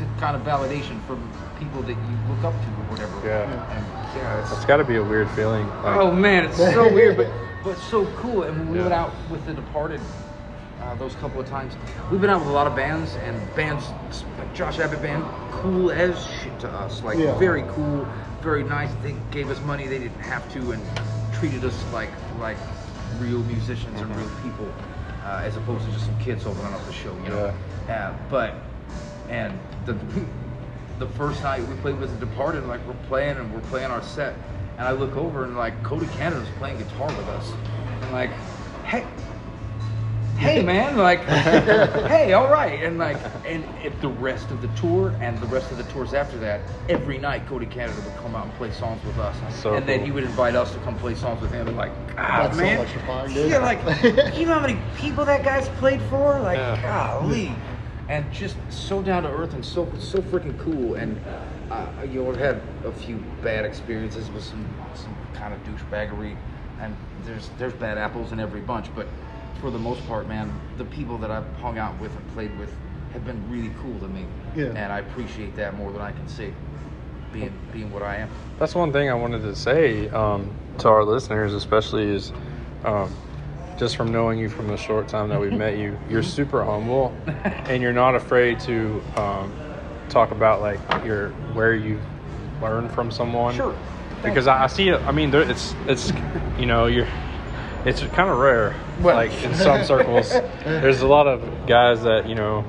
it's 0.00 0.20
kind 0.20 0.36
of 0.36 0.42
validation 0.42 1.00
from 1.06 1.18
people 1.58 1.82
that 1.82 1.92
you 1.92 2.16
look 2.28 2.42
up 2.44 2.54
to 2.54 2.68
or 2.68 2.84
whatever. 2.90 3.26
Yeah. 3.26 3.42
And 3.76 3.86
yeah, 4.16 4.40
it's 4.42 4.52
It's 4.52 4.64
got 4.64 4.78
to 4.78 4.84
be 4.84 4.96
a 4.96 5.02
weird 5.04 5.28
feeling. 5.30 5.66
Like, 5.82 5.96
Oh 5.96 6.10
man, 6.12 6.44
it's 6.44 6.56
so 6.56 6.92
weird, 6.92 7.16
but 7.16 7.28
but 7.62 7.76
so 7.76 8.06
cool. 8.16 8.42
And 8.44 8.56
when 8.58 8.70
we 8.70 8.76
Yeah. 8.78 8.84
went 8.84 8.94
out 8.94 9.12
with 9.30 9.44
the 9.46 9.52
Departed, 9.52 10.00
uh, 10.82 10.94
those 10.94 11.14
couple 11.16 11.40
of 11.40 11.46
times, 11.48 11.74
we've 12.10 12.20
been 12.20 12.30
out 12.30 12.40
with 12.40 12.48
a 12.48 12.52
lot 12.52 12.66
of 12.66 12.74
bands 12.74 13.16
and 13.16 13.36
bands 13.54 13.84
like 14.38 14.52
Josh 14.54 14.78
Abbott 14.78 15.02
band, 15.02 15.22
cool 15.52 15.90
as 15.90 16.16
shit 16.42 16.58
to 16.60 16.68
us. 16.68 17.02
Like 17.02 17.18
Yeah. 17.18 17.38
very 17.38 17.62
cool, 17.74 18.06
very 18.40 18.64
nice. 18.64 18.90
They 19.02 19.14
gave 19.30 19.50
us 19.50 19.60
money 19.60 19.86
they 19.86 19.98
didn't 19.98 20.20
have 20.20 20.50
to, 20.54 20.72
and 20.72 20.82
treated 21.32 21.64
us 21.64 21.84
like 21.92 22.10
like 22.40 22.56
real 23.18 23.40
musicians 23.40 24.00
and 24.00 24.16
real 24.16 24.30
people, 24.42 24.66
uh, 25.26 25.42
as 25.44 25.56
opposed 25.58 25.84
to 25.84 25.92
just 25.92 26.06
some 26.06 26.18
kids 26.18 26.46
opening 26.46 26.72
up 26.72 26.84
the 26.86 26.92
show. 26.94 27.12
You 27.24 27.28
know. 27.30 27.52
Uh, 27.90 28.12
but 28.30 28.54
and 29.30 29.58
the 29.86 29.94
the 30.98 31.06
first 31.06 31.42
night 31.42 31.66
we 31.66 31.74
played 31.76 31.98
with 31.98 32.10
the 32.18 32.26
Departed, 32.26 32.66
like 32.66 32.86
we're 32.86 32.92
playing 33.08 33.38
and 33.38 33.50
we're 33.54 33.60
playing 33.60 33.90
our 33.90 34.02
set, 34.02 34.34
and 34.76 34.86
I 34.86 34.90
look 34.92 35.16
over 35.16 35.44
and 35.44 35.56
like 35.56 35.82
Cody 35.82 36.06
Canada's 36.08 36.50
playing 36.58 36.76
guitar 36.78 37.08
with 37.08 37.28
us, 37.28 37.50
and 38.02 38.12
like, 38.12 38.30
hey, 38.84 39.06
hey 40.36 40.60
man, 40.62 40.98
like, 40.98 41.20
hey, 41.24 42.34
all 42.34 42.50
right, 42.50 42.82
and 42.82 42.98
like, 42.98 43.16
and 43.46 43.64
if 43.82 43.98
the 44.02 44.08
rest 44.08 44.50
of 44.50 44.60
the 44.60 44.68
tour 44.68 45.14
and 45.22 45.40
the 45.40 45.46
rest 45.46 45.70
of 45.70 45.78
the 45.78 45.84
tours 45.84 46.12
after 46.12 46.36
that, 46.38 46.60
every 46.90 47.18
night 47.18 47.46
Cody 47.46 47.66
Canada 47.66 47.98
would 48.02 48.16
come 48.22 48.34
out 48.34 48.44
and 48.44 48.54
play 48.56 48.70
songs 48.70 49.02
with 49.06 49.18
us, 49.18 49.36
So 49.54 49.74
and 49.74 49.88
then 49.88 50.04
he 50.04 50.10
would 50.10 50.24
invite 50.24 50.54
us 50.54 50.72
to 50.74 50.78
come 50.80 50.96
play 50.98 51.14
songs 51.14 51.40
with 51.40 51.52
him, 51.52 51.66
and 51.66 51.76
like, 51.78 51.92
God, 52.14 52.44
That's 52.44 52.56
so 52.58 52.62
man, 52.62 52.76
electrifying, 52.76 53.32
dude. 53.32 53.50
yeah, 53.50 53.58
like, 53.58 53.78
you 54.38 54.44
know 54.44 54.54
how 54.54 54.60
many 54.66 54.78
people 54.98 55.24
that 55.24 55.42
guy's 55.44 55.68
played 55.80 56.02
for, 56.02 56.38
like, 56.40 56.58
Yeah. 56.58 56.82
golly 56.82 57.54
and 58.10 58.30
just 58.32 58.56
so 58.68 59.00
down 59.00 59.22
to 59.22 59.30
earth 59.30 59.54
and 59.54 59.64
so 59.64 59.90
so 59.98 60.20
freaking 60.20 60.58
cool. 60.58 60.96
And 60.96 61.18
uh, 61.70 61.86
you 62.02 62.22
know, 62.22 62.30
I've 62.30 62.36
had 62.36 62.60
a 62.84 62.92
few 62.92 63.24
bad 63.42 63.64
experiences 63.64 64.28
with 64.30 64.44
some 64.44 64.66
some 64.94 65.16
kind 65.32 65.54
of 65.54 65.60
douchebaggery, 65.64 66.36
and 66.80 66.94
there's 67.24 67.50
there's 67.56 67.72
bad 67.72 67.96
apples 67.96 68.32
in 68.32 68.40
every 68.40 68.60
bunch. 68.60 68.92
But 68.94 69.06
for 69.60 69.70
the 69.70 69.78
most 69.78 70.06
part, 70.06 70.26
man, 70.28 70.52
the 70.76 70.84
people 70.84 71.16
that 71.18 71.30
I've 71.30 71.46
hung 71.56 71.78
out 71.78 71.98
with 72.00 72.14
and 72.14 72.28
played 72.34 72.56
with 72.58 72.74
have 73.12 73.24
been 73.24 73.48
really 73.50 73.72
cool 73.80 73.98
to 74.00 74.08
me, 74.08 74.26
Yeah. 74.54 74.66
and 74.66 74.92
I 74.92 74.98
appreciate 74.98 75.56
that 75.56 75.76
more 75.76 75.92
than 75.92 76.00
I 76.00 76.12
can 76.12 76.28
say. 76.28 76.52
Being 77.32 77.52
being 77.72 77.92
what 77.92 78.02
I 78.02 78.16
am. 78.16 78.28
That's 78.58 78.74
one 78.74 78.92
thing 78.92 79.08
I 79.08 79.14
wanted 79.14 79.42
to 79.42 79.54
say 79.54 80.08
um, 80.08 80.52
to 80.78 80.88
our 80.88 81.04
listeners, 81.04 81.54
especially 81.54 82.08
is 82.10 82.32
um, 82.84 83.14
just 83.80 83.96
from 83.96 84.12
knowing 84.12 84.38
you 84.38 84.50
from 84.50 84.68
the 84.68 84.76
short 84.76 85.08
time 85.08 85.30
that 85.30 85.40
we've 85.40 85.54
met 85.54 85.78
you, 85.78 85.98
you're 86.10 86.22
super 86.22 86.62
humble, 86.62 87.16
and 87.66 87.82
you're 87.82 87.94
not 87.94 88.14
afraid 88.14 88.60
to 88.60 89.02
um, 89.16 89.50
talk 90.10 90.30
about 90.32 90.60
like 90.60 90.78
your 91.02 91.30
where 91.54 91.74
you 91.74 91.98
learned 92.60 92.92
from 92.92 93.10
someone. 93.10 93.54
Sure. 93.54 93.74
Because 94.22 94.46
I, 94.46 94.64
I 94.64 94.66
see 94.66 94.90
it. 94.90 95.00
I 95.00 95.12
mean, 95.12 95.30
there, 95.30 95.50
it's 95.50 95.74
it's 95.88 96.12
you 96.58 96.66
know 96.66 96.86
you're. 96.86 97.08
It's 97.86 98.02
kind 98.02 98.28
of 98.28 98.36
rare, 98.36 98.78
Well- 99.00 99.16
like 99.16 99.32
in 99.42 99.54
some 99.54 99.82
circles. 99.84 100.28
There's 100.28 101.00
a 101.00 101.06
lot 101.08 101.26
of 101.26 101.66
guys 101.66 102.02
that 102.02 102.28
you 102.28 102.34
know 102.34 102.62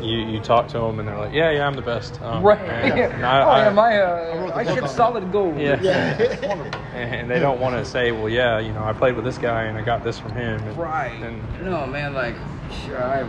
you 0.00 0.18
you 0.18 0.40
talk 0.40 0.68
to 0.68 0.78
them 0.78 0.98
and 0.98 1.08
they're 1.08 1.18
like, 1.18 1.32
yeah, 1.32 1.50
yeah, 1.50 1.66
I'm 1.66 1.74
the 1.74 1.82
best. 1.82 2.20
Um, 2.22 2.42
Right. 2.42 2.60
and- 2.60 3.12
and 3.14 3.22
oh 3.24 3.26
I- 3.26 3.58
yeah, 3.64 3.80
I- 3.80 3.98
uh, 4.00 4.46
the 4.46 4.54
I 4.54 4.64
book 4.64 4.74
ship 4.74 4.88
solid 4.88 5.30
gold. 5.32 5.58
Yeah. 5.58 5.80
Yeah. 5.80 6.64
and 6.94 7.30
they 7.30 7.38
don't 7.38 7.60
want 7.60 7.76
to 7.76 7.84
say, 7.84 8.12
well, 8.12 8.28
yeah, 8.28 8.58
you 8.58 8.72
know, 8.72 8.82
I 8.84 8.92
played 8.92 9.14
with 9.16 9.24
this 9.24 9.38
guy 9.38 9.64
and 9.64 9.76
I 9.78 9.82
got 9.82 10.02
this 10.04 10.18
from 10.18 10.32
him. 10.32 10.60
And, 10.66 10.76
Right. 10.78 11.22
And 11.22 11.42
no, 11.64 11.86
man, 11.86 12.14
like, 12.14 12.34
sure, 12.84 13.02
I'm, 13.02 13.28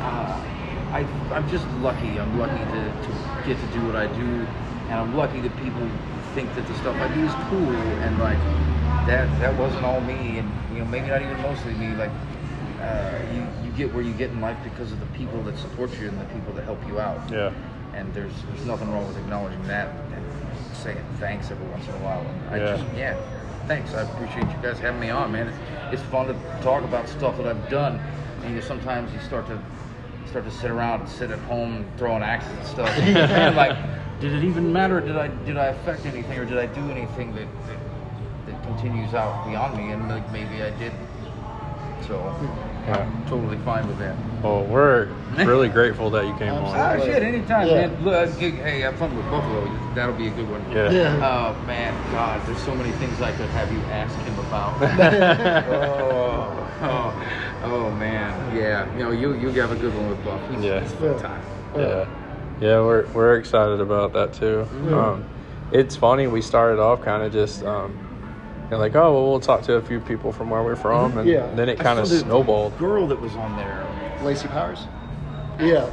uh, 0.00 0.40
I, 0.92 1.06
I'm 1.32 1.48
just 1.48 1.66
lucky. 1.80 2.18
I'm 2.18 2.38
lucky 2.38 2.58
to, 2.58 2.84
to 2.84 3.46
get 3.46 3.58
to 3.58 3.66
do 3.78 3.86
what 3.86 3.96
I 3.96 4.06
do, 4.08 4.46
and 4.90 5.00
I'm 5.00 5.16
lucky 5.16 5.40
that 5.40 5.56
people 5.56 5.86
think 6.34 6.54
that 6.54 6.66
the 6.66 6.74
stuff 6.76 6.96
I 7.00 7.08
do 7.14 7.24
is 7.24 7.32
cool, 7.48 7.58
and 8.04 8.18
like, 8.18 8.38
that 9.06 9.26
that 9.40 9.56
wasn't 9.58 9.84
all 9.84 10.00
me, 10.02 10.38
and 10.38 10.50
you 10.72 10.80
know, 10.80 10.84
maybe 10.86 11.08
not 11.08 11.22
even 11.22 11.40
mostly 11.42 11.72
me. 11.74 11.94
Like, 11.96 12.10
uh, 12.82 13.18
you 13.32 13.46
you 13.64 13.70
get 13.76 13.92
where 13.94 14.02
you 14.02 14.12
get 14.12 14.30
in 14.30 14.40
life 14.40 14.56
because 14.64 14.92
of 14.92 15.00
the 15.00 15.06
people 15.18 15.40
that 15.44 15.56
support 15.56 15.90
you 16.00 16.08
and 16.08 16.20
the 16.20 16.24
people 16.26 16.52
that 16.54 16.64
help 16.64 16.84
you 16.88 16.98
out. 17.00 17.20
yeah, 17.30 17.52
And 17.94 18.12
there's 18.14 18.32
there's 18.52 18.66
nothing 18.66 18.90
wrong 18.92 19.06
with 19.06 19.16
acknowledging 19.18 19.64
that 19.68 19.88
and 20.14 20.24
saying 20.74 20.98
thanks 21.20 21.50
every 21.50 21.66
once 21.68 21.86
in 21.86 21.94
a 21.94 21.98
while. 21.98 22.20
And 22.20 22.50
I 22.50 22.58
Yeah. 22.58 22.76
just 22.76 22.84
yeah, 22.96 23.16
thanks. 23.68 23.94
I 23.94 24.02
appreciate 24.02 24.44
you 24.50 24.56
guys 24.62 24.78
having 24.78 25.00
me 25.00 25.10
on, 25.10 25.30
man. 25.32 25.48
It's, 25.48 25.58
it's 25.92 26.02
fun 26.10 26.26
to 26.26 26.34
talk 26.62 26.82
about 26.84 27.08
stuff 27.08 27.36
that 27.36 27.46
I've 27.46 27.68
done. 27.70 28.00
And 28.42 28.50
you 28.50 28.56
know, 28.56 28.60
sometimes 28.66 29.12
you 29.12 29.20
start 29.20 29.46
to 29.46 29.58
start 30.28 30.44
to 30.44 30.50
sit 30.50 30.70
around 30.70 31.00
and 31.02 31.08
sit 31.08 31.30
at 31.30 31.38
home 31.40 31.84
throwing 31.98 32.22
axes 32.22 32.52
and 32.52 32.66
stuff. 32.66 32.88
And 32.98 33.16
you're 33.16 33.26
kind 33.28 33.48
of 33.48 33.54
like, 33.54 33.76
did 34.20 34.32
it 34.32 34.42
even 34.44 34.72
matter? 34.72 35.00
Did 35.00 35.16
I 35.16 35.28
did 35.44 35.56
I 35.56 35.66
affect 35.66 36.04
anything 36.06 36.36
or 36.38 36.44
did 36.44 36.58
I 36.58 36.66
do 36.66 36.90
anything 36.90 37.32
that 37.36 37.46
that, 37.68 37.78
that 38.46 38.62
continues 38.64 39.14
out 39.14 39.46
beyond 39.46 39.76
me? 39.76 39.92
And 39.92 40.08
like 40.08 40.28
maybe 40.32 40.62
I 40.62 40.70
did. 40.78 40.92
So 42.08 42.18
Yeah. 42.86 42.98
I'm 42.98 43.26
totally 43.28 43.58
fine 43.58 43.86
with 43.86 43.98
that. 43.98 44.16
well, 44.42 44.64
we're 44.64 45.08
really 45.36 45.68
grateful 45.78 46.10
that 46.10 46.26
you 46.26 46.34
came 46.34 46.52
on. 46.52 46.76
Ah, 46.76 46.98
shit, 46.98 47.22
anytime, 47.22 47.66
Yeah. 47.68 47.86
man. 47.86 48.04
Look, 48.04 48.14
uh, 48.14 48.38
gig- 48.38 48.56
hey, 48.56 48.80
have 48.80 48.96
fun 48.96 49.14
with 49.16 49.24
Buffalo. 49.30 49.70
That'll 49.94 50.14
be 50.16 50.26
a 50.26 50.30
good 50.30 50.50
one. 50.50 50.64
Yeah. 50.72 50.90
Yeah. 50.90 51.16
Oh 51.56 51.66
man, 51.66 51.94
God, 52.12 52.44
there's 52.46 52.58
so 52.62 52.74
many 52.74 52.90
things 52.92 53.20
I 53.20 53.30
could 53.32 53.48
have 53.50 53.72
you 53.72 53.78
ask 53.92 54.18
him 54.18 54.38
about. 54.40 54.82
oh, 55.68 56.68
oh, 56.82 57.60
oh, 57.62 57.90
man, 57.92 58.56
yeah. 58.56 58.90
You 58.96 59.04
know, 59.04 59.10
you 59.12 59.34
you 59.34 59.48
have 59.60 59.70
a 59.70 59.76
good 59.76 59.94
one 59.94 60.08
with 60.10 60.24
Buff. 60.24 60.40
He's, 60.50 60.64
Yeah. 60.64 60.80
he's 60.80 60.92
a 60.92 60.96
fun 60.96 61.12
Yeah. 61.12 61.18
time. 61.18 61.42
Yeah, 61.76 62.06
yeah, 62.60 62.80
we're 62.80 63.06
we're 63.12 63.36
excited 63.36 63.80
about 63.80 64.12
that 64.14 64.32
too. 64.32 64.66
Um, 64.92 65.24
it's 65.70 65.94
funny. 65.96 66.26
We 66.26 66.42
started 66.42 66.80
off 66.80 67.00
kind 67.02 67.22
of 67.22 67.32
just 67.32 67.62
um, 67.64 67.96
you 68.72 68.78
know, 68.78 68.80
like, 68.80 68.96
oh, 68.96 69.12
well, 69.12 69.28
we'll 69.28 69.38
talk 69.40 69.60
to 69.64 69.74
a 69.74 69.82
few 69.82 70.00
people 70.00 70.32
from 70.32 70.48
where 70.48 70.62
we're 70.62 70.76
from, 70.76 71.18
and 71.18 71.28
Yeah. 71.28 71.46
then 71.54 71.68
it 71.68 71.78
I 71.78 71.84
kind 71.84 71.98
of 71.98 72.06
saw 72.06 72.14
the 72.14 72.20
snowballed. 72.20 72.78
Girl 72.78 73.06
that 73.06 73.20
was 73.20 73.36
on 73.36 73.54
there, 73.58 73.86
Lacy 74.22 74.48
Powers. 74.48 74.86
Yeah. 75.60 75.84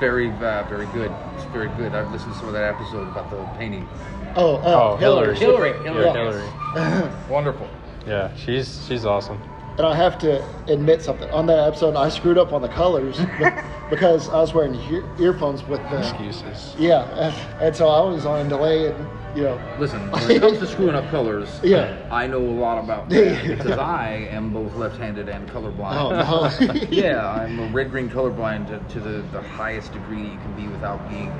very, 0.00 0.30
uh, 0.32 0.64
very 0.68 0.86
good. 0.86 1.12
It's 1.36 1.44
very 1.52 1.68
good. 1.76 1.94
I've 1.94 2.10
listened 2.12 2.32
to 2.32 2.38
some 2.40 2.48
of 2.48 2.54
that 2.54 2.74
episode 2.74 3.06
about 3.08 3.30
the 3.30 3.36
painting. 3.56 3.88
Oh, 4.36 4.56
uh, 4.56 4.62
Oh, 4.64 4.96
Hillary. 4.96 5.36
Hillary, 5.36 5.70
Yeah, 5.84 6.12
Hillary. 6.12 6.42
Hillary. 6.74 7.10
Wonderful. 7.28 7.68
Yeah, 8.06 8.30
she's 8.36 8.84
she's 8.88 9.04
awesome. 9.06 9.40
And 9.76 9.86
I 9.86 9.94
have 9.94 10.18
to 10.18 10.42
admit 10.66 11.02
something. 11.02 11.28
On 11.30 11.46
that 11.46 11.68
episode, 11.68 11.94
I 11.96 12.08
screwed 12.08 12.36
up 12.38 12.52
on 12.52 12.62
the 12.62 12.68
colors 12.68 13.18
be- 13.18 13.46
because 13.90 14.28
I 14.28 14.40
was 14.40 14.52
wearing 14.54 14.74
ear- 14.90 15.04
earphones 15.20 15.62
with 15.64 15.80
the. 15.90 15.98
Excuses. 15.98 16.74
Yeah, 16.78 17.02
and, 17.16 17.34
and 17.62 17.76
so 17.76 17.88
I 17.88 18.00
was 18.08 18.24
on 18.26 18.48
delay, 18.48 18.86
and 18.88 19.08
you 19.34 19.42
know. 19.42 19.60
Listen, 19.78 20.00
when 20.10 20.30
it 20.30 20.40
comes 20.40 20.58
to 20.58 20.66
screwing 20.66 20.94
up 20.94 21.08
colors, 21.08 21.60
Yeah. 21.62 21.96
I 22.10 22.26
know 22.26 22.38
a 22.38 22.56
lot 22.58 22.78
about 22.78 23.08
that 23.10 23.46
because 23.46 23.78
I 23.78 24.28
am 24.30 24.52
both 24.52 24.74
left-handed 24.74 25.28
and 25.28 25.48
colorblind. 25.48 25.94
Oh 25.94 26.66
no. 26.66 26.74
yeah, 26.90 27.28
I'm 27.28 27.58
a 27.58 27.66
red-green 27.66 28.08
colorblind 28.10 28.68
to, 28.68 28.94
to 28.94 29.00
the, 29.00 29.22
the 29.32 29.42
highest 29.42 29.92
degree 29.92 30.22
you 30.22 30.38
can 30.38 30.52
be 30.54 30.68
without 30.68 31.08
being 31.08 31.32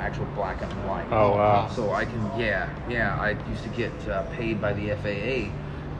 actual 0.00 0.26
black 0.34 0.60
and 0.62 0.72
white. 0.88 1.06
Oh, 1.10 1.36
wow. 1.36 1.68
So 1.68 1.92
I 1.92 2.04
can, 2.04 2.20
yeah, 2.38 2.68
yeah. 2.88 3.16
I 3.20 3.30
used 3.48 3.62
to 3.62 3.68
get 3.70 3.92
uh, 4.08 4.22
paid 4.34 4.60
by 4.60 4.72
the 4.72 4.90
FAA 4.96 5.52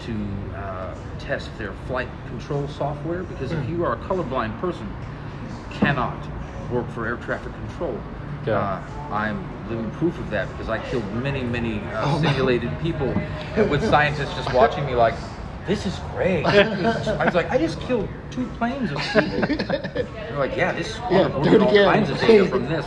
to 0.06 0.56
uh, 0.56 0.94
test 1.18 1.56
their 1.58 1.74
flight 1.86 2.08
control 2.28 2.66
software 2.68 3.22
because 3.22 3.52
if 3.52 3.68
you 3.68 3.84
are 3.84 3.92
a 3.92 3.98
colorblind 3.98 4.58
person, 4.60 4.86
you 4.86 5.76
cannot 5.76 6.16
work 6.70 6.88
for 6.90 7.06
air 7.06 7.16
traffic 7.16 7.52
control. 7.52 8.00
Yeah. 8.46 8.58
Uh, 8.58 9.14
I'm 9.14 9.44
living 9.68 9.90
proof 9.92 10.18
of 10.18 10.30
that 10.30 10.48
because 10.50 10.68
I 10.68 10.78
killed 10.90 11.04
many, 11.16 11.42
many 11.42 11.80
uh, 11.92 12.18
simulated 12.20 12.70
people 12.80 13.08
with 13.68 13.84
scientists 13.88 14.34
just 14.36 14.52
watching 14.54 14.86
me 14.86 14.94
like, 14.94 15.14
this 15.66 15.84
is 15.86 15.98
great. 16.14 16.46
I 16.46 17.24
was 17.24 17.34
like, 17.34 17.50
I 17.50 17.58
just 17.58 17.80
killed 17.80 18.08
two 18.30 18.46
planes 18.58 18.90
of 18.90 18.98
people. 19.12 19.40
They're 20.28 20.38
like, 20.38 20.56
yeah, 20.56 20.72
this 20.72 20.90
is 20.90 21.00
Yeah, 21.10 21.28
wonderful. 21.28 21.42
do 21.44 21.50
We're 21.50 21.56
it 21.56 21.58
getting 21.60 21.78
all 21.78 21.92
kinds 21.92 22.10
of 22.10 22.20
data 22.20 22.46
from 22.46 22.66
this. 22.68 22.86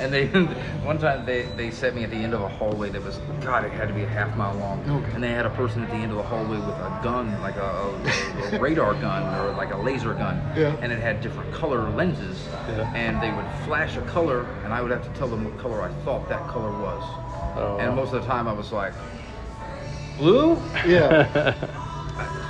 And 0.00 0.12
they, 0.12 0.26
one 0.84 0.98
time 0.98 1.24
they, 1.26 1.42
they 1.56 1.70
set 1.70 1.94
me 1.94 2.04
at 2.04 2.10
the 2.10 2.16
end 2.16 2.34
of 2.34 2.40
a 2.40 2.48
hallway 2.48 2.90
that 2.90 3.02
was, 3.02 3.18
God, 3.40 3.64
it 3.64 3.72
had 3.72 3.88
to 3.88 3.94
be 3.94 4.02
a 4.02 4.08
half 4.08 4.36
mile 4.36 4.54
long. 4.56 4.88
Okay. 4.88 5.12
And 5.12 5.22
they 5.22 5.30
had 5.30 5.46
a 5.46 5.50
person 5.50 5.82
at 5.82 5.90
the 5.90 5.96
end 5.96 6.10
of 6.12 6.18
the 6.18 6.22
hallway 6.22 6.56
with 6.58 6.68
a 6.68 7.00
gun, 7.02 7.40
like 7.42 7.56
a, 7.56 7.60
a, 7.62 8.56
a 8.56 8.58
radar 8.60 8.94
gun 8.94 9.22
or 9.40 9.52
like 9.54 9.72
a 9.72 9.76
laser 9.76 10.14
gun. 10.14 10.36
Yeah. 10.56 10.76
And 10.80 10.92
it 10.92 11.00
had 11.00 11.20
different 11.20 11.52
color 11.52 11.88
lenses. 11.90 12.46
Yeah. 12.68 12.92
And 12.94 13.20
they 13.22 13.32
would 13.32 13.46
flash 13.64 13.96
a 13.96 14.02
color, 14.02 14.44
and 14.64 14.72
I 14.72 14.80
would 14.82 14.90
have 14.90 15.02
to 15.02 15.18
tell 15.18 15.28
them 15.28 15.44
what 15.44 15.58
color 15.58 15.82
I 15.82 15.92
thought 16.04 16.28
that 16.28 16.46
color 16.48 16.70
was. 16.70 17.02
Oh, 17.56 17.78
And 17.80 17.96
most 17.96 18.12
of 18.12 18.22
the 18.22 18.26
time 18.28 18.46
I 18.46 18.52
was 18.52 18.72
like, 18.72 18.92
blue? 20.16 20.54
yeah. 20.86 21.56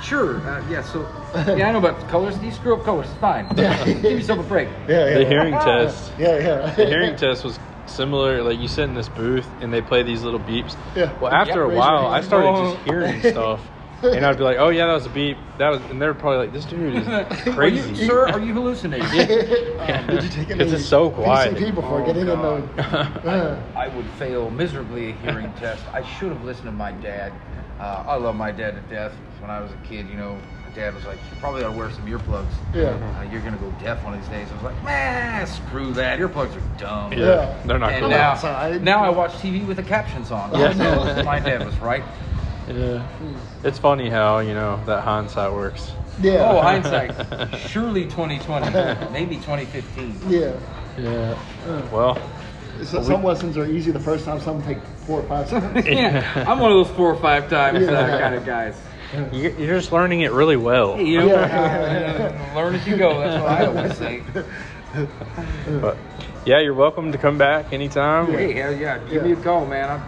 Sure. 0.01 0.37
Uh, 0.47 0.63
yeah, 0.69 0.81
so, 0.81 1.07
yeah, 1.55 1.67
I 1.67 1.71
know 1.71 1.77
about 1.79 2.07
colors. 2.07 2.41
You 2.41 2.51
screw 2.51 2.75
up 2.75 2.83
colors. 2.83 3.07
It's 3.09 3.19
fine. 3.19 3.47
Yeah. 3.55 3.83
Give 3.85 4.03
yourself 4.03 4.39
a 4.39 4.43
break. 4.43 4.69
Yeah. 4.87 5.07
Yeah. 5.09 5.17
the 5.19 5.25
hearing 5.25 5.53
test. 5.53 6.13
Yeah. 6.17 6.37
Yeah. 6.37 6.73
The 6.75 6.85
hearing 6.85 7.15
test 7.15 7.43
was 7.43 7.59
similar. 7.85 8.41
Like 8.43 8.59
you 8.59 8.67
sit 8.67 8.83
in 8.85 8.93
this 8.93 9.09
booth 9.09 9.47
and 9.61 9.73
they 9.73 9.81
play 9.81 10.03
these 10.03 10.23
little 10.23 10.39
beeps. 10.39 10.75
Yeah. 10.95 11.11
Well, 11.19 11.31
after 11.31 11.67
Yeah, 11.67 11.73
a 11.73 11.77
while, 11.77 12.07
I 12.07 12.13
hand. 12.15 12.25
started 12.25 12.73
just 12.73 12.85
hearing 12.85 13.21
stuff, 13.33 13.61
and 14.01 14.25
I'd 14.25 14.37
be 14.37 14.43
like, 14.43 14.57
"Oh 14.59 14.69
yeah, 14.69 14.87
that 14.87 14.93
was 14.93 15.05
a 15.05 15.09
beep." 15.09 15.37
That 15.57 15.69
was, 15.69 15.81
and 15.91 16.01
they're 16.01 16.13
probably 16.13 16.37
like, 16.39 16.53
"This 16.53 16.65
dude 16.65 16.95
is 16.95 17.07
Are 17.07 17.21
you, 17.45 17.53
crazy." 17.53 18.07
sir, 18.07 18.27
are 18.29 18.39
you 18.39 18.53
hallucinating? 18.53 19.05
Um, 19.79 20.07
did 20.07 20.23
you 20.23 20.29
take 20.29 20.49
any 20.51 20.59
'Cause 20.63 20.73
it's 20.73 20.85
so 20.85 21.09
quiet. 21.09 21.55
PCP 21.55 21.75
before 21.75 22.01
Oh, 22.01 22.05
getting 22.05 22.21
in 22.21 22.27
God. 22.27 22.75
the? 22.77 22.83
Uh, 23.29 23.59
I 23.75 23.87
would 23.89 24.05
fail 24.11 24.49
miserably 24.49 25.09
a 25.09 25.13
hearing 25.13 25.51
test. 25.53 25.83
I 25.93 26.01
should 26.03 26.29
have 26.29 26.43
listened 26.45 26.65
to 26.67 26.71
my 26.71 26.91
dad. 26.93 27.33
Uh, 27.79 28.03
I 28.05 28.15
love 28.15 28.35
my 28.35 28.51
dad 28.51 28.75
to 28.75 28.81
death. 28.93 29.13
When 29.39 29.49
I 29.49 29.61
was 29.61 29.71
a 29.71 29.77
kid, 29.87 30.09
you 30.09 30.17
know, 30.17 30.35
my 30.67 30.69
dad 30.75 30.93
was 30.93 31.05
like, 31.05 31.17
"You 31.31 31.37
probably 31.39 31.63
ought 31.63 31.71
to 31.71 31.77
wear 31.77 31.89
some 31.91 32.05
earplugs. 32.07 32.51
Yeah. 32.73 32.89
Uh, 33.17 33.23
you're 33.31 33.39
gonna 33.41 33.55
go 33.57 33.71
deaf 33.81 34.03
one 34.03 34.13
of 34.13 34.19
these 34.19 34.29
days." 34.29 34.49
I 34.51 34.55
was 34.55 34.63
like, 34.63 34.83
"Man, 34.83 35.47
screw 35.47 35.93
that. 35.93 36.19
Earplugs 36.19 36.55
are 36.57 36.77
dumb." 36.77 37.13
yeah, 37.13 37.19
Yeah. 37.19 37.53
they're 37.65 37.79
not 37.79 37.93
And 37.93 38.01
cool. 38.01 38.09
now, 38.09 38.31
outside. 38.31 38.83
now 38.83 39.01
I 39.03 39.09
watch 39.09 39.31
TV 39.35 39.65
with 39.65 39.77
the 39.77 39.83
captions 39.83 40.29
on. 40.29 40.51
Yeah. 40.53 40.73
So 40.73 41.23
my 41.23 41.39
dad 41.39 41.65
was 41.65 41.77
right. 41.79 42.03
Yeah, 42.67 43.01
it's 43.63 43.79
funny 43.79 44.09
how 44.09 44.39
you 44.39 44.53
know 44.53 44.79
that 44.85 45.03
hindsight 45.03 45.51
works. 45.53 45.93
yeah. 46.21 46.49
Oh, 46.51 46.61
hindsight. 46.69 47.11
Surely 47.69 48.03
2020, 48.03 49.11
maybe 49.11 49.37
2015. 49.37 50.19
Yeah. 50.29 50.51
Yeah. 50.97 51.35
Well, 51.91 52.17
So, 52.83 53.01
some 53.01 53.23
lessons 53.23 53.57
are 53.57 53.65
easy 53.65 53.89
the 53.91 53.99
first 53.99 54.25
time. 54.25 54.39
Some 54.41 54.61
take 54.63 54.77
four 55.09 55.21
or 55.21 55.23
five 55.23 55.49
times. 55.73 55.85
Yeah, 55.87 56.45
I'm 56.47 56.59
one 56.59 56.71
of 56.71 56.85
those 56.85 56.95
four 56.95 57.11
or 57.11 57.15
five 57.19 57.49
times 57.49 57.79
uh, 57.87 57.91
Yeah. 57.91 58.19
kind 58.19 58.35
of 58.35 58.45
guys. 58.45 58.79
you- 59.33 59.55
you're 59.57 59.79
just 59.79 59.91
learning 59.91 60.21
it 60.21 60.31
really 60.31 60.55
well. 60.55 60.95
Hey, 60.95 61.05
you 61.05 61.17
know, 61.19 61.25
Yeah. 61.25 62.51
learn 62.55 62.75
as 62.75 62.85
you 62.87 62.95
go. 62.95 63.19
That's 63.19 63.41
what 63.41 63.51
I 63.51 63.65
always 63.65 63.97
say. 63.97 64.21
But 65.81 65.97
yeah, 66.45 66.59
you're 66.59 66.75
welcome 66.75 67.11
to 67.11 67.17
come 67.17 67.37
back 67.39 67.73
anytime. 67.73 68.27
Hey, 68.31 68.53
hell 68.53 68.71
yeah, 68.75 68.99
give 69.09 69.23
me 69.23 69.31
a 69.31 69.35
call, 69.35 69.65
man. 69.65 69.89
I'll, 69.89 70.03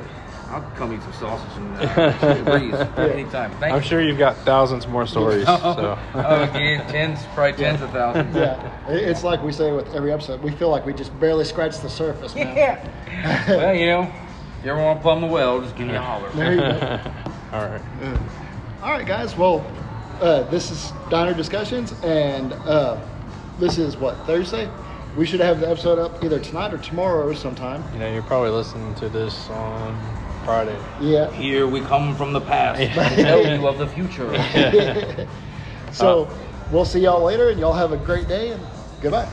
I'll 0.56 0.72
come 0.76 0.94
eat 0.94 1.02
some 1.02 1.14
sausage 1.14 1.58
and 1.58 1.76
uh, 1.78 2.20
shoot 2.20 2.44
the 2.46 2.52
breeze 2.52 2.74
anytime. 3.12 3.52
Thank 3.60 3.74
I'm 3.74 3.82
you. 3.82 3.88
sure 3.88 4.02
you've 4.02 4.20
got 4.20 4.36
thousands 4.38 4.86
more 4.88 5.08
stories. 5.08 5.46
So. 5.48 5.98
oh, 6.14 6.44
again, 6.44 6.86
tens, 6.92 7.20
probably 7.34 7.54
tens 7.64 7.82
of 7.82 7.90
thousands. 7.92 8.36
yeah. 8.36 8.88
It's 8.90 9.24
like 9.24 9.42
we 9.42 9.52
say 9.52 9.72
with 9.72 9.92
every 9.96 10.12
episode. 10.12 10.44
We 10.44 10.52
feel 10.52 10.70
like 10.70 10.86
we 10.86 10.94
just 10.94 11.18
barely 11.20 11.46
scratched 11.46 11.82
the 11.82 11.90
surface, 11.90 12.36
man. 12.36 12.56
Yeah. 12.56 13.48
well, 13.50 13.74
you 13.76 13.86
know, 13.88 14.02
if 14.04 14.31
you 14.64 14.72
ever 14.72 14.82
want 14.82 15.00
to 15.00 15.02
plumb 15.02 15.22
the 15.22 15.28
well, 15.28 15.62
just 15.62 15.76
give 15.76 15.88
me 15.88 15.96
a 15.96 16.02
holler. 16.02 16.30
There 16.32 16.54
you 16.54 16.60
go. 16.60 17.02
All 17.52 17.68
right. 17.68 17.82
All 18.82 18.92
right, 18.92 19.06
guys. 19.06 19.36
Well, 19.36 19.66
uh, 20.22 20.44
this 20.44 20.72
is 20.72 20.92
Diner 21.10 21.34
Discussions, 21.34 21.94
and 22.04 22.54
uh, 22.54 23.00
this 23.60 23.78
is 23.78 23.98
what 23.98 24.16
Thursday. 24.26 24.70
We 25.18 25.26
should 25.26 25.40
have 25.42 25.60
the 25.60 25.70
episode 25.70 26.00
up 26.00 26.24
either 26.24 26.40
tonight 26.40 26.74
or 26.74 26.78
tomorrow 26.78 27.28
or 27.28 27.34
sometime. 27.34 27.84
You 27.94 28.00
know, 28.00 28.14
you're 28.14 28.24
probably 28.24 28.52
listening 28.52 28.96
to 28.96 29.10
this 29.10 29.50
on 29.50 30.00
Friday. 30.46 30.78
Yeah. 31.02 31.32
Here 31.32 31.68
we 31.68 31.82
come 31.82 32.16
from 32.16 32.34
the 32.34 32.42
past 32.42 32.80
to 33.16 33.24
tell 33.24 33.46
you 33.46 33.68
of 33.68 33.78
the 33.78 33.88
future. 33.88 35.28
so 35.92 36.30
we'll 36.72 36.86
see 36.86 37.02
y'all 37.02 37.24
later, 37.24 37.50
and 37.50 37.60
y'all 37.60 37.74
have 37.74 37.92
a 37.92 37.98
great 37.98 38.28
day, 38.28 38.52
and 38.52 38.64
goodbye. 39.02 39.30